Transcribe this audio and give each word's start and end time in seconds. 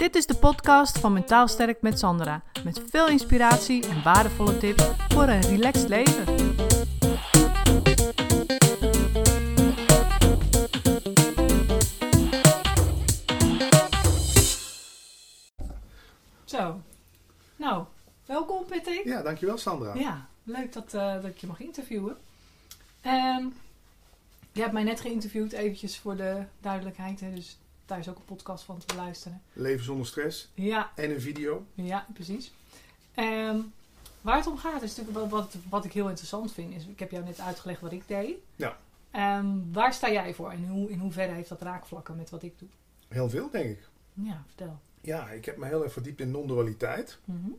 Dit 0.00 0.14
is 0.14 0.26
de 0.26 0.34
podcast 0.34 0.98
van 0.98 1.12
Mentaal 1.12 1.48
Sterk 1.48 1.82
met 1.82 1.98
Sandra. 1.98 2.42
Met 2.64 2.82
veel 2.90 3.08
inspiratie 3.08 3.88
en 3.88 4.02
waardevolle 4.02 4.58
tips 4.58 4.84
voor 5.08 5.22
een 5.22 5.40
relaxed 5.40 5.88
leven. 5.88 6.24
Zo, 16.44 16.80
nou, 17.56 17.84
welkom 18.26 18.64
Patrick. 18.64 19.04
Ja, 19.04 19.22
dankjewel 19.22 19.58
Sandra. 19.58 19.94
Ja, 19.94 20.28
leuk 20.42 20.72
dat, 20.72 20.94
eh, 20.94 21.14
dat 21.14 21.24
ik 21.24 21.38
je 21.38 21.46
mag 21.46 21.60
interviewen. 21.60 22.16
Ehm 23.00 23.44
je 24.52 24.60
hebt 24.60 24.72
mij 24.72 24.84
net 24.84 25.00
geïnterviewd, 25.00 25.52
eventjes 25.52 25.98
voor 25.98 26.16
de 26.16 26.42
duidelijkheid. 26.60 27.20
Hè, 27.20 27.34
dus 27.34 27.58
daar 27.90 27.98
is 27.98 28.08
ook 28.08 28.16
een 28.18 28.24
podcast 28.24 28.64
van 28.64 28.78
te 28.86 28.94
luisteren. 28.96 29.42
Leven 29.52 29.84
zonder 29.84 30.06
stress 30.06 30.50
Ja, 30.54 30.90
en 30.94 31.10
een 31.10 31.20
video. 31.20 31.64
ja 31.74 32.06
precies. 32.14 32.52
Ehm, 33.14 33.58
waar 34.20 34.36
het 34.36 34.46
om 34.46 34.58
gaat, 34.58 34.82
is 34.82 34.96
natuurlijk 34.96 35.30
wat, 35.30 35.54
wat, 35.68 35.84
ik 35.84 35.92
heel 35.92 36.08
interessant 36.08 36.52
vind. 36.52 36.74
Is, 36.74 36.84
ik 36.86 36.98
heb 36.98 37.10
jou 37.10 37.24
net 37.24 37.40
uitgelegd 37.40 37.80
wat 37.80 37.92
ik 37.92 38.02
deed. 38.08 38.36
Ja. 38.56 38.78
Ehm, 39.10 39.46
waar 39.72 39.92
sta 39.94 40.10
jij 40.10 40.34
voor 40.34 40.50
en 40.50 40.68
hoe, 40.68 40.90
in 40.90 40.98
hoeverre 40.98 41.32
heeft 41.32 41.48
dat 41.48 41.62
raakvlakken 41.62 42.16
met 42.16 42.30
wat 42.30 42.42
ik 42.42 42.58
doe? 42.58 42.68
Heel 43.08 43.28
veel, 43.30 43.50
denk 43.50 43.70
ik. 43.70 43.88
Ja, 44.12 44.42
vertel. 44.46 44.78
Ja, 45.00 45.28
ik 45.30 45.44
heb 45.44 45.56
me 45.56 45.66
heel 45.66 45.82
erg 45.82 45.92
verdiept 45.92 46.20
in 46.20 46.30
non-dualiteit. 46.30 47.18
Mhm. 47.24 47.50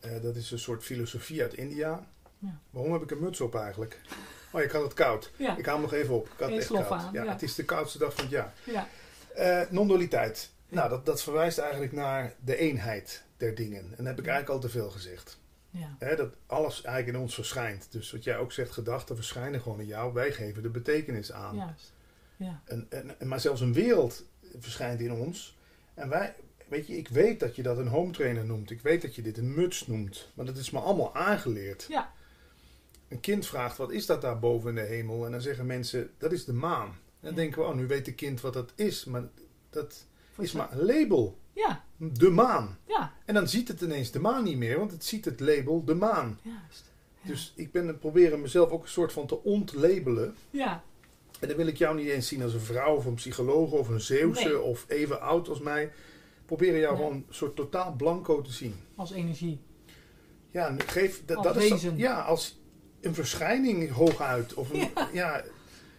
Eh, 0.00 0.22
dat 0.22 0.36
is 0.36 0.50
een 0.50 0.58
soort 0.58 0.82
filosofie 0.84 1.42
uit 1.42 1.54
India. 1.54 2.06
Ja. 2.38 2.58
Waarom 2.70 2.92
heb 2.92 3.02
ik 3.02 3.10
een 3.10 3.20
muts 3.20 3.40
op 3.40 3.54
eigenlijk? 3.54 4.00
Oh, 4.52 4.60
ik 4.60 4.70
had 4.70 4.82
het 4.82 4.94
koud. 4.94 5.30
Ja, 5.36 5.56
Ik 5.56 5.66
haal 5.66 5.74
hem 5.74 5.82
nog 5.82 5.92
even 5.92 6.14
op. 6.14 6.24
Ik 6.26 6.30
had 6.38 6.48
Eén 6.48 6.54
het 6.58 6.70
echt 6.70 6.88
koud. 6.88 7.12
ja, 7.12 7.22
ja. 7.24 7.32
Het 7.32 7.42
is 7.42 7.54
de 7.54 7.64
koudste 7.64 7.98
dag 7.98 8.14
van 8.14 8.22
het 8.24 8.32
jaar. 8.32 8.52
ja, 8.64 8.86
Non-dualiteit. 9.70 10.50
Nou, 10.68 10.88
dat, 10.88 11.06
dat 11.06 11.22
verwijst 11.22 11.58
eigenlijk 11.58 11.92
naar 11.92 12.34
de 12.44 12.56
eenheid 12.56 13.22
der 13.36 13.54
dingen. 13.54 13.80
En 13.82 13.96
dat 13.96 14.06
heb 14.06 14.18
ik 14.18 14.26
eigenlijk 14.26 14.48
al 14.48 14.58
te 14.58 14.68
veel 14.68 14.90
gezegd. 14.90 15.38
ja, 15.70 15.96
Hè, 15.98 16.16
dat 16.16 16.34
alles 16.46 16.82
eigenlijk 16.82 17.16
in 17.16 17.22
ons 17.22 17.34
verschijnt. 17.34 17.86
Dus 17.90 18.12
wat 18.12 18.24
jij 18.24 18.36
ook 18.38 18.52
zegt, 18.52 18.70
gedachten 18.70 19.16
verschijnen 19.16 19.60
gewoon 19.60 19.80
in 19.80 19.86
jou. 19.86 20.12
Wij 20.12 20.32
geven 20.32 20.62
de 20.62 20.68
betekenis 20.68 21.32
aan. 21.32 21.56
juist. 21.56 21.92
Ja, 22.36 22.62
En, 22.64 22.86
en, 23.18 23.28
maar 23.28 23.40
zelfs 23.40 23.60
een 23.60 23.72
wereld 23.72 24.24
verschijnt 24.58 25.00
in 25.00 25.12
ons. 25.12 25.56
En 25.94 26.08
wij, 26.08 26.34
weet 26.68 26.86
je, 26.86 26.96
ik 26.96 27.08
weet 27.08 27.40
dat 27.40 27.56
je 27.56 27.62
dat 27.62 27.78
een 27.78 27.86
home 27.86 28.12
trainer 28.12 28.44
noemt. 28.44 28.70
Ik 28.70 28.80
weet 28.80 29.02
dat 29.02 29.14
je 29.14 29.22
dit 29.22 29.38
een 29.38 29.54
muts 29.54 29.86
noemt. 29.86 30.28
Maar 30.34 30.46
dat 30.46 30.56
is 30.56 30.70
me 30.70 30.78
allemaal 30.78 31.14
aangeleerd. 31.14 31.86
Ja. 31.88 32.12
Een 33.08 33.20
kind 33.20 33.46
vraagt, 33.46 33.76
wat 33.76 33.90
is 33.92 34.06
dat 34.06 34.20
daar 34.20 34.38
boven 34.38 34.68
in 34.68 34.74
de 34.74 34.80
hemel? 34.80 35.24
En 35.26 35.32
dan 35.32 35.40
zeggen 35.40 35.66
mensen, 35.66 36.10
dat 36.18 36.32
is 36.32 36.44
de 36.44 36.52
maan. 36.52 36.98
Dan 37.22 37.30
Ja. 37.30 37.36
denken 37.36 37.62
we, 37.62 37.68
oh, 37.68 37.74
nu 37.74 37.86
weet 37.86 38.04
de 38.04 38.14
kind 38.14 38.40
wat 38.40 38.52
dat 38.52 38.72
is. 38.74 39.04
Maar 39.04 39.22
dat 39.70 40.06
Voor 40.32 40.44
is 40.44 40.52
maar 40.52 40.72
een 40.72 40.84
label. 40.84 41.38
ja, 41.52 41.84
De 41.96 42.30
maan. 42.30 42.78
ja, 42.86 43.12
En 43.24 43.34
dan 43.34 43.48
ziet 43.48 43.68
het 43.68 43.80
ineens 43.80 44.10
de 44.10 44.20
maan 44.20 44.44
niet 44.44 44.56
meer, 44.56 44.78
want 44.78 44.90
het 44.90 45.04
ziet 45.04 45.24
het 45.24 45.40
label 45.40 45.84
de 45.84 45.94
maan. 45.94 46.38
juist. 46.42 46.84
Ja. 47.22 47.28
Dus 47.28 47.52
ik 47.56 47.72
ben 47.72 47.86
het 47.86 48.00
proberen 48.00 48.40
mezelf 48.40 48.70
ook 48.70 48.82
een 48.82 48.88
soort 48.88 49.12
van 49.12 49.26
te 49.26 49.42
ontlabelen. 49.42 50.36
ja, 50.50 50.82
En 51.40 51.48
dan 51.48 51.56
wil 51.56 51.66
ik 51.66 51.76
jou 51.76 51.96
niet 51.96 52.08
eens 52.08 52.28
zien 52.28 52.42
als 52.42 52.54
een 52.54 52.60
vrouw 52.60 52.96
of 52.96 53.04
een 53.06 53.14
psycholoog 53.14 53.70
of 53.72 53.88
een 53.88 54.00
Zeeuwse 54.00 54.44
Nee. 54.48 54.60
of 54.60 54.84
even 54.88 55.20
oud 55.20 55.48
als 55.48 55.60
mij. 55.60 55.92
Proberen 56.46 56.78
jou 56.80 56.94
Nee. 56.94 57.02
gewoon 57.02 57.16
een 57.28 57.34
soort 57.34 57.56
totaal 57.56 57.92
blanco 57.96 58.40
te 58.42 58.52
zien. 58.52 58.74
als 58.96 59.10
energie. 59.12 59.58
Ja, 60.50 60.74
geef 60.86 61.22
dat, 61.24 61.36
Als 61.36 61.46
dat 61.46 61.56
is 61.56 61.86
ja, 61.96 62.20
als 62.20 62.60
een 63.00 63.14
verschijning 63.14 63.90
hooguit. 63.90 64.54
Of 64.54 64.70
een, 64.70 64.78
Ja. 64.78 65.08
ja. 65.12 65.44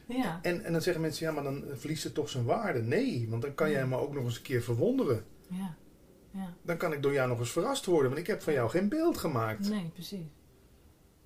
Ja, 0.07 0.39
en, 0.41 0.63
en 0.63 0.71
dan 0.71 0.81
zeggen 0.81 1.01
mensen, 1.01 1.25
ja, 1.25 1.31
maar 1.31 1.43
dan 1.43 1.63
verliest 1.73 2.03
het 2.03 2.13
toch 2.13 2.29
zijn 2.29 2.45
waarde. 2.45 2.81
Nee, 2.81 3.27
want 3.29 3.41
dan 3.41 3.53
kan 3.55 3.69
jij 3.71 3.87
me 3.87 3.97
ook 3.97 4.13
nog 4.13 4.23
eens 4.23 4.35
een 4.35 4.41
keer 4.41 4.61
verwonderen. 4.63 5.25
ja, 5.47 5.75
ja. 6.31 6.53
Dan 6.61 6.77
kan 6.77 6.93
ik 6.93 7.01
door 7.01 7.13
jou 7.13 7.29
nog 7.29 7.39
eens 7.39 7.51
verrast 7.51 7.85
worden, 7.85 8.07
want 8.07 8.21
ik 8.21 8.27
heb 8.27 8.41
van 8.41 8.53
jou 8.53 8.69
geen 8.69 8.89
beeld 8.89 9.17
gemaakt. 9.17 9.69
Nee, 9.69 9.89
precies. 9.93 10.25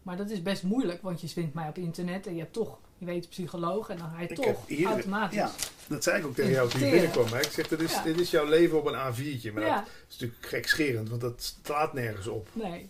Maar 0.04 0.18
dat 0.18 0.30
is 0.30 0.42
best 0.42 0.64
moeilijk, 0.64 1.02
want 1.02 1.22
je 1.22 1.28
vindt 1.28 1.54
mij 1.54 1.68
op 1.68 1.78
internet 1.78 2.28
en 2.28 2.34
je 2.34 2.40
hebt 2.40 2.54
toch, 2.54 2.78
je 2.98 3.06
weet, 3.06 3.30
psycholoog 3.30 3.90
en 3.90 3.98
dan 3.98 4.10
ga 4.10 4.22
je 4.22 4.28
Ik 4.28 4.36
toch 4.36 4.68
hier- 4.68 4.88
automatisch. 4.88 5.38
Ja, 5.38 5.52
dat 5.88 6.04
zei 6.04 6.20
ik 6.20 6.26
ook 6.26 6.36
tegen 6.36 6.52
jou 6.52 6.70
toen 6.70 6.80
je 6.80 6.90
binnenkwam. 6.92 7.26
Hè? 7.28 7.38
Ik 7.40 7.52
zeg, 7.52 7.68
dit 7.68 7.82
is, 7.82 7.92
Ja. 7.94 8.04
dit 8.04 8.20
is 8.20 8.32
jouw 8.32 8.46
leven 8.46 8.78
op 8.78 8.86
een 8.86 8.94
A4'tje. 9.14 9.54
Maar 9.54 9.64
Ja, 9.66 9.76
dat 9.76 9.88
is 10.10 10.14
natuurlijk 10.20 10.46
gekscherend, 10.46 11.10
want 11.10 11.22
dat 11.22 11.56
slaat 11.64 11.94
nergens 11.94 12.28
op. 12.28 12.48
nee. 12.54 12.90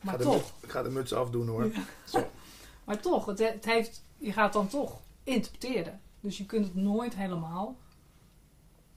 Maar 0.00 0.16
toch, 0.18 0.34
muts- 0.34 0.52
ik 0.60 0.70
ga 0.70 0.82
de 0.82 0.90
muts 0.90 1.12
afdoen 1.12 1.48
hoor. 1.48 1.70
Zo. 2.04 2.26
maar 2.84 3.00
toch, 3.00 3.26
het, 3.26 3.38
het 3.38 3.64
heeft, 3.64 4.04
je 4.22 4.32
gaat 4.32 4.52
dan 4.52 4.68
toch 4.68 5.00
interpreteren. 5.24 6.00
Dus 6.20 6.38
je 6.38 6.46
kunt 6.46 6.64
het 6.64 6.74
nooit 6.74 7.14
helemaal 7.14 7.76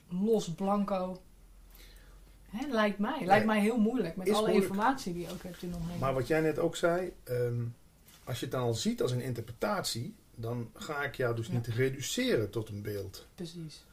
los 0.09 0.49
blanco. 0.53 1.21
Hè, 2.49 2.67
lijkt 2.67 2.99
mij. 2.99 3.17
Lijkt 3.25 3.45
Nee. 3.45 3.55
mij 3.55 3.59
heel 3.61 3.77
moeilijk 3.77 4.15
met 4.15 4.27
alle 4.29 4.37
moeilijk. 4.37 4.61
informatie 4.63 5.13
die 5.13 5.21
je 5.21 5.31
ook 5.31 5.43
hebt 5.43 5.61
in 5.61 5.73
omgeving. 5.75 5.99
Maar 5.99 6.13
wat 6.13 6.27
jij 6.27 6.41
net 6.41 6.59
ook 6.59 6.75
zei, 6.75 7.13
ehm, 7.23 7.63
als 8.23 8.39
je 8.39 8.45
het 8.45 8.53
dan 8.53 8.63
al 8.63 8.73
ziet 8.73 9.01
als 9.01 9.11
een 9.11 9.21
interpretatie, 9.21 10.15
dan 10.35 10.69
ga 10.73 11.03
ik 11.03 11.15
jou 11.15 11.35
dus 11.35 11.47
Ja. 11.47 11.53
niet 11.53 11.67
reduceren 11.67 12.49
tot 12.49 12.69
een 12.69 12.81
beeld. 12.81 13.27
Precies. 13.35 13.83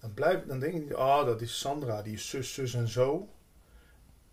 Dan, 0.00 0.14
blijf, 0.14 0.46
dan 0.46 0.58
denk 0.58 0.88
je, 0.88 0.98
oh, 0.98 1.24
dat 1.24 1.40
is 1.40 1.58
Sandra, 1.58 2.02
die 2.02 2.12
is 2.14 2.28
zus, 2.28 2.54
zus 2.54 2.74
en 2.74 2.88
zo. 2.88 3.28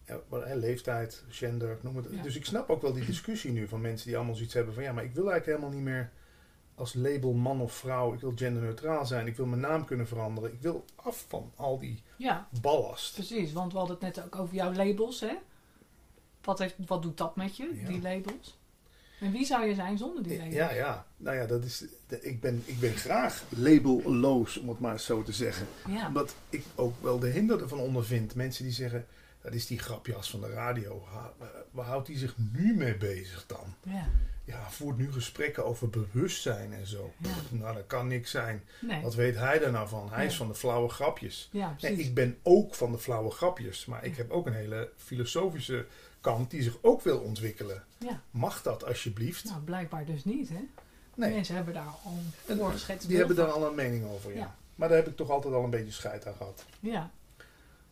Ja, 0.06 0.19
leeftijd, 0.56 1.23
gender, 1.29 1.78
noem 1.81 1.95
het. 1.95 2.06
Ja. 2.11 2.22
Dus 2.23 2.35
ik 2.35 2.45
snap 2.45 2.69
ook 2.69 2.81
wel 2.81 2.94
die 2.94 3.06
discussie 3.06 3.51
nu 3.51 3.67
van 3.67 3.81
mensen 3.81 4.07
die 4.07 4.16
allemaal 4.17 4.35
zoiets 4.35 4.53
hebben 4.53 4.73
van, 4.73 4.84
ja, 4.84 4.91
maar 4.94 5.03
ik 5.03 5.13
wil 5.13 5.31
eigenlijk 5.31 5.57
helemaal 5.57 5.79
niet 5.79 5.90
meer 5.94 6.11
als 6.81 6.94
label 6.94 7.34
man 7.34 7.62
of 7.62 7.74
vrouw. 7.74 8.14
Ik 8.14 8.19
wil 8.19 8.34
genderneutraal 8.36 9.06
zijn. 9.06 9.28
Ik 9.28 9.36
wil 9.36 9.46
mijn 9.46 9.62
naam 9.62 9.86
kunnen 9.86 10.08
veranderen. 10.08 10.53
Ik 10.53 10.62
wil 10.62 10.86
af 10.96 11.25
van 11.28 11.52
al 11.56 11.80
die 11.80 12.03
Ja, 12.18 12.47
ballast. 12.62 13.14
precies. 13.14 13.53
Want 13.53 13.72
we 13.72 13.78
hadden 13.78 13.97
het 14.02 14.16
net 14.16 14.25
ook 14.25 14.36
over 14.36 14.56
jouw 14.56 14.74
labels, 14.74 15.20
hè? 15.20 15.34
Wat, 16.41 16.59
heeft, 16.59 16.75
wat 16.86 17.02
doet 17.02 17.18
dat 17.18 17.36
met 17.36 17.58
je, 17.58 17.72
Ja. 17.81 17.88
die 17.88 18.02
labels? 18.02 18.59
En 19.20 19.31
wie 19.31 19.46
zou 19.46 19.66
je 19.66 19.74
zijn 19.75 19.97
zonder 19.97 20.24
die 20.24 20.38
labels? 20.38 20.56
Ja, 20.56 20.72
ja. 20.72 21.06
Nou 21.18 21.38
ja, 21.38 21.46
dat 21.46 21.64
is, 21.64 21.86
ik, 22.22 22.41
ben, 22.41 22.62
ik 22.66 22.80
ben 22.80 22.94
graag 22.94 23.44
labelloos, 23.50 24.58
om 24.58 24.70
het 24.70 24.80
maar 24.80 25.00
zo 25.00 25.24
te 25.24 25.31
zeggen. 25.34 25.68
Ja. 25.88 26.08
Omdat 26.08 26.36
ik 26.50 26.66
ook 26.75 26.94
wel 27.02 27.20
de 27.20 27.28
hinder 27.28 27.62
ervan 27.62 27.80
ondervind. 27.80 28.36
Mensen 28.36 28.64
die 28.64 28.74
zeggen, 28.74 29.06
dat 29.41 29.53
is 29.53 29.68
die 29.68 29.80
grapjas 29.80 30.30
van 30.30 30.41
de 30.41 30.50
radio. 30.50 31.03
Ha- 31.12 31.34
Waar 31.72 31.86
houdt 31.86 32.08
hij 32.08 32.18
zich 32.18 32.36
nu 32.53 32.75
mee 32.75 32.97
bezig 32.97 33.44
dan? 33.47 33.75
ja. 33.84 34.08
Ja, 34.44 34.69
voert 34.69 34.97
nu 34.97 35.12
gesprekken 35.12 35.66
over 35.66 35.90
bewustzijn 35.90 36.74
en 36.74 36.88
zo. 36.88 37.13
Ja. 37.18 37.29
Nou, 37.50 37.75
dat 37.75 37.88
kan 37.88 38.07
niks 38.07 38.31
zijn. 38.31 38.63
Nee. 38.81 39.02
Wat 39.02 39.16
weet 39.16 39.35
hij 39.35 39.62
er 39.62 39.72
nou 39.72 39.88
van? 39.88 40.09
Hij 40.12 40.25
is 40.25 40.35
van 40.35 40.47
de 40.47 40.56
flauwe 40.56 40.90
grapjes. 40.90 41.50
Ja, 41.52 41.75
Nee, 41.81 41.94
ik 41.96 42.13
ben 42.13 42.38
ook 42.44 42.75
van 42.75 42.91
de 42.91 42.97
flauwe 43.00 43.31
grapjes. 43.31 43.85
Maar 43.85 44.06
ik 44.06 44.18
heb 44.18 44.31
ook 44.31 44.46
een 44.46 44.53
hele 44.53 44.90
filosofische 44.97 45.85
kant 46.22 46.52
die 46.52 46.62
zich 46.63 46.78
ook 46.81 47.02
wil 47.02 47.19
ontwikkelen. 47.19 47.84
Ja. 47.97 48.22
Mag 48.31 48.62
dat 48.62 48.85
alsjeblieft? 48.85 49.44
Nou, 49.44 49.62
blijkbaar 49.62 50.06
dus 50.06 50.24
niet, 50.24 50.50
hè? 50.50 50.68
nee. 51.16 51.34
Mensen 51.34 51.56
hebben 51.56 51.73
daar 51.73 51.85
al 52.03 52.12
En, 52.12 52.34
een 52.53 52.58
voorgeschetst 52.58 53.08
Die 53.08 53.18
hebben 53.18 53.35
daar 53.35 53.52
al 53.52 53.68
een 53.68 53.75
mening 53.75 54.06
over, 54.06 54.31
ja. 54.31 54.38
Ja. 54.38 54.56
Maar 54.75 54.88
daar 54.88 54.97
heb 54.97 55.08
ik 55.08 55.16
toch 55.16 55.29
altijd 55.29 55.53
al 55.53 55.63
een 55.63 55.69
beetje 55.69 55.91
scheid 55.91 56.28
aan 56.28 56.35
gehad. 56.35 56.66
Ja. 56.79 57.12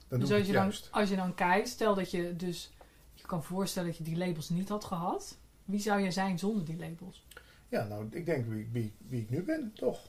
Dan 0.07 0.19
Dus 0.19 0.29
doe 0.29 0.37
als 0.37 0.47
je, 0.47 0.53
dan, 0.53 0.61
juist. 0.63 0.87
als 0.91 1.09
je 1.09 1.15
dan 1.15 1.35
kijkt, 1.35 1.67
stel 1.69 1.95
dat 1.95 2.11
je 2.11 2.35
dus... 2.35 2.71
Je 3.13 3.25
kan 3.25 3.43
voorstellen 3.43 3.89
dat 3.89 3.97
je 3.97 4.03
die 4.03 4.17
labels 4.17 4.49
niet 4.49 4.69
had 4.69 4.85
gehad. 4.85 5.37
Wie 5.69 5.79
zou 5.79 5.99
je 6.01 6.11
zijn 6.11 6.39
zonder 6.39 6.65
die 6.65 6.77
labels? 6.77 7.25
Ja, 7.67 7.83
nou, 7.83 8.07
ik 8.11 8.25
denk 8.25 8.45
wie, 8.47 8.69
wie, 8.71 8.93
wie 9.07 9.21
ik 9.21 9.29
nu 9.29 9.43
ben, 9.43 9.71
toch. 9.75 9.99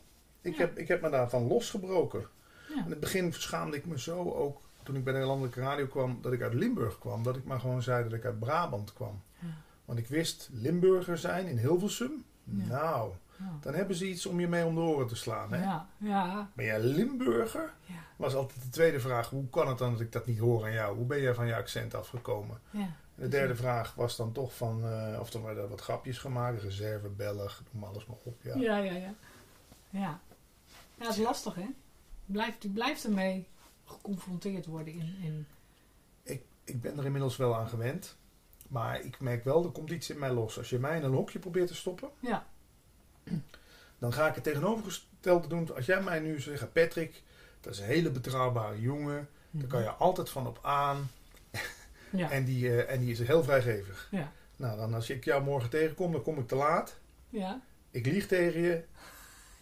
Ik, 0.41 0.53
Ja. 0.53 0.59
heb, 0.59 0.79
ik 0.79 0.89
heb 0.89 1.01
me 1.03 1.11
daarvan 1.11 1.47
losgebroken. 1.47 2.27
Ja. 2.75 2.85
In 2.85 2.91
het 2.91 3.01
begin 3.01 3.33
schaamde 3.33 3.77
ik 3.77 3.87
me 3.87 3.99
zo 4.01 4.31
ook, 4.33 4.61
toen 4.83 4.97
ik 4.97 5.05
bij 5.05 5.13
de 5.13 5.19
landelijke 5.19 5.61
radio 5.61 5.87
kwam, 5.87 6.19
dat 6.23 6.33
ik 6.33 6.43
uit 6.43 6.55
Limburg 6.55 6.99
kwam. 6.99 7.23
Dat 7.23 7.37
ik 7.37 7.45
maar 7.45 7.61
gewoon 7.61 7.83
zei 7.83 8.03
dat 8.05 8.13
ik 8.13 8.25
uit 8.25 8.39
Brabant 8.39 8.93
kwam. 8.93 9.23
Ja. 9.39 9.47
Want 9.85 9.99
ik 9.99 10.07
wist, 10.07 10.49
Limburger 10.53 11.19
zijn 11.19 11.47
in 11.47 11.59
Hilversum, 11.59 12.25
nou, 12.45 13.13
dan 13.61 13.75
hebben 13.75 13.97
ze 13.97 14.09
iets 14.09 14.27
om 14.27 14.41
je 14.41 14.49
mee 14.49 14.65
om 14.65 14.75
de 14.75 14.81
oren 14.81 15.07
te 15.07 15.17
slaan. 15.17 15.53
Hè? 15.53 15.63
Ja. 15.63 15.87
Ja. 15.97 16.51
Ben 16.55 16.65
jij 16.65 16.81
Limburger? 16.81 17.73
Ja. 17.87 17.95
Was 18.17 18.35
altijd 18.35 18.63
de 18.63 18.69
tweede 18.69 19.01
vraag, 19.01 19.31
hoe 19.31 19.49
kan 19.51 19.69
het 19.69 19.79
dan 19.79 19.93
dat 19.93 20.01
ik 20.01 20.13
dat 20.13 20.27
niet 20.27 20.39
hoor 20.39 20.65
aan 20.65 20.73
jou? 20.73 20.97
Hoe 20.97 21.07
ben 21.07 21.21
jij 21.21 21.35
van 21.35 21.47
je 21.47 21.55
accent 21.57 21.95
afgekomen? 21.95 22.61
De 23.21 23.29
derde 23.29 23.57
vraag 23.57 23.95
was 23.95 24.17
dan 24.17 24.33
toch 24.33 24.57
van, 24.57 24.85
eh, 24.85 25.21
of 25.21 25.33
er 25.33 25.43
werden 25.43 25.69
wat 25.69 25.81
grapjes 25.81 26.19
gemaakt, 26.19 26.63
reserve, 26.63 27.09
Belg, 27.09 27.63
noem 27.71 27.85
alles 27.85 28.07
maar 28.07 28.17
op. 28.23 28.43
Ja. 28.43 28.57
Ja, 28.57 28.77
ja, 28.77 28.93
ja. 28.93 29.15
Ja, 29.91 30.21
ja 30.99 31.07
het 31.07 31.17
is 31.17 31.23
lastig, 31.23 31.55
hè? 31.55 31.67
Blijft, 32.27 32.73
blijft 32.73 33.05
ermee 33.05 33.47
geconfronteerd 33.85 34.67
worden 34.67 34.95
in... 34.95 35.17
in 35.23 35.47
Ik, 36.23 36.43
ik 36.65 36.81
ben 36.81 36.99
er 36.99 37.05
inmiddels 37.05 37.37
wel 37.37 37.57
aan 37.57 37.69
gewend. 37.69 38.17
Maar 38.69 39.01
ik 39.01 39.21
merk 39.21 39.45
wel, 39.45 39.65
er 39.65 39.71
komt 39.71 39.91
iets 39.91 40.11
in 40.11 40.19
mij 40.19 40.33
los. 40.33 40.59
Als 40.59 40.71
je 40.71 40.79
mij 40.79 40.97
in 40.97 41.03
een 41.03 41.13
hokje 41.13 41.39
probeert 41.39 41.69
te 41.69 41.75
stoppen, 41.75 42.11
ja, 42.21 42.47
dan 43.99 44.13
ga 44.13 44.29
ik 44.29 44.35
het 44.35 44.45
tegenovergestelde 44.45 45.49
doen. 45.49 45.75
Als 45.75 45.87
jij 45.87 46.03
mij 46.03 46.21
nu 46.21 46.41
zegt, 46.41 46.73
Patrick, 46.73 47.23
dat 47.61 47.73
is 47.73 47.79
een 47.79 47.87
hele 47.87 48.11
betrouwbare 48.11 48.81
jongen. 48.81 49.29
Daar 49.51 49.69
kan 49.69 49.83
je 49.83 49.91
altijd 49.91 50.31
van 50.31 50.47
op 50.47 50.59
aan. 50.63 51.11
Ja, 52.13 52.31
En, 52.31 52.45
die, 52.45 52.69
eh, 52.83 52.95
en 52.95 53.01
die 53.01 53.11
is 53.11 53.19
heel 53.19 53.43
vrijgevig. 53.43 54.09
Ja. 54.11 54.33
Nou, 54.57 54.79
dan 54.79 54.95
als 54.95 55.11
ik 55.11 55.25
jou 55.25 55.43
morgen 55.43 55.71
tegenkom, 55.71 56.13
dan 56.13 56.23
kom 56.23 56.39
ik 56.39 56.49
te 56.49 56.55
laat. 56.55 56.97
ja. 57.29 57.61
Ik 57.91 58.07
lieg 58.07 58.27
tegen 58.27 58.61
je. 58.61 58.83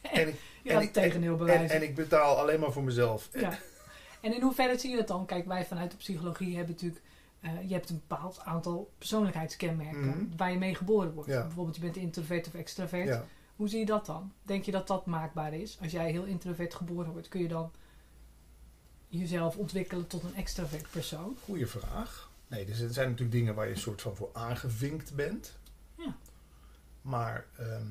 En 0.02 0.28
ik, 0.28 0.34
Je 0.62 0.70
gaat 0.70 0.82
ik- 0.82 0.92
tegendeel 0.92 1.32
en, 1.32 1.38
bewijzen. 1.38 1.76
en 1.76 1.82
ik 1.82 1.94
betaal 1.94 2.36
alleen 2.38 2.60
maar 2.60 2.72
voor 2.72 2.82
mezelf. 2.82 3.28
ja. 3.32 3.58
En 4.20 4.34
in 4.34 4.42
hoeverre 4.42 4.78
zie 4.78 4.90
je 4.90 4.96
dat 4.96 5.08
dan? 5.08 5.26
Kijk, 5.26 5.46
wij 5.46 5.66
vanuit 5.66 5.90
de 5.90 5.96
psychologie 5.96 6.56
hebben 6.56 6.74
natuurlijk... 6.74 7.02
eh, 7.40 7.50
je 7.68 7.72
hebt 7.74 7.90
een 7.90 8.02
bepaald 8.08 8.40
aantal 8.44 8.90
persoonlijkheidskenmerken 8.98 10.06
Mhm. 10.06 10.36
waar 10.36 10.50
je 10.52 10.58
mee 10.58 10.74
geboren 10.74 11.12
wordt. 11.14 11.30
Ja. 11.30 11.42
Bijvoorbeeld 11.42 11.76
je 11.76 11.82
bent 11.82 11.96
introvert 11.96 12.46
of 12.46 12.54
extravert. 12.54 13.06
Ja. 13.08 13.24
Hoe 13.56 13.68
zie 13.68 13.78
je 13.78 13.86
dat 13.86 14.06
dan? 14.06 14.32
Denk 14.42 14.64
je 14.64 14.70
dat 14.70 14.86
dat 14.86 15.06
maakbaar 15.06 15.54
is? 15.54 15.78
Als 15.82 15.92
jij 15.92 16.10
heel 16.10 16.24
introvert 16.24 16.74
geboren 16.74 17.12
wordt, 17.12 17.28
kun 17.28 17.40
je 17.42 17.48
dan 17.48 17.70
jezelf 19.08 19.56
ontwikkelen 19.56 20.06
tot 20.06 20.22
een 20.22 20.34
extravert 20.34 20.90
persoon? 20.90 21.36
Goeie 21.44 21.66
vraag. 21.66 22.27
Nee, 22.48 22.64
dus 22.64 22.80
er 22.80 22.92
zijn 22.92 23.06
natuurlijk 23.08 23.36
dingen 23.38 23.54
waar 23.54 23.66
je 23.66 23.72
een 23.72 23.78
soort 23.78 24.02
van 24.02 24.16
voor 24.16 24.30
aangevinkt 24.32 25.14
bent. 25.14 25.58
Ja. 25.94 26.16
Maar 27.02 27.46
ehm, 27.56 27.86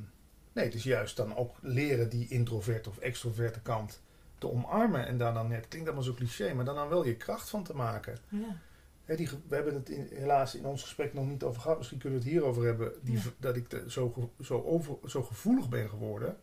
nee, 0.54 0.65
het 0.65 0.74
is 0.74 0.83
juist 0.83 1.15
dan 1.18 1.36
ook 1.36 1.56
leren 1.62 2.09
die 2.09 2.27
introverte 2.27 2.89
of 2.89 2.98
extroverte 2.98 3.59
kant 3.62 4.01
te 4.38 4.51
omarmen. 4.51 5.06
En 5.07 5.18
daar 5.18 5.33
dan, 5.33 5.51
het 5.51 5.68
klinkt 5.68 5.88
allemaal 5.88 6.06
zo 6.07 6.13
cliché, 6.13 6.54
maar 6.54 6.65
dan, 6.65 6.75
dan 6.75 6.89
wel 6.89 7.06
je 7.06 7.15
kracht 7.15 7.50
van 7.50 7.63
te 7.63 7.75
maken. 7.75 8.18
Ja. 8.30 9.15
Die, 9.15 9.30
we 9.48 9.56
hebben 9.56 9.74
het 9.74 9.89
in- 9.89 10.07
helaas 10.13 10.56
in 10.56 10.65
ons 10.65 10.81
gesprek 10.81 11.13
nog 11.13 11.25
niet 11.27 11.44
over 11.44 11.62
gehad. 11.62 11.77
Misschien 11.77 12.00
kunnen 12.00 12.19
we 12.19 12.24
het 12.25 12.33
hierover 12.33 12.65
hebben. 12.65 12.92
Die, 13.01 13.13
Ja. 13.15 13.21
Dat 13.39 13.56
ik 13.56 13.81
zo, 13.88 14.31
zo, 14.42 14.62
over, 14.62 14.98
zo 15.10 15.24
gevoelig 15.24 15.69
ben 15.69 15.89
geworden. 15.89 16.38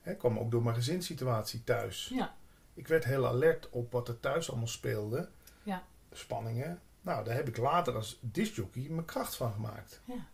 Hè, 0.00 0.14
kwam 0.14 0.38
ook 0.38 0.50
door 0.50 0.62
mijn 0.62 0.74
gezinssituatie 0.74 1.64
thuis. 1.64 2.10
Ja. 2.14 2.34
Ik 2.74 2.88
werd 2.88 3.04
heel 3.04 3.26
alert 3.26 3.70
op 3.70 3.92
wat 3.92 4.08
er 4.08 4.20
thuis 4.20 4.50
allemaal 4.50 4.66
speelde. 4.68 5.28
Ja. 5.62 5.82
Spanningen. 6.12 6.80
Nou, 7.02 7.24
daar 7.24 7.34
heb 7.34 7.48
ik 7.48 7.56
later 7.56 7.94
als 7.94 8.18
discjockey 8.20 8.86
mijn 8.90 9.04
kracht 9.04 9.36
van 9.36 9.52
gemaakt. 9.52 10.00
ja, 10.04 10.26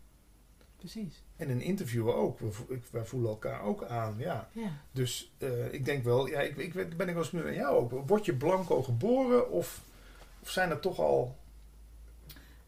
precies. 0.77 1.23
En 1.37 1.49
in 1.49 1.61
interviewen 1.61 2.15
ook. 2.15 2.39
We, 2.39 2.81
wij 2.91 3.05
voelen 3.05 3.31
elkaar 3.31 3.63
ook 3.63 3.85
aan, 3.85 4.15
ja. 4.19 4.49
Ja. 4.53 4.71
Dus 4.93 5.33
eh, 5.39 5.73
ik 5.73 5.85
denk 5.85 6.05
wel, 6.05 6.27
ja, 6.27 6.41
ik, 6.41 6.57
ik 6.57 6.73
ben 6.73 7.09
ik 7.09 7.15
wel 7.15 7.17
eens 7.17 7.31
benieuwd 7.31 7.49
aan 7.49 7.55
jou 7.55 7.77
ook. 7.77 8.09
Word 8.09 8.25
je 8.25 8.35
blanco 8.35 8.83
geboren 8.83 9.51
of, 9.51 9.83
of 10.41 10.51
zijn 10.51 10.71
er 10.71 10.81
toch 10.81 10.99
al... 10.99 11.37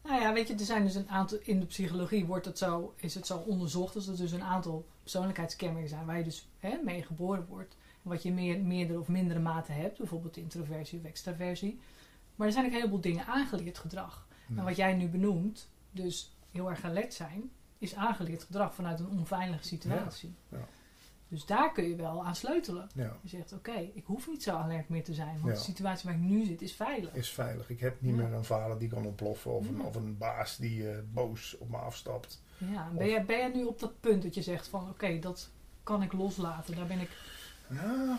Nou 0.03 0.21
ja, 0.21 0.33
weet 0.33 0.47
je, 0.47 0.53
er 0.53 0.59
zijn 0.59 0.83
dus 0.83 0.95
een 0.95 1.09
aantal, 1.09 1.37
in 1.41 1.59
de 1.59 1.65
psychologie 1.65 2.25
wordt 2.25 2.45
het 2.45 2.57
zo, 2.57 2.93
is 2.95 3.15
het 3.15 3.27
zo 3.27 3.37
onderzocht, 3.37 3.93
dat 3.93 4.05
er 4.05 4.17
dus 4.17 4.31
een 4.31 4.43
aantal 4.43 4.85
persoonlijkheidskenmerken 5.01 5.89
zijn 5.89 6.05
waar 6.05 6.17
je 6.17 6.23
dus 6.23 6.47
hè, 6.59 6.77
mee 6.83 7.03
geboren 7.03 7.45
wordt. 7.49 7.75
En 8.03 8.09
wat 8.09 8.23
je 8.23 8.31
meer, 8.31 8.59
meerdere 8.59 8.99
of 8.99 9.07
mindere 9.07 9.39
mate 9.39 9.71
hebt, 9.71 9.97
bijvoorbeeld 9.97 10.37
introversie 10.37 10.99
of 10.99 11.05
extraversie. 11.05 11.79
Maar 12.35 12.47
er 12.47 12.53
zijn 12.53 12.65
ook 12.65 12.71
een 12.71 12.77
heleboel 12.77 13.01
dingen 13.01 13.25
aangeleerd 13.25 13.77
gedrag. 13.77 14.27
En 14.57 14.63
wat 14.63 14.75
jij 14.75 14.93
nu 14.93 15.07
benoemt, 15.07 15.69
dus 15.91 16.35
heel 16.51 16.69
erg 16.69 16.83
alert 16.83 17.13
zijn, 17.13 17.51
is 17.77 17.95
aangeleerd 17.95 18.43
gedrag 18.43 18.75
vanuit 18.75 18.99
een 18.99 19.09
onveilige 19.09 19.63
situatie. 19.63 20.35
Ja, 20.49 20.57
ja. 20.57 20.65
Dus 21.27 21.45
daar 21.45 21.71
kun 21.71 21.89
je 21.89 21.95
wel 21.95 22.25
aan 22.25 22.35
sleutelen. 22.35 22.89
Ja, 22.93 23.17
Je 23.21 23.29
zegt, 23.29 23.53
oké, 23.53 23.89
ik 23.93 24.05
hoef 24.05 24.27
niet 24.27 24.43
zo 24.43 24.55
alert 24.55 24.89
meer 24.89 25.03
te 25.03 25.13
zijn, 25.13 25.39
want 25.41 25.55
de 25.55 25.61
situatie 25.61 26.09
waar 26.09 26.19
ik 26.19 26.25
nu 26.25 26.45
zit 26.45 26.61
is 26.61 26.73
veilig. 26.73 27.13
is 27.13 27.29
veilig. 27.29 27.69
Ik 27.69 27.79
heb 27.79 28.01
niet 28.01 28.15
meer 28.15 28.33
een 28.33 28.43
vader 28.43 28.77
die 28.79 28.89
kan 28.89 29.05
ontploffen 29.05 29.51
of, 29.51 29.67
een, 29.67 29.81
of 29.81 29.95
een 29.95 30.17
baas 30.17 30.57
die 30.57 30.89
eh, 30.89 30.97
boos 31.13 31.57
op 31.57 31.69
me 31.69 31.77
afstapt. 31.77 32.41
Ja, 32.57 32.87
en 32.89 32.97
ben 32.97 33.09
jij, 33.09 33.25
ben 33.25 33.37
jij 33.37 33.51
nu 33.53 33.63
op 33.63 33.79
dat 33.79 33.99
punt 33.99 34.23
dat 34.23 34.33
je 34.35 34.41
zegt 34.41 34.67
van, 34.67 34.89
oké, 34.89 35.19
dat 35.19 35.49
kan 35.83 36.03
ik 36.03 36.13
loslaten, 36.13 36.75
daar 36.75 36.87
ben 36.87 36.99
ik... 36.99 37.09
Ja, 37.69 38.17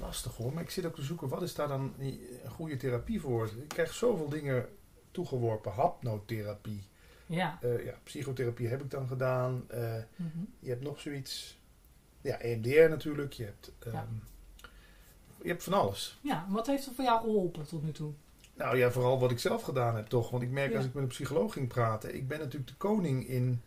lastig 0.00 0.36
hoor. 0.36 0.52
Maar 0.52 0.62
ik 0.62 0.70
zit 0.70 0.84
ook 0.86 0.94
te 0.94 1.02
zoeken, 1.02 1.28
wat 1.28 1.42
is 1.42 1.54
daar 1.54 1.68
dan 1.68 1.94
een 1.98 2.20
goede 2.48 2.76
therapie 2.76 3.20
voor? 3.20 3.46
Ik 3.46 3.68
krijg 3.68 3.92
zoveel 3.94 4.28
dingen 4.28 4.68
toegeworpen. 5.10 5.72
Hapnotherapie. 5.72 6.82
Ja. 7.26 7.58
Eh, 7.62 7.84
ja, 7.84 7.94
psychotherapie 8.02 8.68
heb 8.68 8.82
ik 8.82 8.90
dan 8.90 9.06
gedaan. 9.06 9.64
Eh, 9.68 9.94
Mhm. 10.16 10.38
je 10.60 10.68
hebt 10.68 10.82
nog 10.82 11.00
zoiets. 11.00 11.58
Ja, 12.20 12.40
EMDR 12.40 12.88
natuurlijk. 12.88 13.32
Je 13.32 13.44
hebt, 13.44 13.72
ehm, 13.78 13.94
Ja. 13.94 14.06
je 15.42 15.48
hebt 15.48 15.62
van 15.64 15.72
alles. 15.72 16.18
Ja, 16.22 16.46
wat 16.48 16.66
heeft 16.66 16.86
er 16.86 16.92
voor 16.94 17.04
jou 17.04 17.20
geholpen 17.20 17.66
tot 17.66 17.82
nu 17.82 17.92
toe? 17.92 18.12
Nou 18.54 18.76
ja, 18.76 18.90
vooral 18.90 19.18
wat 19.18 19.30
ik 19.30 19.38
zelf 19.38 19.62
gedaan 19.62 19.96
heb 19.96 20.06
toch. 20.06 20.30
Want 20.30 20.42
ik 20.42 20.50
merk 20.50 20.70
Ja. 20.70 20.76
als 20.76 20.86
ik 20.86 20.94
met 20.94 21.02
een 21.02 21.08
psycholoog 21.08 21.52
ging 21.52 21.68
praten. 21.68 22.14
Ik 22.14 22.28
ben 22.28 22.38
natuurlijk 22.38 22.70
de 22.70 22.76
koning 22.76 23.28
in 23.28 23.62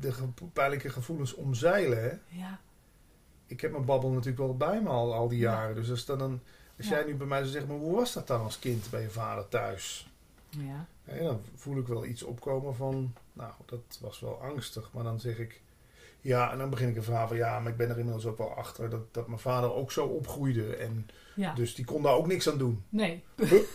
de 0.00 0.12
ge- 0.12 0.28
pijnlijke 0.52 0.90
gevoelens 0.90 1.34
omzeilen. 1.34 2.02
Hè. 2.02 2.10
Ja. 2.38 2.60
Ik 3.52 3.60
heb 3.60 3.70
mijn 3.70 3.84
babbel 3.84 4.10
natuurlijk 4.10 4.38
wel 4.38 4.56
bij 4.56 4.80
me 4.82 4.88
al, 4.88 5.14
al 5.14 5.28
die 5.28 5.38
Ja. 5.38 5.52
jaren. 5.52 5.74
Dus 5.74 5.90
als, 5.90 6.04
dan 6.04 6.20
als 6.76 6.88
Ja. 6.88 6.94
jij 6.96 7.04
nu 7.04 7.14
bij 7.14 7.26
mij 7.26 7.38
zou 7.38 7.50
zeggen, 7.50 7.70
maar 7.70 7.78
hoe 7.80 7.94
was 7.96 8.12
dat 8.12 8.26
dan 8.26 8.40
als 8.40 8.58
kind 8.58 8.90
bij 8.90 9.02
je 9.02 9.10
vader 9.10 9.48
thuis? 9.48 10.10
Ja. 10.48 10.86
Hè, 11.04 11.22
dan 11.22 11.40
voel 11.54 11.76
ik 11.78 11.86
wel 11.86 12.04
iets 12.04 12.22
opkomen 12.22 12.74
van, 12.76 13.14
nou, 13.32 13.52
dat 13.66 13.98
was 14.00 14.20
wel 14.20 14.40
angstig. 14.42 14.90
Maar 14.92 15.04
dan 15.04 15.20
zeg 15.20 15.38
ik, 15.38 15.60
ja, 16.20 16.52
en 16.52 16.58
dan 16.58 16.70
begin 16.70 16.88
ik 16.88 16.96
een 16.96 17.02
verhaal 17.02 17.28
van, 17.28 17.36
ja, 17.36 17.60
maar 17.60 17.70
ik 17.72 17.76
ben 17.76 17.90
er 17.90 17.98
inmiddels 17.98 18.26
ook 18.26 18.38
wel 18.38 18.54
achter 18.54 18.90
dat, 18.90 19.14
dat 19.14 19.26
mijn 19.26 19.38
vader 19.40 19.74
ook 19.74 19.92
zo 19.92 20.06
opgroeide. 20.06 20.76
En 20.76 21.08
Ja. 21.34 21.54
dus 21.54 21.74
die 21.74 21.84
kon 21.84 22.02
daar 22.02 22.14
ook 22.14 22.26
niks 22.26 22.48
aan 22.48 22.58
doen. 22.58 22.84
Nee. 22.88 23.24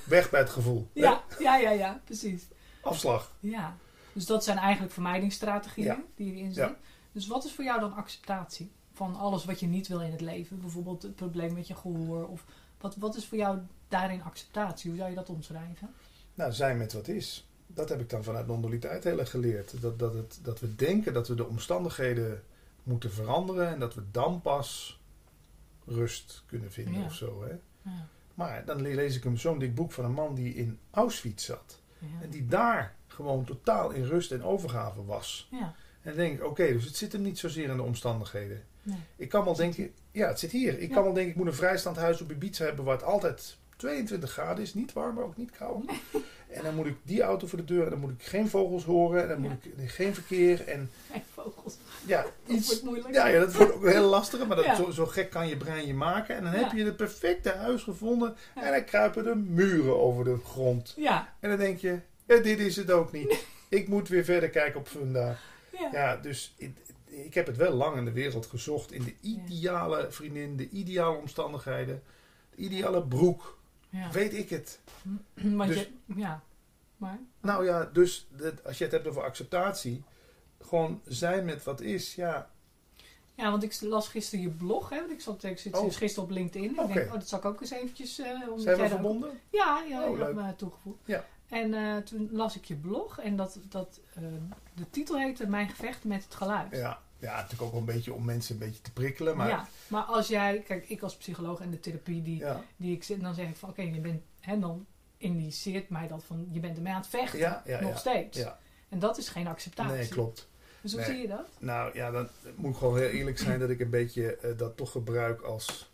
Weg 0.06 0.29
bij 0.29 0.39
het 0.39 0.50
gevoel. 0.50 0.88
Hè? 0.94 1.00
Ja, 1.01 1.24
ja, 1.39 1.57
ja, 1.57 1.71
ja, 1.71 2.01
precies. 2.03 2.47
Afslag. 2.81 3.31
Ja. 3.39 3.77
Dus 4.13 4.25
dat 4.25 4.44
zijn 4.44 4.57
eigenlijk 4.57 4.94
vermijdingsstrategieën 4.94 5.85
Ja. 5.88 6.01
die 6.15 6.31
erin 6.33 6.45
Ja. 6.47 6.53
zitten. 6.53 6.77
Dus 7.12 7.27
wat 7.27 7.45
is 7.45 7.53
voor 7.53 7.63
jou 7.63 7.79
dan 7.79 7.94
acceptatie 7.95 8.71
van 8.97 9.15
alles 9.15 9.45
wat 9.45 9.59
je 9.59 9.67
niet 9.67 9.88
wil 9.88 10.01
in 10.01 10.11
het 10.11 10.21
leven? 10.21 10.59
Bijvoorbeeld 10.61 11.01
het 11.03 11.15
probleem 11.15 11.53
met 11.53 11.67
je 11.67 11.75
gehoor. 11.75 12.27
Of 12.27 12.45
wat, 12.79 12.95
wat 12.95 13.15
is 13.15 13.25
voor 13.25 13.38
jou 13.38 13.59
daarin 13.88 14.23
acceptatie? 14.23 14.89
Hoe 14.89 14.99
zou 14.99 15.09
je 15.09 15.15
dat 15.15 15.29
omschrijven? 15.29 15.89
Nou, 16.33 16.51
zijn 16.51 16.77
met 16.77 16.94
wat 16.94 17.07
is. 17.07 17.47
Dat 17.67 17.89
heb 17.89 17.99
ik 17.99 18.09
dan 18.09 18.23
vanuit 18.23 18.47
non-dualiteit 18.47 19.03
heel 19.03 19.19
erg 19.19 19.29
geleerd. 19.29 19.81
Dat, 19.81 19.99
dat, 19.99 20.13
het, 20.13 20.39
dat 20.44 20.59
we 20.59 20.75
denken 20.75 21.13
dat 21.13 21.27
we 21.27 21.35
de 21.35 21.45
omstandigheden 21.47 22.44
moeten 22.83 23.11
veranderen 23.11 23.67
en 23.69 23.79
dat 23.79 23.94
we 23.95 24.01
dan 24.11 24.41
pas 24.41 25.00
rust 25.85 26.43
kunnen 26.45 26.71
vinden 26.71 27.00
Ja. 27.00 27.05
of 27.05 27.13
zo. 27.13 27.43
Hè? 27.43 27.50
Ja. 27.91 28.07
Maar 28.33 28.65
dan 28.65 28.81
le- 28.81 28.93
lees 28.95 29.15
ik 29.15 29.25
een 29.25 29.38
zo'n 29.39 29.59
dik 29.59 29.75
boek 29.75 29.91
van 29.91 30.05
een 30.05 30.11
man 30.13 30.35
die 30.35 30.53
in 30.55 30.79
Auschwitz 30.91 31.45
zat. 31.45 31.79
Ja. 32.00 32.07
En 32.21 32.29
die 32.29 32.47
daar 32.47 32.95
gewoon 33.07 33.43
totaal 33.45 33.89
in 33.89 34.03
rust 34.03 34.31
en 34.31 34.43
overgave 34.43 35.05
was. 35.05 35.47
ja. 35.51 35.75
En 36.01 36.13
dan 36.15 36.21
denk 36.25 36.38
ik, 36.39 36.45
oké, 36.45 36.67
dus 36.73 36.85
het 36.85 36.95
zit 36.95 37.11
hem 37.11 37.21
niet 37.21 37.39
zozeer 37.39 37.69
in 37.69 37.75
de 37.75 37.83
omstandigheden. 37.83 38.63
Nee. 38.88 38.98
Ik 39.16 39.30
kan 39.30 39.44
wel 39.45 39.56
denken, 39.56 39.92
ja, 40.12 40.28
het 40.28 40.39
zit 40.39 40.51
hier. 40.51 40.80
Ik 40.80 40.88
Ja. 40.89 40.94
kan 40.94 41.04
wel 41.04 41.13
denken, 41.13 41.31
ik 41.31 41.38
moet 41.38 41.48
een 41.48 41.54
vrijstaand 41.54 41.98
huis 41.98 42.22
op 42.22 42.31
Ibiza 42.31 42.66
hebben 42.66 42.86
waar 42.86 42.95
het 42.95 43.06
altijd 43.06 43.57
22 43.78 44.31
graden 44.31 44.63
is. 44.63 44.74
Niet 44.74 44.94
warm, 44.94 45.16
maar 45.16 45.24
ook 45.24 45.38
niet 45.38 45.51
koud. 45.51 45.84
En 46.48 46.63
dan 46.63 46.75
moet 46.75 46.86
ik 46.86 46.95
die 47.04 47.22
auto 47.22 47.48
voor 47.48 47.57
de 47.57 47.66
deur 47.66 47.84
en 47.84 47.89
dan 47.89 48.00
moet 48.00 48.12
ik 48.12 48.24
geen 48.24 48.50
vogels 48.50 48.84
horen. 48.84 49.22
En 49.22 49.28
dan 49.28 49.39
moet 49.42 49.51
ik 49.51 49.89
geen 49.89 50.13
verkeer. 50.13 50.68
En 50.68 50.89
En 51.13 51.22
vogels. 51.34 51.78
ja, 52.06 52.22
Dat 52.22 52.56
iets. 52.56 52.68
wordt 52.68 52.84
moeilijk. 52.84 53.13
Ja, 53.13 53.28
ja, 53.28 53.39
dat 53.39 53.54
wordt 53.56 53.74
ook 53.74 53.86
heel 53.88 54.10
lastig. 54.10 54.48
Maar 54.48 54.56
dat, 54.56 54.66
Ja. 54.66 54.75
zo, 54.75 54.89
zo 54.92 55.06
gek 55.06 55.30
kan 55.30 55.48
je 55.48 55.57
brein 55.57 55.88
je 55.88 55.94
maken. 55.94 56.36
En 56.36 56.44
dan 56.44 56.51
heb 56.54 56.72
je 56.72 56.84
het 56.86 56.95
perfecte 56.98 57.50
huis 57.50 57.84
gevonden. 57.84 58.36
En 58.56 58.72
dan 58.72 58.84
kruipen 58.84 59.24
de 59.24 59.36
muren 59.36 60.00
over 60.00 60.24
de 60.24 60.38
grond. 60.45 60.94
Ja. 60.98 61.34
En 61.39 61.50
dan 61.50 61.57
denk 61.57 61.79
je, 61.79 62.00
ja, 62.27 62.38
dit 62.38 62.60
is 62.60 62.75
het 62.75 62.91
ook 62.91 63.12
niet. 63.12 63.46
Ik 63.70 63.88
moet 63.88 64.08
weer 64.08 64.24
verder 64.24 64.50
kijken 64.50 64.79
op 64.79 64.88
Funda. 64.88 65.38
Ja. 65.72 65.89
Ja, 65.91 66.15
dus 66.17 66.56
ik 67.25 67.33
heb 67.33 67.47
het 67.47 67.57
wel 67.57 67.74
lang 67.74 67.97
in 67.97 68.05
de 68.05 68.12
wereld 68.12 68.45
gezocht. 68.45 68.91
In 68.91 69.03
de 69.03 69.15
ideale 69.21 70.12
vriendin, 70.12 70.57
de 70.57 70.69
ideale 70.69 71.17
omstandigheden. 71.17 72.03
De 72.55 72.62
ideale 72.62 73.03
broek. 73.03 73.57
Ja. 73.89 74.12
Weet 74.12 74.33
ik 74.33 74.50
het. 74.50 74.79
Want 75.33 75.69
dus- 75.69 75.77
je, 76.05 76.13
ja. 76.15 76.41
Maar? 76.97 77.19
Nou 77.41 77.65
ja, 77.65 77.89
dus 77.93 78.27
dat- 78.29 78.63
als 78.65 78.77
je 78.77 78.83
het 78.83 78.93
hebt 78.93 79.07
over 79.07 79.24
acceptatie. 79.24 80.03
Gewoon 80.62 81.01
zijn 81.05 81.45
met 81.45 81.63
wat 81.63 81.81
is. 81.81 82.15
Ja, 82.15 82.50
Ja, 83.36 83.51
want 83.51 83.63
ik 83.63 83.81
las 83.81 84.07
gisteren 84.07 84.41
je 84.45 84.50
blog. 84.51 84.89
Hè, 84.89 85.00
want 85.00 85.12
ik, 85.12 85.21
zat, 85.21 85.43
ik 85.43 85.57
zit 85.59 85.77
Oh. 85.77 85.93
gisteren 85.93 86.24
op 86.29 86.36
LinkedIn. 86.36 86.69
Ik 86.79 86.93
denk, 86.93 87.07
oh, 87.07 87.13
dat 87.13 87.27
zal 87.27 87.39
ik 87.39 87.45
ook 87.45 87.62
eens 87.62 87.71
eventjes... 87.71 88.19
omdat 88.19 88.62
zijn 88.62 88.77
we 88.77 88.83
ook- 88.83 88.89
verbonden? 88.89 89.29
Ja, 89.50 89.83
ja 89.89 90.01
Oh, 90.03 90.07
had 90.19 90.27
leuk. 90.27 90.36
me 90.36 90.55
toegevoegd. 90.55 91.00
Ja. 91.05 91.25
En 91.50 91.74
eh, 91.74 91.97
toen 91.97 92.29
las 92.31 92.55
ik 92.55 92.65
je 92.65 92.75
blog 92.75 93.19
en 93.19 93.36
dat, 93.36 93.59
dat, 93.69 94.00
eh, 94.15 94.21
de 94.74 94.89
titel 94.89 95.17
heette 95.19 95.47
Mijn 95.47 95.69
gevecht 95.69 96.03
met 96.03 96.24
het 96.24 96.36
geluid. 96.36 96.75
Ja. 96.75 97.01
Ja, 97.19 97.36
natuurlijk 97.36 97.62
ook 97.62 97.71
wel 97.71 97.79
een 97.79 97.86
beetje 97.86 98.13
om 98.13 98.25
mensen 98.25 98.53
een 98.53 98.59
beetje 98.67 98.81
te 98.81 98.91
prikkelen. 98.91 99.38
Maar 99.38 99.47
Ja, 99.47 99.67
maar 99.88 100.03
als 100.03 100.27
jij, 100.27 100.59
kijk, 100.59 100.89
ik 100.89 101.01
als 101.01 101.17
psycholoog 101.17 101.59
en 101.59 101.69
de 101.71 101.79
therapie 101.79 102.21
die, 102.21 102.38
ja, 102.38 102.63
die 102.77 102.95
ik 102.95 103.03
zit, 103.03 103.21
dan 103.21 103.33
zeg 103.33 103.47
ik 103.50 103.55
van 103.55 103.69
oké, 103.69 103.81
je 103.81 104.00
bent, 104.00 104.21
hè, 104.39 104.59
dan 104.59 104.86
indiceert 105.17 105.89
mij 105.89 106.07
dat 106.07 106.24
van 106.24 106.47
je 106.51 106.59
bent 106.59 106.75
ermee 106.77 106.93
aan 106.93 107.00
het 107.01 107.09
vechten, 107.09 107.39
ja, 107.39 107.62
ja, 107.65 107.81
nog 107.81 107.97
steeds. 108.00 108.43
En 108.89 109.00
dat 109.00 109.17
is 109.17 109.29
geen 109.29 109.47
acceptatie. 109.47 109.93
Nee, 109.95 110.07
klopt. 110.07 110.47
Dus 110.81 110.91
hoe 110.91 111.01
Nee. 111.01 111.09
zie 111.09 111.21
je 111.21 111.27
dat? 111.27 111.47
Nou 111.59 111.95
ja, 111.95 112.12
dan 112.12 112.29
moet 112.55 112.71
ik 112.71 112.77
gewoon 112.77 112.97
heel 112.97 113.09
eerlijk 113.09 113.38
zijn 113.39 113.59
dat 113.59 113.69
ik 113.69 113.79
een 113.79 113.89
beetje 113.89 114.36
eh, 114.38 114.57
dat 114.57 114.77
toch 114.77 114.91
gebruik 114.91 115.41
als, 115.41 115.91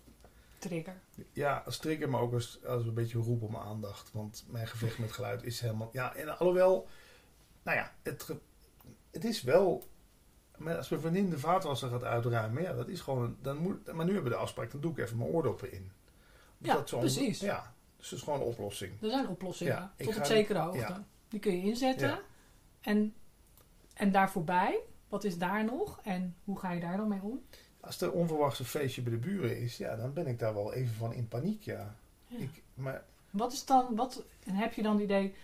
Trigger. 0.58 0.94
ja, 1.32 1.64
als 1.66 1.78
trigger, 1.78 2.10
maar 2.10 2.22
ook 2.22 2.34
als, 2.34 2.60
als 2.66 2.86
een 2.86 2.94
beetje 2.94 3.18
roep 3.18 3.42
om 3.42 3.56
aandacht. 3.56 4.10
Want 4.12 4.44
mijn 4.48 4.68
gevecht 4.68 4.98
met 4.98 5.12
geluid 5.12 5.44
is 5.44 5.60
helemaal, 5.62 5.90
ja, 5.94 6.16
en 6.16 6.38
alhoewel, 6.38 6.88
nou 7.64 7.78
ja, 7.78 7.92
het, 8.04 8.28
het 9.12 9.26
is 9.26 9.42
wel, 9.42 9.88
maar 10.58 10.78
als 10.78 10.90
mijn 10.90 11.02
vriendin 11.02 11.30
de 11.30 11.40
vaatwasser 11.40 11.90
gaat 11.90 12.04
uitruimen, 12.04 12.64
ja, 12.64 12.74
dat 12.74 12.88
is 12.88 13.02
gewoon, 13.02 13.24
een- 13.24 13.38
dan 13.42 13.58
moet, 13.58 13.94
maar 13.94 14.06
nu 14.06 14.14
hebben 14.14 14.32
we 14.32 14.38
de 14.38 14.44
afspraak, 14.44 14.72
dan 14.72 14.82
doe 14.82 14.92
ik 14.92 14.98
even 14.98 15.18
mijn 15.18 15.30
oordoppen 15.30 15.72
in. 15.72 15.92
Ja, 16.58 16.74
Dat 16.74 16.86
precies. 17.00 17.40
Ja, 17.40 17.74
dus 17.98 18.10
dat 18.10 18.20
is 18.20 18.24
gewoon 18.26 18.40
een 18.40 18.46
oplossing. 18.46 19.02
Er 19.02 19.10
zijn 19.10 19.28
oplossingen 19.28 19.74
Ja, 19.74 19.94
tot 19.98 20.08
op 20.08 20.16
niet- 20.16 20.26
zekere 20.28 20.60
hoogte. 20.60 20.80
ja. 20.80 21.04
Die 21.30 21.40
kun 21.40 21.58
je 21.58 21.64
inzetten. 21.64 22.08
Ja. 22.08 22.20
En, 22.82 23.14
en 23.94 24.12
daar 24.12 24.32
voorbij, 24.32 24.80
wat 25.10 25.24
is 25.24 25.38
daar 25.38 25.64
nog 25.66 26.00
en 26.04 26.36
hoe 26.44 26.60
ga 26.60 26.72
je 26.72 26.80
daar 26.82 26.98
dan 26.98 27.08
mee 27.08 27.22
om? 27.22 27.42
Als 27.80 28.02
er 28.02 28.12
onverwachts 28.12 28.60
een 28.60 28.66
feestje 28.66 29.02
bij 29.02 29.12
de 29.12 29.18
buren 29.18 29.60
is, 29.60 29.78
ja, 29.78 29.96
dan 29.96 30.14
ben 30.14 30.28
ik 30.28 30.40
daar 30.40 30.54
wel 30.54 30.74
even 30.74 30.96
van 30.96 31.14
in 31.14 31.28
paniek, 31.28 31.62
ja. 31.64 31.96
Ja. 32.28 32.38
Ik, 32.38 32.64
maar 32.74 33.04
Wat 33.30 33.54
is 33.54 33.66
dan, 33.66 33.96
wat, 33.96 34.24
en 34.46 34.54
heb 34.56 34.74
je 34.74 34.82
dan 34.82 34.94
het 34.94 35.04
idee 35.04 35.36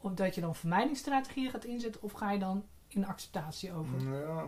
of 0.00 0.12
dat 0.12 0.34
je 0.34 0.40
dan 0.40 0.54
vermijdingsstrategieën 0.54 1.50
gaat 1.50 1.64
inzetten 1.64 2.02
of 2.02 2.12
ga 2.12 2.30
je 2.32 2.38
dan 2.38 2.64
in 2.88 3.06
acceptatie 3.06 3.72
over? 3.72 4.02
Nou 4.02 4.16
Ja, 4.22 4.44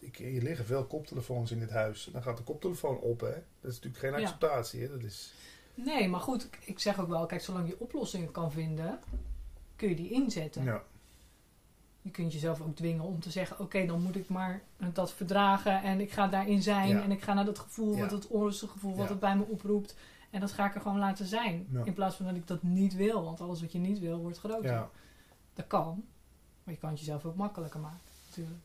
ik, 0.00 0.16
hier 0.16 0.42
liggen 0.42 0.64
veel 0.66 0.84
koptelefoons 0.84 1.50
in 1.50 1.58
dit 1.58 1.70
huis. 1.70 2.08
Dan 2.12 2.22
gaat 2.22 2.36
de 2.36 2.42
koptelefoon 2.42 2.98
op, 2.98 3.20
hè. 3.20 3.32
Dat 3.60 3.70
is 3.72 3.80
natuurlijk 3.80 3.98
geen 3.98 4.10
Ja. 4.12 4.18
acceptatie, 4.18 4.80
hè. 4.82 4.88
Dat 4.88 5.02
is... 5.02 5.34
Nee, 5.74 6.08
maar 6.08 6.20
goed, 6.20 6.48
ik- 6.60 6.78
zeg 6.78 7.00
ook 7.00 7.08
wel, 7.08 7.26
kijk, 7.26 7.40
zolang 7.40 7.68
je 7.68 7.80
oplossingen 7.80 8.30
kan 8.30 8.52
vinden, 8.52 8.98
kun 9.76 9.88
je 9.88 9.94
die 9.96 10.10
inzetten. 10.10 10.64
Ja. 10.64 10.82
Je 12.02 12.10
kunt 12.10 12.32
jezelf 12.32 12.60
ook 12.60 12.76
dwingen 12.76 13.04
om 13.04 13.20
te 13.20 13.30
zeggen, 13.30 13.58
oké, 13.60 13.86
dan 13.86 14.02
moet 14.02 14.16
ik 14.16 14.28
maar 14.28 14.62
dat 14.92 15.12
verdragen 15.12 15.82
en 15.82 16.00
ik 16.00 16.12
ga 16.12 16.26
daarin 16.28 16.62
zijn 16.62 16.88
Ja. 16.88 17.02
en 17.02 17.10
ik 17.10 17.22
ga 17.22 17.34
naar 17.34 17.44
dat 17.44 17.58
gevoel, 17.58 17.98
wat 17.98 18.10
het 18.10 18.26
onrustige 18.26 18.72
gevoel, 18.72 18.96
wat 18.96 19.08
het 19.08 19.20
bij 19.20 19.36
me 19.36 19.44
oproept. 19.44 19.96
En 20.30 20.40
dat 20.40 20.52
ga 20.52 20.66
ik 20.66 20.74
er 20.74 20.80
gewoon 20.80 20.98
laten 20.98 21.26
zijn. 21.26 21.66
In 21.84 21.92
plaats 21.92 22.16
van 22.16 22.26
dat 22.26 22.34
ik 22.34 22.46
dat 22.46 22.62
niet 22.62 22.94
wil, 22.94 23.24
want 23.24 23.40
alles 23.40 23.60
wat 23.60 23.72
je 23.72 23.78
niet 23.78 23.98
wil 23.98 24.18
wordt 24.18 24.38
groter. 24.38 24.70
ja. 24.70 24.90
Dat 25.54 25.66
kan, 25.66 26.04
maar 26.68 26.76
je 26.76 26.82
kan 26.82 26.90
het 26.90 26.98
jezelf 26.98 27.24
ook 27.24 27.36
makkelijker 27.36 27.80
maken, 27.80 27.98
natuurlijk. 28.28 28.56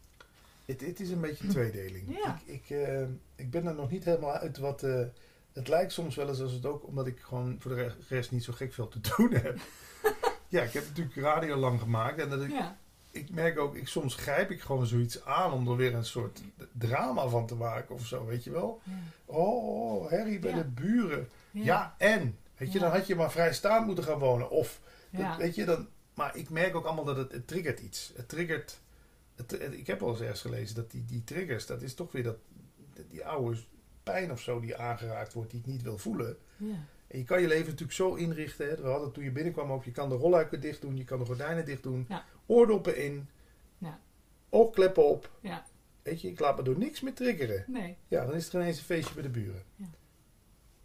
Het, 0.65 0.81
het 0.81 1.00
is 1.00 1.10
een 1.10 1.22
beetje 1.22 1.48
tweedeling. 1.48 2.17
Ja. 2.24 2.39
Ik, 2.45 2.53
ik, 2.63 2.69
eh, 2.77 3.01
ik 3.36 3.51
ben 3.51 3.65
er 3.65 3.75
nog 3.75 3.91
niet 3.91 4.03
helemaal 4.03 4.31
uit 4.33 4.57
wat... 4.57 4.83
eh, 4.83 5.01
het 5.53 5.67
lijkt 5.67 5.91
soms 5.91 6.15
wel 6.15 6.27
eens 6.29 6.41
als 6.41 6.51
het 6.51 6.65
ook... 6.65 6.88
Omdat 6.88 7.07
ik 7.07 7.19
gewoon 7.19 7.55
voor 7.60 7.75
de 7.75 7.81
re- 7.83 7.95
rest 8.07 8.31
niet 8.31 8.43
zo 8.43 8.53
gek 8.53 8.74
veel 8.74 8.88
te 8.88 9.00
doen 9.17 9.31
heb. 9.33 9.60
ja, 10.48 10.62
ik 10.62 10.74
heb 10.74 10.88
natuurlijk 10.88 11.15
radio 11.15 11.55
lang 11.55 11.79
gemaakt. 11.79 12.19
En 12.19 12.29
dat 12.29 12.41
ik, 12.41 12.50
Ja, 12.51 12.77
ik 13.12 13.29
merk 13.29 13.60
ook... 13.60 13.75
Ik, 13.75 13.88
soms 13.88 14.15
grijp 14.15 14.51
ik 14.51 14.62
gewoon 14.62 14.86
zoiets 14.86 15.25
aan 15.25 15.51
om 15.53 15.67
er 15.67 15.75
weer 15.75 15.93
een 15.95 16.05
soort 16.05 16.41
drama 16.72 17.27
van 17.27 17.45
te 17.48 17.55
maken 17.55 17.95
of 17.95 18.05
zo. 18.05 18.25
Weet 18.25 18.43
je 18.43 18.51
wel? 18.51 18.81
ja, 18.83 18.93
Oh, 19.25 20.10
herrie 20.10 20.39
bij 20.39 20.51
Ja. 20.51 20.57
de 20.57 20.63
buren. 20.63 21.29
ja. 21.51 21.95
En? 21.98 22.38
Weet 22.57 22.72
je, 22.72 22.79
dan 22.79 22.91
had 22.91 23.07
je 23.07 23.15
maar 23.15 23.31
vrijstaand 23.31 23.86
moeten 23.86 24.03
gaan 24.03 24.19
wonen. 24.19 24.50
Of, 24.50 24.79
dat- 25.10 25.38
weet 25.38 25.55
je, 25.55 25.65
dan... 25.65 25.88
Maar 26.13 26.38
ik 26.38 26.50
merk 26.50 26.75
ook 26.75 26.86
allemaal 26.86 27.03
dat 27.05 27.17
het, 27.17 27.32
het 27.32 27.48
triggert 27.48 27.79
iets. 27.79 28.12
Het 28.15 28.29
triggert... 28.29 28.79
Het, 29.36 29.51
het- 29.51 29.74
ik 29.74 29.88
heb 29.88 30.00
wel 30.00 30.10
eens 30.10 30.20
ergens 30.22 30.41
gelezen 30.41 30.75
dat 30.75 30.91
die, 30.91 31.05
die 31.05 31.24
triggers, 31.24 31.65
dat 31.65 31.82
is 31.82 31.93
toch 31.93 32.12
weer 32.12 32.24
dat, 32.24 32.38
die 33.10 33.25
oude 33.25 33.58
pijn 34.03 34.32
of 34.32 34.41
zo 34.41 34.60
die 34.60 34.77
aangeraakt 34.77 35.34
wordt, 35.34 35.51
die 35.51 35.60
ik 35.60 35.65
niet 35.65 35.82
wil 35.82 35.98
voelen. 35.98 36.38
ja. 36.58 36.75
En 37.08 37.20
je 37.20 37.25
kan 37.25 37.41
je 37.41 37.48
leven 37.48 37.65
natuurlijk 37.65 37.91
zo 37.91 38.13
inrichten. 38.15 38.70
Hè. 38.70 38.75
We 38.82 38.88
hadden 38.88 39.12
toen 39.12 39.24
je 39.24 39.32
binnenkwam 39.32 39.72
ook, 39.72 39.84
je 39.84 39.91
kan 39.91 40.10
de 40.10 40.15
rolluiken 40.15 40.62
dicht 40.62 40.82
doen, 40.82 40.98
je 40.98 41.03
kan 41.03 41.20
de 41.20 41.25
gordijnen 41.25 41.65
dicht 41.65 41.84
doen, 41.84 42.05
Ja. 42.10 42.25
oordoppen 42.46 42.98
in, 42.98 43.27
Ja. 43.77 44.00
oogkleppen 44.50 45.05
op. 45.10 45.29
Ja. 45.41 45.65
Weet 46.01 46.22
je, 46.22 46.27
ik 46.27 46.39
laat 46.39 46.58
me 46.58 46.63
door 46.63 46.77
niks 46.77 47.01
meer 47.01 47.13
triggeren. 47.13 47.63
Nee, 47.67 47.98
Ja, 48.08 48.25
dan 48.25 48.36
is 48.36 48.48
er 48.53 48.62
ineens 48.62 48.77
een 48.77 48.84
feestje 48.84 49.13
bij 49.13 49.24
de 49.24 49.29
buren. 49.29 49.63
Ja. 49.75 49.86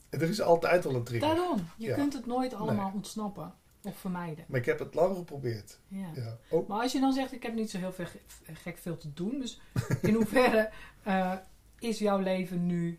En 0.09 0.21
er 0.21 0.29
is 0.29 0.41
altijd 0.41 0.85
wel 0.85 0.95
een 0.95 1.05
trigger. 1.05 1.29
daarom. 1.37 1.69
Je 1.77 1.95
kunt 1.95 2.13
het 2.13 2.27
nooit 2.27 2.55
allemaal 2.55 2.85
Nee. 2.87 2.95
ontsnappen 2.95 3.55
of 3.83 3.99
vermijden. 3.99 4.45
Maar 4.49 4.61
ik 4.61 4.67
heb 4.67 4.79
het 4.79 4.95
lang 4.95 5.17
geprobeerd. 5.17 5.79
Ja. 5.89 6.11
Ja. 6.15 6.39
Oh, 6.49 6.69
Maar 6.69 6.83
als 6.83 6.93
je 6.93 7.01
dan 7.01 7.13
zegt, 7.13 7.33
ik 7.33 7.43
heb 7.43 7.55
niet 7.55 7.71
zo 7.71 7.79
heel 7.79 7.93
veel 7.93 8.07
ge- 8.07 8.21
gek 8.55 8.79
veel 8.79 8.97
te 8.97 9.13
doen. 9.13 9.39
Dus 9.41 9.61
in 10.03 10.15
hoeverre 10.15 10.71
eh, 11.03 11.33
is 11.79 11.99
jouw 11.99 12.19
leven 12.19 12.67
nu 12.67 12.99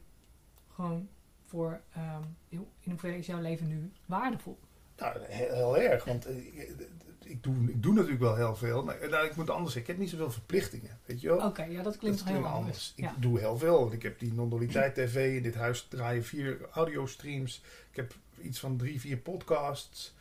gewoon 0.74 1.08
voor... 1.46 1.82
ehm, 1.94 2.24
in 2.50 2.92
hoeverre 2.92 3.18
is 3.18 3.26
jouw 3.26 3.42
leven 3.42 3.68
nu 3.68 3.92
waardevol? 4.06 4.60
Nou, 4.98 5.20
heel, 5.28 5.78
erg. 5.78 6.04
Want 6.04 6.26
eh, 6.26 6.38
ik, 6.38 6.76
ik, 7.24 7.44
doe, 7.44 7.56
ik 7.70 7.84
doe 7.84 7.94
natuurlijk 7.94 8.20
wel 8.22 8.36
heel 8.36 8.56
veel. 8.56 8.84
Maar 8.84 8.98
nou, 9.10 9.26
ik 9.26 9.36
moet 9.36 9.50
anders 9.50 9.74
zeggen. 9.74 9.82
Ik 9.82 9.88
heb 9.88 9.98
niet 9.98 10.10
zoveel 10.10 10.32
verplichtingen. 10.32 11.00
Weet 11.06 11.22
je 11.22 11.28
wel? 11.28 11.48
Oké, 11.48 11.64
ja, 11.64 11.84
dat 11.84 11.98
klinkt 11.98 12.18
toch 12.18 12.28
heel 12.28 12.46
anders. 12.46 12.94
Ik 12.96 13.10
doe 13.18 13.40
heel 13.40 13.58
veel. 13.58 13.80
Want 13.80 13.94
ik 13.94 14.02
heb 14.04 14.20
die 14.20 14.34
non-dualiteit 14.34 14.96
tv. 14.96 15.36
In 15.36 15.44
dit 15.44 15.56
huis 15.56 15.88
draaien 15.90 16.24
vier 16.26 16.70
audiostreams. 16.72 17.64
Ik 17.90 17.96
heb 17.96 18.14
iets 18.42 18.60
van 18.60 18.78
drie, 18.78 19.00
vier 19.00 19.18
podcasts. 19.18 20.16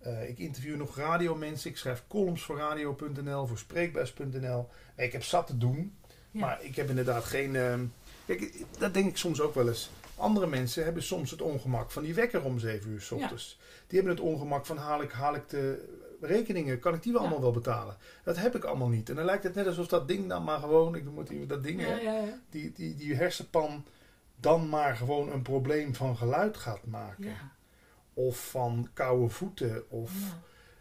Eh, 0.00 0.28
ik 0.28 0.38
interview 0.38 0.76
nog 0.76 0.96
radiomensen. 0.96 1.70
Ik 1.70 1.76
schrijf 1.76 2.02
columns 2.08 2.42
voor 2.42 2.56
radio.nl, 2.58 3.46
voor 3.46 3.58
spreekbuis.nl. 3.58 4.68
Eh, 4.94 5.06
Ik 5.06 5.12
heb 5.12 5.22
zat 5.24 5.46
te 5.46 5.58
doen. 5.58 5.94
Ja. 6.30 6.40
Maar 6.40 6.58
ik 6.64 6.76
heb 6.76 6.88
inderdaad 6.88 7.24
geen... 7.24 7.52
kijk, 8.26 8.64
dat 8.78 8.94
denk 8.94 9.08
ik 9.08 9.16
soms 9.16 9.40
ook 9.40 9.54
wel 9.54 9.68
eens. 9.68 9.90
Andere 10.16 10.46
mensen 10.46 10.84
hebben 10.84 11.02
soms 11.02 11.30
het 11.30 11.42
ongemak 11.42 11.90
van 11.90 12.02
die 12.02 12.14
wekker 12.14 12.42
om 12.44 12.58
7 12.58 12.90
uur 12.90 13.00
s 13.00 13.10
ochtends. 13.10 13.58
Die 13.86 13.98
hebben 13.98 14.16
het 14.16 14.24
ongemak 14.26 14.66
van 14.66 14.76
haal 14.76 15.02
ik, 15.02 15.10
haal 15.10 15.34
ik 15.34 15.48
de 15.48 15.88
rekeningen, 16.20 16.78
kan 16.78 16.94
ik 16.94 17.02
die 17.02 17.12
wel 17.12 17.20
Ja. 17.22 17.26
allemaal 17.28 17.44
wel 17.52 17.60
betalen? 17.60 17.96
Dat 18.24 18.36
heb 18.36 18.56
ik 18.56 18.64
allemaal 18.64 18.88
niet. 18.88 19.08
En 19.08 19.16
dan 19.16 19.24
lijkt 19.24 19.44
het 19.44 19.54
net 19.54 19.66
alsof 19.66 19.86
dat 19.86 20.08
ding 20.08 20.28
dan 20.28 20.44
maar 20.44 20.58
gewoon, 20.58 20.94
ik 20.94 21.04
noem 21.04 21.18
het 21.18 21.30
even 21.30 21.48
dat 21.48 21.62
ding. 21.62 21.86
Die, 22.50 22.72
die, 22.72 22.94
die 22.96 23.14
hersenpan 23.14 23.84
dan 24.36 24.68
maar 24.68 24.96
gewoon 24.96 25.32
een 25.32 25.42
probleem 25.42 25.94
van 25.94 26.16
geluid 26.16 26.56
gaat 26.56 26.86
maken. 26.86 27.24
Ja, 27.24 27.52
Of 28.26 28.50
van 28.50 28.88
koude 28.92 29.28
voeten. 29.28 29.90
Of, 29.90 30.12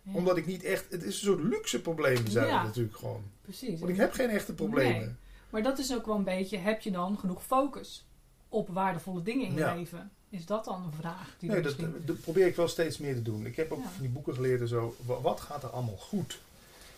ja. 0.04 0.14
Omdat 0.14 0.38
ik 0.38 0.46
niet 0.46 0.64
echt, 0.64 0.92
het 0.92 1.04
is 1.04 1.06
een 1.22 1.28
soort 1.28 1.44
luxe 1.44 1.82
problemen 1.82 2.32
zijn 2.32 2.48
Ja. 2.48 2.64
natuurlijk 2.64 2.98
gewoon. 2.98 3.24
Precies. 3.42 3.80
Want 3.80 3.92
ik 3.92 3.98
heb 3.98 4.12
geen 4.14 4.30
echte 4.30 4.54
problemen. 4.54 5.00
Nee. 5.00 5.16
Maar 5.50 5.64
dat 5.64 5.78
is 5.80 5.94
ook 5.96 6.06
wel 6.06 6.16
een 6.16 6.24
beetje, 6.24 6.58
heb 6.58 6.82
je 6.82 6.92
dan 6.92 7.18
genoeg 7.18 7.44
focus 7.44 8.08
op 8.50 8.70
waardevolle 8.70 9.22
dingen 9.22 9.46
in 9.48 9.54
je 9.54 9.60
Ja. 9.60 9.76
leven? 9.76 10.12
Is 10.30 10.46
dat 10.46 10.66
dan 10.66 10.84
een 10.84 10.94
vraag 10.94 11.36
die 11.40 11.50
Nee, 11.50 11.62
dat, 11.62 11.78
misschien... 11.78 12.02
dat 12.06 12.22
probeer 12.22 12.48
ik 12.48 12.56
wel 12.56 12.68
steeds 12.68 12.98
meer 12.98 13.14
te 13.16 13.22
doen. 13.22 13.46
Ik 13.46 13.56
heb 13.56 13.72
ook 13.72 13.84
van 13.84 14.02
die 14.02 14.10
boeken 14.10 14.34
geleerd 14.34 14.62
en 14.62 14.68
zo. 14.68 14.96
wa- 15.06 15.22
Wat 15.22 15.40
gaat 15.42 15.64
er 15.64 15.70
allemaal 15.70 15.98
goed? 15.98 16.40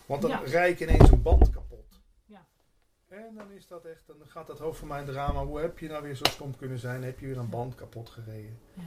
Want 0.06 0.22
dan 0.22 0.44
rij 0.44 0.70
ik 0.70 0.80
ineens 0.80 1.10
een 1.10 1.22
band 1.22 1.50
kapot. 1.50 2.00
Ja. 2.24 2.46
En 3.08 3.34
dan 3.36 3.50
is 3.50 3.66
dat 3.66 3.84
echt, 3.84 4.02
dan 4.06 4.16
gaat 4.28 4.46
dat 4.46 4.58
hoofd 4.58 4.78
van 4.78 4.88
mijn 4.88 5.04
drama. 5.06 5.44
Hoe 5.44 5.58
heb 5.60 5.78
je 5.78 5.88
nou 5.88 6.02
weer 6.02 6.14
zo 6.16 6.24
stom 6.24 6.56
kunnen 6.56 6.78
zijn? 6.78 7.02
Heb 7.04 7.20
je 7.20 7.26
weer 7.26 7.38
een 7.38 7.48
band 7.48 7.74
kapot 7.74 8.10
gereden? 8.10 8.58
Ja. 8.74 8.82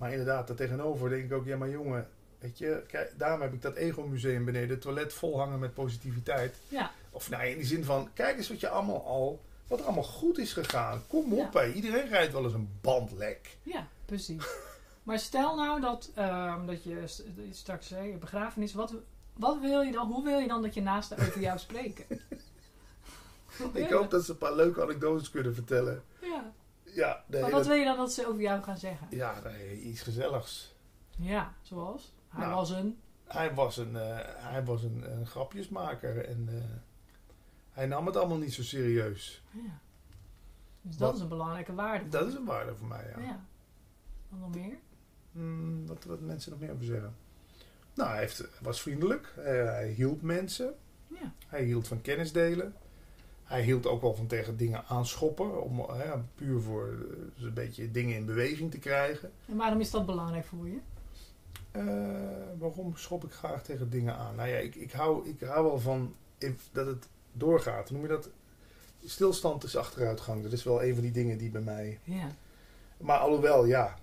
Maar 0.00 0.10
inderdaad, 0.10 0.46
daartegenover 0.46 1.08
denk 1.08 1.24
ik 1.24 1.32
ook, 1.32 1.44
ja 1.46 1.56
maar 1.56 1.68
jongen, 1.70 2.08
weet 2.38 2.58
je, 2.58 2.82
kijk, 2.86 3.12
daarom 3.18 3.40
heb 3.40 3.52
ik 3.52 3.62
dat 3.62 3.74
ego-museum 3.76 4.44
beneden, 4.44 4.68
het 4.70 4.80
toilet 4.80 5.12
vol 5.12 5.38
hangen 5.38 5.58
met 5.58 5.74
positiviteit. 5.74 6.56
ja, 6.68 6.90
Of 7.10 7.30
nou, 7.30 7.44
in 7.44 7.56
die 7.56 7.66
zin 7.66 7.84
van, 7.84 8.08
kijk 8.14 8.36
eens 8.36 8.48
wat 8.48 8.60
je 8.60 8.68
allemaal 8.68 9.04
al, 9.06 9.40
wat 9.66 9.78
er 9.78 9.84
allemaal 9.84 10.02
goed 10.04 10.38
is 10.38 10.52
gegaan. 10.52 11.02
Kom 11.08 11.32
op, 11.32 11.52
Ja. 11.52 11.60
hè. 11.60 11.72
iedereen 11.72 12.08
rijdt 12.08 12.32
wel 12.32 12.44
eens 12.44 12.52
een 12.52 12.70
band 12.80 13.12
lek. 13.12 13.56
ja, 13.62 13.86
precies. 14.04 14.44
maar 15.02 15.18
stel 15.18 15.56
nou 15.56 15.80
dat, 15.80 16.10
ehm, 16.14 16.66
dat 16.66 16.82
je 16.84 17.02
st- 17.06 17.24
straks 17.50 17.86
zei, 17.86 18.08
je 18.10 18.16
begrafenis, 18.16 18.74
wat, 18.74 18.94
wat 19.36 19.60
wil 19.60 19.80
je 19.80 19.92
dan, 19.92 20.06
hoe 20.12 20.24
wil 20.24 20.38
je 20.38 20.48
dan 20.48 20.62
dat 20.62 20.74
je 20.74 20.82
naasten 20.82 21.18
over 21.18 21.40
jou 21.40 21.58
spreken? 21.58 22.04
Ik 23.72 23.90
hoop 23.90 24.10
dat 24.10 24.24
ze 24.24 24.30
een 24.30 24.38
paar 24.38 24.54
leuke 24.54 24.82
anekdotes 24.82 25.30
kunnen 25.30 25.54
vertellen. 25.54 26.02
Ja. 26.20 26.52
Ja, 26.94 27.24
nee, 27.26 27.40
Maar 27.40 27.50
wat 27.50 27.58
dat- 27.58 27.68
wil 27.68 27.76
je 27.78 27.84
dan 27.84 27.96
dat 27.96 28.12
ze 28.12 28.26
over 28.28 28.40
jou 28.40 28.62
gaan 28.62 28.78
zeggen? 28.78 29.06
ja 29.10 29.40
nee, 29.44 29.80
iets 29.80 30.00
gezelligs. 30.02 30.74
Ja, 31.16 31.54
zoals? 31.62 32.14
Hij 32.28 32.40
Nou. 32.44 32.54
was 32.54 32.70
een... 32.70 32.98
Hij 33.24 33.54
was 33.54 33.76
een, 33.76 33.96
eh, 33.96 34.18
hij 34.36 34.64
was 34.64 34.82
een, 34.82 35.12
een 35.18 35.26
grapjesmaker 35.26 36.24
en 36.24 36.48
eh, 36.48 36.54
hij 37.70 37.86
nam 37.86 38.06
het 38.06 38.16
allemaal 38.16 38.38
niet 38.38 38.54
zo 38.54 38.62
serieus. 38.62 39.42
Ja. 39.50 39.60
Dus 40.82 40.96
dat 40.96 41.06
Wat- 41.08 41.16
is 41.16 41.22
een 41.22 41.28
belangrijke 41.28 41.74
waarde. 41.74 42.08
Dat 42.08 42.26
is 42.28 42.34
een 42.34 42.44
waarde 42.44 42.76
voor 42.76 42.86
mij, 42.86 43.12
ja. 43.16 43.22
Ja. 43.22 43.40
Wat 44.28 44.40
nog 44.40 44.54
meer? 44.54 44.76
Hmm, 45.32 45.86
wat, 45.86 46.04
wat 46.04 46.20
mensen 46.20 46.50
nog 46.50 46.60
meer 46.60 46.72
over 46.72 46.84
zeggen. 46.84 47.14
Nou, 47.94 48.10
hij 48.10 48.18
heeft, 48.18 48.44
was 48.60 48.80
vriendelijk. 48.82 49.32
Eh, 49.36 49.44
hij 49.44 49.88
hielp 49.88 50.22
mensen. 50.22 50.74
Ja. 51.06 51.32
Hij 51.46 51.64
hield 51.64 51.88
van 51.88 52.00
kennis 52.00 52.32
delen. 52.32 52.74
Hij 53.50 53.62
hield 53.62 53.86
ook 53.86 54.00
wel 54.00 54.14
van 54.14 54.26
tegen 54.26 54.56
dingen 54.56 54.84
aanschoppen. 54.86 55.62
Om 55.62 55.80
eh, 55.80 56.12
puur 56.34 56.60
voor 56.60 56.88
eh, 56.88 57.16
dus 57.34 57.44
een 57.44 57.54
beetje 57.54 57.90
dingen 57.90 58.16
in 58.16 58.26
beweging 58.26 58.70
te 58.70 58.78
krijgen. 58.78 59.30
En 59.46 59.56
waarom 59.56 59.80
is 59.80 59.90
dat 59.90 60.06
belangrijk 60.06 60.44
voor 60.44 60.68
je? 60.68 60.78
Eh, 61.70 62.58
waarom 62.58 62.96
schop 62.96 63.24
ik 63.24 63.32
graag 63.32 63.62
tegen 63.62 63.90
dingen 63.90 64.16
aan? 64.16 64.34
Nou 64.34 64.48
ja, 64.48 64.56
ik, 64.56 64.74
ik, 64.74 64.92
hou, 64.92 65.28
ik 65.28 65.40
hou 65.40 65.64
wel 65.64 65.78
van 65.78 66.14
dat 66.72 66.86
het 66.86 67.08
doorgaat. 67.32 67.90
Noem 67.90 68.02
je 68.02 68.08
dat? 68.08 68.28
Stilstand 69.04 69.64
is 69.64 69.76
achteruitgang. 69.76 70.42
Dat 70.42 70.52
is 70.52 70.64
wel 70.64 70.82
een 70.82 70.94
van 70.94 71.02
die 71.02 71.12
dingen 71.12 71.38
die 71.38 71.50
bij 71.50 71.60
mij. 71.60 71.98
Ja. 72.04 72.34
Maar 72.96 73.18
alhoewel, 73.18 73.64
ja. 73.64 73.98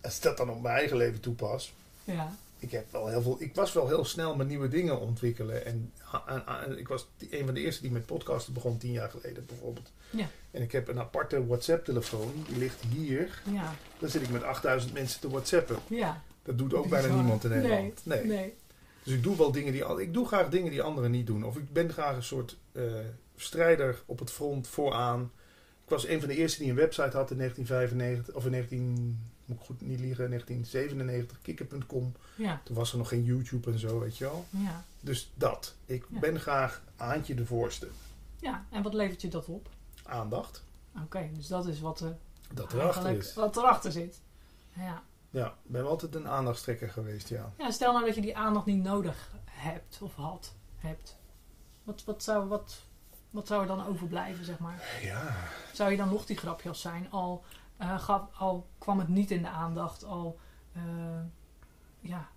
Als 0.00 0.20
dat 0.20 0.36
dan 0.36 0.50
op 0.50 0.62
mijn 0.62 0.76
eigen 0.76 0.96
leven 0.96 1.20
toepas. 1.20 1.74
Ja. 2.04 2.34
Ik 2.66 2.72
heb 2.72 2.92
wel 2.92 3.06
heel 3.08 3.22
veel. 3.22 3.36
Ik 3.38 3.54
was 3.54 3.72
wel 3.72 3.88
heel 3.88 4.04
snel 4.04 4.36
met 4.36 4.48
nieuwe 4.48 4.68
dingen 4.68 5.00
ontwikkelen. 5.00 5.64
En, 5.66 5.92
en- 6.26 6.46
en 6.46 6.78
ik 6.78 6.88
was 6.88 7.06
een 7.30 7.44
van 7.44 7.54
de 7.54 7.60
eerste 7.60 7.82
die 7.82 7.90
met 7.90 8.06
podcasten 8.06 8.52
begon 8.52 8.78
tien 8.78 8.92
jaar 8.92 9.10
geleden 9.10 9.46
bijvoorbeeld. 9.46 9.92
Ja. 10.10 10.28
En 10.50 10.62
ik 10.62 10.72
heb 10.72 10.88
een 10.88 10.98
aparte 10.98 11.46
WhatsApp-telefoon. 11.46 12.32
Die 12.48 12.58
ligt 12.58 12.82
hier. 12.94 13.42
Ja. 13.52 13.74
Dan 13.98 14.08
zit 14.08 14.22
ik 14.22 14.30
met 14.30 14.42
8000 14.42 14.92
mensen 14.92 15.20
te 15.20 15.28
WhatsAppen. 15.30 15.76
Ja. 15.88 16.22
Dat 16.42 16.58
doet 16.58 16.74
ook 16.74 16.88
bijna 16.88 17.14
niemand 17.14 17.44
in 17.44 17.50
Nederland. 17.50 18.00
Nee. 18.04 18.24
nee. 18.24 18.54
Dus 19.02 19.14
ik 19.14 19.22
doe 19.22 19.36
wel 19.36 19.52
dingen 19.52 19.72
die 19.72 19.84
al- 19.84 20.00
ik 20.00 20.14
doe 20.14 20.26
graag 20.26 20.48
dingen 20.48 20.70
die 20.70 20.82
anderen 20.82 21.10
niet 21.10 21.26
doen. 21.26 21.44
Of 21.44 21.56
ik 21.56 21.72
ben 21.72 21.92
graag 21.92 22.16
een 22.16 22.22
soort 22.22 22.56
eh, 22.72 22.82
strijder 23.36 24.02
op 24.06 24.18
het 24.18 24.30
front 24.30 24.68
vooraan. 24.68 25.30
Ik 25.84 25.90
was 25.92 26.06
een 26.06 26.18
van 26.20 26.28
de 26.28 26.36
eerste 26.36 26.58
die 26.60 26.70
een 26.70 26.76
website 26.76 27.16
had 27.16 27.30
in 27.30 27.36
1995 27.36 28.34
of 28.34 28.44
in 28.44 28.50
19 28.50 29.20
moet 29.46 29.58
ik 29.60 29.64
goed 29.66 29.80
niet 29.80 30.00
liegen 30.00 30.28
1997 30.28 31.38
kikker.com. 31.42 32.12
Ja. 32.36 32.60
Toen 32.64 32.76
was 32.76 32.92
er 32.92 32.98
nog 32.98 33.08
geen 33.08 33.24
YouTube 33.24 33.70
en 33.72 33.78
zo, 33.78 33.98
weet 34.00 34.16
je 34.18 34.24
wel. 34.24 34.44
Ja. 34.50 34.84
Dus 35.00 35.30
dat. 35.34 35.74
Ik 35.84 36.06
Ja. 36.10 36.18
ben 36.20 36.40
graag 36.40 36.82
Aantje 36.96 37.34
de 37.34 37.46
voorste. 37.46 37.88
Ja. 38.40 38.64
En 38.70 38.82
wat 38.82 38.94
levert 38.94 39.20
je 39.22 39.28
dat 39.28 39.46
op? 39.46 39.68
Aandacht. 40.04 40.64
Oké, 41.04 41.30
dus 41.34 41.46
dat 41.46 41.66
is 41.66 41.80
wat, 41.80 42.00
er 42.00 42.16
Dat 42.54 42.72
erachter 42.72 43.10
is. 43.16 43.34
wat 43.34 43.56
erachter 43.56 43.92
zit. 43.92 44.20
Ja. 44.72 45.02
Ja, 45.30 45.46
ik 45.46 45.70
ben 45.70 45.86
altijd 45.86 46.14
een 46.14 46.28
aandachtstrekker 46.28 46.90
geweest, 46.90 47.28
ja. 47.28 47.52
Ja, 47.58 47.70
stel 47.70 47.92
nou 47.92 48.04
dat 48.06 48.14
je 48.14 48.20
die 48.20 48.36
aandacht 48.36 48.66
niet 48.66 48.82
nodig 48.82 49.30
hebt 49.44 49.98
of 50.02 50.14
had, 50.14 50.54
hebt. 50.76 51.16
Wat, 51.84 52.04
wat, 52.04 52.22
zou, 52.22 52.48
wat, 52.48 52.82
wat 53.30 53.46
zou 53.46 53.60
er 53.62 53.66
dan 53.66 53.86
overblijven, 53.86 54.44
zeg 54.44 54.58
maar? 54.58 54.98
Ja, 55.02 55.34
Zou 55.72 55.90
je 55.90 55.96
dan 55.96 56.08
nog 56.08 56.26
die 56.26 56.36
grapjas 56.36 56.80
zijn? 56.80 57.10
Al, 57.10 57.44
eh, 57.76 57.98
gaf, 58.00 58.22
al 58.38 58.66
kwam 58.78 58.98
het 58.98 59.08
niet 59.08 59.30
in 59.30 59.42
de 59.42 59.48
aandacht, 59.48 60.04
al 60.04 60.38
eh, 60.72 60.82
ja, 62.00 62.28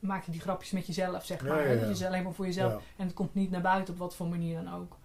maak 0.00 0.24
je 0.24 0.30
die 0.30 0.40
grapjes 0.40 0.70
met 0.70 0.86
jezelf, 0.86 1.24
zeg 1.24 1.42
maar. 1.46 1.74
ja, 1.76 1.86
ja. 1.94 2.06
Alleen 2.06 2.22
maar 2.22 2.32
voor 2.34 2.46
jezelf 2.46 2.82
en 2.96 3.06
het 3.06 3.14
komt 3.14 3.34
niet 3.34 3.50
naar 3.50 3.60
buiten 3.60 3.94
op 3.94 4.00
wat 4.00 4.14
voor 4.16 4.26
manier 4.28 4.62
dan 4.64 4.74
ook. 4.74 4.96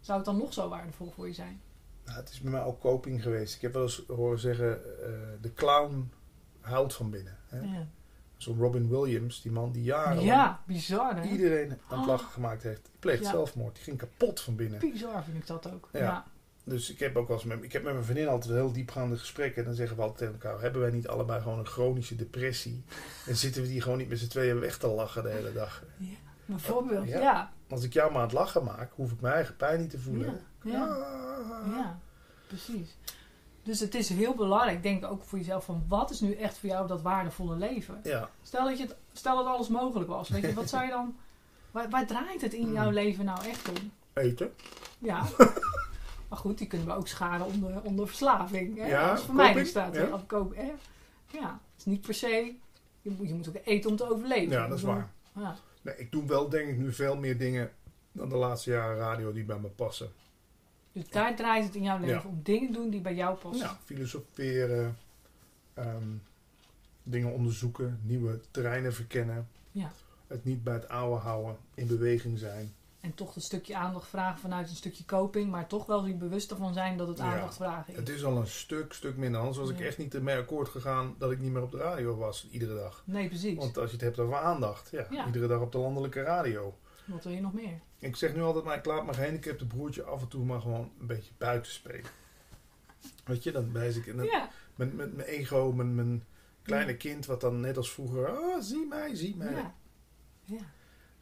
Zou 0.00 0.16
het 0.18 0.26
dan 0.26 0.36
nog 0.36 0.52
zo 0.52 0.68
waardevol 0.68 1.10
voor 1.10 1.26
je 1.26 1.32
zijn? 1.34 1.60
Nou, 2.04 2.18
het 2.18 2.30
is 2.30 2.40
bij 2.40 2.50
mij 2.50 2.62
ook 2.62 2.80
coping 2.80 3.22
geweest. 3.22 3.54
Ik 3.54 3.60
heb 3.62 3.72
wel 3.72 3.82
eens 3.82 4.02
horen 4.08 4.38
zeggen, 4.38 4.84
eh, 5.04 5.10
de 5.40 5.52
clown 5.54 6.12
huilt 6.60 6.94
van 6.94 7.10
binnen. 7.10 7.36
Hè? 7.46 7.60
Ja, 7.60 7.86
Zo'n 8.36 8.58
Robin 8.58 8.88
Williams, 8.88 9.42
die 9.42 9.52
man 9.52 9.72
die 9.72 9.82
jarenlang 9.82 10.26
ja 10.26 10.60
bizar 10.66 11.16
hè? 11.16 11.28
iedereen 11.28 11.70
aan 11.70 11.78
het 11.88 11.98
Oh. 12.00 12.06
lachen 12.06 12.28
gemaakt 12.30 12.62
heeft. 12.62 12.84
Die 12.84 12.98
pleegt 12.98 13.24
zelfmoord. 13.26 13.74
Die 13.74 13.84
ging 13.84 13.98
kapot 13.98 14.40
van 14.40 14.56
binnen. 14.56 14.78
Bizar 14.80 15.24
vind 15.24 15.36
ik 15.36 15.46
dat 15.46 15.72
ook. 15.72 15.88
Ja. 15.92 16.24
Ja. 16.64 16.72
Dus 16.72 16.90
ik 16.90 16.98
heb 16.98 17.16
ook 17.16 17.28
wel 17.28 17.36
eens 17.36 17.46
met, 17.46 17.62
ik 17.62 17.72
heb 17.72 17.82
met 17.82 17.92
mijn 17.92 18.04
vriendin 18.04 18.28
altijd 18.28 18.52
heel 18.54 18.72
diepgaande 18.72 19.16
gesprekken. 19.18 19.58
En 19.58 19.64
dan 19.64 19.74
zeggen 19.74 19.96
we 19.96 20.02
altijd 20.02 20.18
tegen 20.18 20.34
elkaar: 20.34 20.60
hebben 20.62 20.80
wij 20.80 20.90
niet 20.90 21.08
allebei 21.08 21.40
gewoon 21.42 21.58
een 21.58 21.66
chronische 21.66 22.16
depressie? 22.16 22.84
En 23.26 23.36
zitten 23.36 23.62
we 23.62 23.68
die 23.68 23.80
gewoon 23.80 23.98
niet 23.98 24.08
met 24.08 24.18
z'n 24.18 24.28
tweeën 24.28 24.60
weg 24.60 24.78
te 24.78 24.86
lachen 24.86 25.22
de 25.22 25.30
hele 25.30 25.52
dag? 25.52 25.82
Bijvoorbeeld, 26.46 27.08
Ja. 27.08 27.20
ja. 27.20 27.52
Als 27.68 27.82
ik 27.84 27.92
jou 27.92 28.10
maar 28.10 28.20
aan 28.20 28.26
het 28.26 28.36
lachen 28.36 28.64
maak, 28.64 28.92
hoef 28.94 29.12
ik 29.12 29.20
mijn 29.20 29.34
eigen 29.34 29.56
pijn 29.56 29.80
niet 29.80 29.90
te 29.90 29.98
voelen. 29.98 30.40
Ja, 30.62 30.72
ja. 30.72 30.86
Ah. 30.86 31.76
Ja, 31.76 31.98
precies. 32.46 32.96
Dus 33.62 33.80
het 33.80 33.94
is 33.94 34.08
heel 34.08 34.34
belangrijk, 34.34 34.82
denk 34.82 35.04
ik 35.04 35.10
ook 35.10 35.24
voor 35.24 35.38
jezelf, 35.38 35.64
van 35.64 35.84
wat 35.88 36.10
is 36.10 36.20
nu 36.20 36.34
echt 36.34 36.58
voor 36.58 36.68
jou 36.68 36.86
dat 36.86 37.02
waardevolle 37.02 37.56
leven? 37.56 38.00
Ja, 38.02 38.30
Stel 38.42 38.64
dat, 38.68 38.78
je 38.78 38.84
het, 38.84 38.96
stel 39.12 39.36
dat 39.36 39.46
alles 39.46 39.68
mogelijk 39.68 40.08
was, 40.08 40.28
weet 40.28 40.42
je, 40.42 40.54
wat 40.54 40.68
zou 40.68 40.84
je 40.84 40.90
dan, 40.90 41.16
waar, 41.70 41.90
waar 41.90 42.06
draait 42.06 42.40
het 42.40 42.52
in 42.52 42.72
jouw 42.72 42.84
Hmm. 42.84 42.92
leven 42.94 43.24
nou 43.24 43.44
echt 43.46 43.68
om? 43.68 43.92
eten. 44.14 44.52
Ja. 44.98 45.22
maar 46.28 46.38
goed, 46.38 46.58
die 46.58 46.66
kunnen 46.66 46.86
we 46.86 46.92
ook 46.92 47.08
scharen 47.08 47.46
onder, 47.46 47.82
onder 47.82 48.06
verslaving. 48.06 48.76
Hè? 48.78 48.86
Ja, 48.86 49.18
vermijding 49.18 49.54
coping, 49.54 49.66
staat 49.66 49.94
ja. 49.94 50.00
er. 50.00 50.64
Hè? 50.64 50.72
Ja, 51.38 51.60
het 51.72 51.78
is 51.78 51.84
niet 51.84 52.00
per 52.00 52.14
se, 52.14 52.54
je 53.02 53.10
moet, 53.10 53.28
je 53.28 53.34
moet 53.34 53.48
ook 53.48 53.56
eten 53.64 53.90
om 53.90 53.96
te 53.96 54.10
overleven. 54.10 54.50
Ja, 54.50 54.68
dat 54.68 54.78
is 54.78 54.84
waar. 54.84 55.10
Ja. 55.34 55.56
Nee, 55.82 55.96
ik 55.96 56.12
doe 56.12 56.26
wel 56.26 56.48
denk 56.48 56.68
ik 56.68 56.76
nu 56.76 56.92
veel 56.92 57.16
meer 57.16 57.38
dingen 57.38 57.70
dan 58.12 58.28
de 58.28 58.36
laatste 58.36 58.70
jaren 58.70 58.96
radio 58.96 59.32
die 59.32 59.44
bij 59.44 59.58
me 59.58 59.68
passen. 59.68 60.12
Dus 60.92 61.08
daar 61.08 61.36
draait 61.36 61.64
het 61.64 61.74
in 61.74 61.82
jouw 61.82 61.98
leven 61.98 62.14
Ja. 62.14 62.28
om 62.28 62.40
dingen 62.42 62.72
doen 62.72 62.90
die 62.90 63.00
bij 63.00 63.14
jou 63.14 63.36
passen. 63.36 63.66
Ja, 63.66 63.78
filosoferen, 63.84 64.96
ehm, 65.74 66.08
dingen 67.02 67.32
onderzoeken, 67.32 68.00
nieuwe 68.02 68.40
terreinen 68.50 68.94
verkennen. 68.94 69.48
Ja. 69.72 69.92
Het 70.26 70.44
niet 70.44 70.64
bij 70.64 70.74
het 70.74 70.88
oude 70.88 71.20
houden, 71.20 71.56
in 71.74 71.86
beweging 71.86 72.38
zijn. 72.38 72.74
En 73.04 73.14
toch 73.14 73.34
een 73.36 73.42
stukje 73.42 73.76
aandacht 73.76 74.08
vragen 74.08 74.40
vanuit 74.40 74.68
een 74.70 74.76
stukje 74.76 75.04
coping, 75.04 75.50
maar 75.50 75.66
toch 75.66 75.86
wel 75.86 76.06
je 76.06 76.14
bewust 76.14 76.50
ervan 76.50 76.72
zijn 76.74 76.96
dat 76.96 77.08
het 77.08 77.18
Ja. 77.18 77.24
aandacht 77.24 77.54
vragen 77.56 77.92
is. 77.92 77.98
Het 77.98 78.08
is 78.08 78.24
al 78.24 78.36
een 78.36 78.46
stuk, 78.46 78.92
stuk 78.92 79.16
minder. 79.16 79.40
Anders 79.40 79.58
was 79.58 79.70
ik 79.70 79.80
echt 79.80 79.98
niet 79.98 80.14
ermee 80.14 80.36
akkoord 80.38 80.68
gegaan 80.68 81.14
dat 81.18 81.30
ik 81.30 81.40
niet 81.40 81.52
meer 81.52 81.62
op 81.62 81.70
de 81.70 81.76
radio 81.78 82.16
was 82.16 82.48
iedere 82.50 82.74
dag. 82.74 83.02
Nee, 83.06 83.28
precies. 83.28 83.56
Want 83.58 83.78
als 83.78 83.86
je 83.90 83.96
het 83.96 84.04
hebt 84.04 84.18
over 84.18 84.36
aandacht, 84.36 84.90
ja, 84.90 85.06
Ja. 85.10 85.26
iedere 85.26 85.46
dag 85.46 85.60
op 85.60 85.72
de 85.72 85.78
landelijke 85.78 86.22
radio. 86.22 86.78
Wat 87.04 87.24
wil 87.24 87.32
je 87.32 87.40
nog 87.40 87.52
meer? 87.52 87.80
Ik 87.98 88.16
zeg 88.16 88.34
nu 88.34 88.42
altijd, 88.42 88.64
maar 88.64 88.76
ik 88.76 88.84
laat 88.84 89.04
mijn 89.04 89.16
gehandicapte 89.16 89.66
broertje 89.66 90.02
af 90.02 90.20
en 90.22 90.28
toe 90.28 90.44
maar 90.44 90.60
gewoon 90.60 90.90
een 91.00 91.06
beetje 91.06 91.32
buiten 91.38 91.72
spelen. 91.72 92.10
Weet 93.24 93.42
je, 93.42 93.52
dan 93.52 93.72
wijs 93.72 93.96
ik... 93.96 94.16
dan- 94.16 94.24
Ja, 94.26 94.48
Met, 94.74 94.94
met 94.96 95.16
mijn 95.16 95.28
ego, 95.28 95.72
mijn, 95.72 95.94
mijn 95.94 96.24
kleine 96.62 96.96
kind, 96.96 97.26
wat 97.26 97.40
dan 97.40 97.60
net 97.60 97.76
als 97.76 97.92
vroeger, 97.92 98.28
ah, 98.28 98.60
zie 98.62 98.86
mij, 98.86 99.14
zie 99.14 99.36
mij. 99.36 99.52
ja. 100.44 100.56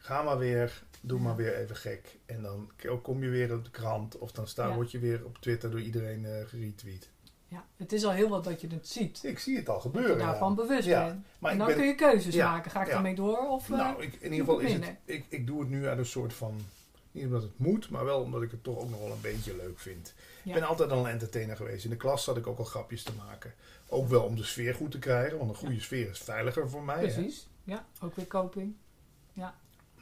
Ga 0.05 0.21
maar 0.23 0.37
weer, 0.37 0.83
doe 1.01 1.19
maar 1.19 1.35
weer 1.35 1.55
even 1.57 1.75
gek. 1.75 2.17
En 2.25 2.41
dan 2.41 2.71
kom 3.01 3.23
je 3.23 3.29
weer 3.29 3.53
op 3.53 3.63
de 3.63 3.69
krant 3.71 4.17
of 4.17 4.31
dan 4.31 4.47
sta, 4.47 4.73
word 4.75 4.91
je 4.91 4.99
weer 4.99 5.25
op 5.25 5.37
Twitter 5.37 5.71
door 5.71 5.81
iedereen 5.81 6.25
eh 6.25 6.45
geretweet. 6.47 7.09
ja. 7.47 7.65
Het 7.77 7.93
is 7.93 8.03
al 8.03 8.11
heel 8.11 8.29
wat 8.29 8.43
dat 8.43 8.61
je 8.61 8.67
het 8.67 8.87
ziet. 8.87 9.23
Ik 9.23 9.39
zie 9.39 9.57
het 9.57 9.69
al 9.69 9.73
Dat 9.73 9.83
je 9.83 9.89
gebeuren. 9.89 10.17
daarvan 10.17 10.49
ja. 10.49 10.55
bewust 10.55 10.87
Ja, 10.87 11.05
bent. 11.05 11.25
Maar 11.39 11.51
en 11.51 11.57
dan 11.57 11.67
ben, 11.67 11.75
kun 11.75 11.85
je 11.85 11.95
keuzes 11.95 12.33
Ja, 12.33 12.51
maken. 12.51 12.71
Ga 12.71 12.81
ik 12.83 12.89
daarmee 12.89 13.15
door? 13.15 13.49
Of, 13.49 13.69
eh, 13.69 13.77
nou, 13.77 14.01
ik, 14.03 14.13
in 14.13 14.31
ieder 14.31 14.45
geval 14.45 14.59
is 14.59 14.73
het, 14.73 14.95
ik, 15.05 15.25
ik 15.29 15.47
doe 15.47 15.59
het 15.59 15.69
nu 15.69 15.87
uit 15.87 15.97
een 15.97 16.05
soort 16.05 16.33
van, 16.33 16.61
niet 17.11 17.25
omdat 17.25 17.41
het 17.41 17.57
moet, 17.59 17.89
maar 17.89 18.05
wel 18.05 18.21
omdat 18.21 18.41
ik 18.41 18.51
het 18.51 18.63
toch 18.63 18.77
ook 18.79 18.89
nog 18.89 18.99
wel 18.99 19.11
een 19.11 19.21
beetje 19.21 19.55
leuk 19.55 19.79
vind. 19.79 20.13
Ik 20.43 20.53
ben 20.53 20.63
altijd 20.63 20.91
al 20.91 21.05
een 21.05 21.11
entertainer 21.11 21.55
geweest. 21.55 21.83
In 21.83 21.89
de 21.89 21.97
klas 21.97 22.23
zat 22.23 22.37
ik 22.37 22.47
ook 22.47 22.57
al 22.57 22.65
grapjes 22.65 23.03
te 23.03 23.11
maken. 23.27 23.53
Ook 23.87 24.07
wel 24.07 24.23
om 24.23 24.35
de 24.35 24.43
sfeer 24.43 24.75
goed 24.75 24.91
te 24.91 24.99
krijgen, 24.99 25.37
want 25.37 25.49
een 25.49 25.55
goede 25.55 25.79
sfeer 25.81 26.09
is 26.09 26.19
veiliger 26.19 26.69
voor 26.69 26.83
mij. 26.83 27.05
hè. 27.05 27.13
Precies. 27.13 27.47
Ja, 27.63 27.85
ook 28.01 28.15
weer 28.15 28.27
coping. 28.27 28.75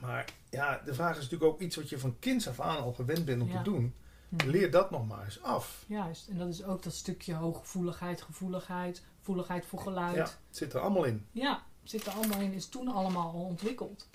Maar 0.01 0.25
ja, 0.49 0.81
de 0.85 0.93
vraag 0.93 1.17
is 1.17 1.23
natuurlijk 1.23 1.51
ook 1.51 1.59
iets 1.61 1.75
wat 1.75 1.89
je 1.89 1.99
van 1.99 2.15
kinds 2.19 2.47
af 2.47 2.59
aan 2.59 2.77
al 2.77 2.93
gewend 2.93 3.25
bent 3.25 3.41
om 3.41 3.47
Ja. 3.49 3.57
te 3.57 3.63
doen. 3.63 3.95
Hm. 4.29 4.49
Leer 4.49 4.71
dat 4.71 4.91
nog 4.91 5.07
maar 5.07 5.23
eens 5.25 5.41
af. 5.43 5.83
Juist. 5.87 6.27
En 6.27 6.37
dat 6.37 6.47
is 6.47 6.63
ook 6.63 6.83
dat 6.83 6.93
stukje 6.93 7.33
hooggevoeligheid, 7.33 8.21
gevoeligheid, 8.21 9.03
gevoeligheid 9.17 9.65
voor 9.65 9.79
geluid. 9.79 10.15
Ja, 10.15 10.21
het 10.23 10.37
zit 10.49 10.73
er 10.73 10.79
allemaal 10.79 11.03
in. 11.03 11.25
Ja, 11.31 11.63
zit 11.83 12.05
er 12.05 12.13
allemaal 12.13 12.39
in, 12.39 12.53
is 12.53 12.67
toen 12.67 12.87
allemaal 12.87 13.31
al 13.31 13.43
ontwikkeld. 13.43 14.09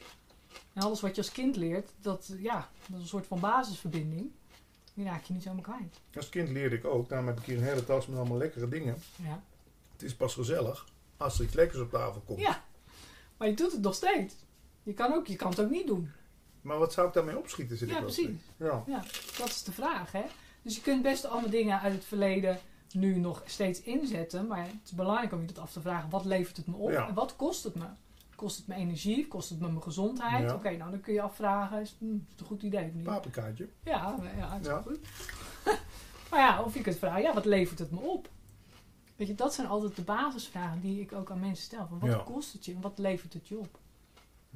En 0.72 0.82
alles 0.82 1.00
wat 1.00 1.14
je 1.14 1.20
als 1.22 1.32
kind 1.32 1.56
leert, 1.56 1.90
dat, 2.00 2.32
ja, 2.38 2.68
dat 2.86 2.96
is 2.96 3.02
een 3.02 3.08
soort 3.08 3.26
van 3.26 3.40
basisverbinding. 3.40 4.30
Die 4.94 5.04
raak 5.04 5.24
je 5.24 5.32
niet 5.32 5.42
zomaar 5.42 5.62
kwijt. 5.62 6.00
Als 6.14 6.28
kind 6.28 6.48
leerde 6.48 6.76
ik 6.76 6.84
ook. 6.84 7.08
Daarom 7.08 7.26
heb 7.26 7.38
ik 7.38 7.44
hier 7.44 7.56
een 7.56 7.62
hele 7.62 7.84
tas 7.84 8.06
met 8.06 8.18
allemaal 8.18 8.38
lekkere 8.38 8.68
dingen. 8.68 9.02
Ja. 9.16 9.42
Het 9.92 10.02
is 10.02 10.14
pas 10.14 10.34
gezellig 10.34 10.86
als 11.16 11.38
er 11.38 11.44
iets 11.44 11.54
lekkers 11.54 11.80
op 11.80 11.90
tafel 11.90 12.20
komt. 12.20 12.40
ja, 12.40 12.64
maar 13.36 13.48
je 13.48 13.54
doet 13.54 13.72
het 13.72 13.80
nog 13.80 13.94
steeds. 13.94 14.34
Je 14.86 14.94
kan, 14.94 15.12
ook, 15.12 15.26
je 15.26 15.36
kan 15.36 15.50
het 15.50 15.60
ook 15.60 15.70
niet 15.70 15.86
doen. 15.86 16.10
Maar 16.60 16.78
wat 16.78 16.92
zou 16.92 17.08
ik 17.08 17.14
daarmee 17.14 17.38
opschieten? 17.38 17.76
Zit 17.76 17.88
Ja, 17.88 17.96
ik 17.96 18.02
precies. 18.02 18.40
Ja. 18.56 18.82
Ja, 18.86 19.02
dat 19.38 19.48
is 19.48 19.62
de 19.62 19.72
vraag, 19.72 20.12
hè. 20.12 20.22
Dus 20.62 20.74
je 20.74 20.80
kunt 20.80 21.02
best 21.02 21.24
allemaal 21.24 21.50
dingen 21.50 21.80
uit 21.80 21.92
het 21.92 22.04
verleden 22.04 22.58
nu 22.92 23.18
nog 23.18 23.42
steeds 23.46 23.80
inzetten. 23.82 24.46
Maar 24.46 24.64
het 24.64 24.74
is 24.84 24.90
belangrijk 24.92 25.32
om 25.32 25.40
je 25.40 25.46
dat 25.46 25.58
af 25.58 25.72
te 25.72 25.80
vragen. 25.80 26.10
Wat 26.10 26.24
levert 26.24 26.56
het 26.56 26.66
me 26.66 26.76
op? 26.76 26.90
Ja. 26.90 27.08
En 27.08 27.14
wat 27.14 27.36
kost 27.36 27.64
het 27.64 27.74
me? 27.74 27.84
Kost 28.34 28.56
het 28.56 28.66
me 28.66 28.74
energie? 28.74 29.28
Kost 29.28 29.48
het 29.50 29.60
me 29.60 29.68
mijn 29.68 29.82
gezondheid? 29.82 30.42
Ja. 30.48 30.54
Oké, 30.54 30.76
nou 30.76 30.90
dan 30.90 31.00
kun 31.00 31.14
je 31.14 31.20
afvragen. 31.20 31.80
Is, 31.80 31.96
hm, 31.98 32.14
is 32.14 32.20
het 32.30 32.40
een 32.40 32.46
goed 32.46 32.62
idee 32.62 32.86
of 32.88 32.94
niet? 32.94 33.04
Paprikaatje. 33.04 33.68
Ja, 33.84 34.16
ja, 34.36 34.58
is 34.60 34.66
Ja. 34.66 34.80
goed. 34.82 34.98
maar 36.30 36.40
ja, 36.40 36.62
of 36.62 36.74
je 36.74 36.80
kunt 36.80 36.96
vragen, 36.96 37.22
ja, 37.22 37.34
wat 37.34 37.44
levert 37.44 37.78
het 37.78 37.90
me 37.90 37.98
op? 37.98 38.28
Weet 39.16 39.28
je, 39.28 39.34
dat 39.34 39.54
zijn 39.54 39.66
altijd 39.66 39.96
de 39.96 40.02
basisvragen 40.02 40.80
die 40.80 41.00
ik 41.00 41.12
ook 41.12 41.30
aan 41.30 41.40
mensen 41.40 41.64
stel. 41.64 41.86
Van 41.86 41.98
wat 41.98 42.24
kost 42.24 42.52
het 42.52 42.64
je 42.64 42.74
en 42.74 42.80
wat 42.80 42.98
levert 42.98 43.32
het 43.32 43.48
je 43.48 43.58
op? 43.58 43.78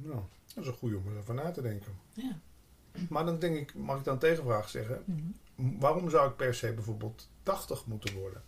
Ja, 0.03 0.23
dat 0.53 0.63
is 0.63 0.67
een 0.67 0.73
goede 0.73 0.97
om 0.97 1.11
erover 1.11 1.33
na 1.33 1.51
te 1.51 1.61
denken. 1.61 1.91
Ja. 2.13 2.39
Maar 3.09 3.25
dan 3.25 3.39
denk 3.39 3.55
ik, 3.55 3.73
mag 3.75 3.97
ik 3.97 4.03
dan 4.03 4.17
tegenvraag 4.17 4.69
zeggen? 4.69 5.03
Mhm. 5.05 5.79
Waarom 5.79 6.09
zou 6.09 6.29
ik 6.29 6.35
per 6.35 6.55
se 6.55 6.73
bijvoorbeeld 6.73 7.29
80 7.43 7.85
moeten 7.85 8.13
worden? 8.13 8.41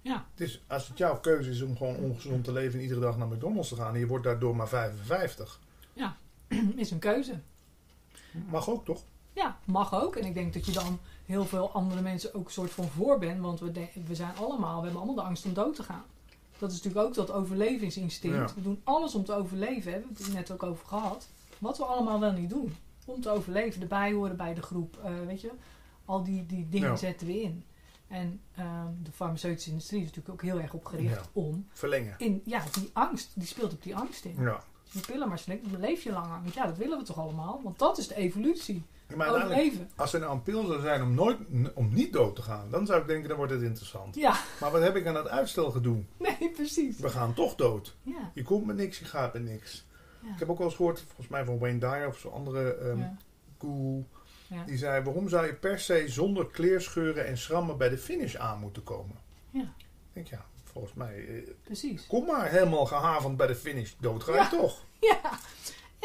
Ja. 0.00 0.26
Het 0.30 0.40
is, 0.40 0.62
als 0.66 0.88
het 0.88 0.98
jouw 0.98 1.20
keuze 1.20 1.50
is 1.50 1.62
om 1.62 1.76
gewoon 1.76 1.96
ongezond 1.96 2.44
te 2.44 2.52
leven 2.52 2.78
en 2.78 2.82
iedere 2.82 3.00
dag 3.00 3.16
naar 3.16 3.28
McDonald's 3.28 3.68
te 3.68 3.76
gaan 3.76 3.94
en 3.94 4.00
je 4.00 4.06
wordt 4.06 4.24
daardoor 4.24 4.56
maar 4.56 4.68
55, 4.68 5.60
is 6.76 6.90
een 6.90 6.98
keuze. 6.98 7.40
mag 8.48 8.68
ook 8.68 8.84
toch? 8.84 9.02
Ja, 9.32 9.58
mag 9.64 9.94
ook. 9.94 10.16
En 10.16 10.24
ik 10.24 10.34
denk 10.34 10.54
dat 10.54 10.66
je 10.66 10.72
dan 10.72 10.98
heel 11.26 11.44
veel 11.44 11.72
andere 11.72 12.00
mensen 12.00 12.34
ook 12.34 12.44
een 12.44 12.52
soort 12.52 12.70
van 12.70 12.88
voor 12.88 13.18
bent. 13.18 13.40
Want 13.40 13.60
we, 13.60 13.88
we 14.06 14.14
zijn 14.14 14.36
allemaal, 14.36 14.76
we 14.76 14.82
hebben 14.82 15.02
allemaal 15.02 15.24
de 15.24 15.28
angst 15.28 15.44
om 15.44 15.54
dood 15.54 15.76
te 15.76 15.82
gaan. 15.82 16.04
Dat 16.64 16.72
is 16.72 16.82
natuurlijk 16.82 17.06
ook 17.06 17.14
dat 17.14 17.30
overlevingsinstinct. 17.36 18.36
Ja. 18.36 18.54
We 18.54 18.62
doen 18.62 18.80
alles 18.84 19.14
om 19.14 19.24
te 19.24 19.32
overleven. 19.34 19.92
Hè. 19.92 19.98
We 19.98 20.04
hebben 20.06 20.24
het 20.24 20.32
net 20.34 20.50
ook 20.50 20.62
over 20.62 20.86
gehad. 20.86 21.26
Wat 21.58 21.78
we 21.78 21.84
allemaal 21.84 22.20
wel 22.20 22.32
niet 22.32 22.50
doen. 22.50 22.76
Om 23.04 23.20
te 23.20 23.30
overleven. 23.30 23.82
Erbij 23.82 24.12
horen 24.12 24.36
bij 24.36 24.54
de 24.54 24.62
groep. 24.62 24.98
eh, 25.04 25.10
weet 25.26 25.40
je, 25.40 25.50
al 26.04 26.24
die, 26.24 26.46
die 26.46 26.68
dingen 26.68 26.88
Ja. 26.90 26.96
zetten 26.96 27.26
we 27.26 27.40
in. 27.42 27.64
En 28.08 28.40
ehm, 28.56 28.86
de 29.02 29.12
farmaceutische 29.12 29.70
industrie 29.70 30.00
is 30.00 30.06
natuurlijk 30.06 30.34
ook 30.34 30.42
heel 30.42 30.60
erg 30.60 30.74
opgericht 30.74 31.14
Ja. 31.14 31.22
om... 31.32 31.66
Verlengen. 31.72 32.14
In, 32.18 32.42
ja, 32.44 32.62
die 32.72 32.90
angst, 32.92 33.30
die 33.34 33.46
speelt 33.46 33.72
op 33.72 33.82
die 33.82 33.96
angst 33.96 34.24
in. 34.24 34.36
Ja. 34.38 34.62
Die 34.92 35.02
pillen 35.06 35.28
maar 35.28 35.38
slikt, 35.38 35.70
dan 35.70 35.80
leef 35.80 36.02
je 36.02 36.12
langer. 36.12 36.40
Want 36.42 36.54
ja, 36.54 36.66
dat 36.66 36.76
willen 36.76 36.98
we 36.98 37.04
toch 37.04 37.18
allemaal? 37.18 37.60
Want 37.62 37.78
dat 37.78 37.98
is 37.98 38.08
de 38.08 38.14
evolutie. 38.16 38.82
Maar 39.16 39.26
als 39.96 40.12
er 40.14 40.20
nou 40.20 40.32
een 40.32 40.42
pil 40.42 40.66
zou 40.66 40.80
zijn 40.80 41.02
om, 41.02 41.14
nooit, 41.14 41.38
om 41.74 41.94
niet 41.94 42.12
dood 42.12 42.36
te 42.36 42.42
gaan, 42.42 42.70
dan 42.70 42.86
zou 42.86 43.00
ik 43.00 43.06
denken, 43.06 43.28
dan 43.28 43.36
wordt 43.36 43.52
het 43.52 43.62
interessant. 43.62 44.14
Ja, 44.14 44.36
Maar 44.60 44.70
wat 44.70 44.82
heb 44.82 44.96
ik 44.96 45.06
aan 45.06 45.14
dat 45.14 45.28
uitstelgedoe? 45.28 46.02
nee, 46.18 46.50
precies. 46.54 46.98
We 46.98 47.08
gaan 47.08 47.34
toch 47.34 47.54
dood. 47.54 47.96
Ja, 48.02 48.30
Je 48.34 48.42
komt 48.42 48.66
met 48.66 48.76
niks, 48.76 48.98
je 48.98 49.04
gaat 49.04 49.32
met 49.32 49.42
niks. 49.44 49.86
ja. 50.22 50.32
Ik 50.32 50.38
heb 50.38 50.50
ook 50.50 50.58
wel 50.58 50.66
eens 50.66 50.76
gehoord, 50.76 51.00
volgens 51.06 51.28
mij 51.28 51.44
van 51.44 51.58
Wayne 51.58 51.78
Dyer 51.78 52.06
of 52.06 52.18
zo'n 52.18 52.32
andere 52.32 52.94
ja. 52.96 53.16
Ja. 54.48 54.64
die 54.64 54.76
zei, 54.78 55.02
waarom 55.04 55.28
zou 55.28 55.46
je 55.46 55.54
per 55.54 55.78
se 55.80 56.04
zonder 56.08 56.46
kleerscheuren 56.46 57.26
en 57.26 57.38
schrammen 57.38 57.78
bij 57.78 57.88
de 57.88 57.98
finish 57.98 58.34
aan 58.36 58.58
moeten 58.58 58.82
komen? 58.82 59.16
Ja. 59.50 59.60
Ik 59.60 59.68
denk, 60.12 60.26
ja, 60.26 60.44
volgens 60.64 60.94
mij, 60.94 61.26
eh, 61.28 61.50
Precies. 61.62 62.06
kom 62.06 62.26
maar 62.26 62.50
helemaal 62.50 62.86
gehavend 62.86 63.36
bij 63.36 63.46
de 63.46 63.54
finish, 63.54 63.92
dood 64.00 64.22
ga 64.24 64.42
je 64.42 64.48
toch? 64.48 64.84
Ja. 65.00 65.20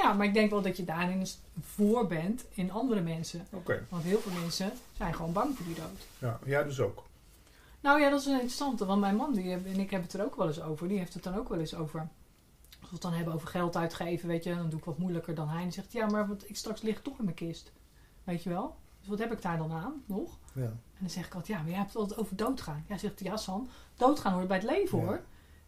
Ja, 0.01 0.13
maar 0.13 0.25
ik 0.25 0.33
denk 0.33 0.49
wel 0.49 0.61
dat 0.61 0.77
je 0.77 0.85
daarin 0.85 1.19
eens 1.19 1.39
voor 1.61 2.07
bent 2.07 2.45
in 2.49 2.71
andere 2.71 3.01
mensen. 3.01 3.47
Oké, 3.51 3.85
Want 3.89 4.03
heel 4.03 4.19
veel 4.19 4.31
mensen 4.41 4.71
zijn 4.97 5.13
gewoon 5.13 5.33
bang 5.33 5.55
voor 5.55 5.65
die 5.65 5.75
dood. 5.75 6.07
ja, 6.19 6.39
jij 6.45 6.63
dus 6.63 6.79
ook. 6.79 7.03
Nou 7.79 8.01
ja, 8.01 8.09
dat 8.09 8.19
is 8.19 8.25
een 8.25 8.31
interessante. 8.33 8.85
Want 8.85 8.99
mijn 9.01 9.15
man 9.15 9.33
die, 9.33 9.51
en 9.53 9.79
ik 9.79 9.91
heb 9.91 10.01
het 10.01 10.13
er 10.13 10.25
ook 10.25 10.35
wel 10.35 10.47
eens 10.47 10.61
over. 10.61 10.87
Die 10.87 10.97
heeft 10.97 11.13
het 11.13 11.23
dan 11.23 11.35
ook 11.35 11.49
wel 11.49 11.59
eens 11.59 11.75
over. 11.75 11.99
Als 12.79 12.89
we 12.89 12.93
het 12.93 13.01
dan 13.01 13.13
hebben 13.13 13.33
over 13.33 13.47
geld 13.47 13.75
uitgeven, 13.75 14.27
weet 14.27 14.43
je, 14.43 14.55
dan 14.55 14.69
doe 14.69 14.79
ik 14.79 14.85
wat 14.85 14.97
moeilijker 14.97 15.35
dan 15.35 15.49
hij. 15.49 15.63
En 15.63 15.71
zegt, 15.71 15.91
ja, 15.91 16.05
maar 16.05 16.27
wat, 16.27 16.43
ik 16.47 16.55
straks 16.55 16.81
lig 16.81 17.01
toch 17.01 17.17
in 17.17 17.23
mijn 17.23 17.35
kist. 17.35 17.71
Weet 18.23 18.43
je 18.43 18.49
wel? 18.49 18.75
Dus 18.99 19.07
wat 19.09 19.19
heb 19.19 19.31
ik 19.31 19.41
daar 19.41 19.57
dan 19.57 19.71
aan 19.71 20.03
nog? 20.05 20.37
Ja. 20.53 20.61
En 20.63 20.99
dan 20.99 21.09
zeg 21.09 21.25
ik 21.25 21.33
altijd, 21.35 21.51
ja, 21.57 21.61
maar 21.61 21.69
jij 21.69 21.77
hebt 21.79 21.93
het 21.93 22.01
altijd 22.01 22.19
over 22.19 22.35
doodgaan. 22.35 22.85
Ja, 22.87 22.97
zegt 22.97 23.19
hij, 23.19 23.29
ja, 23.29 23.37
San, 23.37 23.69
doodgaan 23.95 24.33
hoort 24.33 24.47
bij 24.47 24.57
het 24.57 24.65
leven 24.65 24.99
Ja. 24.99 25.05
hoor. 25.05 25.21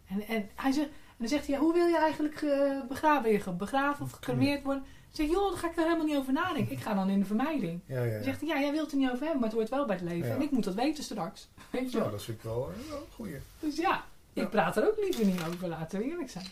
En, 0.08 0.22
en, 0.28 0.50
hij 0.56 0.72
zegt, 0.72 0.90
dan 1.22 1.30
zegt 1.30 1.48
hij, 1.48 1.56
ja, 1.56 1.62
hoe 1.62 1.74
wil 1.74 1.88
je 1.88 1.98
eigenlijk 1.98 2.42
eh, 2.42 2.82
begraven 2.88 3.32
liggen? 3.32 3.58
Begraven 3.58 4.06
of 4.06 4.12
gecremeerd 4.12 4.64
worden? 4.64 4.84
Ik 4.84 5.18
zeg, 5.18 5.28
joh, 5.28 5.50
daar 5.50 5.60
ga 5.60 5.70
ik 5.70 5.78
er 5.78 5.84
helemaal 5.84 6.06
niet 6.06 6.18
over 6.18 6.34
nadenken. 6.34 6.72
Ik 6.72 6.82
ga 6.82 6.94
dan 6.94 7.10
in 7.10 7.20
de 7.20 7.26
vermijding. 7.26 7.82
Ja, 7.86 8.04
ja, 8.04 8.14
Dan 8.14 8.24
zegt 8.24 8.40
hij, 8.40 8.50
ja, 8.50 8.60
jij 8.60 8.72
wilt 8.72 8.84
het 8.84 8.92
er 8.92 8.98
niet 8.98 9.10
over 9.10 9.22
hebben, 9.22 9.40
maar 9.40 9.50
het 9.50 9.58
hoort 9.58 9.70
wel 9.70 9.86
bij 9.86 9.96
het 9.96 10.06
leven. 10.06 10.32
En 10.32 10.42
ik 10.42 10.52
moet 10.52 10.64
dat 10.64 10.74
weten 10.74 11.04
straks. 11.04 11.50
Weet 11.70 11.92
je 11.92 11.98
dat 11.98 12.24
vind 12.24 12.38
ik 12.38 12.44
wel 12.44 12.72
eh, 12.72 12.90
wel 12.90 12.98
een 12.98 13.14
goeie. 13.14 13.38
Dus 13.60 13.78
ja, 13.78 14.04
ik 14.34 14.50
praat 14.50 14.78
er 14.78 14.88
ook 14.88 14.98
liever 14.98 15.26
niet 15.26 15.44
over, 15.48 15.68
laten 15.68 16.00
we 16.00 16.06
eerlijk 16.06 16.30
zijn. 16.30 16.46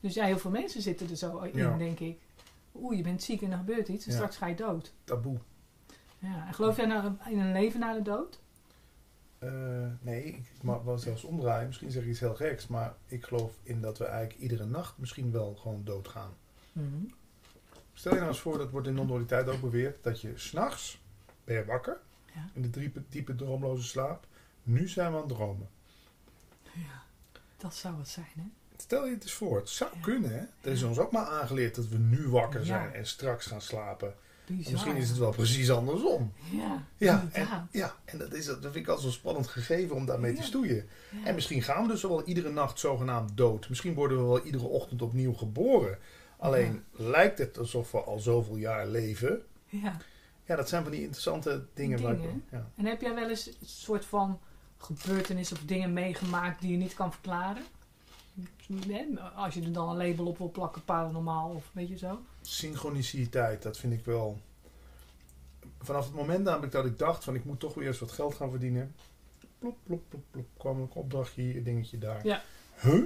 Dus 0.00 0.14
ja, 0.14 0.24
heel 0.24 0.38
veel 0.38 0.50
mensen 0.50 0.82
zitten 0.82 1.10
er 1.10 1.16
zo 1.16 1.38
in, 1.38 1.78
denk 1.78 2.00
ik. 2.00 2.18
Oeh, 2.74 2.96
je 2.96 3.02
bent 3.02 3.22
ziek 3.22 3.42
en 3.42 3.50
er 3.50 3.58
gebeurt 3.58 3.88
iets 3.88 4.06
en 4.06 4.12
straks 4.12 4.36
ga 4.36 4.46
je 4.46 4.54
dood. 4.54 4.92
Taboe. 5.04 5.38
Ja, 6.18 6.46
en 6.46 6.54
geloof 6.54 6.76
jij 6.76 6.86
nou 6.86 7.12
in 7.28 7.38
een 7.38 7.52
leven 7.52 7.80
na 7.80 7.92
de 7.92 8.02
dood? 8.02 8.38
Eh, 9.38 9.50
nee, 10.00 10.24
ik 10.24 10.62
mag 10.62 10.82
wel 10.82 10.98
zelfs 10.98 11.24
omdraaien. 11.24 11.66
Misschien 11.66 11.90
zeg 11.90 12.02
ik 12.02 12.08
iets 12.08 12.20
heel 12.20 12.34
geks. 12.34 12.66
Maar 12.66 12.94
ik 13.06 13.24
geloof 13.24 13.52
in 13.62 13.80
dat 13.80 13.98
we 13.98 14.04
eigenlijk 14.04 14.40
iedere 14.40 14.64
nacht 14.66 14.98
misschien 14.98 15.32
wel 15.32 15.54
gewoon 15.54 15.84
doodgaan. 15.84 16.32
Stel 17.92 18.12
je 18.12 18.18
nou 18.18 18.30
eens 18.30 18.40
voor, 18.40 18.58
dat 18.58 18.70
wordt 18.70 18.86
in 18.86 18.94
non-dualiteit 18.94 19.48
ook 19.48 19.60
beweerd, 19.60 20.02
dat 20.02 20.20
je 20.20 20.32
s'nachts 20.34 21.02
ben 21.44 21.56
je 21.56 21.64
wakker, 21.64 21.98
Ja. 22.34 22.48
in 22.54 22.62
de 22.62 22.70
diepe, 22.70 23.02
diepe 23.08 23.34
droomloze 23.34 23.82
slaap. 23.88 24.26
Nu 24.62 24.88
zijn 24.88 25.10
we 25.10 25.16
aan 25.16 25.22
het 25.26 25.36
dromen. 25.36 25.68
Ja, 26.72 27.02
dat 27.56 27.74
zou 27.74 27.98
het 27.98 28.08
zijn, 28.08 28.26
hè? 28.36 28.42
Stel 28.76 29.06
je 29.06 29.14
het 29.14 29.22
eens 29.22 29.32
voor, 29.32 29.56
het 29.56 29.68
zou 29.68 29.90
Ja. 29.94 30.00
kunnen 30.00 30.30
hè. 30.30 30.38
Er 30.60 30.72
is 30.72 30.82
ons 30.82 30.98
ook 30.98 31.12
maar 31.12 31.26
aangeleerd 31.26 31.74
dat 31.74 31.88
we 31.88 31.98
nu 31.98 32.28
wakker 32.28 32.64
zijn 32.64 32.92
en 32.92 33.06
straks 33.06 33.46
gaan 33.46 33.60
slapen. 33.60 34.14
Bizar. 34.46 34.72
Misschien 34.72 34.96
is 34.96 35.08
het 35.08 35.18
wel 35.18 35.30
precies 35.30 35.70
andersom. 35.70 36.32
Ja, 36.50 36.84
Ja, 36.96 37.28
en, 37.32 37.68
ja, 37.70 37.94
en 38.04 38.18
dat, 38.18 38.34
is, 38.34 38.46
dat 38.46 38.58
vind 38.60 38.74
ik 38.76 38.86
altijd 38.86 39.04
zo'n 39.04 39.12
spannend 39.12 39.46
gegeven 39.46 39.96
om 39.96 40.06
daarmee 40.06 40.32
Ja. 40.32 40.38
te 40.40 40.44
stoeien. 40.46 40.88
Ja. 41.10 41.24
En 41.24 41.34
misschien 41.34 41.62
gaan 41.62 41.82
we 41.86 41.88
dus 41.92 42.02
wel 42.02 42.24
iedere 42.24 42.50
nacht 42.50 42.78
zogenaamd 42.78 43.36
dood. 43.36 43.68
Misschien 43.68 43.94
worden 43.94 44.18
we 44.18 44.24
wel 44.24 44.44
iedere 44.44 44.64
ochtend 44.66 45.02
opnieuw 45.02 45.32
geboren. 45.32 45.98
Alleen 46.38 46.82
lijkt 46.92 47.38
het 47.38 47.58
alsof 47.58 47.92
we 47.92 47.98
al 48.00 48.18
zoveel 48.18 48.56
jaar 48.56 48.86
leven. 48.86 49.42
ja. 49.68 49.96
Ja, 50.48 50.56
dat 50.56 50.68
zijn 50.68 50.82
van 50.82 50.92
die 50.92 51.00
interessante 51.00 51.64
dingen. 51.74 52.02
waar 52.02 52.12
ik- 52.12 52.20
Dingen. 52.20 52.44
ja. 52.50 52.70
En 52.76 52.84
heb 52.86 53.00
jij 53.00 53.14
wel 53.14 53.28
eens 53.28 53.46
een 53.46 53.54
soort 53.66 54.04
van 54.04 54.40
gebeurtenissen 54.78 55.56
of 55.56 55.62
dingen 55.62 55.92
meegemaakt 55.92 56.60
die 56.60 56.70
je 56.70 56.76
niet 56.76 56.94
kan 56.94 57.12
verklaren? 57.12 57.62
Als 59.36 59.54
je 59.54 59.62
er 59.62 59.72
dan 59.72 59.88
een 59.88 60.08
label 60.08 60.26
op 60.26 60.38
wil 60.38 60.50
plakken, 60.50 60.84
paranormaal 60.84 61.50
of 61.50 61.70
weet 61.72 61.88
je 61.88 61.98
zo. 61.98 62.18
Synchroniciteit, 62.42 63.62
dat 63.62 63.76
vind 63.78 63.92
ik 63.92 64.04
wel. 64.04 64.38
Vanaf 65.80 66.04
het 66.04 66.14
moment 66.14 66.44
namelijk 66.44 66.72
dat 66.72 66.84
ik 66.84 66.98
dacht 66.98 67.24
van 67.24 67.34
ik 67.34 67.44
moet 67.44 67.60
toch 67.60 67.74
weer 67.74 67.86
eens 67.86 67.98
wat 67.98 68.12
geld 68.12 68.34
gaan 68.34 68.50
verdienen. 68.50 68.94
Plop, 69.58 69.76
plop, 69.82 70.02
plop, 70.08 70.22
plop. 70.30 70.46
kwam 70.56 70.80
een 70.80 70.90
opdrachtje 70.92 71.42
hier, 71.42 71.56
een 71.56 71.62
dingetje 71.62 71.98
daar. 71.98 72.26
Ja. 72.26 72.42
Huh? 72.80 73.02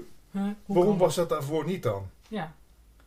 Waarom 0.66 0.98
was 0.98 1.14
dat 1.14 1.28
daarvoor 1.28 1.64
niet 1.64 1.82
dan? 1.82 2.10
Ja, 2.28 2.54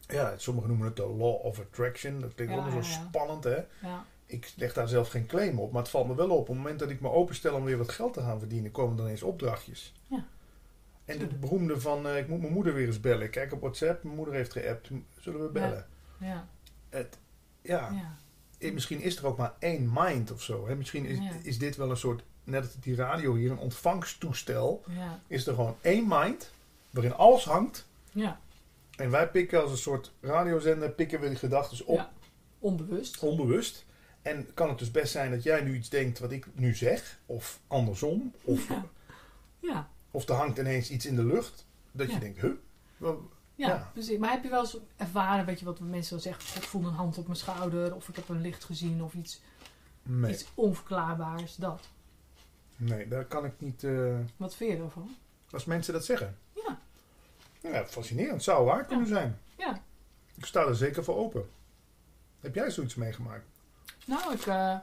Ja, 0.07 0.33
sommigen 0.38 0.69
noemen 0.69 0.88
het 0.88 0.95
de 0.95 1.07
law 1.07 1.45
of 1.45 1.59
attraction. 1.59 2.19
Dat 2.21 2.33
klinkt 2.36 2.53
Ja, 2.53 2.63
wel 2.63 2.71
zo 2.83 2.89
ja. 2.89 3.05
spannend, 3.07 3.43
hè? 3.43 3.55
ja, 3.81 4.05
Ik 4.25 4.53
leg 4.55 4.73
daar 4.73 4.88
zelf 4.88 5.09
geen 5.09 5.25
claim 5.25 5.59
op, 5.59 5.71
maar 5.71 5.81
het 5.81 5.91
valt 5.91 6.07
me 6.07 6.15
wel 6.15 6.29
op. 6.29 6.39
Op 6.39 6.47
het 6.47 6.55
moment 6.55 6.79
dat 6.79 6.89
ik 6.89 7.01
me 7.01 7.09
openstel 7.09 7.55
om 7.55 7.63
weer 7.63 7.77
wat 7.77 7.89
geld 7.91 8.13
te 8.13 8.21
gaan 8.21 8.39
verdienen, 8.39 8.71
komen 8.71 8.97
er 8.97 9.03
ineens 9.03 9.23
opdrachtjes. 9.23 9.93
Ja. 10.07 10.25
En 11.05 11.17
de 11.17 11.27
beroemde 11.27 11.81
van, 11.81 12.07
eh, 12.07 12.17
ik 12.17 12.27
moet 12.27 12.41
mijn 12.41 12.53
moeder 12.53 12.73
weer 12.73 12.87
eens 12.87 12.99
bellen. 12.99 13.29
Kijk 13.29 13.53
op 13.53 13.61
WhatsApp, 13.61 14.03
mijn 14.03 14.15
moeder 14.15 14.33
heeft 14.33 14.51
geappt. 14.51 14.89
Zullen 15.19 15.41
we 15.41 15.49
bellen? 15.51 15.87
ja, 16.17 16.47
Het, 16.89 17.17
ja, 17.61 17.89
ja. 17.91 18.17
eh, 18.67 18.73
misschien 18.73 19.01
is 19.01 19.17
er 19.17 19.25
ook 19.27 19.37
maar 19.37 19.53
één 19.59 19.89
mind 19.93 20.31
of 20.31 20.41
zo. 20.41 20.67
Hè? 20.67 20.75
Misschien 20.75 21.05
is, 21.05 21.17
Ja. 21.17 21.31
is 21.43 21.57
dit 21.57 21.75
wel 21.75 21.89
een 21.89 21.97
soort, 21.97 22.23
net 22.43 22.63
als 22.63 22.75
die 22.79 22.95
radio 22.95 23.35
hier, 23.35 23.51
een 23.51 23.57
ontvangsttoestel. 23.57 24.83
ja, 24.89 25.19
Is 25.27 25.47
er 25.47 25.53
gewoon 25.55 25.75
één 25.81 26.05
mind, 26.07 26.51
waarin 26.89 27.13
alles 27.13 27.45
hangt. 27.45 27.87
ja. 28.11 28.39
En 28.93 29.09
wij 29.09 29.29
pikken 29.29 29.61
als 29.61 29.71
een 29.71 29.77
soort 29.77 30.11
radiozender, 30.21 30.89
pikken 30.89 31.19
we 31.19 31.27
die 31.27 31.37
gedachten 31.37 31.85
op, 31.85 31.97
Ja. 31.97 32.11
Onbewust. 32.59 33.19
onbewust. 33.19 33.85
En 34.21 34.53
kan 34.53 34.69
het 34.69 34.79
dus 34.79 34.91
best 34.91 35.11
zijn 35.11 35.31
dat 35.31 35.43
jij 35.43 35.61
nu 35.61 35.75
iets 35.75 35.89
denkt 35.89 36.19
wat 36.19 36.31
ik 36.31 36.47
nu 36.53 36.75
zeg, 36.75 37.19
of 37.25 37.59
andersom, 37.67 38.33
of, 38.43 38.67
Ja. 38.69 38.85
Ja, 39.59 39.89
of 40.13 40.30
er 40.30 40.36
hangt 40.36 40.58
ineens 40.58 40.89
iets 40.89 41.06
in 41.06 41.15
de 41.15 41.26
lucht, 41.26 41.65
dat 41.91 42.12
je 42.12 42.19
denkt, 42.19 42.41
huh? 42.41 42.52
Wel, 42.97 43.30
ja, 43.56 43.67
Ja. 43.67 43.89
precies. 43.93 44.17
Maar 44.17 44.32
heb 44.32 44.43
je 44.43 44.49
wel 44.49 44.60
eens 44.62 44.78
ervaren, 44.97 45.45
weet 45.45 45.60
je 45.60 45.65
wat 45.65 45.80
mensen 45.80 46.12
dan 46.13 46.21
zeggen, 46.34 46.62
ik 46.62 46.67
voel 46.67 46.86
een 46.86 46.93
hand 46.93 47.17
op 47.17 47.26
mijn 47.26 47.38
schouder, 47.38 47.95
of 47.95 48.08
ik 48.10 48.15
heb 48.15 48.30
een 48.30 48.41
licht 48.41 48.63
gezien, 48.63 49.04
of 49.04 49.13
iets, 49.13 49.41
Nee, 50.04 50.32
iets 50.32 50.45
onverklaarbaars, 50.54 51.56
dat. 51.56 51.88
nee, 52.76 53.08
daar 53.08 53.26
kan 53.26 53.45
ik 53.45 53.54
niet, 53.58 53.84
eh, 53.84 54.15
Wat 54.38 54.56
vind 54.56 54.71
je 54.71 54.84
ervan? 54.84 55.15
als 55.52 55.65
mensen 55.65 55.93
dat 55.93 56.06
zeggen. 56.06 56.38
Ja. 56.54 56.80
Ja, 57.62 57.86
fascinerend, 57.86 58.43
zou 58.43 58.65
waar 58.65 58.86
kunnen 58.86 59.08
zijn. 59.08 59.39
Ja. 59.58 59.82
Ik 60.36 60.45
sta 60.45 60.65
er 60.65 60.76
zeker 60.76 61.04
voor 61.04 61.15
open. 61.15 61.49
Heb 62.39 62.56
jij 62.56 62.71
zoiets 62.71 62.95
meegemaakt? 62.95 63.45
Nou, 64.06 64.34
ik, 64.34 64.45
eh, 64.45 64.78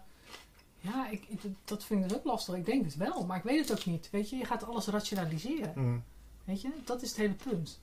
ja, 0.81 1.09
ik, 1.09 1.23
dat 1.65 1.85
vind 1.85 2.03
ik 2.03 2.09
dus 2.09 2.19
ook 2.19 2.25
lastig. 2.25 2.55
Ik 2.55 2.67
denk 2.67 2.85
het 2.85 2.97
wel, 2.97 3.27
maar 3.27 3.37
ik 3.37 3.43
weet 3.43 3.69
het 3.69 3.79
ook 3.79 3.85
niet. 3.87 4.09
Weet 4.11 4.31
je, 4.31 4.37
je 4.37 4.45
gaat 4.45 4.65
alles 4.65 4.87
rationaliseren. 4.87 5.73
Mm. 5.77 6.03
Weet 6.45 6.61
je, 6.61 6.71
dat 6.85 7.03
is 7.03 7.09
het 7.09 7.19
hele 7.19 7.33
punt. 7.35 7.81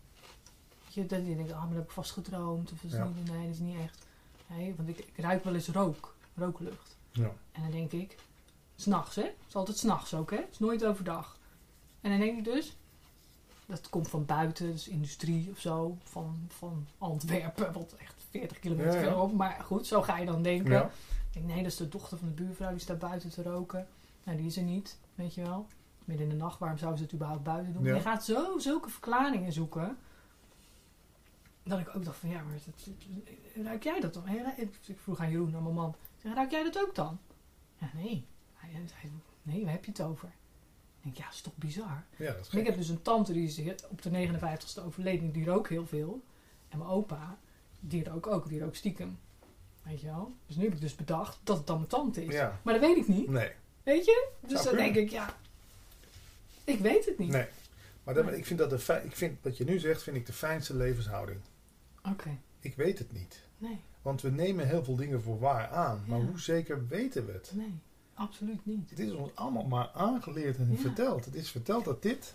Weet 0.83 0.93
je, 0.93 1.05
dat 1.05 1.25
je 1.27 1.35
denkt, 1.35 1.51
ah, 1.51 1.57
maar 1.59 1.67
dat 1.67 1.77
heb 1.77 1.85
ik 1.85 1.91
vast 1.91 2.11
gedroomd. 2.11 2.71
Of 2.71 2.81
dat 2.81 2.91
is 2.91 2.97
Ja. 2.97 3.03
niet, 3.15 3.29
nee, 3.31 3.45
dat 3.45 3.53
is 3.53 3.59
niet 3.59 3.77
echt. 3.79 4.05
Nee, 4.47 4.73
want 4.77 4.89
ik, 4.89 4.97
ik 4.97 5.17
ruik 5.17 5.43
wel 5.43 5.53
eens 5.53 5.67
rook, 5.67 6.15
rooklucht. 6.35 6.97
Ja. 7.11 7.31
En 7.51 7.61
dan 7.61 7.71
denk 7.71 7.91
ik, 7.91 8.15
s'nachts 8.75 9.15
hè, 9.15 9.21
het 9.23 9.33
is 9.47 9.55
altijd 9.55 9.77
s'nachts 9.77 10.13
ook 10.13 10.31
hè, 10.31 10.37
het 10.37 10.51
is 10.51 10.59
nooit 10.59 10.85
overdag. 10.85 11.37
En 12.01 12.09
dan 12.09 12.19
denk 12.19 12.37
ik 12.37 12.43
dus, 12.43 12.75
dat 13.65 13.89
komt 13.89 14.07
van 14.09 14.25
buiten, 14.25 14.71
dus 14.71 14.87
industrie 14.87 15.49
of 15.51 15.59
zo, 15.59 15.97
van, 16.03 16.47
van 16.47 16.87
Antwerpen, 16.97 17.73
wat 17.73 17.93
echt 17.97 18.15
40 18.29 18.59
kilometer 18.59 18.91
Ja, 18.91 18.97
ja. 18.97 19.03
verderop. 19.03 19.33
Maar 19.33 19.61
goed, 19.65 19.87
zo 19.87 20.01
ga 20.01 20.17
je 20.17 20.25
dan 20.25 20.43
denken. 20.43 20.71
Ja. 20.71 20.91
Ik 21.37 21.43
denk, 21.43 21.53
nee, 21.53 21.63
dat 21.63 21.71
is 21.71 21.77
de 21.77 21.89
dochter 21.89 22.17
van 22.17 22.27
de 22.27 22.33
buurvrouw, 22.33 22.69
die 22.69 22.79
staat 22.79 22.99
buiten 22.99 23.29
te 23.29 23.43
roken. 23.43 23.87
Nou, 24.23 24.37
die 24.37 24.45
is 24.47 24.57
er 24.57 24.63
niet, 24.63 24.97
weet 25.15 25.33
je 25.33 25.41
wel. 25.41 25.67
Midden 26.05 26.25
in 26.25 26.31
de 26.37 26.43
nacht, 26.43 26.59
waarom 26.59 26.77
zou 26.77 26.95
ze 26.97 27.03
het 27.03 27.13
überhaupt 27.13 27.43
buiten 27.43 27.73
doen? 27.73 27.83
Ja. 27.83 27.95
Je 27.95 28.01
gaat 28.01 28.25
zo 28.25 28.57
zulke 28.59 28.89
verklaringen 28.89 29.51
zoeken. 29.53 29.97
Dat 31.63 31.79
ik 31.79 31.95
ook 31.95 32.05
dacht 32.05 32.17
van, 32.17 32.29
ja, 32.29 32.41
maar 32.43 32.53
het- 32.53 33.65
ruik 33.65 33.83
jij 33.83 33.99
dat 33.99 34.13
dan? 34.13 34.23
Ik 34.27 34.97
vroeg 34.97 35.19
aan 35.19 35.29
Jeroen, 35.31 35.55
aan 35.55 35.63
mijn 35.63 35.75
man. 35.75 35.95
Zeg, 36.21 36.33
ruik 36.33 36.51
jij 36.51 36.63
dat 36.63 36.79
ook 36.79 36.95
dan? 36.95 37.19
Ja, 37.77 37.89
nee. 37.93 38.25
Hij 38.53 38.69
zei, 39.01 39.11
nee, 39.41 39.63
waar 39.63 39.71
heb 39.73 39.85
je 39.85 39.91
het 39.91 40.01
over? 40.01 40.27
Ik 40.97 41.03
denk, 41.03 41.17
ja, 41.17 41.23
dat 41.25 41.33
is 41.33 41.41
toch 41.41 41.55
bizar. 41.55 42.03
Ja, 42.17 42.31
dat 42.33 42.45
is 42.45 42.49
En 42.49 42.59
ik 42.59 42.65
heb 42.65 42.75
dus 42.75 42.89
een 42.89 43.01
tante, 43.01 43.33
die 43.33 43.47
is 43.47 43.85
op 43.89 44.01
de 44.01 44.09
59ste 44.09 44.81
overleden, 44.85 45.31
die 45.31 45.45
rook 45.45 45.69
heel 45.69 45.85
veel. 45.85 46.21
En 46.69 46.77
mijn 46.77 46.89
opa, 46.89 47.37
die 47.79 48.03
rook 48.09 48.27
ook, 48.27 48.49
die 48.49 48.59
rook 48.59 48.75
stiekem. 48.75 49.19
Weet 49.87 50.01
je 50.01 50.07
wel? 50.07 50.33
Dus 50.47 50.55
nu 50.55 50.63
heb 50.63 50.73
ik 50.73 50.81
dus 50.81 50.95
bedacht 50.95 51.37
dat 51.43 51.57
het 51.57 51.67
dan 51.67 51.75
mijn 51.77 51.89
tante 51.89 52.25
is. 52.25 52.33
Ja. 52.33 52.59
Maar 52.63 52.73
dat 52.73 52.83
weet 52.83 52.97
ik 52.97 53.07
niet. 53.07 53.27
Nee, 53.29 53.51
Weet 53.83 54.05
je? 54.05 54.27
Dus 54.39 54.51
Zou 54.51 54.63
dan 54.63 54.75
kunnen. 54.75 54.93
denk 54.93 55.05
ik, 55.07 55.11
ja, 55.11 55.35
ik 56.63 56.79
weet 56.79 57.05
het 57.05 57.17
niet. 57.17 57.31
nee. 57.31 57.45
Maar 58.03 58.13
dat, 58.13 58.25
Nee. 58.25 58.37
ik 58.37 58.45
vind 58.45 58.59
dat 58.59 58.69
de 58.69 58.79
fijn- 58.79 59.05
ik 59.05 59.15
vind, 59.15 59.37
wat 59.41 59.57
je 59.57 59.63
nu 59.63 59.79
zegt, 59.79 60.03
vind 60.03 60.15
ik 60.15 60.25
de 60.25 60.33
fijnste 60.33 60.75
levenshouding. 60.75 61.39
Oké, 62.11 62.37
Ik 62.59 62.75
weet 62.75 62.99
het 62.99 63.11
niet. 63.11 63.41
nee, 63.57 63.79
Want 64.01 64.21
we 64.21 64.31
nemen 64.31 64.67
heel 64.67 64.83
veel 64.83 64.95
dingen 64.95 65.21
voor 65.21 65.39
waar 65.39 65.67
aan. 65.69 66.03
Maar 66.07 66.19
Ja. 66.19 66.25
hoe 66.25 66.39
zeker 66.39 66.87
weten 66.87 67.25
we 67.25 67.31
het? 67.31 67.51
nee, 67.53 67.73
absoluut 68.13 68.65
niet. 68.65 68.89
Het 68.89 68.99
is 68.99 69.11
ons 69.11 69.31
allemaal 69.35 69.63
maar 69.65 69.89
aangeleerd 69.93 70.57
en 70.57 70.71
Ja. 70.71 70.77
verteld. 70.77 71.25
Het 71.25 71.35
is 71.35 71.49
verteld 71.51 71.85
dat 71.85 72.01
dit 72.01 72.33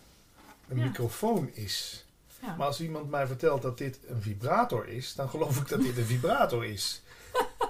een 0.69 0.79
Ja. 0.79 0.85
microfoon 0.85 1.51
is. 1.53 2.07
Ja, 2.43 2.57
Maar 2.57 2.67
als 2.67 2.81
iemand 2.81 3.11
mij 3.11 3.27
vertelt 3.27 3.63
dat 3.63 3.79
dit 3.79 3.99
een 4.09 4.23
vibrator 4.23 4.89
is, 4.89 5.15
dan 5.15 5.29
geloof 5.29 5.61
ik 5.61 5.69
dat 5.69 5.81
dit 5.81 5.97
een 5.97 6.05
vibrator 6.05 6.65
is. 6.65 7.02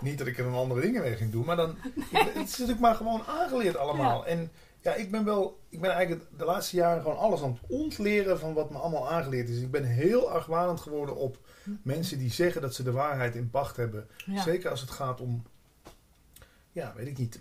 Niet 0.03 0.19
dat 0.19 0.27
ik 0.27 0.39
er 0.39 0.47
een 0.47 0.53
andere 0.55 0.81
dingen 0.81 1.03
mee 1.03 1.17
ging 1.17 1.31
doen, 1.33 1.45
maar 1.45 1.57
dan. 1.57 1.77
Het 2.13 2.49
is 2.49 2.51
natuurlijk 2.51 2.81
maar 2.81 2.95
gewoon 2.95 3.23
aangeleerd 3.27 3.77
allemaal. 3.77 4.27
En 4.27 4.51
ja, 4.81 4.95
ik 4.95 5.11
ben 5.11 5.25
wel. 5.25 5.61
Ik 5.69 5.81
ben 5.81 5.91
eigenlijk 5.91 6.27
de 6.39 6.45
laatste 6.45 6.77
jaren 6.77 7.03
gewoon 7.03 7.19
alles 7.19 7.43
aan 7.43 7.51
het 7.61 7.71
ontleren 7.71 8.39
van 8.39 8.55
wat 8.55 8.71
me 8.71 8.79
allemaal 8.79 9.11
aangeleerd 9.11 9.49
is. 9.49 9.61
Ik 9.61 9.71
ben 9.71 9.85
heel 9.85 10.31
argwanend 10.31 10.81
geworden 10.81 11.17
op 11.17 11.39
mensen 11.83 12.19
die 12.19 12.31
zeggen 12.33 12.63
dat 12.63 12.75
ze 12.75 12.83
de 12.83 12.93
waarheid 12.93 13.35
in 13.35 13.51
pacht 13.51 13.77
hebben. 13.77 14.09
ja. 14.27 14.43
Zeker 14.43 14.71
als 14.71 14.81
het 14.81 14.91
gaat 14.91 15.21
om, 15.21 15.43
ja, 16.73 16.93
weet 16.97 17.07
ik 17.07 17.19
niet, 17.19 17.41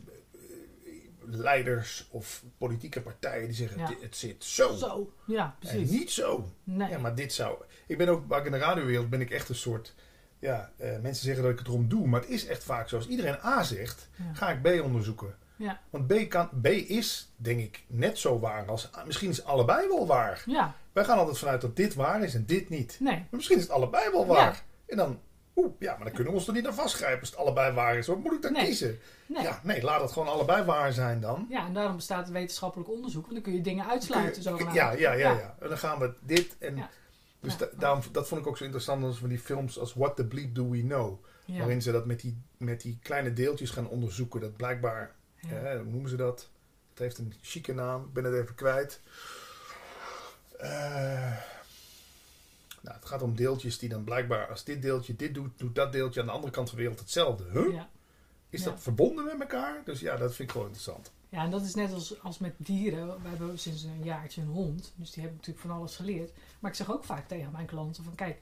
leiders 1.26 2.08
of 2.12 2.44
politieke 2.58 3.02
partijen 3.02 3.46
die 3.48 3.56
zeggen: 3.56 3.80
Ja. 3.80 3.88
"Dit- 3.88 4.02
het 4.02 4.16
zit 4.16 4.44
zo. 4.44 4.76
Zo, 4.76 5.14
ja, 5.26 5.44
En 5.46 5.68
precies. 5.70 5.90
niet 5.90 6.12
zo. 6.12 6.48
Nee. 6.64 6.90
Ja, 6.90 6.98
maar 6.98 7.16
dit 7.16 7.34
zou. 7.34 7.56
Ik 7.88 7.98
ben 7.98 8.08
ook, 8.10 8.46
in 8.46 8.52
de 8.52 8.58
radiowereld 8.58 9.10
ben 9.10 9.22
ik 9.22 9.30
echt 9.32 9.50
een 9.50 9.56
soort. 9.56 9.94
Ja, 10.42 10.72
eh, 10.78 10.90
mensen 11.02 11.24
zeggen 11.26 11.44
dat 11.44 11.52
ik 11.52 11.58
het 11.60 11.68
erom 11.68 11.88
doe, 11.88 12.08
maar 12.08 12.22
het 12.22 12.30
is 12.30 12.46
echt 12.48 12.64
vaak 12.64 12.90
zo. 12.90 12.96
Als 12.96 13.08
iedereen 13.08 13.38
A 13.46 13.64
zegt, 13.64 14.10
Ja. 14.16 14.24
ga 14.34 14.50
ik 14.50 14.62
B 14.62 14.84
onderzoeken. 14.84 15.36
Ja. 15.56 15.80
Want 15.90 16.08
B, 16.08 16.30
kan, 16.30 16.50
B 16.62 16.68
is, 16.68 17.32
denk 17.36 17.60
ik, 17.60 17.84
net 17.88 18.18
zo 18.18 18.40
waar 18.40 18.66
als... 18.66 18.90
Misschien 19.06 19.30
is 19.30 19.44
allebei 19.44 19.88
wel 19.88 20.08
waar. 20.08 20.44
Ja, 20.46 20.76
Wij 20.92 21.04
gaan 21.06 21.18
altijd 21.18 21.38
vanuit 21.38 21.62
dat 21.62 21.76
dit 21.76 21.94
waar 21.94 22.24
is 22.24 22.36
en 22.36 22.46
dit 22.46 22.70
niet. 22.70 22.98
nee. 23.00 23.16
Maar 23.16 23.26
misschien 23.30 23.58
is 23.58 23.64
het 23.64 23.72
allebei 23.72 24.12
wel 24.12 24.26
waar. 24.26 24.64
En 24.88 24.98
dan... 24.98 25.20
Oeh, 25.56 25.72
ja, 25.80 25.96
maar 25.96 26.04
dan 26.06 26.14
kunnen 26.14 26.34
we 26.34 26.40
ons 26.40 26.48
er 26.48 26.54
niet 26.54 26.68
aan 26.68 26.74
vastgrijpen 26.74 27.20
als 27.20 27.30
het 27.30 27.40
allebei 27.40 27.74
waar 27.74 27.98
is. 27.98 28.08
Wat 28.08 28.20
moet 28.20 28.34
ik 28.34 28.42
dan 28.42 28.52
Nee. 28.54 28.66
kiezen? 28.66 29.00
Nee. 29.28 29.44
Ja, 29.44 29.60
nee, 29.64 29.84
laat 29.84 30.02
het 30.02 30.12
gewoon 30.12 30.28
allebei 30.28 30.64
waar 30.64 30.94
zijn 30.94 31.22
dan. 31.22 31.46
Ja, 31.50 31.66
en 31.66 31.74
daarom 31.74 31.96
bestaat 31.96 32.30
wetenschappelijk 32.30 32.90
onderzoek. 32.90 33.22
Want 33.22 33.34
dan 33.34 33.44
kun 33.44 33.54
je 33.54 33.62
dingen 33.62 33.88
uitsluiten. 33.88 34.44
Zo 34.44 34.58
ja, 34.58 34.72
ja, 34.74 34.92
ja, 34.92 35.12
Ja. 35.14 35.30
ja, 35.32 35.56
En 35.60 35.68
dan 35.70 35.78
gaan 35.78 36.00
we 36.00 36.14
dit 36.22 36.56
en... 36.60 36.78
Dus 37.42 37.58
da- 37.58 37.70
daarom, 37.78 38.02
dat 38.12 38.28
vond 38.28 38.42
ik 38.42 38.48
ook 38.48 38.58
zo 38.58 38.64
interessant 38.64 39.04
als 39.04 39.18
van 39.18 39.30
die 39.30 39.40
films 39.40 39.80
als 39.80 39.94
What 39.94 40.16
the 40.16 40.26
Bleep 40.28 40.56
Do 40.56 40.70
We 40.70 40.82
Know. 40.82 41.26
Waarin 41.48 41.82
ze 41.82 41.92
dat 41.92 42.06
met 42.06 42.20
die, 42.20 42.42
met 42.58 42.82
die 42.82 43.00
kleine 43.02 43.34
deeltjes 43.34 43.70
gaan 43.70 43.88
onderzoeken. 43.88 44.40
Dat 44.42 44.56
blijkbaar, 44.56 45.16
hè, 45.36 45.78
hoe 45.82 45.92
noemen 45.92 46.10
ze 46.10 46.16
dat? 46.16 46.50
Het 46.90 47.00
heeft 47.00 47.18
een 47.18 47.34
chique 47.42 47.74
naam, 47.74 48.04
ik 48.06 48.14
ben 48.14 48.24
het 48.24 48.34
even 48.34 48.56
kwijt. 48.56 49.02
Eh, 50.60 51.38
nou, 52.82 52.96
het 52.96 53.06
gaat 53.06 53.22
om 53.22 53.36
deeltjes 53.36 53.78
die 53.80 53.90
dan 53.90 54.04
blijkbaar, 54.04 54.48
als 54.48 54.64
dit 54.64 54.82
deeltje 54.82 55.16
dit 55.16 55.34
doet, 55.34 55.60
doet 55.60 55.76
dat 55.76 55.92
deeltje 55.92 56.20
aan 56.20 56.26
de 56.26 56.32
andere 56.32 56.52
kant 56.54 56.68
van 56.70 56.78
de 56.78 56.84
wereld 56.84 57.02
hetzelfde. 57.02 57.44
Huh? 57.52 57.74
Ja. 57.74 57.90
Is 58.50 58.64
Ja. 58.64 58.70
dat 58.70 58.82
verbonden 58.82 59.26
met 59.26 59.40
elkaar? 59.40 59.82
Dus 59.86 60.00
ja, 60.00 60.16
dat 60.18 60.30
vind 60.36 60.40
ik 60.48 60.52
gewoon 60.52 60.68
interessant. 60.68 61.12
Ja, 61.32 61.44
en 61.44 61.50
dat 61.50 61.62
is 61.64 61.76
net 61.76 61.94
als, 61.94 62.22
als 62.24 62.40
met 62.40 62.54
dieren. 62.58 63.08
We 63.08 63.28
hebben 63.30 63.60
sinds 63.60 63.84
een 63.84 64.04
jaartje 64.04 64.42
een 64.42 64.48
hond. 64.48 64.94
Dus 64.96 65.12
die 65.12 65.22
hebben 65.24 65.40
natuurlijk 65.40 65.68
van 65.68 65.78
alles 65.78 65.96
geleerd. 65.96 66.32
Maar 66.60 66.72
ik 66.72 66.78
zeg 66.78 66.92
ook 66.92 67.04
vaak 67.04 67.28
tegen 67.28 67.52
mijn 67.52 67.66
klanten 67.66 68.04
van 68.04 68.16
kijk, 68.16 68.42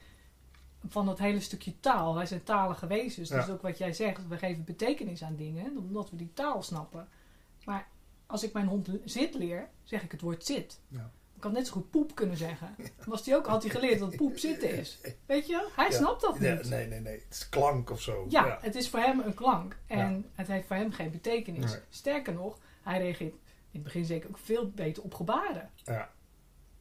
van 0.88 1.06
dat 1.06 1.18
hele 1.18 1.40
stukje 1.40 1.80
taal. 1.80 2.14
Wij 2.14 2.26
zijn 2.26 2.42
talige 2.42 2.86
wezens. 2.86 3.28
Dus 3.28 3.46
Ja. 3.46 3.52
ook 3.52 3.62
wat 3.62 3.78
jij 3.78 3.92
zegt, 3.92 4.28
we 4.28 4.36
geven 4.38 4.64
betekenis 4.64 5.22
aan 5.22 5.36
dingen. 5.36 5.76
Omdat 5.76 6.10
we 6.10 6.16
die 6.16 6.30
taal 6.34 6.62
snappen. 6.62 7.08
Maar 7.64 7.88
als 8.26 8.42
ik 8.42 8.52
mijn 8.52 8.66
hond 8.66 8.88
zit 9.04 9.34
leer, 9.34 9.68
zeg 9.84 10.02
ik 10.02 10.12
het 10.12 10.20
woord 10.20 10.44
zit. 10.44 10.80
Ja. 10.88 11.10
Ik 11.36 11.42
had 11.42 11.52
net 11.52 11.66
zo 11.66 11.72
goed 11.72 11.90
poep 11.90 12.14
kunnen 12.14 12.36
zeggen. 12.36 12.74
Was 13.06 13.22
die 13.24 13.36
ook, 13.36 13.46
had 13.46 13.62
hij 13.62 13.70
geleerd 13.70 13.98
dat 13.98 14.16
poep 14.16 14.38
zitten 14.38 14.78
is. 14.78 14.98
Weet 15.26 15.46
je? 15.46 15.68
Hij 15.76 15.90
Ja. 15.90 15.96
snapt 15.96 16.20
dat 16.20 16.38
niet. 16.38 16.68
nee, 16.68 16.86
nee, 16.86 17.00
nee. 17.00 17.14
Het 17.14 17.26
is 17.34 17.48
klank 17.48 17.90
of 17.90 18.00
zo. 18.00 18.26
Ja, 18.28 18.58
het 18.60 18.74
is 18.74 18.88
voor 18.88 18.98
hem 19.00 19.20
een 19.20 19.34
klank. 19.34 19.76
En 19.86 20.30
het 20.34 20.46
heeft 20.46 20.66
voor 20.66 20.76
hem 20.76 20.92
geen 20.92 21.10
betekenis. 21.10 21.70
Nee. 21.72 21.80
Sterker 21.90 22.32
nog, 22.34 22.58
hij 22.90 22.98
reageert 23.00 23.34
in 23.34 23.40
het 23.70 23.82
begin 23.82 24.04
zeker 24.04 24.28
ook 24.28 24.38
veel 24.38 24.70
beter 24.70 25.02
op 25.02 25.14
gebaren. 25.14 25.70
Ja. 25.84 26.10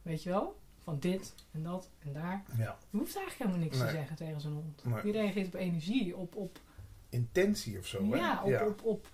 Weet 0.02 0.24
je 0.24 0.30
wel? 0.30 0.60
Van 0.84 1.00
dit 1.00 1.34
en 1.52 1.64
dat 1.64 1.90
en 2.00 2.14
daar. 2.14 2.44
ja. 2.58 2.78
Je 2.90 2.98
hoeft 2.98 3.16
eigenlijk 3.16 3.38
helemaal 3.38 3.58
niks 3.60 3.78
te 3.78 3.90
zeggen 3.90 4.16
tegen 4.16 4.42
zo'n 4.42 4.54
hond. 4.54 4.84
Nee. 4.86 5.02
Die 5.02 5.12
reageert 5.12 5.48
op 5.48 5.54
energie, 5.54 6.16
op, 6.18 6.36
op, 6.36 6.60
Intentie 7.10 7.78
of 7.80 7.86
zo, 7.88 8.12
hè? 8.12 8.18
ja, 8.18 8.44
op, 8.44 8.62
Op, 8.68 8.82
op 8.84 9.08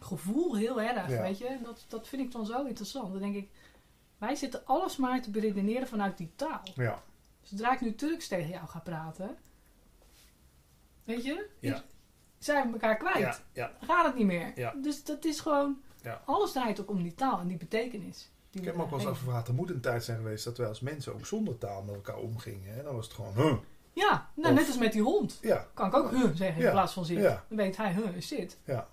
gevoel 0.00 0.56
heel 0.56 0.80
erg. 0.80 1.08
Ja. 1.10 1.22
Weet 1.22 1.38
je? 1.38 1.58
Dat, 1.64 1.84
dat 1.88 2.08
vind 2.08 2.22
ik 2.22 2.32
dan 2.32 2.46
zo 2.46 2.64
interessant. 2.64 3.12
Dan 3.12 3.20
denk 3.22 3.34
ik, 3.34 3.50
wij 4.18 4.34
zitten 4.34 4.66
alles 4.66 4.96
maar 4.96 5.22
te 5.22 5.30
beredeneren 5.30 5.86
vanuit 5.88 6.16
die 6.18 6.30
taal. 6.36 6.62
Ja. 6.74 7.02
Zodra 7.42 7.72
ik 7.72 7.80
nu 7.80 7.94
Turks 7.94 8.28
tegen 8.28 8.48
jou 8.48 8.66
ga 8.68 8.78
praten, 8.78 9.36
weet 11.04 11.24
je, 11.24 11.48
Ja. 11.58 11.82
zijn 12.38 12.66
we 12.66 12.72
elkaar 12.72 12.96
kwijt. 12.96 13.18
Ja, 13.18 13.38
ja. 13.52 13.72
Dan 13.78 13.88
gaat 13.88 14.06
het 14.06 14.14
niet 14.14 14.26
meer. 14.26 14.52
Ja. 14.54 14.72
Dus 14.82 15.04
dat 15.04 15.24
is 15.24 15.40
gewoon, 15.40 15.82
Ja. 16.02 16.22
alles 16.24 16.52
draait 16.52 16.80
ook 16.80 16.90
om 16.90 17.02
die 17.02 17.14
taal 17.14 17.40
en 17.40 17.46
die 17.46 17.56
betekenis. 17.56 18.30
Die 18.50 18.60
Ik 18.60 18.66
heb 18.66 18.76
me 18.76 18.82
ook 18.82 18.90
wel 18.90 18.98
eens 18.98 19.08
afgevraagd, 19.08 19.48
er 19.48 19.54
moet 19.54 19.70
een 19.70 19.80
tijd 19.80 20.04
zijn 20.04 20.16
geweest 20.16 20.44
dat 20.44 20.56
wij 20.58 20.68
als 20.68 20.80
mensen 20.80 21.12
ook 21.14 21.26
zonder 21.26 21.58
taal 21.58 21.82
met 21.82 21.94
elkaar 21.94 22.16
omgingen. 22.16 22.74
Hè? 22.74 22.82
Dan 22.82 22.94
was 22.94 23.04
het 23.04 23.14
gewoon, 23.14 23.32
huh. 23.34 23.52
Ja, 23.92 24.28
nou, 24.34 24.52
Of- 24.54 24.58
net 24.60 24.66
als 24.68 24.78
met 24.78 24.92
die 24.92 25.02
hond. 25.02 25.38
Ja, 25.42 25.66
Kan 25.74 25.86
ik 25.88 25.94
ook 25.94 26.10
huh 26.10 26.30
zeggen 26.34 26.62
in 26.64 26.70
plaats 26.70 26.92
van 26.92 27.04
zit. 27.04 27.22
Dan 27.22 27.38
weet 27.48 27.76
hij 27.76 27.92
huh 27.92 28.16
is 28.16 28.28
zit. 28.28 28.58
ja. 28.64 28.86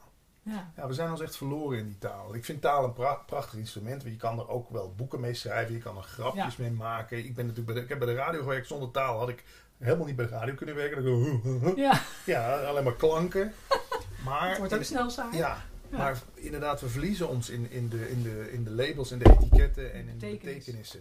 Ja. 0.43 0.72
ja, 0.76 0.88
we 0.88 0.93
zijn 0.93 1.12
ons 1.12 1.22
echt 1.22 1.36
verloren 1.36 1.78
in 1.80 1.86
die 1.86 1.98
taal. 1.98 2.36
Ik 2.36 2.45
vind 2.45 2.62
taal 2.62 2.84
een 2.84 2.93
pra- 2.93 3.13
prachtig 3.26 3.60
instrument, 3.60 4.02
want 4.02 4.13
je 4.13 4.19
kan 4.19 4.39
er 4.39 4.50
ook 4.50 4.69
wel 4.69 4.93
boeken 4.95 5.19
mee 5.19 5.34
schrijven, 5.34 5.74
je 5.74 5.80
kan 5.80 5.98
er 5.98 6.04
grapjes 6.04 6.56
mee 6.58 6.72
maken. 6.72 7.17
Ik, 7.17 7.36
ben 7.36 7.45
natuurlijk 7.45 7.65
bij 7.65 7.76
de, 7.76 7.82
ik 7.82 7.89
heb 7.89 8.00
bij 8.00 8.08
de 8.08 8.13
radio 8.13 8.39
gewerkt, 8.41 8.67
zonder 8.67 8.91
taal 8.91 9.17
had 9.19 9.30
ik 9.30 9.43
helemaal 9.78 10.06
niet 10.06 10.15
bij 10.15 10.26
de 10.26 10.32
radio 10.32 10.54
kunnen 10.56 10.76
werken. 10.76 11.04
Dan 11.04 11.74
ja, 11.76 12.02
Ja, 12.26 12.62
alleen 12.63 12.84
maar 12.84 12.95
klanken. 12.95 13.54
Maar 14.26 14.50
het 14.50 14.58
wordt 14.58 14.74
ook 14.74 14.84
snel 14.84 15.10
saai. 15.10 15.38
Ja, 15.38 15.58
Ja. 15.91 15.97
maar 15.97 16.21
inderdaad, 16.34 16.82
we 16.82 16.88
verliezen 16.89 17.30
ons 17.30 17.49
in, 17.49 17.71
in, 17.71 17.89
de, 17.89 18.10
in, 18.10 18.23
de, 18.23 18.49
in 18.52 18.63
de 18.63 18.69
labels, 18.71 19.12
in 19.12 19.19
de 19.19 19.30
etiketten 19.30 19.93
en 19.93 19.99
in 19.99 20.06
de 20.06 20.12
Betekenis. 20.13 20.54
betekenissen. 20.56 20.99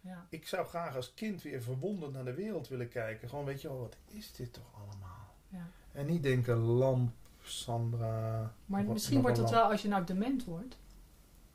Ja. 0.00 0.26
Ik 0.30 0.46
zou 0.46 0.66
graag 0.66 0.96
als 0.96 1.12
kind 1.14 1.42
weer 1.42 1.62
verwonderd 1.62 2.12
naar 2.12 2.24
de 2.24 2.34
wereld 2.34 2.68
willen 2.68 2.88
kijken. 2.88 3.28
Gewoon, 3.28 3.44
weet 3.44 3.60
je 3.60 3.68
wel, 3.68 3.78
wat 3.78 3.96
is 4.06 4.32
dit 4.32 4.52
toch 4.52 4.70
allemaal? 4.74 5.34
Ja. 5.48 5.68
En 5.92 6.06
niet 6.06 6.22
denken, 6.22 6.56
lamp, 6.58 7.12
Sandra. 7.42 8.54
Maar 8.66 8.84
misschien 8.84 9.20
wordt 9.20 9.36
het 9.36 9.50
wel 9.50 9.62
als 9.70 9.82
je 9.82 9.88
nou 9.88 10.04
dement 10.04 10.44
wordt. 10.44 10.76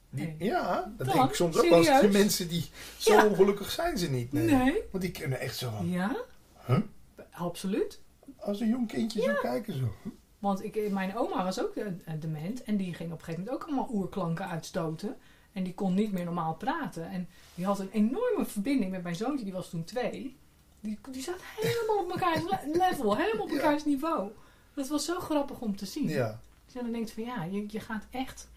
Die, 0.10 0.26
Nee. 0.26 0.36
Ja, 0.40 0.94
dat 0.98 1.08
Dan? 1.08 1.16
denk 1.16 1.30
ik 1.30 1.36
soms 1.36 1.58
ook 1.58 1.70
wel. 1.70 2.02
Die 2.02 2.10
mensen 2.12 2.48
die 2.48 2.70
zo 2.98 3.14
Ja. 3.14 3.26
ongelukkig 3.26 3.72
zijn 3.72 3.98
ze 3.98 4.10
niet. 4.10 4.32
Nee. 4.32 4.46
Nee. 4.46 4.82
Want 4.92 5.04
die 5.04 5.12
kunnen 5.12 5.40
echt 5.40 5.56
zo 5.58 5.70
van, 5.70 5.90
Ja, 5.90 6.16
huh? 6.66 6.80
absoluut. 7.32 8.02
Als 8.38 8.60
een 8.60 8.68
jong 8.70 8.88
kindje 8.88 9.22
zo 9.22 9.34
kijken 9.42 9.74
zo. 9.78 9.94
Want 10.46 10.64
ik, 10.64 10.92
mijn 10.92 11.18
oma 11.18 11.44
was 11.44 11.62
ook 11.62 11.76
eh, 11.76 11.86
eh, 11.88 11.94
dement. 12.20 12.64
En 12.64 12.78
die 12.78 12.94
ging 12.94 13.12
op 13.12 13.18
een 13.20 13.24
gegeven 13.24 13.44
moment 13.46 13.62
ook 13.64 13.68
allemaal 13.70 13.90
oerklanken 13.94 14.48
uitstoten. 14.50 15.18
En 15.52 15.64
die 15.64 15.74
kon 15.74 15.94
niet 15.94 16.12
meer 16.12 16.26
normaal 16.26 16.54
praten. 16.56 17.10
En 17.10 17.28
die 17.56 17.66
had 17.66 17.80
een 17.80 17.90
enorme 17.92 18.46
verbinding 18.46 18.92
met 18.92 19.04
mijn 19.04 19.16
zoontje. 19.16 19.44
Die 19.46 19.54
was 19.54 19.70
toen 19.70 19.84
twee. 19.84 20.38
Die, 20.80 21.00
die 21.12 21.22
zat 21.22 21.40
helemaal 21.56 22.04
op 22.04 22.12
elkaars 22.12 22.44
le- 22.44 22.78
level. 22.78 23.18
Helemaal 23.18 23.44
op 23.46 23.50
Ja. 23.50 23.56
elkaars 23.56 23.86
niveau. 23.86 24.32
Dat 24.74 24.88
was 24.88 25.06
zo 25.06 25.20
grappig 25.20 25.60
om 25.60 25.76
te 25.76 25.86
zien. 25.86 26.08
Ja, 26.08 26.40
Dus 26.66 26.74
dan 26.74 26.92
denkt 26.92 27.12
van 27.12 27.24
ja, 27.24 27.44
je, 27.44 27.66
je 27.68 27.80
gaat 27.80 28.06
echt... 28.10 28.50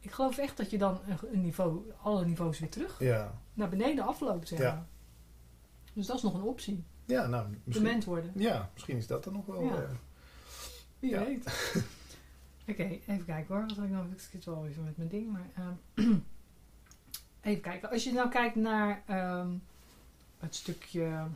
Ik 0.00 0.10
geloof 0.10 0.38
echt 0.38 0.56
dat 0.56 0.70
je 0.70 0.78
dan 0.78 0.98
een, 1.32 1.40
niveau, 1.42 1.90
alle 2.02 2.24
niveaus 2.24 2.58
weer 2.58 2.70
terug 2.70 2.98
ja. 2.98 3.34
naar 3.54 3.68
beneden 3.68 4.04
afloopt. 4.06 4.48
Zeg 4.48 4.58
Ja. 4.58 4.72
maar. 4.74 4.86
Dus 5.92 6.06
dat 6.06 6.16
is 6.16 6.22
nog 6.22 6.34
een 6.34 6.42
optie. 6.42 6.84
Ja, 7.04 7.26
nou, 7.26 7.46
misschien, 7.64 7.84
Dement 7.84 8.04
worden. 8.04 8.32
ja, 8.34 8.70
misschien 8.72 8.96
is 8.96 9.06
dat 9.06 9.24
dan 9.24 9.32
nog 9.32 9.46
wel... 9.46 9.62
Ja. 9.62 9.74
eh, 9.74 9.88
Wie 11.00 11.10
Ja. 11.10 11.24
weet. 11.24 11.44
Oké, 12.68 12.82
even 12.82 13.24
kijken 13.24 13.54
hoor. 13.54 13.66
Wat 13.66 13.76
had 13.76 13.84
ik 13.84 13.90
nog? 13.90 14.04
Ik 14.06 14.20
zit 14.30 14.44
wel 14.44 14.66
even 14.66 14.84
met 14.84 14.96
mijn 14.96 15.08
ding. 15.08 15.32
Maar, 15.32 15.50
ehm, 15.54 15.72
even 17.50 17.62
kijken. 17.62 17.90
Als 17.90 18.04
je 18.04 18.12
nou 18.12 18.28
kijkt 18.28 18.54
naar 18.56 19.02
ehm, 19.06 19.50
het 20.38 20.54
stukje 20.54 21.26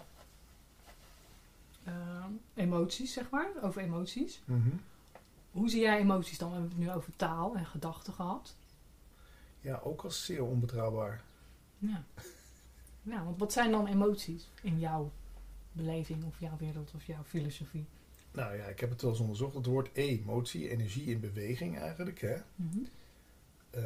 ehm, 1.84 2.30
emoties, 2.54 3.12
zeg 3.12 3.30
maar. 3.30 3.48
Over 3.62 3.82
emoties. 3.82 4.40
mhm. 4.44 4.68
Hoe 5.50 5.68
zie 5.70 5.80
jij 5.80 5.98
emoties 5.98 6.38
dan? 6.38 6.48
We 6.48 6.54
hebben 6.54 6.72
het 6.76 6.86
nu 6.86 6.92
over 6.92 7.16
taal 7.16 7.56
en 7.56 7.66
gedachten 7.66 8.12
gehad. 8.12 8.54
Ja, 9.60 9.80
ook 9.84 10.02
als 10.02 10.24
zeer 10.24 10.44
onbetrouwbaar. 10.44 11.22
Ja. 11.78 12.04
ja, 13.02 13.24
want 13.24 13.38
wat 13.38 13.52
zijn 13.52 13.70
dan 13.70 13.86
emoties 13.86 14.48
in 14.62 14.78
jouw 14.78 15.12
beleving 15.72 16.24
of 16.24 16.40
jouw 16.40 16.56
wereld 16.58 16.92
of 16.94 17.04
jouw 17.04 17.22
filosofie? 17.24 17.86
Nou 18.34 18.56
ja, 18.56 18.64
ik 18.64 18.80
heb 18.80 18.90
het 18.90 19.02
wel 19.02 19.10
eens 19.10 19.20
onderzocht. 19.20 19.54
Het 19.54 19.66
woord 19.66 19.90
emotie, 19.92 20.68
energie 20.70 21.04
in 21.06 21.20
beweging 21.20 21.78
eigenlijk. 21.78 22.20
Hè? 22.20 22.36
Mhm. 22.56 22.78
Eh, 23.70 23.82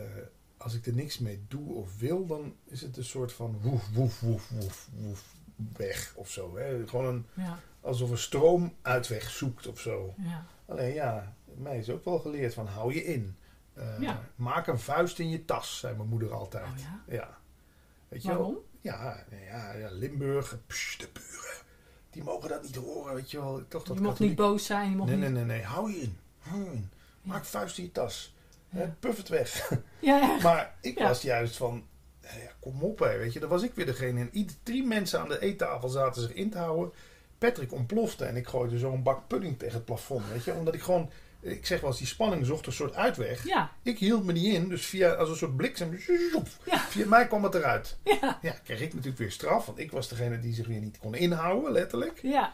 als 0.56 0.74
ik 0.74 0.86
er 0.86 0.94
niks 0.94 1.18
mee 1.18 1.44
doe 1.48 1.72
of 1.74 1.98
wil, 1.98 2.26
dan 2.26 2.54
is 2.64 2.80
het 2.80 2.96
een 2.96 3.04
soort 3.04 3.32
van 3.32 3.58
woef, 3.60 3.90
woef, 3.90 4.20
woef, 4.20 4.48
woef, 4.50 4.88
woef, 4.94 5.34
weg 5.76 6.12
of 6.16 6.30
zo. 6.30 6.56
Hè? 6.56 6.86
Gewoon 6.88 7.06
een, 7.06 7.26
Ja, 7.34 7.58
alsof 7.80 8.10
een 8.10 8.18
stroom 8.18 8.74
uitweg 8.82 9.30
zoekt 9.30 9.66
of 9.66 9.80
zo. 9.80 10.14
ja, 10.18 10.46
Alleen 10.66 10.94
ja, 10.94 11.36
mij 11.56 11.78
is 11.78 11.90
ook 11.90 12.04
wel 12.04 12.18
geleerd 12.18 12.54
van 12.54 12.66
hou 12.66 12.94
je 12.94 13.04
in. 13.04 13.36
Eh, 13.74 14.00
Ja. 14.00 14.24
Maak 14.36 14.66
een 14.66 14.78
vuist 14.78 15.18
in 15.18 15.28
je 15.30 15.44
tas, 15.44 15.78
zei 15.78 15.96
mijn 15.96 16.08
moeder 16.08 16.32
altijd. 16.32 16.66
Oh 16.66 17.12
ja? 17.14 17.38
Weet 18.08 18.22
je? 18.22 18.28
Waarom? 18.28 18.56
Ja, 18.80 19.24
ja, 19.46 19.72
ja 19.72 19.90
Limburg, 19.90 20.58
psh, 20.66 20.96
de 20.98 21.08
buren. 21.12 21.66
Die 22.10 22.22
mogen 22.22 22.48
dat 22.48 22.62
niet 22.62 22.76
horen, 22.76 23.14
weet 23.14 23.30
je 23.30 23.38
wel. 23.40 23.62
Toch 23.68 23.82
dat 23.84 23.96
Je 23.96 24.02
mocht 24.02 24.12
katholiek- 24.12 24.18
niet 24.18 24.34
boos 24.36 24.64
zijn. 24.66 24.90
Je 24.90 24.96
mocht 24.96 25.08
Nee, 25.10 25.18
niet... 25.18 25.30
nee, 25.30 25.44
nee, 25.44 25.56
nee. 25.56 25.62
Hou 25.66 25.90
je 25.92 26.00
in. 26.00 26.16
Hou 26.38 26.64
je 26.64 26.70
in. 26.70 26.90
Maak 27.22 27.44
vuist 27.44 27.78
in 27.78 27.84
je 27.84 27.92
tas. 27.92 28.34
Ja. 28.70 28.94
Puff 29.00 29.16
het 29.16 29.28
weg. 29.28 29.70
Ja, 30.00 30.36
maar 30.42 30.74
ik 30.80 30.98
was 30.98 31.22
juist 31.22 31.56
van... 31.56 31.84
Ja, 32.20 32.52
kom 32.60 32.82
op, 32.82 32.98
hè, 32.98 33.18
weet 33.18 33.32
je. 33.32 33.40
Dan 33.40 33.48
was 33.48 33.62
ik 33.62 33.74
weer 33.74 33.86
degene. 33.86 34.20
En 34.20 34.28
ieder, 34.32 34.56
drie 34.62 34.84
mensen 34.84 35.20
aan 35.20 35.28
de 35.28 35.40
eettafel 35.40 35.88
zaten 35.88 36.22
zich 36.22 36.32
in 36.32 36.50
te 36.50 36.58
houden. 36.58 36.92
Patrick 37.38 37.72
ontplofte 37.72 38.24
en 38.24 38.36
ik 38.36 38.46
gooide 38.46 38.78
zo'n 38.78 39.02
bak 39.02 39.26
pudding 39.28 39.58
tegen 39.58 39.74
het 39.74 39.84
plafond, 39.84 40.28
weet 40.28 40.44
je. 40.44 40.52
Omdat 40.54 40.74
ik 40.74 40.82
gewoon... 40.82 41.10
Ik 41.40 41.66
zeg 41.66 41.80
wel 41.80 41.90
eens, 41.90 41.98
die 41.98 42.06
spanning 42.06 42.46
zocht 42.46 42.66
een 42.66 42.72
soort 42.72 42.94
uitweg. 42.94 43.44
Ja, 43.46 43.72
Ik 43.82 43.98
hield 43.98 44.24
me 44.24 44.32
niet 44.32 44.54
in, 44.54 44.68
dus 44.68 44.86
via 44.86 45.12
als 45.12 45.28
een 45.28 45.36
soort 45.36 45.56
bliksem... 45.56 45.98
Ja. 46.64 46.78
Via 46.78 47.06
mij 47.06 47.26
kwam 47.26 47.44
het 47.44 47.54
eruit. 47.54 47.98
ja, 48.04 48.38
Ja, 48.42 48.52
kreeg 48.64 48.80
ik 48.80 48.88
natuurlijk 48.92 49.18
weer 49.18 49.30
straf. 49.32 49.66
Want 49.66 49.78
ik 49.78 49.90
was 49.90 50.08
degene 50.08 50.38
die 50.38 50.54
zich 50.54 50.66
weer 50.66 50.80
niet 50.80 50.98
kon 50.98 51.14
inhouden, 51.14 51.72
letterlijk. 51.72 52.18
ja. 52.22 52.52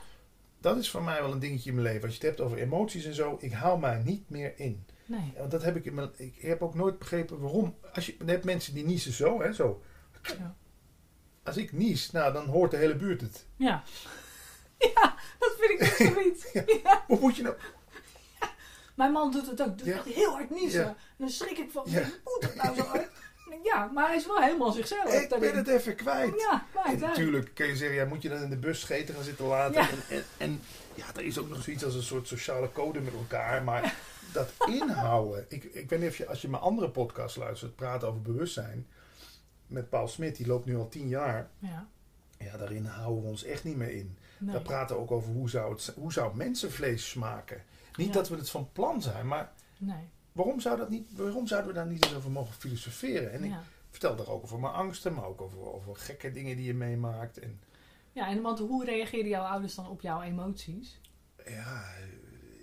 Dat 0.61 0.77
is 0.77 0.91
voor 0.91 1.03
mij 1.03 1.21
wel 1.23 1.33
een 1.33 1.39
dingetje 1.39 1.69
in 1.69 1.75
mijn 1.77 1.87
leven. 1.87 2.03
Als 2.03 2.11
je 2.17 2.19
het 2.19 2.29
hebt 2.29 2.41
over 2.41 2.59
emoties 2.59 3.05
en 3.05 3.15
zo, 3.15 3.37
ik 3.41 3.53
hou 3.53 3.81
mij 3.81 4.03
niet 4.05 4.31
meer 4.31 4.53
in. 4.59 4.87
Nee. 5.07 5.33
Want 5.39 5.51
dat 5.51 5.63
heb 5.63 5.77
ik 5.77 5.85
in 5.85 5.95
mijn. 5.95 6.11
Ik 6.17 6.35
heb 6.41 6.63
ook 6.63 6.75
nooit 6.75 6.99
begrepen 6.99 7.41
waarom. 7.41 7.75
Als 7.95 8.07
je, 8.07 8.15
je 8.19 8.25
hebt 8.31 8.45
mensen 8.45 8.75
die 8.75 8.85
niezen 8.85 9.13
zo, 9.13 9.43
hè, 9.43 9.53
zo. 9.53 9.83
Ja. 10.39 10.57
Als 11.43 11.57
ik 11.57 11.73
nies, 11.73 12.11
nou, 12.11 12.33
dan 12.33 12.47
hoort 12.47 12.71
de 12.71 12.77
hele 12.77 12.97
buurt 12.97 13.21
het. 13.21 13.47
Ja. 13.57 13.83
Ja, 14.95 15.17
dat 15.39 15.55
vind 15.59 15.81
ik 15.81 16.07
ook 16.09 16.15
zoiets. 16.15 16.53
Ja. 16.83 17.05
Hoe 17.07 17.21
moet 17.21 17.37
je 17.37 17.43
nou. 17.43 17.55
Mijn 18.95 19.13
man 19.13 19.31
doet 19.31 19.47
het 19.51 19.63
ook. 19.63 19.79
Doet 19.79 19.87
Ja. 19.87 19.95
echt 19.97 20.05
heel 20.05 20.31
hard 20.33 20.51
niezen. 20.51 20.81
Ja. 20.81 20.87
En 20.89 20.97
dan 21.17 21.29
schrik 21.29 21.59
ik 21.59 21.71
van, 21.71 21.83
Ja. 21.87 22.03
hoe 22.03 22.13
moet 22.25 22.43
het 22.43 22.55
nou 22.63 22.77
zo 22.77 22.93
denk, 22.93 23.65
Ja, 23.65 23.91
maar 23.95 24.07
hij 24.07 24.17
is 24.17 24.27
wel 24.27 24.41
helemaal 24.43 24.73
zichzelf. 24.73 25.13
Ik 25.15 25.29
ben 25.41 25.57
het 25.57 25.69
even 25.69 25.95
kwijt. 25.97 26.35
Ja, 26.41 26.67
En 26.85 26.99
natuurlijk 27.01 27.51
kun 27.55 27.67
je 27.67 27.77
zeggen, 27.77 27.97
ja, 27.97 28.05
moet 28.05 28.23
je 28.23 28.29
dan 28.29 28.43
in 28.43 28.51
de 28.51 28.57
bus 28.57 28.81
scheten 28.81 29.15
gaan 29.15 29.25
zitten 29.25 29.47
laten. 29.47 29.75
Ja. 29.83 29.89
En, 29.91 29.99
en, 30.09 30.25
en 30.39 30.61
ja, 30.95 31.05
er 31.17 31.25
is 31.25 31.39
ook 31.39 31.49
nog 31.49 31.63
zoiets 31.63 31.85
als 31.85 31.95
een 31.95 32.03
soort 32.03 32.29
sociale 32.29 32.73
code 32.73 33.01
met 33.01 33.15
elkaar. 33.15 33.63
Maar 33.65 33.95
dat 34.33 34.51
inhouden. 34.67 35.45
Ik, 35.49 35.65
ik 35.65 35.89
weet 35.91 36.01
niet 36.01 36.09
of 36.09 36.17
je, 36.17 36.27
als 36.27 36.43
je 36.43 36.49
mijn 36.49 36.63
andere 36.63 36.91
podcast 36.91 37.37
luistert, 37.37 37.77
praten 37.77 38.09
over 38.09 38.23
bewustzijn. 38.23 38.87
Met 39.67 39.89
Paul 39.89 40.09
Smit, 40.09 40.37
die 40.37 40.47
loopt 40.47 40.67
nu 40.67 40.77
al 40.77 40.89
tien 40.89 41.09
jaar. 41.09 41.49
Ja, 41.59 41.87
Ja, 42.39 42.57
daarin 42.57 42.85
houden 42.87 43.23
we 43.23 43.29
ons 43.29 43.45
echt 43.45 43.65
niet 43.65 43.77
meer 43.77 43.91
in. 43.91 44.17
nee. 44.39 44.53
Daar 44.53 44.63
praten 44.63 44.97
we 44.97 45.03
ook 45.03 45.11
over 45.11 45.33
hoe 45.33 45.51
zou, 45.51 45.73
het, 45.73 45.93
hoe 45.97 46.13
zou 46.13 46.37
mensenvlees 46.37 47.09
smaken. 47.11 47.63
Niet 47.97 48.07
Ja. 48.07 48.13
dat 48.13 48.29
we 48.29 48.37
het 48.37 48.51
van 48.51 48.73
plan 48.73 49.03
zijn, 49.03 49.27
maar 49.27 49.53
nee. 49.79 50.09
waarom, 50.33 50.61
zou 50.61 50.77
dat 50.77 50.89
niet, 50.89 51.17
waarom 51.17 51.47
zouden 51.47 51.71
we 51.71 51.77
daar 51.77 51.87
niet 51.87 52.05
eens 52.05 52.15
over 52.15 52.31
mogen 52.31 52.55
filosoferen? 52.55 53.33
En 53.33 53.45
ik 53.45 53.53
vertel 53.91 54.17
daar 54.17 54.29
ook 54.29 54.43
over 54.43 54.59
mijn 54.59 54.73
angsten, 54.73 55.15
maar 55.15 55.25
ook 55.25 55.41
over, 55.41 55.59
over 55.73 55.97
gekke 55.97 56.31
dingen 56.33 56.57
die 56.57 56.67
je 56.67 56.75
meemaakt. 56.75 57.39
En 57.39 57.61
ja, 58.13 58.29
en 58.29 58.43
want 58.43 58.59
hoe 58.59 58.85
reageren 58.85 59.29
jouw 59.29 59.45
ouders 59.45 59.75
dan 59.75 59.89
op 59.89 60.01
jouw 60.01 60.23
emoties? 60.23 61.01
ja, 61.47 61.85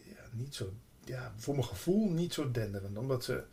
ja, 0.05 0.23
niet 0.31 0.55
zo, 0.55 0.73
ja, 1.03 1.31
voor 1.35 1.53
mijn 1.53 1.67
gevoel 1.67 2.09
niet 2.09 2.33
zo 2.33 2.51
denderend. 2.51 2.97
Omdat 2.97 3.23
ze, 3.23 3.43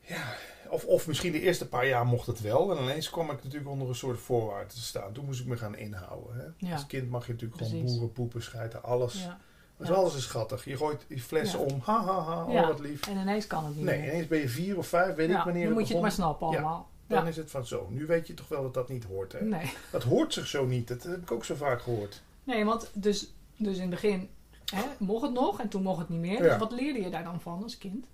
ja, 0.00 0.34
of, 0.68 0.84
of 0.84 1.06
misschien 1.06 1.32
de 1.32 1.40
eerste 1.40 1.68
paar 1.68 1.86
jaar 1.86 2.06
mocht 2.06 2.26
het 2.26 2.40
wel. 2.40 2.76
En 2.76 2.82
ineens 2.82 3.10
kwam 3.10 3.30
ik 3.30 3.42
natuurlijk 3.44 3.70
onder 3.70 3.88
een 3.88 3.94
soort 3.94 4.18
voorwaarden 4.20 4.68
te 4.68 4.80
staan. 4.80 5.12
Toen 5.12 5.24
moest 5.24 5.40
ik 5.40 5.46
me 5.46 5.56
gaan 5.56 5.76
inhouden. 5.76 6.36
Hè. 6.36 6.66
Ja. 6.66 6.72
Als 6.72 6.86
kind 6.86 7.10
mag 7.10 7.26
je 7.26 7.32
natuurlijk 7.32 7.62
gewoon 7.62 7.84
boeren, 7.84 8.12
poepen, 8.12 8.42
schijten, 8.42 8.82
alles. 8.82 9.22
Ja. 9.22 9.40
Dus 9.86 9.94
Ja. 9.94 10.00
alles 10.00 10.14
is 10.16 10.22
schattig. 10.22 10.64
Je 10.64 10.76
gooit 10.76 11.04
die 11.08 11.20
flessen 11.22 11.58
Ja. 11.60 11.64
om, 11.64 11.80
ha 11.82 12.04
ha 12.04 12.20
ha, 12.22 12.44
oh 12.44 12.66
wat 12.66 12.78
lief. 12.80 13.06
En 13.08 13.16
ineens 13.18 13.46
kan 13.46 13.64
het 13.64 13.76
niet 13.76 13.84
Nee, 13.84 14.00
meer. 14.00 14.08
ineens 14.10 14.26
ben 14.26 14.38
je 14.38 14.48
vier 14.48 14.78
of 14.78 14.86
vijf, 14.86 15.14
weet 15.14 15.30
ik 15.30 15.36
wanneer 15.44 15.64
dan 15.64 15.72
moet 15.72 15.86
je 15.88 15.92
het 15.92 16.02
maar 16.02 16.12
snappen 16.12 16.46
allemaal. 16.46 16.88
Dan 17.06 17.26
is 17.26 17.36
het 17.36 17.50
van 17.50 17.66
zo. 17.66 17.86
Nu 17.90 18.06
weet 18.06 18.26
je 18.26 18.34
toch 18.34 18.48
wel 18.48 18.62
dat 18.62 18.74
dat 18.74 18.88
niet 18.88 19.04
hoort. 19.04 19.32
Hè? 19.32 19.40
Nee. 19.44 19.72
Dat 19.90 20.02
hoort 20.02 20.32
zich 20.32 20.46
zo 20.46 20.66
niet. 20.66 20.88
Dat 20.88 21.02
heb 21.02 21.22
ik 21.22 21.30
ook 21.30 21.44
zo 21.44 21.54
vaak 21.54 21.82
gehoord. 21.82 22.22
nee, 22.44 22.64
want 22.64 22.90
dus, 22.92 23.32
dus 23.56 23.74
in 23.76 23.80
het 23.80 23.90
begin 23.90 24.28
hè, 24.74 24.82
mocht 24.98 25.22
het 25.22 25.32
nog 25.32 25.60
en 25.60 25.68
toen 25.68 25.82
mocht 25.82 25.98
het 25.98 26.08
niet 26.08 26.20
meer. 26.20 26.42
Dus 26.42 26.56
wat 26.56 26.72
leerde 26.72 27.00
je 27.02 27.10
daar 27.10 27.24
dan 27.24 27.40
van 27.40 27.62
als 27.62 27.78
kind? 27.78 28.06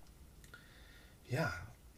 Ja, 1.23 1.53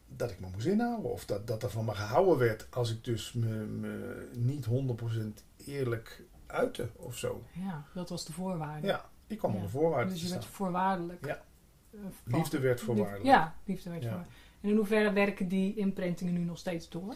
dat 0.08 0.30
ik 0.30 0.40
me 0.40 0.46
moest 0.52 0.66
inhouden. 0.66 1.10
Of 1.12 1.24
dat, 1.24 1.46
dat 1.46 1.62
er 1.62 1.70
van 1.70 1.84
me 1.84 1.94
gehouden 1.94 2.38
werd 2.38 2.66
als 2.70 2.90
ik 2.90 3.04
dus 3.04 3.32
me, 3.32 3.46
me 3.64 4.26
niet 4.32 4.66
100% 4.66 5.44
eerlijk 5.66 6.22
uitte 6.46 6.88
of 6.96 7.16
zo. 7.16 7.42
Ja, 7.52 7.84
dat 7.94 8.08
was 8.08 8.24
de 8.24 8.32
voorwaarde. 8.32 8.86
Ja, 8.86 9.04
ik 9.26 9.38
kwam 9.38 9.50
Ja. 9.50 9.56
onder 9.56 9.70
voorwaarden 9.70 10.12
Dus 10.12 10.22
je 10.22 10.28
werd 10.28 10.42
staan. 10.42 10.54
voorwaardelijk. 10.54 11.26
Ja. 11.26 11.42
eh, 11.94 12.00
Liefde 12.24 12.58
werd 12.58 12.80
voorwaardelijk. 12.80 13.24
Ja, 13.24 13.54
liefde 13.64 13.90
werd 13.90 14.02
Ja. 14.02 14.08
voorwaardelijk. 14.08 14.40
En 14.60 14.68
in 14.68 14.76
hoeverre 14.76 15.12
werken 15.12 15.48
die 15.48 15.74
imprintingen 15.76 16.32
nu 16.32 16.40
nog 16.40 16.58
steeds 16.58 16.88
door? 16.88 17.14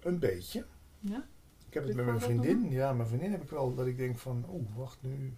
Een 0.00 0.18
beetje. 0.18 0.64
Ja? 1.00 1.24
Ik 1.68 1.74
heb 1.74 1.86
het 1.86 1.94
met 1.96 2.04
mijn 2.06 2.20
vriendin. 2.20 2.70
Ja, 2.70 2.92
mijn 2.92 3.08
vriendin 3.08 3.30
heb 3.30 3.42
ik 3.42 3.50
wel 3.50 3.74
dat 3.74 3.86
ik 3.86 3.96
denk 3.96 4.18
van, 4.18 4.44
oeh, 4.48 4.66
wacht 4.76 4.98
nu. 5.00 5.34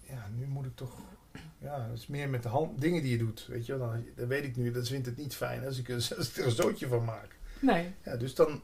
Ja, 0.00 0.28
nu 0.36 0.46
moet 0.46 0.66
ik 0.66 0.76
toch. 0.76 1.00
Ja, 1.58 1.88
het 1.88 1.98
is 1.98 2.06
meer 2.06 2.28
met 2.28 2.42
de 2.42 2.48
hand, 2.48 2.80
dingen 2.80 3.02
die 3.02 3.10
je 3.10 3.18
doet. 3.18 3.46
Weet 3.46 3.66
je 3.66 3.76
wel, 3.78 3.88
dan, 3.90 4.04
dan 4.16 4.26
weet 4.26 4.44
ik 4.44 4.56
nu, 4.56 4.70
dat 4.70 4.88
vindt 4.88 5.06
het 5.06 5.16
niet 5.16 5.34
fijn 5.34 5.64
als 5.64 5.78
ik, 5.78 5.88
er- 5.88 5.94
als 6.18 6.30
ik 6.30 6.36
er 6.36 6.44
een 6.44 6.50
zootje 6.50 6.88
van 6.88 7.04
maak. 7.04 7.38
Nee, 7.60 7.92
Ja, 8.04 8.16
dus 8.16 8.34
dan 8.34 8.60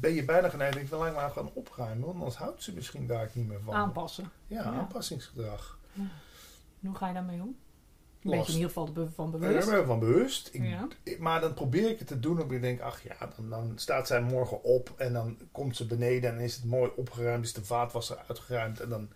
ben 0.00 0.12
je 0.14 0.24
bijna 0.24 0.48
geneigd, 0.48 0.74
denk 0.74 0.86
ik, 0.86 0.92
laat 0.92 1.08
ik 1.08 1.14
maar 1.14 1.30
gaan 1.30 1.50
opruimen, 1.54 2.04
want 2.06 2.16
anders 2.18 2.36
houdt 2.36 2.62
ze 2.62 2.72
misschien 2.74 3.06
daar 3.06 3.30
niet 3.32 3.48
meer 3.48 3.60
van. 3.64 3.74
aanpassen. 3.74 4.30
Ja, 4.46 4.62
Ja. 4.62 4.70
aanpassingsgedrag. 4.72 5.78
Ja. 5.92 6.02
Hoe 6.80 6.94
ga 6.94 7.08
je 7.08 7.14
daarmee 7.14 7.40
om? 7.42 7.56
Een 8.22 8.32
Last. 8.32 8.46
beetje 8.46 8.60
in 8.62 8.66
ieder 8.68 8.84
geval 8.84 9.08
van 9.14 9.30
bewust. 9.30 9.68
ben 9.70 9.80
ik 9.80 9.86
van 9.86 9.98
bewust. 9.98 10.48
Ik, 10.52 10.62
Ja. 10.62 10.88
ik- 11.02 11.18
maar 11.18 11.40
dan 11.40 11.54
probeer 11.54 11.90
ik 11.90 11.98
het 11.98 12.08
te 12.08 12.20
doen. 12.20 12.32
omdat 12.40 12.50
ik 12.50 12.60
denk, 12.62 12.80
ach 12.80 13.02
ja, 13.02 13.16
dan, 13.36 13.50
dan 13.50 13.72
staat 13.74 14.06
zij 14.06 14.20
morgen 14.22 14.62
op. 14.64 14.92
En 14.96 15.12
dan 15.12 15.38
komt 15.52 15.76
ze 15.76 15.86
beneden 15.86 16.30
en 16.32 16.40
is 16.40 16.54
het 16.56 16.64
mooi 16.64 16.90
opgeruimd. 16.96 17.44
Is 17.44 17.52
de 17.52 17.64
vaatwasser 17.64 18.18
uitgeruimd. 18.28 18.80
En 18.80 18.88
dan 18.88 19.08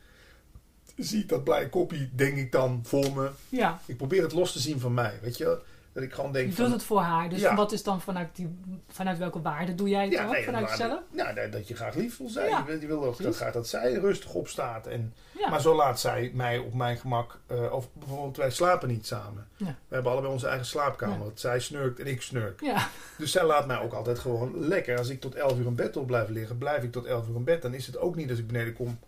zie 0.97 1.23
ik 1.23 1.29
dat 1.29 1.45
blije 1.45 1.69
koppie, 1.69 2.11
denk 2.15 2.37
ik 2.37 2.53
dan, 2.53 2.81
voor 2.85 3.13
me. 3.15 3.31
Ja, 3.49 3.81
Ik 3.87 3.97
probeer 3.97 4.23
het 4.23 4.33
los 4.33 4.53
te 4.53 4.59
zien 4.61 4.81
van 4.81 4.95
mij. 4.95 5.19
Weet 5.23 5.37
je, 5.37 5.63
dat 5.93 6.03
ik 6.03 6.13
gewoon 6.13 6.33
denk 6.33 6.47
je 6.49 6.55
van... 6.55 6.65
doet 6.65 6.73
het 6.75 6.83
voor 6.83 7.01
haar. 7.01 7.29
Dus 7.29 7.41
Ja. 7.41 7.55
wat 7.55 7.73
is 7.73 7.83
dan 7.83 8.01
vanuit, 8.01 8.37
die, 8.37 8.59
vanuit 8.89 9.19
welke 9.19 9.43
waarde 9.43 9.75
doe 9.75 9.89
jij 9.89 10.09
het 10.09 10.31
nee, 10.31 10.45
vanuit 10.45 10.69
jezelf? 10.71 11.01
Nou, 11.13 11.35
dat- 11.35 11.53
dat 11.53 11.69
je 11.69 11.75
graag 11.77 11.95
lief 11.95 12.17
wil 12.19 12.29
zijn. 12.29 12.49
Ja, 12.49 12.65
Je, 12.81 12.87
wil, 12.87 13.05
ook 13.05 13.23
dat, 13.23 13.37
graag 13.37 13.53
dat 13.53 13.69
zij 13.69 13.93
rustig 13.93 14.33
opstaat. 14.35 14.87
En. 14.87 15.15
Maar 15.51 15.61
zo 15.61 15.75
laat 15.75 16.01
zij 16.01 16.31
mij 16.35 16.59
op 16.59 16.75
mijn 16.75 16.97
gemak... 16.97 17.39
eh, 17.47 17.73
of 17.73 17.89
bijvoorbeeld, 17.93 18.37
wij 18.37 18.51
slapen 18.51 18.89
niet 18.89 19.07
samen. 19.07 19.49
We 19.57 19.75
hebben 19.89 20.13
allebei 20.13 20.33
onze 20.33 20.47
eigen 20.47 20.67
slaapkamer. 20.67 21.31
Zij 21.35 21.61
snurkt 21.61 22.01
en 22.01 22.07
ik 22.07 22.23
snurk. 22.23 22.61
Dus 23.19 23.33
zij 23.33 23.45
laat 23.45 23.67
mij 23.67 23.81
ook 23.81 23.93
altijd 23.93 24.19
gewoon 24.19 24.67
lekker. 24.69 24.99
Als 24.99 25.09
ik 25.09 25.21
tot 25.21 25.35
11 25.35 25.59
uur 25.59 25.67
in 25.67 25.75
bed 25.75 25.95
wil 25.95 26.05
blijven 26.05 26.33
liggen, 26.33 26.59
blijf 26.59 26.83
ik 26.83 26.93
tot 26.93 27.05
11 27.05 27.29
uur 27.29 27.35
in 27.37 27.45
bed. 27.45 27.63
Dan 27.63 27.75
is 27.75 27.87
het 27.87 27.99
ook 27.99 28.17
niet 28.17 28.31
als 28.31 28.39
ik 28.39 28.47
beneden 28.47 28.73
kom. 28.75 28.99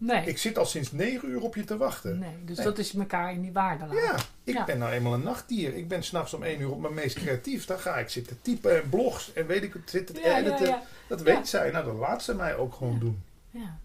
Nee. 0.00 0.24
Ik 0.26 0.38
zit 0.38 0.58
al 0.58 0.64
sinds 0.66 0.92
9 0.92 1.28
uur 1.30 1.40
op 1.40 1.54
je 1.54 1.64
te 1.64 1.76
wachten. 1.76 2.18
nee. 2.18 2.44
Dus 2.44 2.56
Nee. 2.56 2.66
dat 2.66 2.78
is 2.78 2.94
elkaar 2.94 3.32
in 3.32 3.40
die 3.42 3.52
waarde 3.52 3.84
laten. 3.86 4.02
Ja, 4.02 4.16
ik 4.44 4.54
Ja. 4.54 4.64
ben 4.64 4.78
nou 4.78 4.92
eenmaal 4.92 5.14
een 5.14 5.22
nachtdier. 5.22 5.74
Ik 5.74 5.88
ben 5.88 6.02
s'nachts 6.02 6.34
om 6.34 6.42
1 6.42 6.60
uur 6.60 6.70
op 6.70 6.80
mijn 6.80 6.94
meest 6.94 7.16
creatief. 7.16 7.64
Dan 7.66 7.78
ga 7.78 7.96
ik 7.98 8.08
zitten 8.08 8.38
typen 8.42 8.82
en 8.82 8.88
blogs 8.88 9.32
en 9.32 9.46
weet 9.46 9.62
ik 9.62 9.72
het, 9.72 10.10
ja, 10.22 10.28
ja, 10.28 10.38
editen. 10.38 10.66
ja. 10.66 10.82
Dat 11.08 11.22
weet 11.22 11.48
zij. 11.48 11.70
Nou, 11.70 11.84
dan 11.84 11.96
laat 11.96 12.22
ze 12.22 12.34
mij 12.34 12.56
ook 12.56 12.74
gewoon 12.74 12.98
doen. 12.98 13.22
Ja. 13.50 13.78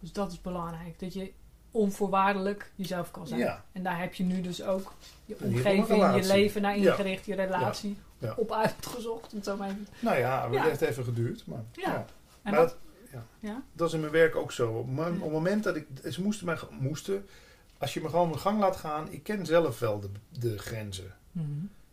Dus 0.00 0.12
dat 0.12 0.32
is 0.32 0.40
belangrijk. 0.40 1.00
Dat 1.00 1.12
je 1.14 1.32
onvoorwaardelijk 1.70 2.70
jezelf 2.74 3.10
kan 3.10 3.26
zijn. 3.26 3.40
Ja. 3.40 3.64
En 3.72 3.82
daar 3.82 3.98
heb 4.00 4.14
je 4.14 4.24
nu 4.24 4.40
dus 4.40 4.62
ook 4.62 4.92
je 5.24 5.36
omgeving, 5.40 6.14
je 6.14 6.26
leven 6.26 6.62
naar 6.62 6.76
ingericht, 6.76 7.24
je 7.26 7.34
relatie 7.34 7.96
op 8.36 8.52
uitgezocht. 8.52 9.30
Om 9.32 9.36
het 9.36 9.44
zo 9.44 9.56
maar 9.56 9.68
even- 9.68 9.86
Nou 10.00 10.18
ja, 10.18 10.50
het 10.50 10.60
heeft 10.62 10.80
even 10.80 11.04
geduurd. 11.04 11.42
Maar, 11.46 11.62
Ja. 11.72 11.94
En 12.42 12.52
Maar 12.52 12.60
dat, 12.60 12.76
ja. 13.12 13.26
Ja? 13.40 13.62
dat 13.72 13.88
is 13.88 13.94
in 13.94 14.00
mijn 14.00 14.12
werk 14.12 14.36
ook 14.36 14.52
zo. 14.52 14.70
Op, 14.70 14.98
op 14.98 15.06
het 15.06 15.30
moment 15.30 15.64
dat 15.64 15.76
ik... 15.76 15.86
Ze 16.10 16.22
moesten 16.22 16.46
mij... 16.46 16.56
Moesten, 16.70 17.26
als 17.78 17.94
je 17.94 18.00
me 18.00 18.08
gewoon 18.08 18.28
mijn 18.28 18.40
gang 18.40 18.58
laat 18.60 18.76
gaan... 18.76 19.12
Ik 19.12 19.22
ken 19.22 19.46
zelf 19.46 19.78
wel 19.78 20.00
de, 20.00 20.08
de 20.28 20.58
grenzen. 20.58 21.14
Mhm. 21.32 21.46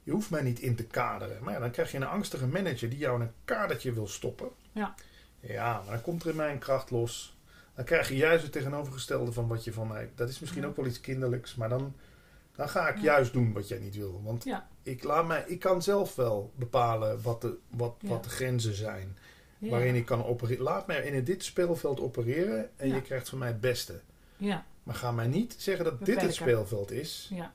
Je 0.04 0.12
hoeft 0.12 0.30
mij 0.30 0.42
niet 0.42 0.60
in 0.60 0.76
te 0.76 0.84
kaderen. 0.84 1.44
Maar 1.44 1.54
ja, 1.54 1.60
dan 1.60 1.72
krijg 1.72 1.92
je 1.92 1.98
een 1.98 2.04
angstige 2.04 2.48
manager 2.48 2.90
die 2.90 3.00
jou 3.00 3.16
in 3.16 3.22
een 3.22 3.34
kadertje 3.46 3.94
wil 3.94 4.08
stoppen. 4.08 4.50
Ja. 4.72 4.96
Ja, 5.40 5.74
maar 5.86 5.94
dan 5.94 6.02
komt 6.02 6.24
er 6.24 6.30
in 6.30 6.36
mij 6.36 6.52
een 6.52 6.60
kracht 6.60 6.90
los. 6.92 7.38
Dan 7.76 7.86
krijg 7.86 8.10
je 8.10 8.16
juist 8.16 8.44
het 8.44 8.52
tegenovergestelde 8.52 9.32
van 9.32 9.48
wat 9.48 9.64
je 9.64 9.74
van 9.74 9.88
mij... 9.88 10.10
Dat 10.16 10.30
is 10.30 10.40
misschien 10.40 10.62
Ja. 10.62 10.68
ook 10.68 10.76
wel 10.76 10.86
iets 10.86 11.02
kinderlijks, 11.02 11.56
maar 11.56 11.70
dan, 11.70 11.96
dan 12.56 12.70
ga 12.70 12.88
ik 12.90 12.96
Ja. 12.96 13.02
juist 13.04 13.34
doen 13.34 13.54
wat 13.54 13.68
jij 13.68 13.80
niet 13.80 13.96
wil. 13.96 14.22
Want 14.24 14.44
Ja. 14.44 14.68
ik, 14.84 15.04
laat 15.04 15.28
mij, 15.28 15.44
ik 15.48 15.60
kan 15.60 15.82
zelf 15.82 16.16
wel 16.16 16.52
bepalen 16.56 17.22
wat 17.22 17.42
de, 17.42 17.58
wat, 17.70 17.96
Ja. 18.00 18.08
wat 18.10 18.24
de 18.24 18.30
grenzen 18.30 18.74
zijn. 18.76 19.18
Ja. 19.60 19.70
Waarin 19.70 19.96
ik 19.96 20.06
kan 20.06 20.26
opereren. 20.26 20.64
Laat 20.64 20.88
mij 20.88 21.02
in 21.04 21.24
dit 21.24 21.44
speelveld 21.44 22.00
opereren 22.00 22.70
en 22.80 22.88
Ja. 22.88 22.96
je 22.96 23.02
krijgt 23.02 23.30
van 23.30 23.38
mij 23.38 23.48
het 23.48 23.62
beste. 23.62 24.00
Ja. 24.38 24.66
Maar 24.84 24.96
ga 24.96 25.12
mij 25.12 25.28
niet 25.28 25.56
zeggen 25.58 25.86
dat 25.86 26.06
dit 26.06 26.22
het 26.22 26.34
speelveld 26.34 26.92
is. 26.92 27.28
ja. 27.34 27.54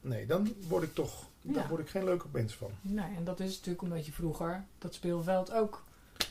Nee, 0.00 0.26
dan 0.26 0.54
word 0.68 0.82
ik 0.82 0.94
toch... 0.94 1.28
Ja. 1.40 1.52
Dan 1.52 1.68
word 1.68 1.80
ik 1.80 1.88
geen 1.88 2.04
leuke 2.04 2.26
mens 2.32 2.54
van. 2.54 2.70
Nee, 2.80 3.04
en 3.16 3.24
dat 3.24 3.40
is 3.40 3.54
natuurlijk 3.54 3.82
omdat 3.82 4.06
je 4.06 4.12
vroeger 4.12 4.64
dat 4.78 4.94
speelveld 4.94 5.52
ook 5.52 5.84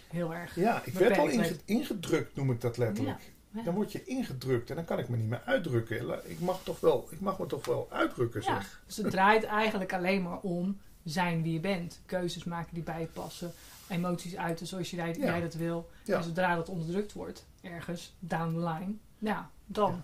heel 0.07 0.33
erg. 0.33 0.55
Ja, 0.55 0.81
ik 0.85 0.93
werd 0.93 1.17
al 1.17 1.27
inge- 1.27 1.55
ingedrukt, 1.65 2.35
noem 2.35 2.51
ik 2.51 2.61
dat 2.61 2.77
letterlijk. 2.77 3.31
Ja. 3.51 3.63
Dan 3.63 3.73
word 3.73 3.91
je 3.91 4.03
ingedrukt 4.05 4.69
en 4.69 4.75
dan 4.75 4.85
kan 4.85 4.99
ik 4.99 5.09
me 5.09 5.17
niet 5.17 5.29
meer 5.29 5.41
uitdrukken. 5.45 6.29
Ik 6.29 6.39
mag, 6.39 6.59
toch 6.63 6.79
wel, 6.79 7.07
ik 7.11 7.19
mag 7.19 7.39
me 7.39 7.45
toch 7.45 7.65
wel 7.65 7.87
uitdrukken, 7.91 8.41
Ja, 8.41 8.59
zeg. 8.61 8.81
dus 8.85 8.97
het 8.97 9.11
draait 9.11 9.43
eigenlijk 9.43 9.93
alleen 9.93 10.23
maar 10.23 10.39
om 10.39 10.77
zijn 11.03 11.41
wie 11.43 11.53
je 11.53 11.59
bent. 11.59 11.99
Keuzes 12.05 12.43
maken 12.43 12.73
die 12.73 12.83
bij 12.83 12.99
je 12.99 13.07
passen. 13.07 13.53
Emoties 13.89 14.35
uiten 14.37 14.67
zoals 14.67 14.89
jij, 14.91 15.07
Ja. 15.07 15.25
jij 15.25 15.41
dat 15.41 15.53
wil. 15.53 15.89
Ja. 16.03 16.17
En 16.17 16.23
zodra 16.23 16.55
dat 16.55 16.69
onderdrukt 16.69 17.13
wordt, 17.13 17.45
ergens 17.61 18.15
down 18.19 18.53
the 18.53 18.59
line, 18.59 18.93
ja, 19.17 19.49
dan 19.65 20.03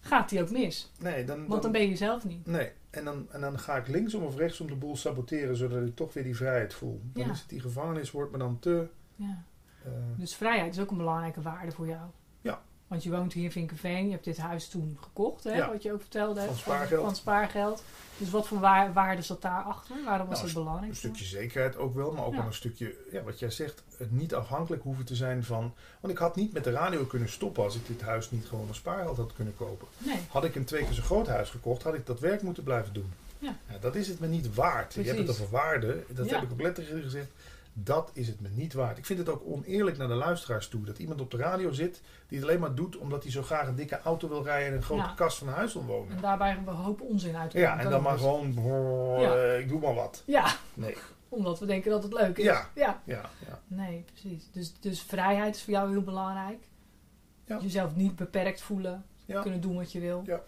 gaat 0.00 0.28
die 0.28 0.40
ook 0.42 0.50
mis. 0.50 0.90
Nee, 0.98 1.24
dan, 1.24 1.46
Want 1.46 1.62
dan 1.62 1.72
ben 1.72 1.80
je 1.80 1.88
jezelf 1.88 2.24
niet. 2.24 2.46
Nee, 2.46 2.70
en 2.90 3.04
dan, 3.04 3.26
en 3.32 3.40
dan 3.40 3.58
ga 3.58 3.76
ik 3.76 3.88
linksom 3.88 4.22
of 4.22 4.36
rechtsom 4.36 4.66
de 4.66 4.74
boel 4.74 4.96
saboteren, 4.96 5.56
zodat 5.56 5.86
ik 5.86 5.96
toch 5.96 6.12
weer 6.14 6.24
die 6.24 6.36
vrijheid 6.36 6.74
voel. 6.74 7.00
Dan 7.12 7.24
Ja. 7.26 7.32
is 7.32 7.40
het 7.40 7.48
die 7.48 7.60
gevangenis, 7.60 8.10
wordt 8.10 8.32
me 8.32 8.38
dan 8.38 8.58
te... 8.58 8.86
Ja. 9.16 9.42
eh, 9.84 9.90
Dus 10.16 10.34
vrijheid 10.36 10.74
is 10.74 10.80
ook 10.80 10.90
een 10.90 10.96
belangrijke 10.96 11.42
waarde 11.42 11.72
voor 11.72 11.86
jou. 11.86 12.06
Ja. 12.40 12.62
Want 12.90 13.02
je 13.02 13.10
woont 13.10 13.32
hier 13.32 13.44
in 13.44 13.52
Vinkenveen, 13.52 14.04
je 14.04 14.10
hebt 14.10 14.24
dit 14.24 14.38
huis 14.38 14.68
toen 14.68 14.98
gekocht, 15.00 15.44
hè, 15.44 15.52
Ja. 15.56 15.68
wat 15.72 15.82
je 15.82 15.92
ook 15.92 16.00
vertelde. 16.00 16.40
Van 16.44 16.54
spaargeld. 16.56 17.04
Van 17.04 17.16
spaargeld. 17.16 17.82
Dus 18.16 18.30
wat 18.30 18.46
voor 18.46 18.60
waar, 18.60 18.92
waarde 18.92 19.22
zat 19.22 19.42
daarachter? 19.42 19.96
Waarom 20.04 20.26
was 20.28 20.40
Nou, 20.42 20.52
dat 20.52 20.62
belangrijk? 20.62 20.90
Een 20.90 20.96
stukje 20.98 21.24
zekerheid 21.24 21.76
ook 21.76 21.94
wel, 21.94 22.12
maar 22.12 22.24
ook 22.24 22.30
Ja. 22.32 22.36
wel 22.38 22.46
een 22.46 22.54
stukje, 22.54 22.94
ja, 23.12 23.22
wat 23.22 23.38
jij 23.38 23.50
zegt, 23.50 23.82
het 23.96 24.12
niet 24.12 24.34
afhankelijk 24.34 24.82
hoeven 24.82 25.04
te 25.04 25.14
zijn 25.14 25.44
van... 25.44 25.74
Want 26.00 26.12
ik 26.12 26.18
had 26.18 26.36
niet 26.36 26.52
met 26.52 26.64
de 26.64 26.70
radio 26.70 27.04
kunnen 27.04 27.28
stoppen 27.28 27.64
als 27.64 27.74
ik 27.76 27.86
dit 27.86 28.00
huis 28.00 28.30
niet 28.30 28.46
gewoon 28.46 28.68
een 28.68 28.74
spaargeld 28.74 29.16
had 29.16 29.32
kunnen 29.32 29.56
kopen. 29.56 29.88
Nee, 29.98 30.16
Had 30.28 30.44
ik 30.44 30.54
een 30.54 30.64
twee 30.64 30.84
keer 30.84 30.92
zo 30.94 31.02
groot 31.02 31.26
huis 31.26 31.50
gekocht, 31.50 31.82
had 31.82 31.94
ik 31.94 32.06
dat 32.06 32.20
werk 32.20 32.42
moeten 32.42 32.62
blijven 32.62 32.92
doen. 32.92 33.12
Ja. 33.38 33.56
dat 33.80 33.94
is 33.94 34.08
het 34.08 34.20
me 34.20 34.26
niet 34.26 34.54
waard. 34.54 34.94
Je 34.94 35.02
hebt 35.02 35.18
het 35.18 35.30
over 35.30 35.50
waarde, 35.50 36.04
dat 36.08 36.28
Ja. 36.28 36.34
heb 36.34 36.42
ik 36.44 36.52
ook 36.52 36.60
letterlijk 36.62 37.02
gezegd. 37.04 37.28
Dat 37.72 38.10
is 38.14 38.26
het 38.28 38.40
me 38.40 38.48
niet 38.48 38.72
waard. 38.72 38.98
Ik 38.98 39.06
vind 39.06 39.18
het 39.18 39.28
ook 39.28 39.42
oneerlijk 39.44 39.96
naar 39.96 40.08
de 40.08 40.14
luisteraars 40.14 40.68
toe. 40.68 40.84
Dat 40.84 40.98
iemand 40.98 41.20
op 41.20 41.30
de 41.30 41.36
radio 41.36 41.72
zit 41.72 42.00
die 42.28 42.38
het 42.38 42.46
alleen 42.48 42.60
maar 42.60 42.74
doet 42.74 42.96
omdat 42.96 43.22
hij 43.22 43.32
zo 43.32 43.42
graag 43.42 43.68
een 43.68 43.74
dikke 43.74 44.00
auto 44.02 44.28
wil 44.28 44.42
rijden 44.42 44.68
en 44.68 44.76
een 44.76 44.82
grote 44.82 45.02
Ja. 45.02 45.12
kast 45.14 45.38
van 45.38 45.48
een 45.48 45.54
huis 45.54 45.72
wil 45.72 45.84
wonen. 45.84 46.16
En 46.16 46.22
daarbij 46.22 46.56
een 46.56 46.66
hoop 46.74 47.00
onzin 47.00 47.36
uit. 47.36 47.52
Ja, 47.52 47.78
en 47.78 47.90
dan 47.90 48.02
maar 48.02 48.14
is- 48.14 48.20
gewoon, 48.20 48.54
brrr, 48.54 49.20
Ja. 49.20 49.52
ik 49.52 49.68
doe 49.68 49.80
maar 49.80 49.94
wat. 49.94 50.22
Ja, 50.26 50.52
Nee, 50.74 50.96
omdat 51.28 51.58
we 51.58 51.66
denken 51.66 51.90
dat 51.90 52.02
het 52.02 52.12
leuk 52.12 52.38
is. 52.38 52.44
Ja. 52.44 52.70
ja. 52.74 53.00
ja. 53.04 53.30
Nee, 53.66 54.04
precies. 54.12 54.50
Dus, 54.52 54.74
dus 54.80 55.02
vrijheid 55.02 55.54
is 55.56 55.62
voor 55.62 55.72
jou 55.72 55.90
heel 55.90 56.02
belangrijk. 56.02 56.68
Ja. 57.44 57.58
Jezelf 57.60 57.94
niet 57.96 58.16
beperkt 58.16 58.60
voelen. 58.62 59.04
Ja. 59.24 59.42
Kunnen 59.42 59.60
doen 59.60 59.76
wat 59.76 59.92
je 59.92 60.00
wil. 60.00 60.22
Ja. 60.26 60.40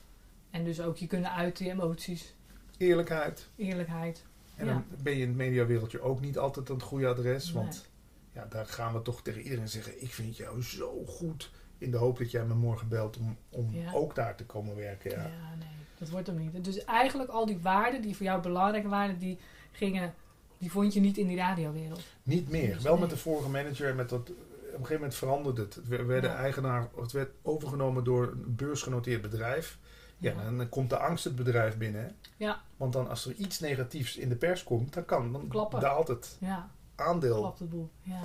En 0.51 0.64
dus 0.64 0.81
ook 0.81 0.97
je 0.97 1.07
kunnen 1.07 1.33
uiten, 1.33 1.64
je 1.64 1.70
emoties, 1.70 2.35
Eerlijkheid. 2.77 3.49
eerlijkheid. 3.57 4.25
En 4.63 4.69
Ja. 4.69 4.73
dan 4.73 4.85
ben 5.03 5.13
je 5.17 5.21
in 5.23 5.29
het 5.29 5.37
mediawereldje 5.37 6.01
ook 6.01 6.21
niet 6.21 6.39
altijd 6.39 6.69
aan 6.71 6.75
het 6.77 6.85
goede 6.85 7.07
adres. 7.09 7.45
Nee. 7.45 7.55
Want 7.55 7.89
ja, 8.33 8.47
daar 8.49 8.67
gaan 8.67 8.93
we 8.93 9.03
toch 9.03 9.23
tegen 9.23 9.43
iedereen 9.43 9.69
zeggen: 9.69 10.03
Ik 10.03 10.13
vind 10.13 10.37
jou 10.37 10.63
zo 10.63 11.05
goed. 11.07 11.51
In 11.79 11.91
de 11.91 11.97
hoop 11.97 12.19
dat 12.19 12.31
jij 12.31 12.45
me 12.45 12.55
morgen 12.55 12.89
belt 12.89 13.17
om, 13.17 13.37
om 13.51 13.69
Ja. 13.73 13.93
ook 13.93 14.15
daar 14.15 14.37
te 14.37 14.45
komen 14.47 14.77
werken. 14.77 15.11
Ja. 15.11 15.17
Ja. 15.23 15.55
nee, 15.59 15.69
dat 15.99 16.09
wordt 16.09 16.27
hem 16.27 16.37
niet. 16.39 16.65
Dus 16.65 16.85
eigenlijk 16.85 17.31
al 17.31 17.47
die 17.47 17.59
waarden 17.59 18.03
die 18.03 18.17
voor 18.17 18.27
jou 18.27 18.43
belangrijk 18.43 18.87
waren, 18.89 19.19
die 19.19 19.39
gingen, 19.73 20.15
die 20.59 20.71
vond 20.71 20.95
je 20.95 21.01
niet 21.01 21.19
in 21.19 21.27
die 21.27 21.37
radiowereld. 21.37 22.01
Niet 22.23 22.51
meer. 22.51 22.75
Dus 22.75 22.83
Wel 22.83 22.93
nee. 22.93 23.01
met 23.01 23.11
de 23.11 23.17
vorige 23.17 23.49
manager. 23.49 23.89
en 23.89 23.97
Met 23.97 24.09
dat, 24.09 24.21
op 24.21 24.29
een 24.29 24.73
gegeven 24.73 24.95
moment 24.95 25.15
veranderde 25.15 25.61
het. 25.63 25.89
Werd- 25.89 26.07
werden 26.07 26.31
Ja. 26.31 26.37
eigenaar, 26.37 26.89
het 27.01 27.13
werd 27.13 27.31
overgenomen 27.43 28.05
door 28.05 28.27
een 28.33 28.55
beursgenoteerd 28.57 29.23
bedrijf. 29.23 29.79
Ja, 30.23 30.51
dan 30.57 30.68
komt 30.68 30.91
de 30.91 30.97
angst 30.99 31.25
het 31.25 31.37
bedrijf 31.37 31.77
binnen. 31.77 32.03
hè. 32.03 32.09
Ja. 32.37 32.61
Want 32.77 32.93
dan 32.93 33.09
als 33.09 33.27
er 33.27 33.33
iets 33.35 33.61
negatiefs 33.61 34.16
in 34.16 34.29
de 34.29 34.35
pers 34.37 34.64
komt, 34.64 34.93
dan 34.95 35.05
kan 35.05 35.33
dan 35.33 35.49
Klappen. 35.49 35.81
daalt 35.81 36.09
het 36.09 36.37
Ja, 36.41 36.68
aandeel. 36.95 37.39
klapt 37.39 37.59
het 37.59 37.70
boel. 37.70 37.89
Ja. 38.03 38.20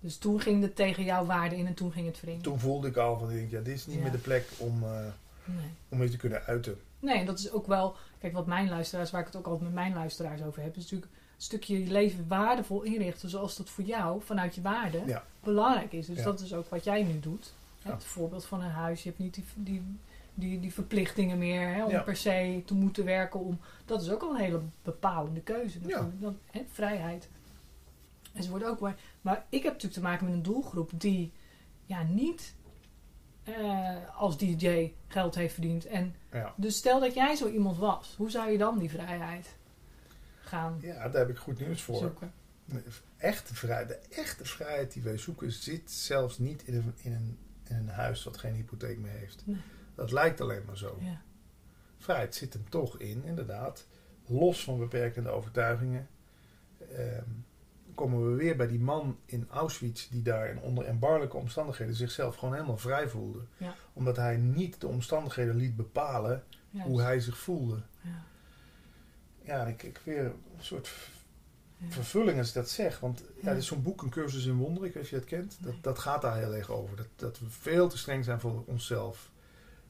Dus 0.00 0.16
toen 0.16 0.40
ging 0.40 0.62
het 0.62 0.76
tegen 0.76 1.04
jouw 1.04 1.24
waarden 1.24 1.58
in 1.58 1.66
en 1.66 1.74
toen 1.74 1.92
ging 1.92 2.06
het 2.06 2.20
wringen. 2.20 2.42
Toen 2.42 2.58
voelde 2.60 2.88
ik 2.88 2.96
al 2.96 3.18
van, 3.18 3.30
ik 3.30 3.36
denk, 3.36 3.50
ja, 3.50 3.60
dit 3.60 3.74
is 3.74 3.86
niet 3.86 3.96
Ja. 3.96 4.02
meer 4.02 4.12
de 4.12 4.18
plek 4.18 4.48
om, 4.58 4.82
eh, 4.82 4.90
Nee. 5.44 5.66
om 5.88 6.02
je 6.02 6.08
te 6.08 6.16
kunnen 6.16 6.42
uiten. 6.44 6.80
Nee, 7.00 7.24
dat 7.24 7.38
is 7.38 7.50
ook 7.50 7.66
wel, 7.66 7.96
kijk, 8.18 8.32
wat 8.32 8.46
mijn 8.46 8.68
luisteraars, 8.68 9.10
waar 9.10 9.20
ik 9.20 9.26
het 9.26 9.36
ook 9.36 9.44
altijd 9.46 9.62
met 9.64 9.72
mijn 9.74 9.94
luisteraars 9.94 10.42
over 10.42 10.62
heb, 10.62 10.76
is 10.76 10.82
natuurlijk 10.82 11.10
een 11.12 11.42
stukje 11.42 11.84
je 11.84 11.90
leven 11.90 12.24
waardevol 12.28 12.82
inrichten 12.82 13.28
zoals 13.30 13.56
dat 13.56 13.70
voor 13.70 13.84
jou 13.84 14.22
vanuit 14.24 14.54
je 14.54 14.62
waarden 14.62 15.06
Ja. 15.06 15.24
belangrijk 15.42 15.92
is. 15.92 16.06
Dus 16.06 16.22
dat 16.22 16.40
is 16.40 16.54
ook 16.54 16.68
wat 16.68 16.84
jij 16.84 17.02
nu 17.02 17.20
doet. 17.20 17.52
Het 17.82 18.04
voorbeeld 18.04 18.44
van 18.44 18.62
een 18.62 18.70
huis, 18.70 19.02
je 19.02 19.08
hebt 19.08 19.20
niet 19.20 19.34
die, 19.34 19.44
die, 19.54 19.82
die, 20.34 20.60
die 20.60 20.72
verplichtingen 20.72 21.38
meer 21.38 21.74
hè, 21.74 21.84
om 21.84 21.90
Ja. 21.90 22.02
per 22.02 22.16
se 22.16 22.62
te 22.66 22.74
moeten 22.74 23.04
werken. 23.04 23.40
Om, 23.40 23.60
dat 23.84 24.02
is 24.02 24.10
ook 24.10 24.22
al 24.22 24.30
een 24.30 24.40
hele 24.40 24.60
bepalende 24.82 25.40
keuze. 25.40 25.80
natuurlijk. 25.80 26.20
Dan, 26.20 26.38
hè, 26.50 26.64
vrijheid. 26.72 27.28
En 28.32 28.42
ze 28.42 28.50
wordt 28.50 28.64
ook 28.64 28.78
waar. 28.78 28.96
Maar 29.20 29.44
ik 29.48 29.62
heb 29.62 29.72
natuurlijk 29.72 29.92
te 29.94 30.00
maken 30.08 30.24
met 30.26 30.34
een 30.34 30.42
doelgroep 30.42 30.90
die 30.94 31.32
ja, 31.86 32.02
niet 32.02 32.54
eh, 33.42 34.16
als 34.16 34.38
DJ 34.38 34.92
geld 35.06 35.34
heeft 35.34 35.52
verdiend 35.54 35.86
en 35.86 36.14
Ja. 36.32 36.54
dus 36.56 36.76
stel 36.76 37.00
dat 37.00 37.14
jij 37.14 37.34
zo 37.36 37.48
iemand 37.48 37.76
was, 37.78 38.14
hoe 38.16 38.30
zou 38.30 38.50
je 38.50 38.58
dan 38.58 38.78
die 38.78 38.90
vrijheid 38.90 39.56
gaan 40.40 40.78
ja, 40.80 41.08
daar 41.08 41.20
heb 41.20 41.28
ik 41.30 41.36
goed 41.38 41.60
nieuws 41.60 41.82
voor. 41.82 41.96
zoeken? 41.96 42.32
De 42.64 42.82
echte 43.16 43.54
vrijheid, 43.54 43.88
de 43.88 44.00
echte 44.10 44.44
vrijheid 44.44 44.92
die 44.92 45.02
wij 45.02 45.18
zoeken, 45.18 45.52
zit 45.52 45.90
zelfs 45.90 46.38
niet 46.38 46.62
in 46.62 46.74
een, 46.74 46.92
in 46.96 47.12
een, 47.12 47.38
in 47.68 47.76
een 47.76 47.88
huis 47.88 48.24
wat 48.24 48.36
geen 48.36 48.54
hypotheek 48.54 48.98
meer 48.98 49.12
heeft. 49.12 49.42
Nee. 49.46 49.56
Dat 49.94 50.12
lijkt 50.12 50.40
alleen 50.40 50.62
maar 50.66 50.76
zo. 50.76 50.96
Ja. 51.00 51.22
Vrijheid 51.98 52.34
zit 52.34 52.52
hem 52.52 52.68
toch 52.68 52.98
in, 52.98 53.24
inderdaad. 53.24 53.86
Los 54.26 54.64
van 54.64 54.78
beperkende 54.78 55.28
overtuigingen. 55.30 56.08
ehm, 56.92 57.22
komen 57.94 58.30
we 58.30 58.36
weer 58.36 58.56
bij 58.56 58.66
die 58.66 58.80
man 58.80 59.18
in 59.24 59.46
Auschwitz 59.50 60.08
die 60.08 60.22
daar 60.22 60.48
in 60.48 60.60
onder 60.60 60.84
erbarmelijke 60.86 61.36
omstandigheden 61.36 61.94
zichzelf 61.94 62.36
gewoon 62.36 62.54
helemaal 62.54 62.76
vrij 62.76 63.08
voelde. 63.08 63.40
Ja. 63.56 63.74
Omdat 63.92 64.16
hij 64.16 64.36
niet 64.36 64.80
de 64.80 64.86
omstandigheden 64.86 65.56
liet 65.56 65.76
bepalen 65.76 66.44
Juist. 66.70 66.88
hoe 66.88 67.00
hij 67.02 67.20
zich 67.20 67.38
voelde. 67.38 67.82
Ja. 68.00 68.22
Ja, 69.42 69.66
ik, 69.66 69.82
ik 69.82 70.00
weer 70.04 70.24
een 70.24 70.34
soort 70.58 70.90
Ja. 71.76 71.90
vervulling 71.90 72.38
als 72.38 72.48
ik 72.48 72.54
dat 72.54 72.68
zeg. 72.70 73.00
Want 73.00 73.24
ja, 73.42 73.50
er 73.50 73.56
is 73.56 73.66
zo'n 73.66 73.82
boek, 73.82 74.02
Een 74.02 74.10
cursus 74.10 74.46
in 74.46 74.56
wonderen, 74.56 74.88
ik 74.88 74.94
weet 74.94 75.02
of 75.02 75.10
je 75.10 75.16
dat 75.16 75.24
kent. 75.24 75.56
Nee. 75.60 75.72
Dat, 75.72 75.82
dat 75.82 75.98
gaat 75.98 76.22
daar 76.22 76.36
heel 76.36 76.54
erg 76.54 76.70
over. 76.70 76.96
Dat, 76.96 77.06
dat 77.16 77.38
we 77.38 77.50
veel 77.50 77.88
te 77.88 77.98
streng 77.98 78.24
zijn 78.24 78.40
voor 78.40 78.62
onszelf. 78.66 79.30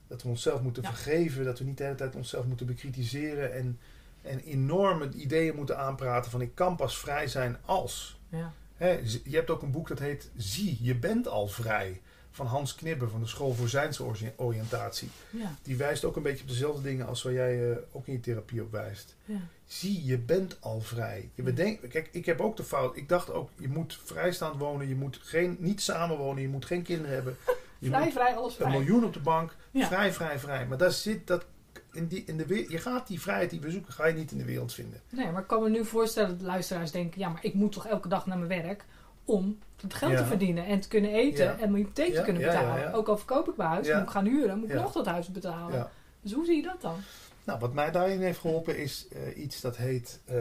Dat 0.07 0.23
we 0.23 0.29
onszelf 0.29 0.61
moeten 0.61 0.83
Ja. 0.83 0.89
vergeven. 0.89 1.45
Dat 1.45 1.59
we 1.59 1.65
niet 1.65 1.79
de 1.79 1.85
hele 1.85 1.97
tijd 1.97 2.15
onszelf 2.15 2.45
moeten 2.47 2.67
bekritiseren. 2.67 3.53
En, 3.55 3.79
en 4.23 4.39
enorme 4.41 5.09
ideeën 5.13 5.55
moeten 5.57 5.79
aanpraten 5.79 6.31
van 6.31 6.41
ik 6.41 6.55
kan 6.55 6.77
pas 6.77 6.99
vrij 6.99 7.27
zijn 7.27 7.57
als. 7.65 8.19
Ja. 8.29 8.53
Hè, 8.77 9.01
je 9.25 9.37
hebt 9.37 9.51
ook 9.51 9.63
een 9.63 9.71
boek 9.71 9.89
dat 9.89 9.99
heet 9.99 10.31
Zie, 10.37 10.79
je 10.81 10.95
bent 10.95 11.29
al 11.29 11.47
vrij. 11.49 12.01
Van 12.31 12.47
Hans 12.47 12.75
Knibbe 12.75 13.09
van 13.09 13.21
de 13.21 13.27
School 13.27 13.53
voor 13.55 13.69
Zijnsoriëntatie. 13.69 15.09
Ja. 15.31 15.55
Die 15.63 15.77
wijst 15.77 16.05
ook 16.05 16.17
een 16.17 16.23
beetje 16.23 16.43
op 16.43 16.49
dezelfde 16.49 16.83
dingen 16.83 17.07
als 17.07 17.23
waar 17.23 17.33
jij 17.33 17.71
eh, 17.71 17.77
ook 17.93 18.07
in 18.07 18.13
je 18.13 18.21
therapie 18.21 18.63
op 18.63 18.71
wijst. 18.73 19.17
Ja. 19.25 19.41
Zie, 19.67 20.05
je 20.05 20.19
bent 20.19 20.57
al 20.61 20.81
vrij. 20.81 21.29
Je 21.35 21.43
bedenkt, 21.43 21.89
kijk, 21.89 22.09
ik 22.13 22.27
heb 22.27 22.41
ook 22.41 22.57
de 22.57 22.65
fout. 22.65 22.97
Ik 22.97 23.09
dacht 23.09 23.33
ook, 23.33 23.51
je 23.59 23.69
moet 23.69 24.01
vrijstaand 24.05 24.57
wonen. 24.59 24.89
Je 24.89 24.95
moet 24.95 25.19
geen, 25.23 25.57
niet 25.61 25.81
samenwonen. 25.83 26.43
Je 26.43 26.49
moet 26.49 26.65
geen 26.65 26.83
kinderen 26.83 27.15
hebben. 27.15 27.37
Vrij, 27.91 28.13
vrij, 28.13 28.35
alles 28.35 28.53
een 28.59 28.67
vrij. 28.67 28.71
miljoen 28.79 29.05
op 29.05 29.13
de 29.13 29.21
bank. 29.21 29.57
Ja. 29.71 29.87
Vrij, 29.87 30.13
vrij, 30.13 30.39
vrij. 30.39 30.67
Maar 30.67 30.79
daar 30.79 30.93
zit 30.93 31.27
dat. 31.27 31.45
In 31.93 32.07
die, 32.07 32.25
in 32.27 32.37
de, 32.37 32.67
je 32.69 32.79
gaat 32.79 33.07
die 33.07 33.21
vrijheid 33.21 33.51
die 33.51 33.61
we 33.61 33.71
zoeken, 33.71 33.93
ga 33.93 34.07
je 34.07 34.15
niet 34.15 34.31
in 34.33 34.39
de 34.39 34.45
wereld 34.45 34.73
vinden. 34.73 35.01
Nee, 35.11 35.31
maar 35.31 35.41
ik 35.41 35.47
kan 35.47 35.63
me 35.63 35.69
nu 35.69 35.85
voorstellen 35.85 36.29
dat 36.29 36.39
de 36.39 36.45
luisteraars 36.45 36.91
denken, 36.91 37.21
ja, 37.21 37.29
maar 37.29 37.45
ik 37.45 37.55
moet 37.55 37.73
toch 37.73 37.87
elke 37.87 38.09
dag 38.09 38.27
naar 38.27 38.39
mijn 38.39 38.63
werk 38.63 38.85
om 39.25 39.59
het 39.81 39.95
geld 39.95 40.13
Ja. 40.13 40.19
te 40.19 40.25
verdienen 40.25 40.67
en 40.67 40.81
te 40.81 40.89
kunnen 40.89 41.11
eten 41.11 41.45
Ja. 41.45 41.51
en 41.59 41.71
mijn 41.71 41.75
hypotheek 41.83 42.09
Ja, 42.13 42.19
te 42.19 42.25
kunnen 42.25 42.43
ja, 42.43 42.53
ja, 42.53 42.59
betalen. 42.61 42.81
ja. 42.83 42.93
Ook 42.93 43.09
al 43.09 43.17
verkoop 43.17 43.49
ik 43.49 43.57
mijn 43.57 43.69
huis, 43.69 43.87
Ja. 43.87 43.95
moet 43.97 44.05
ik 44.07 44.11
gaan 44.13 44.25
huren, 44.27 44.59
moet 44.59 44.69
ik 44.69 44.75
Ja. 44.75 44.83
nog 44.83 44.93
dat 44.93 45.07
huis 45.07 45.29
betalen. 45.29 45.75
Ja. 45.77 45.91
Dus 46.21 46.33
hoe 46.33 46.45
zie 46.45 46.57
je 46.57 46.63
dat 46.63 46.81
dan? 46.81 46.97
Nou, 47.45 47.59
wat 47.59 47.73
mij 47.75 47.91
daarin 47.91 48.21
heeft 48.21 48.39
geholpen 48.39 48.79
is 48.79 49.09
eh, 49.09 49.43
iets 49.43 49.61
dat 49.61 49.77
heet 49.77 50.21
eh, 50.25 50.37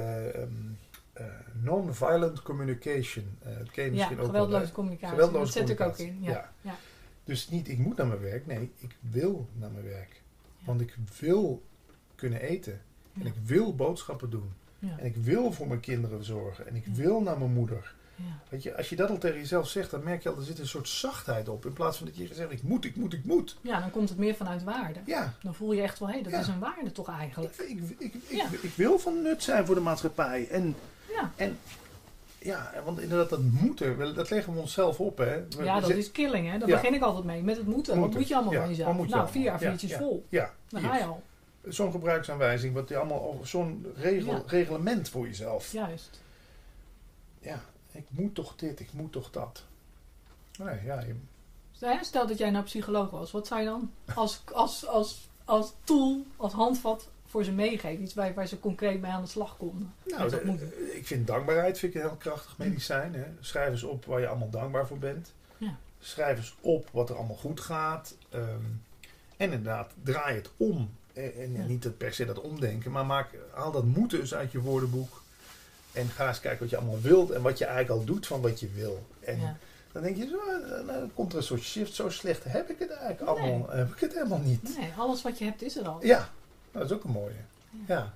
non-violent 1.62 2.42
communication. 2.42 3.38
Dat 3.44 3.72
ken 3.72 3.84
je 3.84 3.90
Ja, 3.92 3.96
misschien 3.96 4.16
ook 4.20 4.22
wel. 4.24 4.30
geweldloze 4.32 4.66
hè? 4.66 4.72
communicatie. 4.72 5.16
Geweldloze 5.16 5.60
dat 5.60 5.68
zet 5.68 5.80
ik 5.80 5.86
ook 5.88 5.98
in. 5.98 6.18
Ja. 6.22 6.50
Ja. 6.62 6.76
Dus 7.24 7.50
niet 7.50 7.70
ik 7.70 7.78
moet 7.78 7.98
naar 7.98 8.08
mijn 8.08 8.20
werk, 8.22 8.46
nee, 8.46 8.72
ik 8.78 8.96
wil 9.00 9.48
naar 9.60 9.72
mijn 9.72 9.86
werk. 9.86 10.22
Ja. 10.58 10.66
Want 10.66 10.82
ik 10.82 10.96
wil 11.20 11.64
kunnen 12.16 12.42
eten. 12.42 12.82
En 13.20 13.26
ik 13.26 13.34
wil 13.46 13.76
boodschappen 13.76 14.30
doen. 14.30 14.54
Ja. 14.80 14.98
En 15.00 15.06
ik 15.06 15.16
wil 15.16 15.52
voor 15.52 15.68
mijn 15.68 15.80
kinderen 15.80 16.24
zorgen. 16.24 16.68
En 16.68 16.76
ik 16.76 16.86
wil 16.86 17.22
naar 17.22 17.38
mijn 17.38 17.54
moeder. 17.54 17.96
Weet 18.50 18.64
je, 18.64 18.78
als 18.78 18.90
je 18.90 18.96
dat 18.96 19.10
al 19.10 19.18
tegen 19.18 19.38
jezelf 19.38 19.68
zegt, 19.70 19.92
dan 19.92 20.04
merk 20.04 20.24
je 20.24 20.30
al, 20.30 20.38
er 20.38 20.44
zit 20.44 20.60
een 20.60 20.68
soort 20.68 20.88
zachtheid 20.90 21.50
op. 21.50 21.66
In 21.66 21.74
plaats 21.74 21.98
van 21.98 22.06
dat 22.08 22.16
je 22.18 22.30
zegt, 22.34 22.52
ik 22.52 22.64
moet, 22.64 22.86
ik 22.86 22.96
moet, 22.96 23.14
ik 23.14 23.26
moet. 23.26 23.58
ja, 23.62 23.80
dan 23.80 23.92
komt 23.92 24.10
het 24.10 24.18
meer 24.18 24.36
vanuit 24.36 24.64
waarde. 24.64 25.00
Ja, 25.06 25.34
Dan 25.44 25.56
voel 25.56 25.74
je 25.74 25.82
echt 25.82 26.00
wel, 26.00 26.10
hé, 26.10 26.22
dat 26.22 26.32
Ja. 26.32 26.40
is 26.40 26.48
een 26.48 26.60
waarde 26.60 26.92
toch 26.92 27.10
eigenlijk. 27.10 27.56
ik, 27.56 27.70
ik, 27.80 27.90
ik, 28.00 28.14
ik, 28.14 28.22
Ja. 28.30 28.46
ik 28.62 28.72
wil 28.76 29.00
van 29.00 29.22
nut 29.22 29.44
zijn 29.44 29.66
voor 29.66 29.76
de 29.76 29.82
maatschappij. 29.82 30.48
En 30.50 30.76
Ja, 31.10 31.32
ja, 32.44 32.72
want 32.86 33.00
inderdaad, 33.00 33.30
dat 33.30 33.40
moeten, 33.42 34.16
dat 34.16 34.30
leggen 34.30 34.54
we 34.54 34.60
onszelf 34.60 35.00
op. 35.00 35.18
Hè. 35.18 35.48
We- 35.48 35.64
ja 35.64 35.80
dat 35.80 35.90
is 35.90 36.12
killing, 36.12 36.52
hè. 36.52 36.58
Daar 36.58 36.68
Ja. 36.70 36.76
begin 36.76 36.94
ik 36.94 37.02
altijd 37.02 37.26
mee. 37.26 37.44
Met 37.44 37.58
het 37.58 37.68
moeten. 37.68 38.00
Wat 38.00 38.14
moet 38.14 38.28
je 38.28 38.34
allemaal 38.36 38.54
Ja, 38.54 38.60
van 38.60 38.70
jezelf? 38.70 38.98
je 39.06 39.16
nou, 39.16 39.30
vier 39.30 39.44
Ja, 39.44 39.58
A4'tjes 39.76 39.90
ja. 39.90 39.98
vol. 39.98 40.26
Ja, 40.30 40.54
Dan 40.70 40.82
ga 40.82 40.98
je 40.98 41.04
al. 41.04 41.24
zo'n 41.68 41.92
gebruiksaanwijzing, 41.92 42.74
wat 42.74 42.90
je 42.90 42.98
allemaal 42.98 43.40
zo'n 43.44 43.86
regel, 43.96 44.44
reglement 44.48 45.10
voor 45.10 45.26
jezelf. 45.28 45.72
Juist. 45.72 46.22
Ja, 47.40 47.62
ik 47.92 48.06
moet 48.10 48.36
toch 48.36 48.56
dit, 48.56 48.80
ik 48.80 48.94
moet 48.94 49.12
toch 49.12 49.30
dat. 49.32 49.64
Nee, 50.60 50.84
ja, 50.86 51.00
je- 51.02 51.16
Stel 52.02 52.28
dat 52.28 52.38
jij 52.38 52.50
nou 52.50 52.64
psycholoog 52.64 53.10
was, 53.10 53.32
wat 53.32 53.48
zou 53.48 53.60
je 53.60 53.66
dan 53.66 53.92
als, 54.16 54.42
als, 54.54 54.88
als, 54.88 55.28
als 55.46 55.74
tool, 55.84 56.26
als 56.38 56.54
handvat 56.54 57.10
voor 57.34 57.44
ze 57.44 57.52
meegeven? 57.52 58.04
Iets 58.04 58.14
waar, 58.14 58.34
waar 58.34 58.48
ze 58.48 58.60
concreet 58.60 59.02
mee 59.02 59.12
aan 59.12 59.22
de 59.22 59.28
slag 59.28 59.58
konden. 59.58 59.94
nou, 60.06 60.30
dat 60.30 60.42
ik 60.94 61.08
vind 61.08 61.28
dankbaarheid 61.28 61.80
vind 61.80 61.96
ik 61.96 62.02
een 62.02 62.08
heel 62.08 62.18
krachtig 62.18 62.58
medicijn. 62.58 63.14
Hè. 63.14 63.24
Schrijf 63.40 63.70
eens 63.72 63.84
op 63.84 64.06
waar 64.06 64.20
je 64.20 64.28
allemaal 64.28 64.50
dankbaar 64.50 64.88
voor 64.88 64.98
bent. 64.98 65.34
Ja. 65.58 65.76
Schrijf 66.00 66.38
eens 66.38 66.56
op 66.62 66.90
wat 66.92 67.10
er 67.10 67.16
allemaal 67.16 67.36
goed 67.36 67.60
gaat. 67.60 68.16
Ehm, 68.30 68.44
en 69.38 69.52
inderdaad, 69.52 69.92
draai 70.04 70.36
het 70.36 70.50
om. 70.58 70.90
En, 71.14 71.34
en 71.36 71.54
Ja. 71.54 71.64
niet 71.66 71.98
per 71.98 72.14
se 72.14 72.26
dat 72.26 72.42
omdenken, 72.42 72.92
maar 72.92 73.06
maak, 73.06 73.30
haal 73.54 73.72
dat 73.72 73.84
moeten 73.86 74.20
eens 74.20 74.34
uit 74.34 74.52
je 74.52 74.60
woordenboek. 74.62 75.22
En 75.92 76.08
ga 76.08 76.28
eens 76.28 76.40
kijken 76.40 76.60
wat 76.60 76.70
je 76.70 76.78
allemaal 76.78 77.02
wilt 77.02 77.32
en 77.32 77.42
wat 77.42 77.58
je 77.58 77.66
eigenlijk 77.66 78.00
al 78.00 78.06
doet 78.06 78.28
van 78.28 78.42
wat 78.42 78.60
je 78.60 78.70
wil. 78.76 79.06
En 79.20 79.40
Ja. 79.40 79.58
dan 79.92 80.02
denk 80.04 80.18
je, 80.18 80.28
zo, 80.28 80.38
eh, 80.38 80.70
nou, 80.86 81.00
dan 81.00 81.12
komt 81.14 81.32
er 81.32 81.38
een 81.38 81.44
soort 81.44 81.62
shift. 81.62 81.94
Zo 81.96 82.10
slecht 82.10 82.44
heb 82.44 82.70
ik 82.70 82.80
het 82.80 82.90
eigenlijk 82.92 83.20
Nee. 83.20 83.30
allemaal. 83.52 83.70
Heb 83.70 83.92
ik 83.94 84.00
het 84.00 84.14
helemaal 84.14 84.40
niet. 84.40 84.78
Nee, 84.78 84.92
alles 84.98 85.22
wat 85.22 85.38
je 85.38 85.46
hebt 85.46 85.62
is 85.62 85.78
er 85.78 85.88
al. 85.88 86.06
Ja, 86.06 86.30
dat 86.74 86.84
is 86.86 86.92
ook 86.92 87.04
een 87.04 87.12
mooie. 87.12 87.34
Ja. 87.88 88.14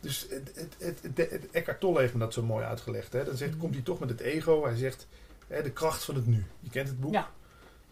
Dus 0.00 0.26
het, 0.30 0.52
het, 0.78 1.02
het, 1.30 1.50
Eckhart 1.50 1.80
Tolle 1.80 2.00
heeft 2.00 2.12
me 2.12 2.18
dat 2.18 2.32
zo 2.32 2.42
mooi 2.42 2.64
uitgelegd. 2.64 3.12
Hè. 3.12 3.24
Dan 3.24 3.36
zegt, 3.36 3.50
Mhm. 3.50 3.60
komt 3.60 3.74
hij 3.74 3.82
toch 3.82 3.98
met 4.00 4.08
het 4.08 4.20
ego. 4.20 4.64
Hij 4.64 4.76
zegt, 4.76 5.06
hè, 5.46 5.62
de 5.62 5.70
kracht 5.72 6.04
van 6.04 6.14
het 6.14 6.26
nu. 6.26 6.44
Je 6.60 6.70
kent 6.70 6.88
het 6.88 7.00
boek? 7.00 7.12
Ja. 7.12 7.30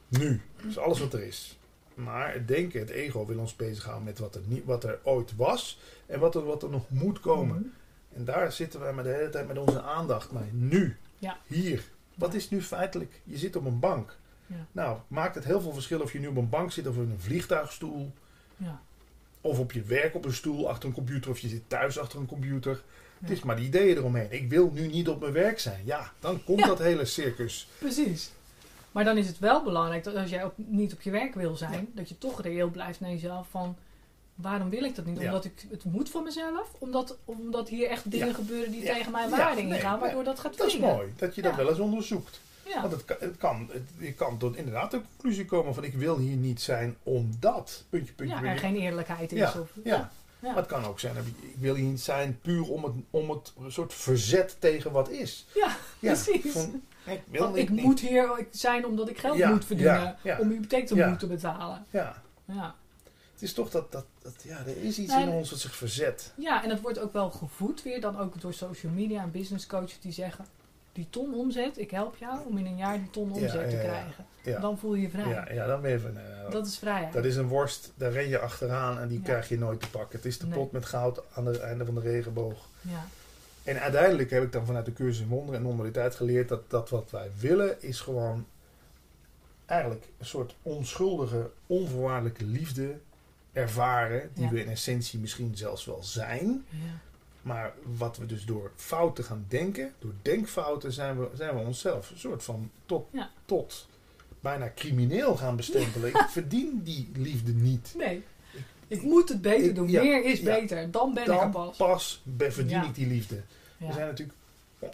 Nu. 0.09 0.41
Dat 0.57 0.65
is 0.71 0.79
alles 0.79 1.01
wat 1.01 1.13
er 1.13 1.23
is. 1.23 1.59
Maar 1.95 2.33
het 2.33 2.49
denken, 2.49 2.81
het 2.81 2.91
ego 2.91 3.27
wil 3.27 3.39
ons 3.39 3.57
bezighouden 3.57 4.05
met 4.05 4.19
wat 4.19 4.35
er, 4.35 4.41
niet, 4.47 4.65
wat 4.65 4.85
er 4.85 4.99
ooit 5.03 5.37
was. 5.37 5.81
En 6.07 6.21
wat 6.21 6.35
er, 6.35 6.45
wat 6.45 6.63
er 6.63 6.71
nog 6.71 6.91
moet 6.91 7.21
komen. 7.21 7.57
Mhm. 7.57 7.69
En 8.19 8.25
daar 8.25 8.53
zitten 8.53 8.81
wij 8.81 8.93
maar 8.93 9.05
de 9.05 9.11
hele 9.11 9.31
tijd 9.31 9.47
met 9.47 9.59
onze 9.59 9.83
aandacht. 9.83 10.33
Maar 10.33 10.47
nu, 10.53 10.97
Ja. 11.19 11.39
hier. 11.47 11.83
Wat 12.15 12.35
is 12.35 12.51
nu 12.51 12.63
feitelijk? 12.63 13.21
Je 13.25 13.39
zit 13.39 13.57
op 13.57 13.65
een 13.65 13.79
bank. 13.79 14.17
Ja. 14.47 14.67
Nou, 14.73 14.99
maakt 15.09 15.35
het 15.35 15.45
heel 15.45 15.61
veel 15.61 15.73
verschil 15.73 16.01
of 16.01 16.13
je 16.13 16.19
nu 16.19 16.27
op 16.27 16.37
een 16.37 16.49
bank 16.49 16.73
zit 16.73 16.87
of 16.87 16.95
in 16.97 17.01
een 17.11 17.21
vliegtuigstoel. 17.21 18.13
Ja. 18.57 18.81
Of 19.41 19.59
op 19.59 19.73
je 19.73 19.83
werk 19.83 20.15
op 20.15 20.25
een 20.25 20.35
stoel 20.35 20.69
achter 20.69 20.89
een 20.89 20.95
computer. 20.95 21.31
Of 21.31 21.39
je 21.39 21.49
zit 21.49 21.63
thuis 21.67 21.99
achter 21.99 22.19
een 22.19 22.27
computer. 22.27 22.83
Het 23.21 23.31
is 23.31 23.43
maar 23.43 23.57
de 23.57 23.63
ideeën 23.63 23.97
eromheen. 23.97 24.33
Ik 24.33 24.49
wil 24.49 24.71
nu 24.75 24.87
niet 24.87 25.09
op 25.09 25.21
mijn 25.21 25.33
werk 25.33 25.59
zijn. 25.59 25.81
Ja, 25.85 26.13
dan 26.21 26.45
komt 26.45 26.59
Ja. 26.59 26.67
dat 26.67 26.79
hele 26.79 27.05
circus. 27.05 27.69
Precies. 27.79 28.31
Maar 28.93 29.05
dan 29.05 29.17
is 29.17 29.27
het 29.27 29.39
wel 29.39 29.63
belangrijk 29.63 30.05
dat 30.05 30.15
als 30.15 30.31
jij 30.31 30.45
op, 30.45 30.53
niet 30.57 30.93
op 30.93 31.01
je 31.01 31.11
werk 31.11 31.35
wil 31.35 31.57
zijn, 31.57 31.89
dat 31.93 32.09
je 32.09 32.19
toch 32.19 32.43
reëel 32.43 32.71
blijft 32.71 33.01
naar 33.01 33.11
jezelf 33.11 33.47
van 33.51 33.77
waarom 34.35 34.71
wil 34.71 34.85
ik 34.85 34.95
dat 34.95 35.05
niet? 35.05 35.19
Ja. 35.21 35.25
Omdat 35.25 35.45
ik 35.45 35.67
het 35.71 35.85
moet 35.85 36.11
voor 36.11 36.23
mezelf? 36.23 36.75
Omdat, 36.79 37.17
omdat 37.25 37.69
hier 37.69 37.89
echt 37.89 38.11
dingen 38.11 38.35
gebeuren 38.35 38.71
die 38.71 38.83
tegen 38.83 39.13
mijn 39.13 39.31
nee, 39.31 39.67
ingaan, 39.67 39.99
waardoor 39.99 40.25
dat 40.25 40.41
gaat 40.41 40.57
Dat 40.57 40.67
is 40.67 40.79
mooi, 40.79 41.13
dat 41.17 41.35
je 41.35 41.43
dat 41.43 41.57
wel 41.57 41.69
eens 41.69 41.79
onderzoekt. 41.79 42.41
Ja. 42.69 42.81
Want 42.81 42.93
het 42.93 43.05
kan, 43.05 43.17
het 43.21 43.37
kan, 43.37 43.69
het, 43.73 43.83
je 43.99 44.13
kan 44.13 44.39
tot 44.39 44.57
inderdaad 44.57 44.91
de 44.91 45.01
conclusie 45.11 45.45
komen 45.45 45.75
van 45.75 45.85
ik 45.85 45.95
wil 45.95 46.19
hier 46.19 46.37
niet 46.37 46.61
zijn 46.61 46.97
omdat. 47.03 47.85
Puntje, 47.89 48.13
puntje, 48.13 48.35
ja, 48.35 48.41
puntje. 48.41 48.57
er 48.67 48.73
geen 48.73 48.77
eerlijkheid 48.83 49.33
is. 49.33 49.39
Ja, 49.39 49.61
Of, 49.61 49.71
ja. 49.85 49.95
ja. 49.95 50.11
Maar 50.41 50.57
het 50.57 50.67
kan 50.67 50.85
ook 50.85 51.01
zijn, 51.01 51.17
ik 51.41 51.55
wil 51.59 51.75
hier 51.75 51.85
niet 51.89 52.01
zijn 52.01 52.39
puur 52.43 52.69
om 52.71 52.85
het, 52.85 52.93
om 53.11 53.31
het 53.31 53.53
soort 53.69 53.95
verzet 53.95 54.57
tegen 54.59 54.93
wat 54.93 55.09
is. 55.11 55.47
Ja, 55.55 55.77
precies. 56.01 56.53
van, 56.53 56.83
ik 57.07 57.21
wil 57.31 57.43
Want 57.43 57.57
ik 57.57 57.69
niet. 57.71 57.85
moet 57.85 58.01
hier 58.01 58.47
zijn 58.51 58.87
omdat 58.87 59.09
ik 59.09 59.19
geld 59.19 59.45
moet 59.45 59.65
verdienen 59.65 60.17
om 60.41 60.51
hypotheek 60.51 60.87
te 60.87 60.95
Ja. 60.95 61.09
moeten 61.09 61.29
betalen. 61.29 61.85
Ja, 61.91 62.23
Ja. 62.45 62.75
het 63.33 63.43
is 63.43 63.53
toch 63.53 63.71
dat, 63.71 63.93
dat, 63.93 64.05
dat 64.23 64.35
ja, 64.43 64.59
er 64.59 64.77
is 64.83 64.99
iets 64.99 65.15
in 65.15 65.29
ons 65.29 65.51
dat 65.51 65.59
zich 65.59 65.75
verzet. 65.77 66.33
ja, 66.37 66.63
en 66.63 66.69
dat 66.69 66.81
wordt 66.81 66.99
ook 66.99 67.13
wel 67.13 67.31
gevoed 67.31 67.83
weer 67.83 68.01
dan 68.01 68.19
ook 68.19 68.41
door 68.41 68.55
social 68.55 68.93
media 68.93 69.23
en 69.23 69.31
business 69.31 69.67
coaches 69.67 70.01
die 70.01 70.13
zeggen 70.13 70.47
die 70.99 71.07
ton 71.11 71.35
omzet, 71.35 71.79
ik 71.79 71.91
help 71.91 72.17
jou 72.17 72.39
om 72.47 72.59
in 72.59 72.67
een 72.67 72.77
jaar 72.77 72.99
die 72.99 73.11
ton 73.11 73.33
omzet 73.33 73.51
te 73.71 73.77
ja, 73.77 73.83
krijgen. 73.83 74.27
Ja, 74.43 74.61
Dan 74.61 74.79
voel 74.79 74.95
je 74.95 75.03
je 75.03 75.11
vrij. 75.11 75.29
ja, 75.29 75.53
ja 75.53 75.67
dan 75.67 75.81
ben 75.81 75.91
je 75.91 76.01
van, 76.01 76.17
eh, 76.17 76.51
Dat 76.51 76.67
is 76.67 76.79
vrijheid. 76.79 77.13
dat 77.13 77.25
is 77.25 77.37
een 77.37 77.49
worst, 77.49 77.93
daar 77.97 78.13
ren 78.13 78.29
je 78.29 78.39
achteraan 78.39 78.99
en 78.99 79.09
die 79.09 79.23
krijg 79.23 79.49
je 79.49 79.59
nooit 79.59 79.81
te 79.81 79.91
pakken. 79.91 80.17
Het 80.17 80.27
is 80.27 80.39
de 80.39 80.47
Nee. 80.47 80.59
pot 80.59 80.73
met 80.73 80.85
goud 80.85 81.21
aan 81.35 81.47
het 81.47 81.59
einde 81.61 81.85
van 81.85 81.95
de 81.95 82.01
regenboog. 82.01 82.67
Ja. 82.81 83.07
En 83.65 83.81
uiteindelijk 83.81 84.31
heb 84.31 84.43
ik 84.43 84.53
dan 84.53 84.67
vanuit 84.67 84.85
de 84.85 84.93
cursus 84.93 85.21
in 85.21 85.29
wonderen 85.29 85.61
en 85.61 85.67
normaliteit 85.67 86.15
geleerd 86.15 86.49
dat, 86.49 86.71
dat 86.71 86.91
wat 86.91 87.11
wij 87.11 87.31
willen 87.39 87.83
is 87.83 88.01
gewoon 88.01 88.47
eigenlijk 89.67 90.05
een 90.19 90.27
soort 90.27 90.55
onschuldige, 90.63 91.51
onvoorwaardelijke 91.67 92.45
liefde 92.45 92.97
ervaren, 93.53 94.31
die 94.35 94.49
we 94.49 94.61
in 94.63 94.69
essentie 94.69 95.19
misschien 95.19 95.57
zelfs 95.57 95.85
wel 95.85 96.03
zijn. 96.03 96.65
Ja. 96.71 96.77
Maar 97.49 97.73
wat 97.99 98.17
we 98.17 98.27
dus 98.27 98.45
door 98.45 98.71
fouten 98.77 99.25
gaan 99.25 99.45
denken, 99.49 99.93
door 99.99 100.13
denkfouten, 100.23 100.93
zijn 100.93 101.19
we, 101.19 101.29
zijn 101.35 101.55
we 101.55 101.61
onszelf 101.61 102.11
een 102.11 102.19
soort 102.19 102.43
van 102.45 102.71
tot, 102.87 103.07
Ja. 103.11 103.31
tot 103.45 103.89
bijna 104.41 104.73
crimineel 104.75 105.37
gaan 105.37 105.57
bestempelen. 105.57 106.09
Ik 106.15 106.27
verdien 106.31 106.81
die 106.85 107.09
liefde 107.15 107.53
niet. 107.53 107.95
Nee, 107.97 108.23
ik 108.89 109.03
moet 109.03 109.29
het 109.29 109.41
beter 109.43 109.69
Ik- 109.69 109.75
doen. 109.75 109.91
ja, 109.91 110.03
Meer 110.03 110.25
is 110.25 110.41
beter. 110.41 110.91
Dan 110.91 111.15
ben 111.15 111.23
ik 111.23 111.29
er 111.29 111.35
Dan 111.37 111.51
pas. 111.51 111.77
pas 111.77 112.21
be- 112.25 112.53
verdien 112.53 112.83
ik 112.83 112.95
die 112.95 113.07
liefde. 113.07 113.41
We 113.77 113.93
zijn 113.93 114.07
natuurlijk. 114.07 114.39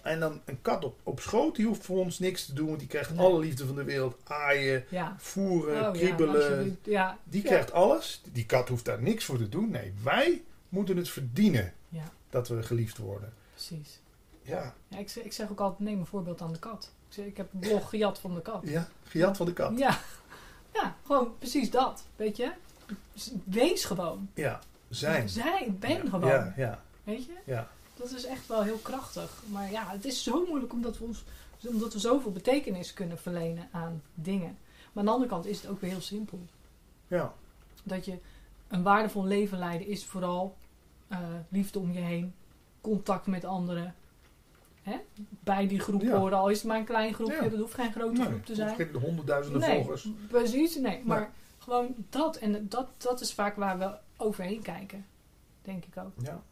En 0.03 0.21
dan 0.21 0.41
een 0.45 0.59
kat 0.63 0.85
op, 0.85 0.97
op 1.03 1.21
schoot, 1.21 1.57
die 1.57 1.67
hoeft 1.67 1.85
voor 1.85 1.99
ons 1.99 2.19
niks 2.19 2.47
te 2.47 2.53
doen, 2.53 2.67
want 2.67 2.79
die 2.79 2.89
krijgt 2.89 3.11
Nee. 3.11 3.19
alle 3.27 3.39
liefde 3.39 3.67
van 3.67 3.75
de 3.75 3.85
wereld. 3.85 4.17
Aaien, 4.25 4.85
Ja. 4.89 5.17
voeren, 5.19 5.75
Oh, 5.75 5.81
ja, 5.81 5.91
kriebelen. 5.91 6.79
Ja. 6.83 7.19
die 7.25 7.43
krijgt 7.43 7.73
alles. 7.73 8.23
Die 8.33 8.47
kat 8.47 8.69
hoeft 8.69 8.85
daar 8.85 9.03
niks 9.03 9.25
voor 9.25 9.39
te 9.39 9.49
doen. 9.49 9.71
Nee, 9.71 9.93
wij 10.03 10.43
moeten 10.69 10.97
het 10.97 11.09
verdienen 11.09 11.73
dat 12.35 12.49
we 12.49 12.63
geliefd 12.63 12.99
worden. 12.99 13.33
precies. 13.53 14.01
Ja, 14.43 14.75
Ja, 14.89 14.99
ik, 14.99 15.11
zeg, 15.11 15.25
ik 15.25 15.33
zeg 15.33 15.51
ook 15.51 15.61
altijd, 15.61 15.81
neem 15.89 15.99
een 15.99 16.07
voorbeeld 16.07 16.41
aan 16.43 16.53
de 16.53 16.59
kat. 16.59 16.93
Ik, 17.09 17.15
zeg, 17.15 17.25
ik 17.27 17.37
heb 17.37 17.53
een 17.53 17.59
blog 17.61 17.89
gejat 17.89 18.19
van 18.19 18.35
de 18.35 18.41
kat. 18.43 18.63
ja 18.65 18.89
gejat 19.05 19.37
van 19.37 19.47
de 19.47 19.53
kat. 19.53 19.79
Ja. 19.79 19.99
ja, 20.75 20.97
gewoon 21.07 21.39
precies 21.39 21.71
dat. 21.71 22.05
Weet 22.17 22.37
je? 22.37 22.53
Wees 23.45 23.85
gewoon. 23.85 24.29
Ja, 24.35 24.61
zijn. 24.89 25.29
Zij, 25.29 25.75
ben 25.79 26.09
gewoon. 26.09 26.29
Ja, 26.29 26.53
ja, 26.57 26.83
Weet 27.05 27.25
je? 27.25 27.35
ja. 27.45 27.69
Dat 27.97 28.11
is 28.11 28.25
echt 28.25 28.47
wel 28.47 28.63
heel 28.63 28.79
krachtig. 28.83 29.43
Maar 29.47 29.71
ja, 29.71 29.87
het 29.91 30.05
is 30.05 30.23
zo 30.23 30.45
moeilijk 30.49 30.73
omdat 30.73 30.99
we, 30.99 31.05
ons, 31.05 31.25
omdat 31.67 31.93
we 31.93 31.99
zoveel 31.99 32.33
betekenis 32.33 32.93
kunnen 32.95 33.19
verlenen 33.19 33.69
aan 33.73 34.03
dingen. 34.15 34.59
Maar 34.93 35.03
aan 35.03 35.05
de 35.05 35.11
andere 35.11 35.31
kant 35.31 35.47
is 35.47 35.61
het 35.61 35.71
ook 35.71 35.81
weer 35.81 35.91
heel 35.91 36.01
simpel. 36.01 36.39
ja. 37.09 37.35
Dat 37.83 38.05
je 38.05 38.19
een 38.69 38.83
waardevol 38.83 39.25
leven 39.25 39.59
leiden 39.59 39.87
is 39.87 40.05
vooral 40.05 40.57
eh, 41.09 41.19
liefde 41.49 41.79
om 41.79 41.93
je 41.93 42.01
heen, 42.01 42.35
contact 42.81 43.27
met 43.27 43.45
anderen. 43.45 43.95
Hè? 44.83 44.97
Bij 45.41 45.67
die 45.67 45.81
groep 45.81 46.03
Ja. 46.03 46.19
horen, 46.19 46.39
al 46.39 46.49
is 46.49 46.59
het 46.59 46.67
maar 46.67 46.79
een 46.79 46.85
klein 46.85 47.15
groepje, 47.15 47.43
Ja. 47.43 47.49
dat 47.49 47.59
hoeft 47.59 47.75
geen 47.75 47.93
grote 47.93 48.17
Nee, 48.21 48.27
groep 48.27 48.45
te 48.47 48.55
zijn. 48.55 48.75
geen 48.75 48.95
honderdduizenden 48.95 49.61
nee, 49.61 49.75
volgers. 49.77 50.09
precies, 50.29 50.77
nee. 50.77 51.03
Maar 51.05 51.31
gewoon 51.59 51.95
dat. 52.11 52.37
En 52.37 52.69
dat, 52.69 52.89
dat 52.99 53.21
is 53.21 53.35
vaak 53.35 53.57
waar 53.57 53.79
we 53.79 53.97
overheen 54.17 54.63
kijken. 54.63 55.07
Denk 55.63 55.85
ik 55.85 55.97
ook. 55.97 56.13
Ja. 56.23 56.43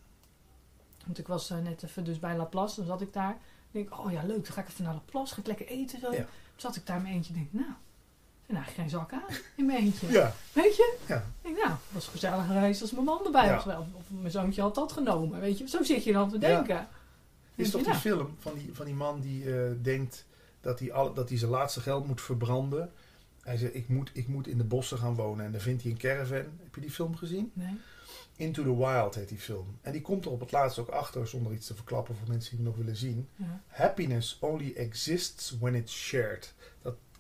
Want 1.04 1.18
ik 1.18 1.26
was 1.26 1.50
eh, 1.50 1.58
net 1.58 1.82
even 1.82 2.04
dus 2.04 2.18
bij 2.18 2.36
Laplace, 2.36 2.76
dan 2.76 2.86
zat 2.86 3.00
ik 3.00 3.12
daar. 3.12 3.36
denk 3.70 3.86
ik, 3.92 3.98
oh 3.98 4.12
ja, 4.12 4.22
leuk, 4.22 4.44
dan 4.44 4.52
ga 4.54 4.60
ik 4.60 4.68
even 4.68 4.84
naar 4.84 4.94
Laplace, 4.94 5.34
ga 5.34 5.40
ik 5.40 5.46
lekker 5.46 5.66
eten. 5.66 6.00
Zo. 6.00 6.12
Ja. 6.12 6.26
Zat 6.56 6.76
ik 6.76 6.86
daar 6.86 6.96
in 6.96 7.02
mijn 7.02 7.14
eentje 7.14 7.32
denk, 7.32 7.52
nou, 7.52 7.72
eigenlijk 8.56 8.90
geen 8.90 9.00
zak 9.00 9.12
aan 9.12 9.36
in 9.56 9.66
mijn 9.66 9.78
eentje. 9.78 10.10
Ja, 10.10 10.34
Weet 10.52 10.76
je? 10.76 10.96
ja. 11.06 11.16
Ik 11.16 11.22
denk, 11.42 11.56
nou, 11.56 11.68
het 11.70 11.78
was 11.92 12.06
gezellig 12.08 12.46
geweest 12.46 12.82
als 12.82 12.90
mijn 12.92 13.04
man 13.04 13.24
erbij 13.24 13.44
Ja. 13.46 13.54
was. 13.54 13.64
Wel. 13.64 13.86
Of 13.94 14.04
mijn 14.08 14.30
zoontje 14.32 14.60
had 14.62 14.74
dat 14.74 14.92
genomen. 14.92 15.40
Weet 15.40 15.58
je, 15.58 15.68
zo 15.68 15.82
zit 15.82 16.04
je 16.04 16.12
dan 16.12 16.28
te 16.30 16.38
Ja. 16.40 16.46
denken. 16.54 16.88
Is 17.54 17.70
toch 17.70 17.82
die 17.82 17.92
je, 17.92 17.98
film 17.98 18.36
van 18.38 18.54
die, 18.54 18.70
van 18.72 18.84
die 18.86 18.94
man 18.94 19.20
die 19.20 19.54
eh, 19.56 19.70
denkt 19.82 20.24
dat 20.60 20.78
hij, 20.78 20.92
al, 20.92 21.14
dat 21.14 21.28
hij 21.28 21.38
zijn 21.38 21.50
laatste 21.50 21.80
geld 21.80 22.06
moet 22.06 22.20
verbranden. 22.20 22.92
Hij 23.42 23.56
zegt, 23.56 23.74
ik 23.74 23.88
moet, 23.88 24.10
ik 24.12 24.28
moet 24.28 24.46
in 24.46 24.58
de 24.58 24.64
bossen 24.64 24.98
gaan 24.98 25.14
wonen. 25.14 25.44
En 25.46 25.52
dan 25.52 25.60
vindt 25.60 25.82
hij 25.82 25.90
een 25.92 25.98
caravan. 25.98 26.36
Heb 26.62 26.74
je 26.74 26.80
die 26.80 26.90
film 26.90 27.16
gezien? 27.16 27.50
nou, 27.54 27.68
Nee. 27.70 27.78
Into 28.36 28.62
the 28.62 28.76
Wild 28.76 29.14
heet 29.14 29.28
die 29.28 29.38
film. 29.38 29.78
En 29.82 29.92
die 29.92 30.00
komt 30.00 30.24
er 30.24 30.30
op 30.30 30.40
het 30.40 30.52
laatst 30.52 30.78
ook 30.78 30.88
achter, 30.88 31.28
zonder 31.28 31.52
iets 31.52 31.66
te 31.66 31.74
verklappen 31.74 32.16
voor 32.16 32.28
mensen 32.28 32.50
die 32.56 32.58
het 32.58 32.68
nog 32.68 32.76
willen 32.84 32.96
zien. 32.98 33.28
Ja. 33.36 33.60
Happiness 33.66 34.36
only 34.40 34.72
exists 34.76 35.56
when 35.60 35.74
it's 35.74 35.92
shared. 35.94 36.54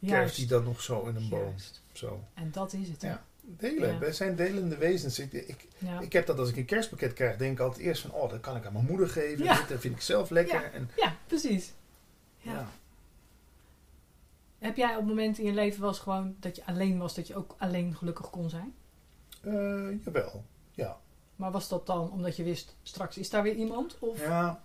Kerft 0.08 0.36
Juist. 0.36 0.36
hij 0.36 0.46
dan 0.46 0.64
nog 0.64 0.82
zo 0.82 1.06
in 1.06 1.16
een 1.16 1.28
boom. 1.28 1.48
Juist. 1.48 1.82
Zo. 1.92 2.24
En 2.34 2.50
dat 2.52 2.72
is 2.72 2.88
het. 2.88 3.02
hè? 3.02 3.08
Ja. 3.08 3.24
Delen. 3.40 3.92
Ja. 3.92 3.98
Wij 3.98 4.12
zijn 4.12 4.36
delende 4.36 4.76
wezens. 4.76 5.18
Ik, 5.18 5.32
ik, 5.32 5.68
Ja. 5.78 6.00
ik 6.00 6.12
heb 6.12 6.26
dat 6.26 6.38
als 6.38 6.48
ik 6.48 6.56
een 6.56 6.64
kerstpakket 6.64 7.12
krijg, 7.12 7.36
denk 7.36 7.52
ik 7.52 7.60
altijd 7.60 7.80
eerst 7.84 8.02
van, 8.02 8.10
oh, 8.12 8.30
dat 8.30 8.40
kan 8.40 8.56
ik 8.56 8.66
aan 8.66 8.72
mijn 8.72 8.84
moeder 8.84 9.08
geven. 9.08 9.44
Ja. 9.44 9.66
Dat 9.68 9.80
vind 9.80 9.94
ik 9.94 10.00
zelf 10.00 10.30
lekker. 10.30 10.62
Ja. 10.62 10.70
En, 10.70 10.90
ja, 10.96 11.16
precies. 11.26 11.72
Ja. 12.38 12.52
ja. 12.52 12.68
Heb 14.58 14.76
jij 14.76 14.96
op 14.96 15.04
momenten 15.06 15.42
in 15.42 15.48
je 15.48 15.54
leven 15.54 15.80
wel 15.80 15.88
eens 15.88 15.98
gewoon 15.98 16.36
dat 16.40 16.56
je 16.56 16.66
alleen 16.66 16.98
was, 16.98 17.14
dat 17.14 17.26
je 17.26 17.36
ook 17.36 17.54
alleen 17.58 17.96
gelukkig 17.96 18.30
kon 18.30 18.50
zijn? 18.50 18.74
Eh, 19.40 20.04
jawel. 20.04 20.44
Ja. 20.70 20.96
Maar 21.36 21.50
was 21.50 21.68
dat 21.68 21.86
dan 21.86 22.10
omdat 22.10 22.36
je 22.36 22.42
wist, 22.42 22.74
straks 22.82 23.18
is 23.18 23.30
daar 23.30 23.42
weer 23.42 23.54
iemand? 23.54 23.96
Of 23.98 24.20
Ja, 24.20 24.62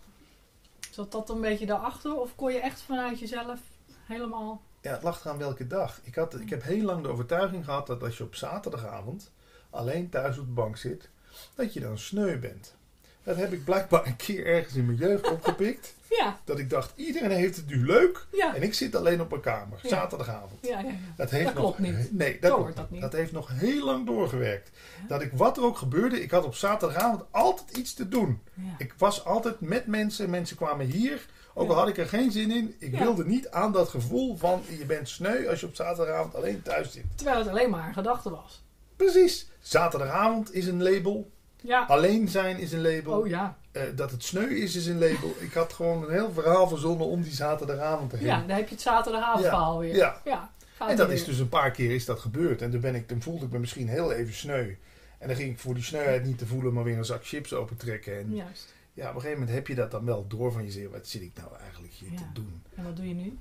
zat 0.92 1.12
dat 1.12 1.30
een 1.30 1.42
beetje 1.42 1.66
daarachter? 1.66 2.16
Of 2.20 2.36
kon 2.36 2.54
je 2.54 2.60
echt 2.60 2.82
vanuit 2.82 3.20
jezelf 3.20 3.60
helemaal... 4.06 4.62
ja, 4.88 4.94
het 4.94 5.04
lag 5.04 5.22
eraan 5.26 5.38
welke 5.38 5.68
dag. 5.68 6.00
Ik, 6.04 6.16
had, 6.16 6.40
ik 6.40 6.50
heb 6.50 6.64
heel 6.64 6.84
lang 6.84 7.04
de 7.04 7.10
overtuiging 7.10 7.66
gehad 7.66 7.88
dat 7.88 8.04
als 8.04 8.18
je 8.18 8.24
op 8.24 8.36
zaterdagavond 8.36 9.32
alleen 9.70 10.10
thuis 10.10 10.38
op 10.38 10.46
de 10.46 10.52
bank 10.52 10.78
zit, 10.78 11.10
dat 11.56 11.74
je 11.74 11.80
dan 11.80 11.98
sneu 11.98 12.38
bent. 12.40 12.76
Dat 13.24 13.36
heb 13.36 13.52
ik 13.54 13.64
blijkbaar 13.64 14.06
een 14.06 14.16
keer 14.16 14.46
ergens 14.46 14.76
in 14.76 14.86
mijn 14.86 14.98
jeugd 14.98 15.32
opgepikt. 15.32 15.94
Ja, 16.10 16.40
Dat 16.44 16.60
ik 16.60 16.70
dacht, 16.70 16.92
iedereen 16.96 17.32
heeft 17.32 17.56
het 17.56 17.68
nu 17.68 17.86
leuk 17.86 18.26
ja, 18.32 18.56
en 18.56 18.62
ik 18.64 18.74
zit 18.74 18.96
alleen 18.96 19.22
op 19.22 19.30
mijn 19.30 19.42
kamer, 19.42 19.80
Ja. 19.82 19.90
zaterdagavond. 19.90 20.52
ja, 20.62 20.80
ja. 20.80 20.88
ja. 20.88 20.94
Dat, 21.16 21.30
heeft 21.30 21.46
Dat 21.46 21.54
nog, 21.54 21.64
klopt 21.64 21.80
niet. 21.80 22.12
Nee, 22.12 22.40
dat 22.40 22.54
klopt 22.54 22.76
dat 22.76 22.90
niet. 22.90 23.02
Dat 23.02 23.14
heeft 23.14 23.32
nog 23.32 23.50
heel 23.54 23.86
lang 23.86 24.06
doorgewerkt. 24.06 24.70
Dat 25.08 25.22
ik, 25.22 25.32
wat 25.34 25.58
er 25.58 25.64
ook 25.64 25.78
gebeurde, 25.78 26.22
ik 26.22 26.32
had 26.32 26.46
op 26.46 26.56
zaterdagavond 26.56 27.24
altijd 27.32 27.78
iets 27.78 27.94
te 27.94 28.08
doen. 28.08 28.42
Ik 28.78 28.94
was 28.98 29.26
altijd 29.26 29.60
met 29.60 29.88
mensen. 29.88 30.30
Mensen 30.30 30.58
kwamen 30.58 30.86
hier. 30.86 31.26
Ook 31.58 31.70
al 31.70 31.76
had 31.76 31.88
ik 31.88 31.97
er 31.97 32.08
geen 32.08 32.32
zin 32.32 32.51
in. 32.51 32.76
Ik 32.80 32.91
Ja. 32.91 32.99
wilde 32.99 33.26
niet 33.26 33.49
aan 33.49 33.72
dat 33.72 33.89
gevoel 33.89 34.38
van 34.38 34.62
je 34.78 34.86
bent 34.86 35.10
sneu 35.10 35.47
als 35.49 35.60
je 35.60 35.66
op 35.66 35.76
zaterdagavond 35.76 36.36
alleen 36.36 36.62
thuis 36.62 36.91
zit. 36.91 37.03
Terwijl 37.16 37.38
het 37.39 37.47
alleen 37.47 37.70
maar 37.70 37.88
een 37.88 37.93
gedachte 37.93 38.30
was. 38.30 38.64
Precies. 38.95 39.47
Zaterdagavond 39.60 40.53
is 40.53 40.68
een 40.68 40.84
label. 40.84 41.32
Ja. 41.62 41.86
Alleen 41.88 42.28
zijn 42.28 42.58
is 42.60 42.72
een 42.72 42.82
label. 42.82 43.20
Oh 43.20 43.28
ja. 43.28 43.58
Eh, 43.72 43.84
dat 43.95 44.12
het 44.12 44.24
sneu 44.24 44.47
is, 44.47 44.76
is 44.76 44.86
een 44.88 44.99
label. 44.99 45.36
Ik 45.39 45.53
had 45.53 45.74
gewoon 45.74 46.03
een 46.03 46.12
heel 46.12 46.32
verhaal 46.32 46.68
verzonnen 46.68 47.08
om 47.08 47.22
die 47.22 47.34
zaterdagavond 47.34 48.12
heen. 48.12 48.26
Ja, 48.26 48.39
dan 48.39 48.49
heb 48.55 48.68
je 48.68 48.74
het 48.74 48.84
zaterdagavondverhaal 48.84 49.80
weer. 49.80 49.95
Ja. 49.95 50.22
ja. 50.26 50.51
En 50.80 50.95
dat 50.95 51.10
is 51.10 51.20
weer. 51.20 51.30
dus 51.30 51.39
een 51.39 51.49
paar 51.49 51.72
keer 51.72 51.91
is 51.91 52.05
dat 52.05 52.20
gebeurd. 52.20 52.62
En 52.62 52.72
toen, 52.72 52.82
ben 52.82 52.95
ik, 52.95 53.08
toen 53.08 53.22
voelde 53.22 53.45
ik 53.45 53.51
me 53.51 53.60
misschien 53.60 53.88
heel 53.89 54.12
even 54.12 54.34
sneu. 54.34 54.74
En 55.18 55.28
dan 55.28 55.38
ging 55.38 55.51
ik 55.51 55.60
voor 55.60 55.74
die 55.74 55.84
sneuheid 55.84 56.24
niet 56.26 56.38
te 56.38 56.45
voelen, 56.45 56.74
maar 56.74 56.84
weer 56.84 56.97
een 56.97 57.05
zak 57.05 57.26
chips 57.26 57.53
opentrekken. 57.53 58.18
En 58.20 58.36
Juist. 58.36 58.74
Ja, 58.98 59.10
op 59.10 59.16
een 59.16 59.22
gegeven 59.22 59.39
moment 59.39 59.58
heb 59.58 59.68
je 59.68 59.76
dat 59.76 59.91
dan 59.91 60.06
wel 60.06 60.28
door 60.28 60.52
van 60.52 60.64
jezelf. 60.64 60.91
Wat 60.91 61.08
zit 61.08 61.22
ik 61.22 61.32
nou 61.36 61.56
eigenlijk 61.62 61.93
hier 61.93 62.12
Ja. 62.12 62.18
te 62.18 62.24
doen? 62.34 62.64
En 62.76 62.84
wat 62.84 62.95
doe 62.95 63.08
je 63.08 63.14
nu? 63.14 63.38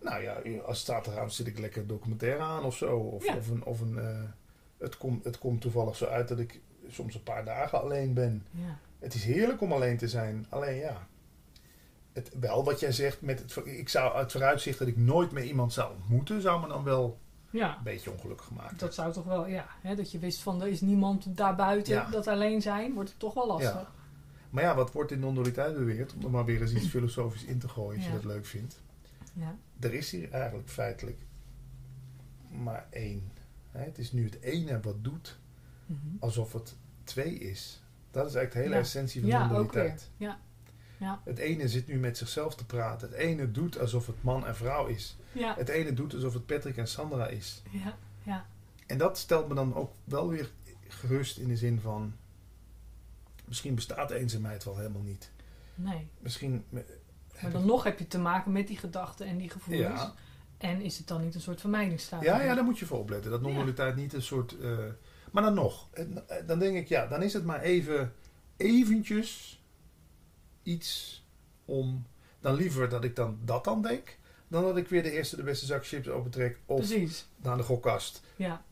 Nou 0.00 0.22
ja, 0.22 0.32
als 0.66 0.78
het 0.78 0.86
zaterdagavond 0.86 1.32
zit 1.32 1.46
ik 1.46 1.58
lekker 1.58 1.80
een 1.80 1.86
documentaire 1.88 2.42
aan 2.42 2.64
of 2.64 2.76
zo. 2.76 2.96
Of, 2.96 3.24
Ja. 3.26 3.36
of 3.36 3.48
een. 3.48 3.64
Of 3.64 3.80
een 3.80 3.98
eh, 3.98 4.22
het, 4.78 4.96
komt 4.96 5.24
het 5.24 5.38
komt 5.38 5.60
toevallig 5.60 5.96
zo 5.96 6.04
uit 6.06 6.28
dat 6.28 6.38
ik 6.38 6.60
soms 6.88 7.14
een 7.14 7.22
paar 7.22 7.44
dagen 7.44 7.80
alleen 7.80 8.14
ben. 8.14 8.46
Ja. 8.50 8.78
Het 8.98 9.14
is 9.14 9.24
heerlijk 9.24 9.60
om 9.60 9.72
alleen 9.72 9.96
te 9.96 10.08
zijn. 10.08 10.46
Alleen 10.48 10.76
ja, 10.76 11.06
het, 12.12 12.30
wel 12.40 12.64
wat 12.64 12.80
jij 12.80 12.92
zegt, 12.92 13.20
met 13.20 13.38
het, 13.38 13.66
ik 13.66 13.88
zou 13.88 14.18
het 14.18 14.32
vooruitzicht 14.32 14.78
dat 14.78 14.88
ik 14.88 14.96
nooit 14.96 15.30
meer 15.32 15.44
iemand 15.44 15.72
zou 15.72 15.92
ontmoeten, 15.94 16.40
zou 16.42 16.60
me 16.60 16.68
dan 16.68 16.84
wel 16.84 17.18
Ja, 17.50 17.76
een 17.76 17.82
beetje 17.82 18.10
ongelukkig 18.12 18.50
maken. 18.50 18.76
dat 18.78 18.94
zou 18.94 19.12
toch 19.12 19.24
wel, 19.24 19.46
ja. 19.46 19.66
Hè, 19.80 19.94
dat 19.94 20.10
je 20.12 20.18
wist 20.18 20.40
van 20.42 20.62
er 20.62 20.68
is 20.68 20.80
niemand 20.80 21.36
daarbuiten 21.36 21.94
Ja. 21.94 22.10
dat 22.10 22.26
alleen 22.26 22.62
zijn, 22.62 22.94
wordt 22.94 23.08
het 23.10 23.18
toch 23.18 23.34
wel 23.34 23.46
lastig. 23.46 23.72
Ja. 23.72 23.88
Maar 24.54 24.62
ja, 24.64 24.74
wat 24.74 24.92
wordt 24.92 25.10
in 25.10 25.18
non-dualiteit 25.20 25.74
beweerd? 25.74 26.14
Om 26.14 26.24
er 26.24 26.30
maar 26.30 26.44
weer 26.44 26.60
eens 26.60 26.72
iets 26.74 26.88
filosofisch 26.96 27.44
in 27.44 27.58
te 27.58 27.68
gooien, 27.68 27.96
als 27.96 28.04
Ja. 28.06 28.10
je 28.12 28.16
dat 28.16 28.24
leuk 28.24 28.46
vindt. 28.46 28.80
Ja. 29.32 29.56
Er 29.80 29.94
is 29.94 30.10
hier 30.10 30.30
eigenlijk 30.30 30.68
feitelijk 30.68 31.18
maar 32.50 32.86
één. 32.90 33.32
Het 33.70 33.98
is 33.98 34.12
nu 34.12 34.24
het 34.24 34.40
ene 34.40 34.80
wat 34.80 35.04
doet 35.04 35.38
Mhm. 35.86 35.98
alsof 36.18 36.52
het 36.52 36.74
twee 37.04 37.34
is. 37.38 37.82
Dat 38.10 38.26
is 38.26 38.34
eigenlijk 38.34 38.52
de 38.52 38.58
hele 38.58 38.74
Ja. 38.74 38.80
essentie 38.80 39.20
van 39.20 39.30
Ja, 39.30 39.38
non-dualiteit. 39.38 40.10
Ja. 40.16 40.38
Ja. 40.96 41.20
Het 41.24 41.38
ene 41.38 41.68
zit 41.68 41.86
nu 41.86 41.98
met 41.98 42.18
zichzelf 42.18 42.54
te 42.54 42.66
praten. 42.66 43.08
Het 43.08 43.16
ene 43.18 43.50
doet 43.50 43.78
alsof 43.78 44.06
het 44.06 44.22
man 44.22 44.46
en 44.46 44.56
vrouw 44.56 44.86
is. 44.86 45.16
Ja. 45.32 45.54
Het 45.56 45.68
ene 45.68 45.92
doet 45.94 46.14
alsof 46.14 46.32
het 46.32 46.46
Patrick 46.46 46.76
en 46.76 46.88
Sandra 46.88 47.26
is. 47.26 47.62
Ja. 47.70 47.96
Ja. 48.22 48.46
En 48.86 48.98
dat 48.98 49.18
stelt 49.18 49.48
me 49.48 49.54
dan 49.54 49.74
ook 49.74 49.92
wel 50.04 50.28
weer 50.28 50.50
gerust 50.88 51.38
in 51.38 51.48
de 51.48 51.56
zin 51.56 51.80
van... 51.80 52.14
Misschien 53.44 53.74
bestaat 53.74 54.10
eenzaamheid 54.10 54.64
wel 54.64 54.76
helemaal 54.76 55.02
niet. 55.02 55.30
Nee. 55.74 56.08
Misschien... 56.20 56.64
Maar 57.42 57.50
dan 57.52 57.66
nog 57.66 57.84
heb 57.84 57.98
je 57.98 58.08
te 58.08 58.18
maken 58.18 58.52
met 58.52 58.66
die 58.66 58.76
gedachten 58.76 59.26
en 59.26 59.36
die 59.36 59.50
gevoelens. 59.50 60.00
Ja. 60.00 60.14
En 60.58 60.80
is 60.80 60.98
het 60.98 61.06
dan 61.06 61.20
niet 61.22 61.34
een 61.34 61.40
soort 61.40 61.60
vermijdingsstrategie? 61.60 62.34
Ja, 62.34 62.42
ja, 62.42 62.54
daar 62.54 62.64
moet 62.64 62.78
je 62.78 62.86
voor 62.86 62.98
opletten. 62.98 63.30
Dat 63.30 63.40
non-dualiteit 63.40 63.96
niet 63.96 64.12
een 64.12 64.22
soort... 64.22 64.58
eh, 64.58 64.78
maar 65.32 65.42
dan 65.42 65.54
nog. 65.54 65.88
eh, 65.92 66.36
Dan 66.46 66.58
denk 66.58 66.76
ik, 66.76 66.88
ja, 66.88 67.06
dan 67.06 67.22
is 67.22 67.32
het 67.32 67.44
maar 67.44 67.60
even... 67.60 68.12
Eventjes 68.56 69.62
iets 70.62 71.22
om... 71.64 72.06
Dan 72.40 72.54
liever 72.54 72.88
dat 72.88 73.04
ik 73.04 73.16
dan 73.16 73.38
dat 73.44 73.64
dan 73.64 73.82
denk... 73.82 74.18
Dan 74.48 74.62
dat 74.62 74.76
ik 74.76 74.88
weer 74.88 75.02
de 75.02 75.10
eerste 75.10 75.36
de 75.36 75.42
beste 75.42 75.66
zak 75.66 75.86
chips 75.86 76.08
opentrek. 76.08 76.58
Of 76.66 76.76
Precies. 76.78 77.26
naar 77.36 77.56
de 77.56 77.62
gokkast. 77.62 78.22
Ja. 78.36 78.64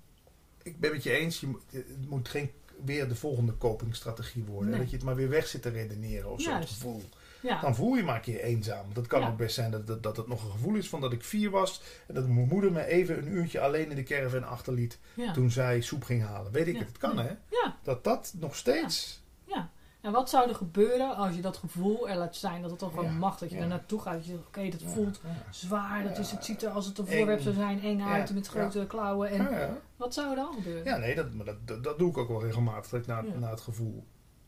Ik 0.62 0.80
ben 0.80 0.90
met 0.90 1.02
je 1.02 1.10
eens. 1.10 1.40
Je 1.40 1.46
moet, 1.46 1.62
het 1.70 2.08
moet 2.08 2.28
geen 2.28 2.50
weer 2.84 3.08
de 3.08 3.14
volgende 3.14 3.56
copingstrategie 3.58 4.44
worden. 4.44 4.70
Nee. 4.70 4.78
Dat 4.80 4.90
je 4.90 4.96
het 4.96 5.04
maar 5.04 5.14
weer 5.16 5.28
weg 5.28 5.46
zit 5.46 5.62
te 5.62 5.68
redeneren 5.68 6.30
of 6.30 6.40
zo. 6.40 6.50
Het 6.50 6.58
Juist. 6.58 6.72
gevoel. 6.74 7.02
Ja. 7.42 7.60
Dan 7.60 7.74
voel 7.74 7.94
je 7.94 8.02
maar 8.02 8.14
een 8.14 8.20
keer 8.20 8.40
eenzaam. 8.40 8.86
Dat 8.92 9.06
kan 9.06 9.20
Ja. 9.20 9.28
ook 9.28 9.36
best 9.36 9.54
zijn 9.54 9.70
dat, 9.70 9.86
dat, 9.86 10.02
dat 10.02 10.16
het 10.16 10.26
nog 10.26 10.44
een 10.44 10.50
gevoel 10.50 10.74
is 10.74 10.88
van 10.88 11.00
dat 11.00 11.12
ik 11.12 11.24
vier 11.24 11.50
was. 11.50 11.82
En 12.06 12.14
dat 12.14 12.26
mijn 12.28 12.48
moeder 12.48 12.72
me 12.72 12.84
even 12.84 13.18
een 13.18 13.28
uurtje 13.32 13.60
alleen 13.60 13.90
in 13.90 13.96
de 13.96 14.02
caravan 14.02 14.44
achterliet. 14.44 14.98
ja. 15.14 15.32
Toen 15.32 15.50
zij 15.50 15.80
soep 15.80 16.04
ging 16.04 16.22
halen. 16.22 16.52
Weet 16.52 16.66
ik 16.66 16.78
het. 16.78 16.88
Het 16.88 16.98
kan 16.98 17.18
hè. 17.18 17.30
Dat 17.82 18.04
dat 18.04 18.34
nog 18.38 18.56
steeds... 18.56 19.21
En 20.02 20.12
wat 20.12 20.30
zou 20.30 20.48
er 20.48 20.54
gebeuren 20.54 21.16
als 21.16 21.34
je 21.34 21.40
dat 21.40 21.56
gevoel 21.56 22.08
er 22.08 22.16
laat 22.16 22.36
zijn? 22.36 22.60
Dat 22.62 22.70
het 22.70 22.78
toch 22.78 22.90
gewoon 22.90 23.04
Ja. 23.04 23.10
mag. 23.10 23.38
Dat 23.38 23.50
je 23.50 23.56
Ja. 23.56 23.66
naartoe 23.66 24.00
gaat. 24.00 24.12
Dat 24.14 24.24
je 24.24 24.30
zegt, 24.30 24.46
oké, 24.46 24.68
dat 24.68 24.80
Ja, 24.80 24.88
voelt 24.88 25.20
zwaar. 25.50 26.02
Dat 26.02 26.18
is, 26.18 26.30
het 26.30 26.44
ziet 26.44 26.62
er 26.62 26.70
als 26.70 26.86
het 26.86 26.98
een 26.98 27.06
voorwerp 27.06 27.40
zou 27.40 27.54
zijn. 27.54 27.82
Eng 27.82 28.00
uit 28.02 28.34
met 28.34 28.46
grote 28.46 28.84
klauwen. 28.88 29.28
En 29.30 29.76
wat 29.96 30.14
zou 30.14 30.30
er 30.30 30.36
dan 30.36 30.54
gebeuren? 30.54 30.84
Ja, 30.84 30.96
nee, 30.96 31.14
dat, 31.14 31.32
maar 31.32 31.44
dat, 31.64 31.84
dat, 31.84 31.98
doe 31.98 32.10
ik 32.10 32.18
ook 32.18 32.28
wel 32.28 32.42
regelmatig. 32.42 32.90
Dat 32.90 33.00
ik 33.00 33.06
naar, 33.06 33.24
naar 33.38 33.50
het 33.50 33.60
gevoel 33.60 34.04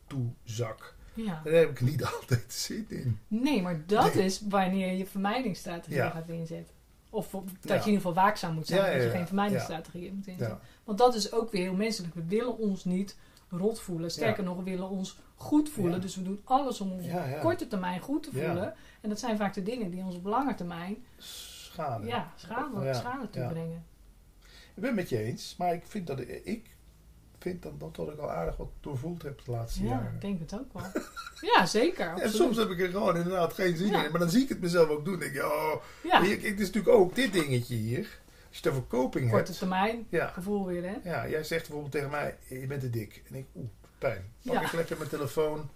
toe 0.07 0.27
zak. 0.43 0.95
Ja. 1.15 1.41
Daar 1.45 1.53
heb 1.53 1.71
ik 1.71 1.81
niet 1.81 2.05
altijd 2.21 2.53
zin 2.53 2.87
in. 2.89 3.19
Nee, 3.29 3.63
maar 3.63 3.83
dat 3.87 4.15
Nee. 4.15 4.25
is 4.25 4.43
wanneer 4.49 4.93
je 4.93 5.07
vermijdingsstrategie 5.07 6.01
gaat 6.01 6.29
inzetten. 6.29 6.75
Of 7.11 7.31
dat 7.31 7.43
je 7.63 7.69
in 7.69 7.75
ieder 7.79 7.95
geval 7.95 8.15
waakzaam 8.15 8.55
moet 8.55 8.67
zijn. 8.67 8.93
Dat 8.93 9.03
je 9.03 9.11
geen 9.11 9.27
vermijdingsstrategie 9.27 10.13
moet 10.13 10.27
inzetten. 10.27 10.59
Want 10.85 10.99
dat 10.99 11.15
is 11.15 11.33
ook 11.33 11.51
weer 11.51 11.63
heel 11.63 11.75
menselijk. 11.75 12.15
We 12.15 12.25
willen 12.25 12.59
ons 12.59 12.85
niet 12.85 13.17
rot 13.59 13.81
voelen. 13.81 14.11
Sterker 14.11 14.45
nog, 14.45 14.57
we 14.57 14.63
willen 14.63 14.89
ons 14.89 15.19
goed 15.35 15.69
voelen. 15.69 15.95
Ja. 15.95 16.01
Dus 16.01 16.17
we 16.17 16.23
doen 16.23 16.41
alles 16.45 16.81
om 16.81 16.93
ons 16.93 17.07
Ja, 17.07 17.25
ja. 17.27 17.35
op 17.35 17.41
korte 17.41 17.67
termijn 17.69 18.01
goed 18.01 18.23
te 18.23 18.31
Ja. 18.39 18.45
voelen. 18.47 18.75
En 19.01 19.09
dat 19.09 19.19
zijn 19.19 19.37
vaak 19.37 19.55
de 19.55 19.63
dingen 19.63 19.91
die 19.91 20.03
ons 20.05 20.15
op 20.17 20.25
lange 20.25 20.55
termijn 20.55 21.05
Schade. 21.19 22.07
ja, 22.07 22.33
schade, 22.37 22.85
Ja. 22.85 22.93
schade 22.93 23.29
Ja. 23.33 23.41
toebrengen. 23.47 23.85
Ik 24.75 24.81
ben 24.83 24.85
het 24.87 24.95
met 24.95 25.09
je 25.09 25.19
eens, 25.19 25.55
maar 25.59 25.75
ik 25.75 25.83
vind 25.87 26.07
dat 26.07 26.21
ik 26.45 26.73
vind 27.39 27.63
dan 27.63 27.75
dat, 27.79 27.97
dat 27.97 28.09
ik 28.13 28.19
al 28.19 28.31
aardig 28.31 28.57
wat 28.57 28.69
doorvoeld 28.81 29.23
heb 29.23 29.45
de 29.45 29.51
laatste 29.51 29.83
Ja, 29.83 29.89
jaren. 29.89 30.15
ik 30.15 30.21
denk 30.21 30.41
het 30.41 30.55
ook 30.55 30.73
wel. 30.73 31.03
ja, 31.55 31.67
zeker. 31.67 32.15
En 32.19 32.31
soms 32.31 32.57
heb 32.57 32.69
ik 32.71 32.81
er 32.81 32.89
gewoon 32.91 33.17
inderdaad 33.17 33.53
geen 33.53 33.77
zin 33.77 33.87
Ja. 33.87 34.05
in. 34.05 34.11
Maar 34.11 34.21
dan 34.21 34.31
zie 34.31 34.43
ik 34.43 34.49
het 34.49 34.61
mezelf 34.61 34.89
ook 34.89 35.05
doen. 35.05 35.19
Denk 35.19 35.33
ik, 35.35 35.43
oh, 35.43 35.73
ja, 36.03 36.21
ik, 36.23 36.31
ik, 36.31 36.43
het 36.51 36.61
is 36.61 36.67
natuurlijk 36.67 36.95
ook 36.97 37.15
dit 37.15 37.33
dingetje 37.33 37.75
hier. 37.75 38.21
Het 38.57 38.69
over 38.69 38.87
coping 38.89 39.31
korte 39.31 39.45
hebt. 39.47 39.59
termijn 39.59 40.07
Ja, 40.09 40.27
gevoel 40.27 40.67
weer, 40.67 40.83
hè? 40.83 41.11
ja, 41.11 41.29
jij 41.29 41.45
zegt 41.45 41.63
bijvoorbeeld 41.63 41.93
tegen 41.93 42.11
mij, 42.11 42.37
je 42.49 42.67
bent 42.67 42.81
te 42.81 42.91
dik. 42.91 43.23
En 43.29 43.35
ik, 43.35 43.47
oeh, 43.57 43.67
pijn. 43.99 44.33
Pak 44.45 44.55
Ja. 44.55 44.63
ik 44.63 44.73
lekker 44.73 44.97
mijn 44.97 45.09
telefoon. 45.09 45.69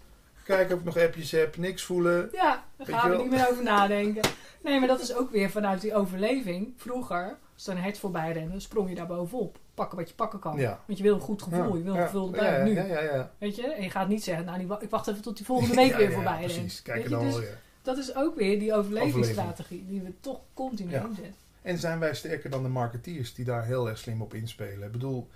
Kijken 0.45 0.75
of 0.75 0.81
ik 0.81 0.87
nog 0.87 0.97
appjes 0.99 1.31
heb. 1.31 1.57
Niks 1.57 1.83
voelen. 1.83 2.29
Ja, 2.33 2.65
daar 2.77 2.87
gaan 2.87 3.11
we 3.11 3.17
wel? 3.17 3.23
niet 3.25 3.31
meer 3.33 3.49
over 3.51 3.63
nadenken. 3.63 4.31
Nee, 4.63 4.79
maar 4.79 4.89
dat 4.89 5.01
is 5.01 5.15
ook 5.15 5.31
weer 5.31 5.51
vanuit 5.51 5.81
die 5.81 5.95
overleving. 5.95 6.73
Vroeger, 6.77 7.39
als 7.55 7.67
er 7.67 7.73
een 7.77 7.83
hert 7.83 7.99
voorbij 7.99 8.33
rende, 8.33 8.61
sprong 8.61 8.89
je 8.89 8.95
daar 8.95 9.07
bovenop. 9.07 9.59
Pakken 9.75 9.99
wat 9.99 10.09
je 10.09 10.15
pakken 10.15 10.39
kan. 10.39 10.57
Ja. 10.57 10.81
Want 10.87 10.99
je 10.99 11.05
wil 11.05 11.15
een 11.15 11.21
goed 11.21 11.43
gevoel, 11.43 11.77
je 11.77 11.83
wil 11.83 11.95
een 11.95 12.03
gevulde 12.03 12.37
buik 12.37 12.65
nu. 12.65 12.75
Ja, 12.75 12.85
ja, 12.85 13.01
ja. 13.01 13.33
Weet 13.39 13.57
je? 13.57 13.67
En 13.67 13.83
je 13.83 13.91
gaat 13.91 14.09
niet 14.09 14.25
zeggen, 14.25 14.45
nou, 14.45 14.61
ik 14.81 14.91
wacht 14.91 15.07
even 15.09 15.23
tot 15.23 15.37
die 15.37 15.47
volgende 15.47 15.75
week 15.83 15.95
weer 15.97 16.13
voorbij 16.13 16.39
Precies, 16.39 16.57
rent. 16.57 16.83
kijk 16.83 16.97
er 16.97 17.03
je? 17.03 17.09
dan 17.09 17.25
Dus 17.25 17.37
dat 17.83 17.99
is 17.99 18.15
ook 18.15 18.35
weer 18.37 18.59
die 18.59 18.75
overlevingsstrategie 18.75 19.87
die 19.87 20.01
we 20.03 20.13
toch 20.21 20.41
continu 20.55 20.95
inzetten. 20.95 21.35
En 21.69 21.79
zijn 21.79 21.99
wij 21.99 22.15
sterker 22.15 22.51
dan 22.51 22.63
de 22.63 22.69
marketeers 22.69 23.35
die 23.35 23.45
daar 23.45 23.65
heel 23.65 23.89
erg 23.89 23.99
slim 23.99 24.23
op 24.23 24.35
inspelen? 24.35 24.87
Ik 24.87 24.93
bedoel, 24.93 25.29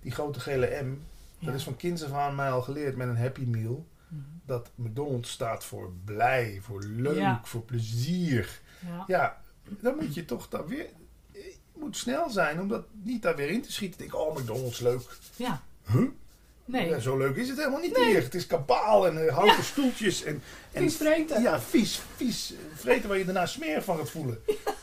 die 0.00 0.12
grote 0.12 0.40
gele 0.40 0.66
M, 0.82 0.88
dat 1.38 1.48
Ja. 1.48 1.52
is 1.52 1.62
van 1.62 1.76
kinds 1.76 2.04
af 2.04 2.12
aan 2.12 2.34
mij 2.34 2.50
al 2.50 2.62
geleerd 2.62 2.96
met 2.96 3.08
een 3.08 3.16
Happy 3.16 3.44
Meal. 3.44 3.86
Mhm. 4.08 4.20
Dat 4.46 4.70
McDonald's 4.74 5.30
staat 5.30 5.64
voor 5.64 5.92
blij, 6.04 6.58
voor 6.62 6.82
leuk, 6.82 7.16
Ja. 7.16 7.40
voor 7.44 7.62
plezier. 7.62 8.60
Ja. 8.86 9.04
Ja, 9.06 9.40
dan 9.80 9.96
moet 10.00 10.14
je 10.14 10.24
toch 10.24 10.48
daar 10.48 10.66
weer... 10.66 10.86
Je 11.32 11.54
moet 11.84 11.96
snel 11.96 12.30
zijn 12.30 12.60
om 12.60 12.68
dat 12.68 12.84
niet 13.02 13.22
daar 13.22 13.36
weer 13.36 13.50
in 13.50 13.62
te 13.62 13.72
schieten. 13.72 13.98
Denk, 13.98 14.14
oh, 14.14 14.36
McDonald's 14.36 14.80
leuk. 14.80 15.18
ja. 15.36 15.62
Huh? 15.92 16.08
Nee, 16.64 16.88
Ja, 16.88 16.98
zo 16.98 17.16
leuk 17.16 17.36
is 17.36 17.48
het 17.48 17.58
helemaal 17.58 17.80
niet 17.80 17.96
hier. 17.96 18.22
Het 18.22 18.34
is 18.34 18.46
kabaal 18.46 19.06
en 19.06 19.26
eh, 19.28 19.34
houten 19.34 19.64
stoeltjes. 19.64 20.22
En, 20.24 20.42
en 20.72 20.82
vies 20.82 20.96
vreten. 20.96 21.42
Ja, 21.42 21.60
vies, 21.60 22.00
vies. 22.16 22.54
Vreten 22.74 23.08
waar 23.08 23.18
je 23.18 23.24
daarna 23.24 23.46
smeer 23.46 23.82
van 23.82 23.96
gaat 23.98 24.10
voelen. 24.10 24.40
Maar 24.46 24.77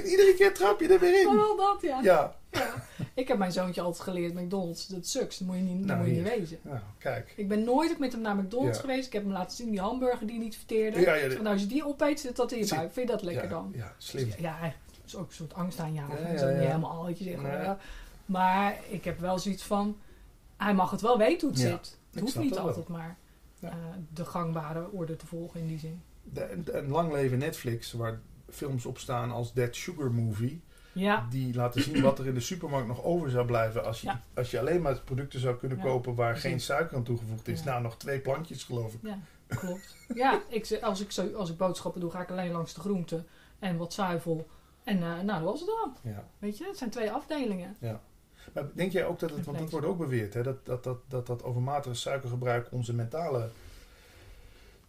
en 0.00 0.06
iedere 0.10 0.34
keer 0.34 0.54
trap 0.54 0.80
je 0.80 0.88
er 0.88 1.00
weer 1.00 1.20
in. 1.20 1.26
Vooral 1.26 1.56
dat, 1.56 1.78
ja. 1.82 2.00
Ja, 2.02 2.36
Ja. 2.50 2.74
Ik 3.14 3.28
heb 3.28 3.38
mijn 3.38 3.52
zoontje 3.52 3.80
altijd 3.80 4.02
geleerd, 4.02 4.34
McDonald's, 4.34 4.86
dat 4.86 5.06
sucks. 5.06 5.38
Dat 5.38 5.46
moet 5.48 5.56
je 5.56 5.62
niet, 5.62 5.78
dat 5.78 5.86
Nou, 5.86 5.98
moet 5.98 6.08
je 6.08 6.14
niet 6.22 6.30
wezen. 6.38 6.58
nou, 6.62 6.78
kijk. 6.98 7.32
Ik 7.36 7.48
ben 7.48 7.64
nooit 7.64 7.90
ook 7.90 7.98
met 7.98 8.12
hem 8.12 8.20
naar 8.20 8.36
McDonald's 8.36 8.76
Ja. 8.76 8.80
geweest. 8.82 9.06
Ik 9.06 9.12
heb 9.12 9.22
hem 9.22 9.32
laten 9.32 9.56
zien, 9.56 9.70
die 9.70 9.80
hamburger 9.80 10.26
die 10.26 10.38
niet 10.38 10.56
verteerde. 10.56 11.00
Ja, 11.00 11.14
ja, 11.14 11.26
nou, 11.26 11.46
als 11.46 11.60
je 11.60 11.66
die 11.66 11.86
opeet, 11.86 12.20
zit 12.20 12.36
dat 12.36 12.52
in 12.52 12.58
je 12.58 12.66
buik. 12.68 12.92
Vind 12.92 13.06
je 13.08 13.12
dat 13.14 13.22
lekker 13.22 13.44
ja, 13.44 13.50
dan? 13.50 13.72
Ja, 13.76 13.92
slim. 13.98 14.28
Ja, 14.38 14.50
eigenlijk 14.58 14.76
is 15.06 15.16
ook 15.16 15.28
een 15.28 15.34
soort 15.34 15.54
angst 15.54 15.78
aanjagen. 15.78 16.14
Ja, 16.14 16.20
dat 16.20 16.28
ja, 16.28 16.34
is 16.34 16.42
ook 16.42 16.48
niet 16.48 16.58
ja. 16.62 16.66
helemaal 16.66 17.04
wat 17.04 17.18
je 17.18 17.24
zegt. 17.24 17.40
Ja. 17.42 17.78
Maar 18.26 18.78
ik 18.88 19.04
heb 19.04 19.18
wel 19.20 19.38
zoiets 19.38 19.62
van, 19.62 19.96
hij 20.56 20.74
mag 20.74 20.90
het 20.90 21.00
wel 21.00 21.18
weten 21.18 21.48
hoe 21.48 21.56
het 21.56 21.66
Ja, 21.66 21.70
zit. 21.70 21.98
Het 22.10 22.20
hoeft 22.20 22.38
niet 22.38 22.48
dat 22.48 22.58
wel. 22.58 22.66
altijd 22.68 22.88
maar 22.88 23.16
Ja. 23.58 23.68
eh, 23.68 23.74
de 24.14 24.24
gangbare 24.24 24.90
orde 24.92 25.16
te 25.16 25.26
volgen 25.26 25.60
in 25.60 25.66
die 25.66 25.78
zin. 25.78 26.02
De, 26.22 26.40
en, 26.40 26.64
en 26.74 26.88
lang 26.88 27.12
leven 27.12 27.38
Netflix, 27.38 27.92
waar 27.92 28.20
films 28.54 28.86
op 28.86 28.98
staan 28.98 29.30
als 29.30 29.52
That 29.52 29.74
Sugar 29.76 30.10
Movie. 30.12 30.62
Ja, 30.92 31.26
Die 31.30 31.54
laten 31.54 31.82
zien 31.82 32.02
wat 32.02 32.18
er 32.18 32.26
in 32.26 32.34
de 32.34 32.40
supermarkt 32.40 32.88
nog 32.88 33.02
over 33.04 33.30
zou 33.30 33.46
blijven 33.46 33.84
als 33.84 34.00
je, 34.00 34.06
Ja. 34.06 34.22
als 34.34 34.50
je 34.50 34.58
alleen 34.60 34.82
maar 34.82 35.00
producten 35.04 35.40
zou 35.40 35.56
kunnen 35.56 35.78
Ja, 35.78 35.84
kopen 35.84 36.14
waar 36.14 36.30
precies. 36.32 36.50
geen 36.50 36.60
suiker 36.60 36.96
aan 36.96 37.02
toegevoegd 37.02 37.48
is. 37.48 37.58
Ja. 37.58 37.64
Nou, 37.64 37.82
nog 37.82 37.96
twee 37.96 38.20
plankjes 38.20 38.64
geloof 38.64 38.94
ik. 38.94 39.00
ja 39.02 39.18
klopt. 39.46 39.96
ja, 40.14 40.42
ik, 40.48 40.78
als, 40.82 41.00
ik 41.00 41.10
zo, 41.10 41.32
als 41.32 41.50
ik 41.50 41.56
boodschappen 41.56 42.00
doe, 42.00 42.10
ga 42.10 42.20
ik 42.22 42.30
alleen 42.30 42.52
langs 42.52 42.74
de 42.74 42.80
groenten 42.80 43.26
en 43.58 43.76
wat 43.76 43.92
zuivel. 43.92 44.46
En 44.84 44.96
eh, 45.02 45.20
nou, 45.20 45.26
dat 45.26 45.42
was 45.42 45.60
het 45.60 45.68
dan. 45.68 46.12
Ja. 46.12 46.24
Weet 46.38 46.58
je, 46.58 46.64
het 46.66 46.78
zijn 46.78 46.90
twee 46.90 47.10
afdelingen. 47.10 47.76
Maar 48.52 48.64
denk 48.74 48.92
jij 48.92 49.06
ook 49.06 49.18
dat 49.18 49.30
het, 49.30 49.44
want 49.44 49.58
dat 49.58 49.70
wordt 49.70 49.86
ook 49.86 49.98
beweerd, 49.98 50.34
hè, 50.34 50.42
dat, 50.42 50.66
dat, 50.66 50.84
dat, 50.84 50.98
dat 51.08 51.26
dat 51.26 51.42
overmatige 51.44 51.94
suikergebruik 51.94 52.68
onze 52.70 52.94
mentale 52.94 53.48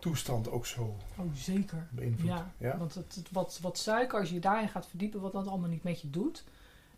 toestand 0.10 0.50
ook 0.50 0.66
zo 0.66 0.96
Oh, 1.18 1.34
zeker. 1.34 1.88
beïnvloedt? 1.92 2.30
Ja, 2.34 2.52
Ja? 2.58 2.78
want 2.78 2.94
het, 2.94 3.16
het- 3.16 3.32
wat, 3.32 3.60
wat 3.62 3.78
suiker, 3.78 4.20
als 4.20 4.30
je 4.30 4.40
daarin 4.40 4.70
gaat 4.70 4.88
verdiepen, 4.88 5.22
wat 5.22 5.32
dat 5.32 5.48
allemaal 5.48 5.70
niet 5.70 5.84
met 5.84 6.02
je 6.02 6.10
doet, 6.10 6.44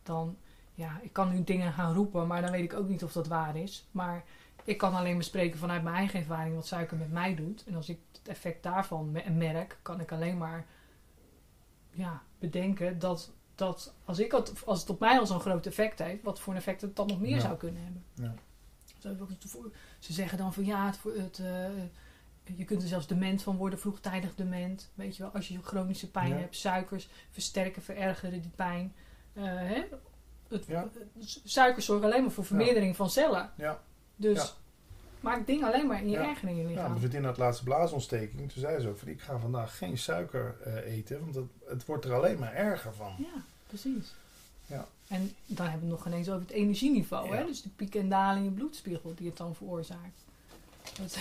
dan, 0.03 0.37
ja, 0.73 0.99
ik 1.01 1.13
kan 1.13 1.29
nu 1.33 1.43
dingen 1.43 1.73
gaan 1.73 1.93
roepen, 1.93 2.27
maar 2.27 2.41
dan 2.41 2.51
weet 2.51 2.63
ik 2.63 2.73
ook 2.73 2.87
niet 2.87 3.03
of 3.03 3.11
dat 3.11 3.27
waar 3.27 3.55
is. 3.55 3.85
Maar 3.91 4.23
ik 4.63 4.77
kan 4.77 4.93
alleen 4.95 5.17
bespreken 5.17 5.59
vanuit 5.59 5.83
mijn 5.83 5.95
eigen 5.95 6.19
ervaring 6.19 6.55
wat 6.55 6.67
suiker 6.67 6.97
met 6.97 7.11
mij 7.11 7.35
doet. 7.35 7.63
En 7.67 7.75
als 7.75 7.89
ik 7.89 7.99
het 8.11 8.27
effect 8.27 8.63
daarvan 8.63 9.11
me- 9.11 9.29
merk, 9.29 9.77
kan 9.81 9.99
ik 9.99 10.11
alleen 10.11 10.37
maar 10.37 10.65
ja, 11.91 12.21
bedenken 12.39 12.99
dat, 12.99 13.31
dat 13.55 13.93
als, 14.05 14.19
ik 14.19 14.31
het, 14.31 14.53
als 14.65 14.79
het 14.79 14.89
op 14.89 14.99
mij 14.99 15.19
al 15.19 15.27
zo'n 15.27 15.39
groot 15.39 15.65
effect 15.65 15.99
heeft, 15.99 16.23
wat 16.23 16.39
voor 16.39 16.53
een 16.53 16.59
effect 16.59 16.81
het 16.81 16.95
dan 16.95 17.07
nog 17.07 17.19
meer 17.19 17.35
Ja. 17.35 17.39
zou 17.41 17.57
kunnen 17.57 17.83
hebben. 17.83 18.03
Ja. 18.13 18.33
Ze 19.99 20.13
zeggen 20.13 20.37
dan 20.37 20.53
van 20.53 20.65
ja, 20.65 20.85
het, 20.85 20.99
het, 21.17 21.39
eh, 21.39 21.65
je 22.55 22.65
kunt 22.65 22.81
er 22.81 22.87
zelfs 22.87 23.07
dement 23.07 23.43
van 23.43 23.55
worden, 23.57 23.79
vroegtijdig 23.79 24.35
dement. 24.35 24.89
Weet 24.95 25.15
je 25.15 25.23
wel, 25.23 25.31
als 25.31 25.47
je 25.47 25.59
chronische 25.63 26.11
pijn 26.11 26.29
Ja. 26.29 26.35
hebt, 26.37 26.55
suikers 26.55 27.07
versterken, 27.31 27.81
verergeren 27.81 28.41
die 28.41 28.51
pijn. 28.55 28.93
Eh, 29.33 29.43
hè? 29.43 29.83
Het, 30.47 30.65
Ja. 30.65 30.87
Suikers 31.43 31.85
zorgen 31.85 32.05
alleen 32.05 32.21
maar 32.21 32.31
voor 32.31 32.45
vermeerdering 32.45 32.95
van 32.95 33.09
cellen. 33.09 33.49
Ja. 33.55 33.79
Dus, 34.15 34.37
Ja. 34.37 34.47
maakt 35.19 35.47
dingen 35.47 35.67
alleen 35.73 35.87
maar 35.87 36.01
in 36.01 36.09
je 36.09 36.17
Ja. 36.17 36.29
erger 36.29 36.47
in 36.49 36.55
je 36.55 36.61
Ja, 36.61 36.67
lichaam. 36.69 36.87
mijn 36.89 36.99
vriendin 36.99 37.23
had 37.23 37.37
laatste 37.37 37.63
blaasontsteking. 37.63 38.39
Toen 38.51 38.61
zei 38.61 38.79
ze 38.79 38.87
ook 38.89 38.97
van 38.97 39.07
ik 39.07 39.21
ga 39.21 39.37
vandaag 39.39 39.77
geen 39.77 39.97
suiker 39.97 40.55
eh, 40.63 40.93
eten, 40.97 41.19
want 41.19 41.35
het, 41.35 41.45
het 41.67 41.85
wordt 41.85 42.05
er 42.05 42.13
alleen 42.13 42.39
maar 42.39 42.53
erger 42.53 42.93
van. 42.93 43.13
Ja, 43.17 43.41
precies. 43.67 44.13
Ja. 44.65 44.85
En 45.07 45.31
dan 45.45 45.67
hebben 45.67 45.87
we 45.87 45.93
het 45.95 46.03
nog 46.03 46.13
ineens 46.13 46.29
over 46.29 46.41
het 46.41 46.51
energieniveau. 46.51 47.27
Ja. 47.29 47.35
Hè? 47.35 47.45
Dus 47.45 47.61
de 47.61 47.69
piek 47.69 47.95
en 47.95 48.09
dalen 48.09 48.37
in 48.37 48.43
je 48.43 48.49
bloedspiegel 48.51 49.13
die 49.15 49.27
het 49.27 49.37
dan 49.37 49.55
veroorzaakt. 49.55 50.23
Dat, 50.99 51.17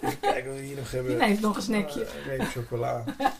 Even 0.00 0.20
kijken 0.20 0.50
wat 0.50 0.58
we 0.60 0.64
hier 0.66 0.76
nog 0.76 0.90
hebben. 0.90 1.10
die 1.18 1.26
neemt 1.26 1.40
nog 1.40 1.56
een 1.56 1.62
snackje. 1.62 2.04
Eh, 2.04 2.14
een 2.16 2.22
reep 2.36 2.48
chocola. 2.48 3.04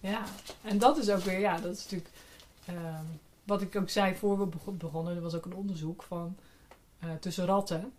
Ja, 0.00 0.22
en 0.62 0.78
dat 0.78 0.98
is 0.98 1.10
ook 1.10 1.20
weer, 1.20 1.38
ja, 1.38 1.58
dat 1.60 1.76
is 1.76 1.82
natuurlijk... 1.82 2.10
ehm, 2.66 3.04
wat 3.44 3.62
ik 3.62 3.76
ook 3.76 3.90
zei 3.90 4.14
voor 4.14 4.38
we 4.38 4.46
bego- 4.46 4.72
begonnen, 4.72 5.16
er 5.16 5.22
was 5.22 5.34
ook 5.34 5.44
een 5.44 5.54
onderzoek 5.54 6.02
van... 6.02 6.36
eh, 6.98 7.08
tussen 7.20 7.46
ratten. 7.46 7.92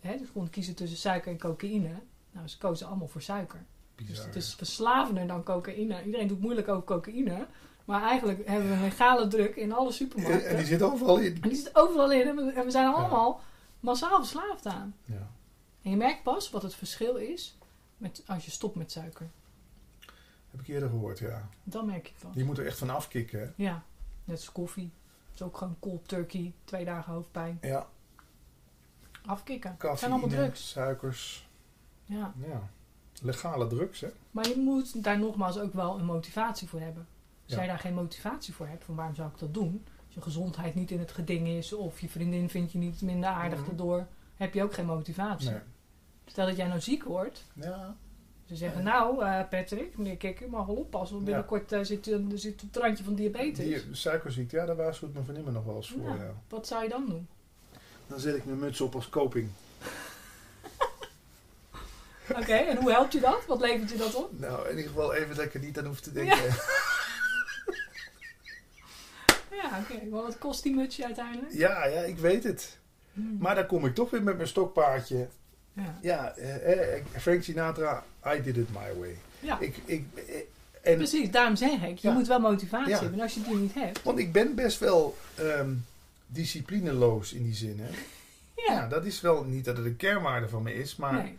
Hè, 0.00 0.18
ze 0.18 0.24
konden 0.32 0.50
kiezen 0.50 0.74
tussen 0.74 0.98
suiker 0.98 1.30
en 1.32 1.38
cocaïne. 1.38 1.90
Nou, 2.30 2.48
ze 2.48 2.58
kozen 2.58 2.86
allemaal 2.86 3.08
voor 3.08 3.22
suiker. 3.22 3.64
Dus 3.96 4.06
Bizar. 4.06 4.26
het 4.26 4.36
is 4.36 4.54
verslavender 4.54 5.26
dan 5.26 5.42
cocaïne. 5.42 6.04
Iedereen 6.04 6.26
doet 6.26 6.40
moeilijk 6.40 6.68
over 6.68 6.84
cocaïne. 6.84 7.46
Maar 7.84 8.02
eigenlijk 8.02 8.46
hebben 8.48 8.68
we 8.68 8.74
een 8.74 8.80
legale 8.82 9.28
druk 9.28 9.56
in 9.56 9.72
alle 9.72 9.86
en, 9.88 9.94
supermarkten. 9.94 10.48
en 10.50 10.56
die 10.56 10.66
zit 10.66 10.82
overal 10.82 11.18
in. 11.18 11.38
En 11.42 11.48
die 11.48 11.58
zit 11.58 11.76
overal 11.76 12.12
in. 12.12 12.28
En 12.28 12.36
we, 12.36 12.52
en 12.52 12.64
we 12.64 12.70
zijn 12.70 12.94
allemaal 12.94 13.40
massaal 13.80 14.18
verslaafd 14.18 14.66
aan. 14.66 14.94
Ja. 15.04 15.30
En 15.82 15.90
je 15.90 15.96
merkt 15.96 16.22
pas 16.22 16.50
wat 16.50 16.62
het 16.62 16.74
verschil 16.74 17.16
is 17.16 17.58
met, 17.96 18.22
als 18.26 18.44
je 18.44 18.50
stopt 18.50 18.74
met 18.74 18.92
suiker. 18.92 19.28
Heb 20.50 20.60
ik 20.60 20.68
eerder 20.68 20.88
gehoord, 20.88 21.18
ja. 21.18 21.48
Dan 21.62 21.86
merk 21.86 22.06
je 22.06 22.12
het 22.12 22.22
pas. 22.22 22.34
Die 22.34 22.44
moet 22.44 22.58
er 22.58 22.66
echt 22.66 22.78
van 22.78 22.90
afkicken. 22.90 23.40
hè? 23.40 23.46
Ja, 23.56 23.82
net 24.24 24.36
als 24.36 24.52
koffie. 24.52 24.90
Dat 25.26 25.34
is 25.34 25.42
ook 25.42 25.56
gewoon 25.56 25.76
cold 25.80 26.08
turkey. 26.08 26.52
Twee 26.64 26.84
dagen 26.84 27.12
hoofdpijn. 27.12 27.58
Ja, 27.62 27.86
Afkicken. 29.26 29.76
Het 29.78 29.98
zijn 29.98 30.10
allemaal 30.10 30.28
cafeïne, 30.28 30.46
drugs. 30.50 30.70
suikers. 30.70 31.48
Ja. 32.04 32.32
Ja. 32.48 32.68
Legale 33.22 33.66
drugs, 33.66 34.00
hè? 34.00 34.08
Maar 34.30 34.48
je 34.48 34.56
moet 34.56 35.04
daar 35.04 35.18
nogmaals 35.18 35.58
ook 35.58 35.72
wel 35.72 35.98
een 35.98 36.04
motivatie 36.04 36.68
voor 36.68 36.80
hebben. 36.80 37.06
Als 37.44 37.52
Ja. 37.52 37.56
jij 37.56 37.66
daar 37.66 37.78
geen 37.78 37.94
motivatie 37.94 38.54
voor 38.54 38.66
hebt, 38.66 38.84
van 38.84 38.94
waarom 38.94 39.14
zou 39.14 39.28
ik 39.30 39.38
dat 39.38 39.54
doen? 39.54 39.84
Als 40.06 40.14
je 40.14 40.20
gezondheid 40.22 40.74
niet 40.74 40.90
in 40.90 40.98
het 40.98 41.12
geding 41.12 41.48
is, 41.48 41.72
of 41.72 42.00
je 42.00 42.08
vriendin 42.08 42.50
vindt 42.50 42.72
je 42.72 42.78
niet 42.78 43.00
minder 43.02 43.28
aardig 43.30 43.58
Mhm. 43.58 43.68
daardoor, 43.68 44.06
heb 44.36 44.54
je 44.54 44.62
ook 44.62 44.74
geen 44.74 44.86
motivatie. 44.86 45.50
Nee. 45.50 45.60
Stel 46.30 46.46
dat 46.46 46.56
jij 46.56 46.66
nou 46.66 46.80
ziek 46.80 47.04
wordt, 47.04 47.44
Ja. 47.52 47.96
ze 48.46 48.56
zeggen, 48.56 48.82
nou 48.82 49.24
eh, 49.24 49.48
Patrick, 49.48 49.98
meneer 49.98 50.16
Kikker, 50.16 50.48
mag 50.48 50.66
wel 50.66 50.74
oppassen, 50.74 51.14
want 51.14 51.26
binnenkort 51.26 51.72
eh, 51.72 51.80
zit, 51.82 52.04
je 52.04 52.26
zit 52.34 52.62
op 52.62 52.74
het 52.74 52.82
randje 52.82 53.04
van 53.04 53.14
diabetes. 53.14 53.64
Die 53.64 53.82
suikerziekte, 53.94 54.56
ja, 54.56 54.66
daar 54.66 54.76
waarschuwt 54.76 55.12
mijn 55.12 55.24
vriendin 55.24 55.44
me 55.44 55.50
nog 55.50 55.64
wel 55.64 55.76
eens 55.76 55.90
voor. 55.90 56.08
Ja. 56.08 56.14
Ja. 56.14 56.34
Wat 56.48 56.66
zou 56.66 56.82
je 56.82 56.88
dan 56.88 57.06
doen? 57.06 57.28
Dan 58.06 58.20
zet 58.20 58.36
ik 58.36 58.44
mijn 58.44 58.58
muts 58.58 58.80
op 58.80 58.94
als 58.94 59.08
koping. 59.08 59.48
Oké, 62.40 62.52
en 62.54 62.76
hoe 62.76 62.90
helpt 62.90 63.12
je 63.12 63.20
dat? 63.20 63.46
Wat 63.46 63.60
levert 63.60 63.90
je 63.90 63.96
dat 63.96 64.14
op? 64.14 64.38
Nou, 64.38 64.64
in 64.68 64.76
ieder 64.76 64.90
geval 64.90 65.14
even 65.14 65.36
dat 65.36 65.44
ik 65.44 65.54
er 65.54 65.60
niet 65.60 65.78
aan 65.78 65.86
hoef 65.86 66.00
te 66.00 66.12
denken. 66.12 66.38
Ja, 69.50 69.78
oké. 69.82 70.04
Maar 70.10 70.22
wat 70.22 70.38
kost 70.38 70.62
die 70.62 70.74
mutsje 70.74 71.04
uiteindelijk? 71.04 71.52
Ja, 71.52 71.86
ja, 71.86 72.00
ik 72.00 72.18
weet 72.18 72.44
het. 72.44 72.78
Hmm. 73.12 73.36
Maar 73.40 73.54
dan 73.54 73.66
kom 73.66 73.86
ik 73.86 73.94
toch 73.94 74.10
weer 74.10 74.22
met 74.22 74.36
mijn 74.36 74.48
stokpaardje. 74.48 75.28
Ja. 76.02 76.34
Eh, 76.36 76.94
eh, 76.96 77.02
Frank 77.16 77.42
Sinatra, 77.42 78.04
I 78.26 78.42
did 78.42 78.56
it 78.56 78.68
my 78.70 78.98
way. 78.98 79.16
ja. 79.40 79.58
Ik, 79.60 79.76
ik, 79.84 80.04
eh, 80.14 80.34
en, 80.82 80.96
Precies, 80.96 81.30
daarom 81.30 81.56
zeg 81.56 81.82
ik, 81.82 81.98
je 81.98 82.08
Ja. 82.08 82.14
moet 82.14 82.26
wel 82.26 82.40
motivatie 82.40 82.88
Ja. 82.90 82.98
hebben. 82.98 83.16
En 83.18 83.22
als 83.24 83.34
je 83.34 83.42
die 83.42 83.56
niet 83.56 83.74
hebt, 83.74 84.02
want 84.02 84.18
ik 84.18 84.32
ben 84.32 84.54
best 84.54 84.78
wel 84.78 85.16
ehm, 85.34 85.72
disciplineloos 86.26 87.32
in 87.32 87.42
die 87.42 87.54
zin. 87.54 87.80
Hè? 87.80 87.90
ja. 88.66 88.72
Ja, 88.72 88.88
dat 88.88 89.04
is 89.04 89.20
wel 89.20 89.44
niet 89.44 89.64
dat 89.64 89.76
het 89.76 89.86
een 89.86 89.96
kernwaarde 89.96 90.48
van 90.48 90.62
me 90.62 90.74
is, 90.74 90.96
maar 90.96 91.12
nee. 91.12 91.38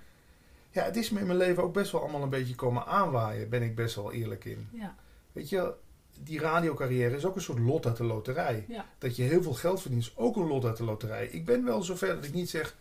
ja, 0.72 0.84
het 0.84 0.96
is 0.96 1.10
me 1.10 1.20
in 1.20 1.26
mijn 1.26 1.38
leven 1.38 1.64
ook 1.64 1.74
best 1.74 1.92
wel 1.92 2.02
allemaal 2.02 2.24
een 2.24 2.30
beetje 2.30 2.56
komen 2.56 2.86
aanwaaien, 2.86 3.50
ben 3.50 3.62
ik 3.62 3.76
best 3.76 3.96
wel 3.96 4.12
eerlijk 4.12 4.46
in. 4.46 4.68
Ja. 4.72 4.96
Weet 5.32 5.50
je, 5.50 5.74
die 6.20 6.40
radiocarrière 6.40 7.16
is 7.16 7.26
ook 7.26 7.36
een 7.36 7.42
soort 7.42 7.60
lot 7.60 7.86
uit 7.86 7.98
de 7.98 8.04
loterij. 8.04 8.66
Ja. 8.68 8.86
Dat 8.98 9.16
je 9.16 9.24
heel 9.24 9.42
veel 9.44 9.54
geld 9.54 9.82
verdient 9.82 10.04
is 10.04 10.14
ook 10.18 10.36
een 10.36 10.48
lot 10.48 10.66
uit 10.66 10.78
de 10.78 10.84
loterij. 10.84 11.26
Ik 11.28 11.46
ben 11.46 11.64
wel 11.66 11.84
zover 11.84 12.16
dat 12.16 12.26
ik 12.26 12.34
niet 12.34 12.50
zeg, 12.50 12.76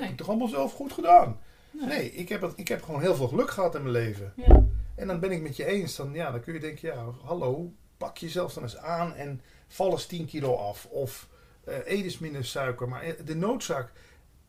Nee. 0.00 0.08
heb 0.08 0.10
ik 0.10 0.16
toch 0.16 0.28
allemaal 0.28 0.48
zelf 0.48 0.72
goed 0.72 0.92
gedaan. 0.92 1.38
Nee. 1.70 1.86
Nee, 1.86 2.12
ik 2.12 2.28
heb, 2.28 2.40
het- 2.40 2.52
ik 2.56 2.68
heb 2.68 2.82
gewoon 2.82 3.00
heel 3.00 3.14
veel 3.14 3.28
geluk 3.28 3.50
gehad 3.50 3.74
in 3.74 3.80
mijn 3.82 3.92
leven. 3.94 4.32
Ja. 4.36 4.64
En 4.94 5.06
dan 5.06 5.20
ben 5.20 5.30
ik 5.30 5.42
met 5.42 5.56
je 5.56 5.64
eens. 5.64 5.96
Dan, 5.96 6.12
ja, 6.12 6.30
dan 6.30 6.40
kun 6.40 6.52
je 6.54 6.60
denken, 6.60 6.88
ja, 6.88 7.04
hallo, 7.24 7.72
pak 7.96 8.16
jezelf 8.18 8.52
dan 8.54 8.62
eens 8.62 8.76
aan 8.76 9.14
en 9.14 9.40
val 9.68 9.90
eens 9.90 10.06
10 10.06 10.26
kilo 10.26 10.54
af. 10.56 10.86
Of 10.86 11.28
eh 11.64 11.74
eet 11.84 12.04
eens 12.04 12.18
minder 12.18 12.44
suiker. 12.44 12.88
Maar 12.88 13.02
eh, 13.02 13.12
de 13.24 13.34
noodzaak, 13.36 13.92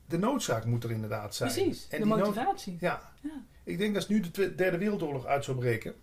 de 0.05 0.17
noodzaak 0.17 0.65
moet 0.65 0.83
er 0.83 0.91
inderdaad 0.91 1.35
zijn. 1.35 1.51
Precies, 1.53 1.87
En 1.89 1.99
de 1.99 2.05
motivatie. 2.05 2.77
ja. 2.79 3.01
Ja. 3.21 3.43
Ik 3.63 3.77
denk 3.77 3.95
als 3.95 4.07
nu 4.07 4.19
de 4.31 4.55
derde 4.55 4.77
wereldoorlog 4.77 5.25
uit 5.25 5.43
zou 5.45 5.57
breken, 5.57 5.93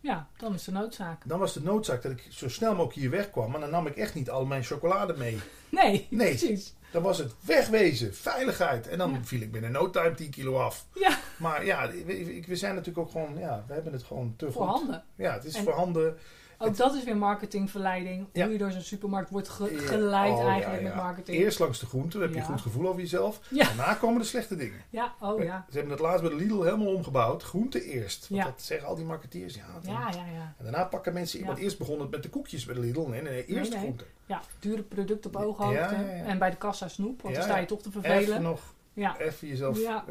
Ja, 0.00 0.28
dan 0.36 0.54
is 0.54 0.64
de 0.64 0.72
noodzaak. 0.72 1.22
dan 1.28 1.38
was 1.38 1.52
de 1.52 1.62
noodzaak 1.62 2.02
dat 2.02 2.12
ik 2.12 2.26
zo 2.30 2.48
snel 2.48 2.70
mogelijk 2.70 2.94
hier 2.94 3.10
wegkwam. 3.10 3.50
Maar 3.50 3.60
dan 3.60 3.70
nam 3.70 3.86
ik 3.86 3.96
echt 3.96 4.14
niet 4.14 4.30
al 4.30 4.44
mijn 4.46 4.62
chocolade 4.64 5.14
mee. 5.16 5.38
Nee, 5.68 6.06
Nee. 6.10 6.28
precies. 6.28 6.74
Dan 6.92 7.02
was 7.02 7.18
het 7.18 7.34
wegwezen, 7.40 8.14
veiligheid. 8.14 8.88
En 8.88 8.98
dan 8.98 9.10
Ja. 9.10 9.18
viel 9.24 9.40
ik 9.40 9.52
binnen 9.52 9.72
no 9.72 9.90
time 9.90 10.14
10 10.14 10.30
kilo 10.30 10.58
af. 10.58 10.86
Ja. 10.94 11.18
Maar 11.38 11.64
ja, 11.64 11.90
we, 11.90 12.42
we 12.46 12.56
zijn 12.56 12.74
natuurlijk 12.74 13.06
ook 13.06 13.10
gewoon, 13.12 13.38
ja, 13.38 13.64
we 13.66 13.72
hebben 13.74 13.92
het 13.92 14.02
gewoon 14.02 14.34
te 14.36 14.52
Voor 14.52 14.66
goed. 14.66 14.76
handen. 14.76 15.04
Ja, 15.16 15.32
het 15.32 15.44
is 15.44 15.54
En- 15.54 15.64
voorhanden. 15.64 16.16
Ook 16.62 16.76
dat 16.76 16.94
is 16.94 17.04
weer 17.04 17.16
marketingverleiding. 17.16 18.26
Ja. 18.32 18.42
Hoe 18.44 18.52
je 18.52 18.58
door 18.58 18.70
zo'n 18.70 18.80
supermarkt 18.80 19.30
wordt 19.30 19.48
ge- 19.48 19.74
Ja, 19.74 19.80
geleid 19.80 20.32
oh, 20.32 20.46
eigenlijk 20.48 20.82
ja, 20.82 20.88
met 20.88 20.96
marketing. 20.96 21.36
Eerst 21.38 21.58
langs 21.58 21.78
de 21.78 21.86
groente, 21.86 22.12
dan 22.18 22.20
heb 22.26 22.34
je 22.34 22.40
een 22.40 22.46
goed 22.46 22.60
gevoel 22.60 22.88
over 22.88 23.00
jezelf. 23.00 23.40
Daarna 23.50 23.94
komen 23.94 24.20
de 24.20 24.26
slechte 24.26 24.56
dingen. 24.56 24.80
Ja, 24.90 25.12
oh 25.20 25.42
ja. 25.42 25.64
Ze 25.70 25.74
hebben 25.74 25.92
het 25.92 26.00
laatst 26.00 26.20
bij 26.20 26.30
de 26.30 26.36
Lidl 26.36 26.62
helemaal 26.62 26.94
omgebouwd. 26.94 27.42
Groente 27.42 27.84
eerst. 27.84 28.28
Want 28.28 28.42
dat 28.44 28.62
zeggen 28.62 28.88
al 28.88 28.94
die 28.94 29.04
marketeers. 29.04 29.54
Ja, 29.54 29.64
dan- 29.82 29.92
Ja, 29.92 30.00
ja, 30.10 30.24
ja. 30.34 30.54
En 30.58 30.64
daarna 30.64 30.84
pakken 30.84 31.12
mensen... 31.12 31.44
Want 31.46 31.58
eerst 31.58 31.78
begon 31.78 32.00
het 32.00 32.10
met 32.10 32.22
de 32.22 32.28
koekjes 32.28 32.64
bij 32.64 32.74
de 32.74 32.80
Lidl. 32.80 33.00
Nee, 33.00 33.22
nee, 33.22 33.32
nee. 33.32 33.46
Eerst 33.46 33.60
Nee, 33.60 33.70
nee. 33.70 33.78
groente. 33.78 34.04
Ja, 34.26 34.40
dure 34.58 34.82
producten 34.82 35.34
op 35.34 35.42
ooghoogte. 35.42 35.94
En 36.26 36.38
bij 36.38 36.50
de 36.50 36.56
kassa 36.56 36.88
snoep, 36.88 37.22
want 37.22 37.34
dan 37.34 37.44
sta 37.44 37.56
je 37.58 37.66
toch 37.66 37.82
te 37.82 37.88
Even 37.88 38.02
vervelen. 38.02 38.42
nog, 38.42 38.60
Ja, 38.92 39.18
even 39.18 39.48
jezelf... 39.48 39.80
Ja. 39.80 40.04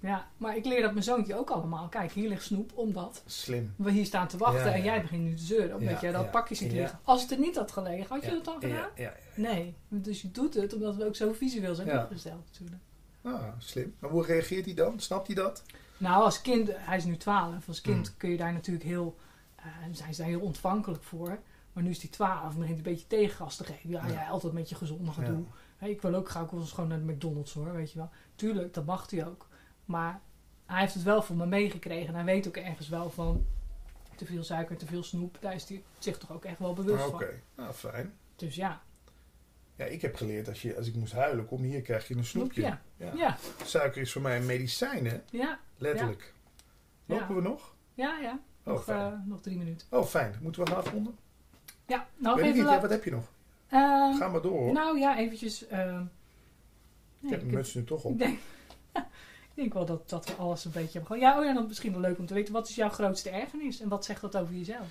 Ja. 0.00 0.28
maar 0.36 0.56
ik 0.56 0.64
leer 0.64 0.82
dat 0.82 0.92
mijn 0.92 1.04
zoontje 1.04 1.34
ook 1.36 1.50
allemaal. 1.50 1.88
Kijk, 1.88 2.12
hier 2.12 2.28
ligt 2.28 2.44
snoep, 2.44 2.72
omdat 2.74 3.22
slim. 3.26 3.74
we 3.76 3.90
hier 3.90 4.04
staan 4.06 4.28
te 4.28 4.36
wachten 4.36 4.64
Ja, 4.64 4.72
en 4.74 4.82
jij 4.82 5.00
begint 5.02 5.22
nu 5.24 5.34
te 5.34 5.42
zeuren. 5.42 5.76
Omdat 5.76 5.94
Ja, 5.94 6.00
jij 6.00 6.12
dat 6.12 6.24
ja, 6.24 6.30
pakje 6.30 6.54
ziet 6.54 6.72
liggen. 6.72 6.98
Als 7.04 7.22
het 7.22 7.30
er 7.30 7.38
niet 7.38 7.56
had 7.56 7.72
gelegen, 7.72 8.06
had 8.08 8.24
je 8.24 8.30
dat 8.30 8.44
dan 8.44 8.60
gedaan? 8.60 8.88
Nee, 9.34 9.74
dus 9.88 10.22
je 10.22 10.30
doet 10.30 10.54
het 10.54 10.74
omdat 10.74 10.96
we 10.96 11.04
ook 11.06 11.16
zo 11.16 11.32
visueel 11.32 11.74
zijn 11.74 11.98
opgesteld 12.00 12.44
natuurlijk. 12.52 12.82
Ah, 13.22 13.42
slim. 13.58 13.94
Maar 13.98 14.10
hoe 14.10 14.24
reageert 14.24 14.64
hij 14.64 14.74
dan? 14.74 15.00
Snapt 15.00 15.26
hij 15.26 15.36
dat? 15.36 15.62
Nou, 15.96 16.22
als 16.22 16.40
kind, 16.40 16.70
hij 16.72 16.96
is 16.96 17.04
nu 17.04 17.16
12, 17.16 17.68
als 17.68 17.80
kind 17.80 18.06
Hmm. 18.06 18.16
kun 18.16 18.30
je 18.30 18.36
daar 18.36 18.52
natuurlijk 18.52 18.84
heel, 18.86 19.16
eh, 19.56 19.64
zijn 19.92 20.14
ze 20.14 20.20
daar 20.20 20.30
heel 20.30 20.40
ontvankelijk 20.40 21.02
voor. 21.02 21.38
Maar 21.72 21.82
nu 21.82 21.90
is 21.90 22.00
hij 22.02 22.10
12 22.10 22.42
en 22.54 22.58
begint 22.60 22.66
hij 22.68 22.76
een 22.76 22.82
beetje 22.82 23.06
tegengas 23.06 23.56
te 23.56 23.64
geven. 23.64 23.90
Ja, 23.90 24.06
Ja. 24.06 24.28
altijd 24.28 24.52
met 24.52 24.68
je 24.68 24.74
gezonde 24.74 25.12
gedoe. 25.12 25.44
Ik 25.80 26.02
wil 26.02 26.14
ook 26.14 26.28
graag 26.28 26.50
wel 26.50 26.60
eens 26.60 26.72
gewoon 26.72 26.88
naar 26.88 26.98
de 27.06 27.12
McDonald's 27.12 27.52
hoor, 27.52 27.72
weet 27.72 27.92
je 27.92 27.98
wel. 27.98 28.10
Tuurlijk, 28.34 28.74
dat 28.74 28.84
mag 28.86 29.10
hij 29.10 29.26
ook. 29.26 29.47
Maar 29.88 30.20
hij 30.66 30.80
heeft 30.80 30.94
het 30.94 31.02
wel 31.02 31.22
voor 31.22 31.36
me 31.36 31.46
meegekregen. 31.46 32.08
En 32.08 32.14
hij 32.14 32.24
weet 32.24 32.48
ook 32.48 32.56
ergens 32.56 32.88
wel 32.88 33.10
van 33.10 33.46
te 34.16 34.26
veel 34.26 34.42
suiker, 34.44 34.76
te 34.76 34.86
veel 34.86 35.02
snoep. 35.02 35.36
Daar 35.40 35.54
is 35.54 35.68
hij 35.68 35.82
zich 35.98 36.18
toch 36.18 36.32
ook 36.32 36.44
echt 36.44 36.58
wel 36.58 36.72
bewust 36.72 37.02
Ah, 37.04 37.14
Oké, 37.14 37.24
van. 37.54 37.64
nou 37.64 37.74
fijn. 37.74 38.12
Dus 38.36 38.54
ja, 38.54 38.82
Ja, 39.76 39.84
ik 39.84 40.02
heb 40.02 40.16
geleerd, 40.16 40.48
als, 40.48 40.62
je, 40.62 40.76
als 40.76 40.86
ik 40.86 40.94
moest 40.94 41.12
huilen, 41.12 41.46
kom 41.46 41.62
hier, 41.62 41.82
krijg 41.82 42.08
je 42.08 42.16
een 42.16 42.24
snoepje. 42.24 42.60
Ja. 42.62 42.80
Ja, 43.14 43.36
Suiker 43.64 44.00
is 44.00 44.12
voor 44.12 44.22
mij 44.22 44.36
een 44.36 44.46
medicijn, 44.46 45.06
hè? 45.06 45.20
ja, 45.30 45.58
Letterlijk. 45.76 46.34
Ja. 47.04 47.14
Lopen 47.18 47.34
we 47.34 47.40
nog? 47.42 47.74
ja, 47.94 48.18
ja. 48.18 48.40
Oh, 48.64 48.74
Nog, 48.74 48.88
eh, 48.88 49.12
nog 49.24 49.40
drie 49.40 49.56
minuten. 49.58 49.86
Oh, 49.90 50.04
fijn. 50.04 50.34
Moeten 50.42 50.64
we 50.64 50.68
gaan 50.70 50.78
afronden? 50.78 51.16
Ja, 51.86 52.06
nou 52.16 52.40
even 52.40 52.54
niet, 52.56 52.80
wat 52.80 52.90
heb 52.90 53.04
je 53.04 53.10
nog? 53.10 53.24
Eh, 53.68 53.78
Ga 54.16 54.28
maar 54.28 54.42
door, 54.42 54.58
hoor. 54.58 54.72
Nou 54.72 54.98
ja, 54.98 55.18
eventjes. 55.18 55.66
ehm, 55.66 56.00
ik 56.00 56.08
nee, 57.20 57.30
heb 57.32 57.42
mijn 57.42 57.54
muts 57.54 57.74
nu 57.74 57.84
toch 57.84 58.04
op. 58.04 58.18
denk, 58.18 58.38
ik 59.58 59.64
denk 59.64 59.86
wel 59.86 59.96
dat, 59.96 60.08
dat 60.08 60.26
we 60.26 60.32
alles 60.32 60.64
een 60.64 60.70
beetje 60.70 60.98
hebben 60.98 61.06
gehad. 61.18 61.22
Ja, 61.34 61.38
oh 61.40 61.44
ja, 61.44 61.54
dan 61.54 61.66
misschien 61.66 61.92
wel 61.92 62.00
leuk 62.00 62.18
om 62.18 62.26
te 62.26 62.34
weten. 62.34 62.52
Wat 62.52 62.68
is 62.68 62.74
jouw 62.74 62.88
grootste 62.88 63.30
ergernis? 63.30 63.80
En 63.80 63.88
wat 63.88 64.04
zegt 64.04 64.20
dat 64.20 64.36
over 64.36 64.54
jezelf? 64.54 64.86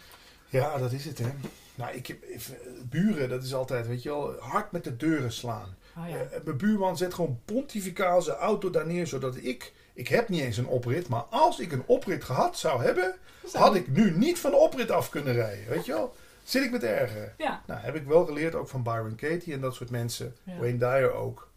Ja, 0.50 0.78
dat 0.78 0.92
is 0.92 1.06
het, 1.06 1.18
hè. 1.18 1.28
Nou, 1.76 1.96
ik 1.96 2.08
heb... 2.08 2.24
ik- 2.24 2.48
buren, 2.90 3.30
dat 3.30 3.44
is 3.44 3.54
altijd, 3.54 3.88
weet 3.88 4.04
je 4.04 4.10
wel, 4.10 4.36
hard 4.40 4.72
met 4.72 4.84
de 4.84 4.96
deuren 4.98 5.32
slaan. 5.32 5.76
Oh 5.98 6.10
ja. 6.10 6.16
Eh, 6.18 6.40
mijn 6.44 6.58
buurman 6.58 6.98
zet 6.98 7.14
gewoon 7.14 7.40
pontificaal 7.46 8.22
zijn 8.22 8.38
auto 8.38 8.70
daar 8.70 8.86
neer, 8.88 9.08
zodat 9.08 9.36
ik... 9.36 9.74
Ik 9.94 10.08
heb 10.08 10.30
niet 10.30 10.42
eens 10.42 10.58
een 10.58 10.68
oprit, 10.68 11.08
maar 11.08 11.22
als 11.22 11.60
ik 11.60 11.72
een 11.72 11.84
oprit 11.86 12.24
gehad 12.24 12.58
zou 12.58 12.84
hebben, 12.84 13.16
had 13.54 13.76
ik 13.76 13.88
nu 13.88 14.12
niet 14.18 14.40
van 14.40 14.52
de 14.52 14.58
oprit 14.58 14.92
af 14.92 15.10
kunnen 15.10 15.34
rijden. 15.34 15.68
Weet 15.70 15.86
je 15.86 15.92
wel? 15.94 16.16
Zit 16.44 16.64
ik 16.64 16.72
met 16.72 16.84
erger. 16.84 17.34
Ja, 17.38 17.62
Nou, 17.68 17.80
heb 17.82 17.96
ik 17.96 18.06
wel 18.06 18.26
geleerd, 18.26 18.56
ook 18.56 18.68
van 18.70 18.84
Byron 18.84 19.16
Katie 19.16 19.54
en 19.54 19.62
dat 19.62 19.76
soort 19.76 19.90
mensen. 19.90 20.36
Ja. 20.44 20.58
Wayne 20.58 20.78
Dyer 20.78 21.12
ook. 21.14 21.50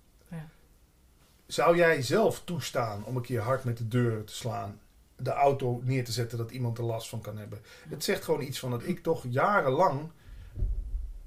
Ja. 1.56 1.62
Zou 1.62 1.76
jij 1.76 2.02
zelf 2.02 2.42
toestaan 2.44 3.04
om 3.04 3.16
een 3.16 3.22
keer 3.22 3.40
hard 3.40 3.64
met 3.64 3.76
de 3.78 3.88
deur 3.88 4.24
te 4.24 4.34
slaan? 4.34 4.80
De 5.16 5.30
auto 5.30 5.80
neer 5.84 6.04
te 6.04 6.12
zetten 6.12 6.38
dat 6.38 6.50
iemand 6.50 6.78
er 6.78 6.84
last 6.84 7.08
van 7.08 7.20
kan 7.20 7.36
hebben. 7.38 7.58
Het 7.88 8.04
zegt 8.04 8.24
gewoon 8.24 8.42
iets 8.42 8.58
van 8.58 8.70
dat 8.70 8.82
ik 8.86 9.02
toch 9.02 9.24
jarenlang 9.28 10.00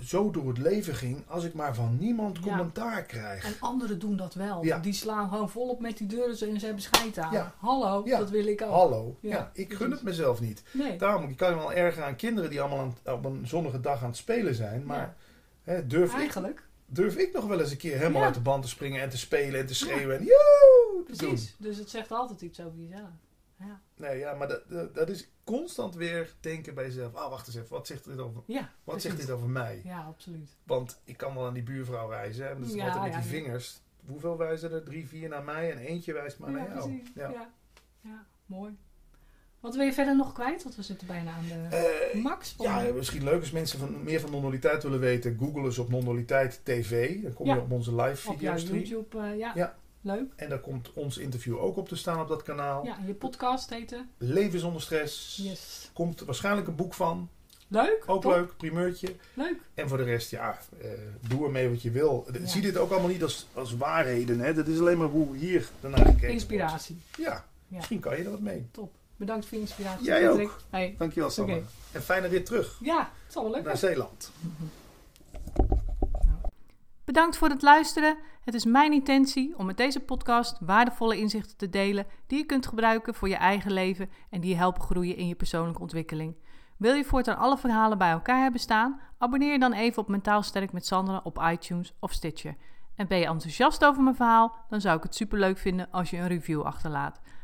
zo 0.04 0.32
door 0.32 0.48
het 0.48 0.58
leven 0.58 0.96
ging 0.96 1.24
als 1.28 1.44
ik 1.44 1.54
maar 1.54 1.76
van 1.76 1.98
niemand 2.00 2.38
Ja. 2.38 2.44
commentaar 2.44 3.04
krijg. 3.04 3.44
En 3.46 3.54
anderen 3.60 4.00
doen 4.00 4.16
dat 4.18 4.34
wel. 4.34 4.64
Ja. 4.66 4.80
Die 4.80 4.94
slaan 4.94 5.30
gewoon 5.30 5.50
volop 5.50 5.80
met 5.80 5.98
die 5.98 6.08
deuren 6.08 6.30
en 6.50 6.60
ze 6.60 6.66
hebben 6.66 6.84
scheid 6.84 7.18
aan. 7.18 7.34
Ja. 7.34 7.54
Hallo, 7.58 8.02
Ja. 8.06 8.18
dat 8.20 8.30
wil 8.30 8.46
ik 8.48 8.62
ook. 8.62 8.70
Hallo. 8.70 9.18
Ja, 9.20 9.30
Ja, 9.30 9.50
ik 9.54 9.74
gun 9.74 9.92
het 9.92 10.04
mezelf 10.04 10.40
niet. 10.42 10.64
Nee. 10.72 10.98
Daarom 10.98 11.30
je 11.30 11.36
kan 11.36 11.50
je 11.50 11.56
wel 11.56 11.74
erger 11.74 12.04
aan 12.04 12.16
kinderen 12.16 12.50
die 12.50 12.62
allemaal 12.62 12.80
aan, 13.04 13.14
op 13.14 13.26
een 13.26 13.48
zonnige 13.48 13.80
dag 13.80 14.02
aan 14.02 14.08
het 14.08 14.18
spelen 14.18 14.56
zijn. 14.56 14.86
Maar 14.86 15.16
hè, 15.64 15.88
durf, 15.88 16.12
ik, 16.14 16.18
Eigenlijk. 16.20 16.64
Durf 16.86 17.16
ik 17.18 17.34
nog 17.34 17.46
wel 17.46 17.60
eens 17.60 17.72
een 17.72 17.78
keer 17.78 17.98
helemaal 17.98 18.20
Ja. 18.22 18.26
uit 18.28 18.36
de 18.36 18.42
band 18.42 18.64
te 18.64 18.70
springen 18.70 19.02
en 19.02 19.10
te 19.10 19.18
spelen 19.18 19.60
en 19.60 19.66
te 19.66 19.76
schreeuwen 19.76 20.18
en 20.18 20.24
joe 20.24 21.04
te 21.08 21.18
doen. 21.18 21.28
Precies. 21.30 21.56
Dus 21.60 21.78
het 21.78 21.90
zegt 21.90 22.12
altijd 22.12 22.42
iets 22.42 22.60
over 22.62 22.80
jezelf. 22.80 23.10
Ja. 23.60 23.82
Nee, 23.96 24.18
ja, 24.18 24.34
maar 24.34 24.48
dat, 24.48 24.70
dat, 24.70 24.96
dat 24.96 25.10
is 25.10 25.28
constant 25.44 25.96
weer 25.96 26.34
denken 26.40 26.74
bij 26.74 26.84
jezelf. 26.86 27.14
Ah, 27.16 27.30
wacht 27.30 27.48
eens 27.48 27.56
even. 27.56 27.70
Wat 27.70 27.88
zegt 27.88 28.06
dit 28.06 28.20
over, 28.20 28.42
Ja, 28.46 28.72
wat 28.84 29.02
zegt 29.02 29.18
dit 29.18 29.30
over 29.30 29.50
mij? 29.50 29.82
Ja, 29.84 30.04
absoluut. 30.04 30.50
Want 30.64 31.02
ik 31.04 31.18
kan 31.18 31.36
wel 31.36 31.46
aan 31.46 31.54
die 31.54 31.64
buurvrouw 31.64 32.08
wijzen. 32.08 32.50
En 32.50 32.60
dat 32.60 32.68
is 32.70 32.74
Ja, 32.74 32.84
altijd 32.86 33.04
met 33.04 33.14
ja, 33.14 33.20
die 33.20 33.30
ja. 33.30 33.44
vingers. 33.44 33.82
Hoeveel 34.06 34.38
wijzen 34.38 34.72
er? 34.72 34.84
Drie, 34.84 35.08
vier 35.08 35.30
naar 35.30 35.44
mij 35.44 35.72
en 35.72 35.78
eentje 35.78 36.14
wijst 36.14 36.40
maar 36.40 36.52
ja, 36.52 36.58
naar 36.58 36.76
jou. 36.76 37.04
Ja. 37.16 37.30
Ja. 37.30 37.52
Ja. 38.02 38.26
mooi. 38.46 38.78
Wat 39.64 39.76
wil 39.76 39.86
je 39.86 39.94
verder 39.94 40.16
nog 40.16 40.34
kwijt? 40.34 40.64
Want 40.64 40.76
we 40.76 40.82
zitten 40.82 41.08
bijna 41.08 41.32
aan 41.32 41.70
de 41.70 41.76
Eh, 42.16 42.22
max. 42.24 42.56
ja, 42.60 42.86
misschien 42.96 43.24
leuk 43.24 43.40
als 43.40 43.52
mensen 43.52 43.80
van, 43.80 44.04
meer 44.04 44.20
van 44.20 44.32
non-dualiteit 44.32 44.84
willen 44.84 45.00
weten. 45.00 45.38
Google 45.40 45.64
eens 45.64 45.78
op 45.78 45.90
non-dualiteit 45.90 46.60
TV. 46.64 47.22
Dan 47.22 47.34
kom 47.34 47.48
je 47.48 47.60
op 47.62 47.72
onze 47.72 47.96
live 47.96 48.30
op 48.30 48.40
jouw 48.40 48.58
videostream. 48.58 48.84
YouTube. 48.84 49.18
eh, 49.20 49.38
ja. 49.38 49.52
Ja. 49.56 49.76
leuk. 50.02 50.32
En 50.36 50.50
daar 50.50 50.60
komt 50.60 50.94
ons 50.94 51.18
interview 51.18 51.58
ook 51.58 51.78
op 51.78 51.88
te 51.88 51.96
staan 51.96 52.20
op 52.22 52.28
dat 52.28 52.44
kanaal. 52.44 52.86
Ja, 52.86 52.98
je 53.06 53.14
podcast 53.14 53.70
heette? 53.70 54.06
Leven 54.18 54.60
zonder 54.60 54.82
stress. 54.82 55.40
Yes. 55.44 55.90
Komt 55.94 56.20
waarschijnlijk 56.20 56.68
een 56.68 56.76
boek 56.76 56.94
van. 56.94 57.30
Leuk. 57.68 58.04
Ook 58.06 58.22
top. 58.22 58.32
leuk, 58.32 58.58
primeurtje. 58.58 59.16
Leuk. 59.34 59.56
En 59.74 59.90
voor 59.90 59.98
de 59.98 60.04
rest, 60.04 60.30
ja, 60.32 60.58
eh, 60.82 60.90
doe 61.28 61.46
ermee 61.46 61.70
wat 61.70 61.82
je 61.82 61.92
wil. 61.92 62.28
Ja. 62.34 62.46
Zie 62.48 62.62
dit 62.62 62.78
ook 62.78 62.92
allemaal 62.92 63.10
niet 63.10 63.24
als, 63.24 63.48
als 63.54 63.76
waarheden. 63.78 64.40
Hè? 64.40 64.54
Dat 64.54 64.68
is 64.68 64.80
alleen 64.80 64.98
maar 64.98 65.08
hoe 65.08 65.36
hier 65.36 65.70
daarnaar 65.80 66.00
gekeken 66.00 66.20
wordt. 66.20 66.34
Inspiratie. 66.34 66.98
Ja. 67.18 67.46
misschien 67.68 68.00
kan 68.00 68.18
je 68.18 68.24
er 68.24 68.30
wat 68.32 68.40
mee. 68.40 68.68
Top. 68.72 68.92
Bedankt 69.16 69.46
voor 69.46 69.58
je 69.58 69.64
inspiratie. 69.64 70.06
Jij 70.06 70.30
ook. 70.30 70.60
Hey. 70.70 70.96
Dankjewel, 70.98 71.30
Sanne. 71.30 71.62
En 71.92 72.02
fijne 72.02 72.28
rit 72.28 72.46
terug 72.46 72.78
Ja, 72.80 73.00
het 73.24 73.34
zal 73.34 73.44
wel 73.44 73.52
leuk 73.52 73.64
naar 73.64 73.78
Zeeland. 73.78 74.32
Bedankt 77.04 77.38
voor 77.38 77.50
het 77.50 77.62
luisteren. 77.62 78.18
Het 78.44 78.54
is 78.54 78.66
mijn 78.66 78.94
intentie 78.94 79.58
om 79.58 79.66
met 79.66 79.78
deze 79.78 80.00
podcast 80.00 80.58
waardevolle 80.60 81.18
inzichten 81.18 81.58
te 81.58 81.70
delen 81.70 82.06
die 82.28 82.38
je 82.38 82.46
kunt 82.46 82.68
gebruiken 82.68 83.14
voor 83.14 83.30
je 83.30 83.36
eigen 83.36 83.72
leven 83.72 84.10
en 84.30 84.42
die 84.42 84.50
je 84.50 84.56
helpen 84.56 84.82
groeien 84.82 85.16
in 85.16 85.28
je 85.28 85.36
persoonlijke 85.36 85.82
ontwikkeling. 85.82 86.36
Wil 86.78 86.94
je 86.94 87.04
voortaan 87.04 87.38
alle 87.38 87.58
verhalen 87.58 87.98
bij 87.98 88.12
elkaar 88.12 88.42
hebben 88.42 88.60
staan? 88.60 89.00
Abonneer 89.18 89.52
je 89.52 89.60
dan 89.60 89.74
even 89.74 90.02
op 90.02 90.08
Mentaal 90.08 90.44
Sterk 90.44 90.72
met 90.72 90.86
Sandra 90.86 91.22
op 91.24 91.42
iTunes 91.52 91.94
of 92.00 92.12
Stitcher. 92.12 92.56
En 92.96 93.08
ben 93.08 93.18
je 93.18 93.26
enthousiast 93.26 93.86
over 93.86 94.04
mijn 94.04 94.16
verhaal? 94.16 94.56
Dan 94.70 94.82
zou 94.82 94.98
ik 94.98 95.04
het 95.04 95.16
superleuk 95.16 95.58
vinden 95.58 95.88
als 95.92 96.10
je 96.10 96.18
een 96.18 96.28
review 96.28 96.62
achterlaat. 96.62 97.22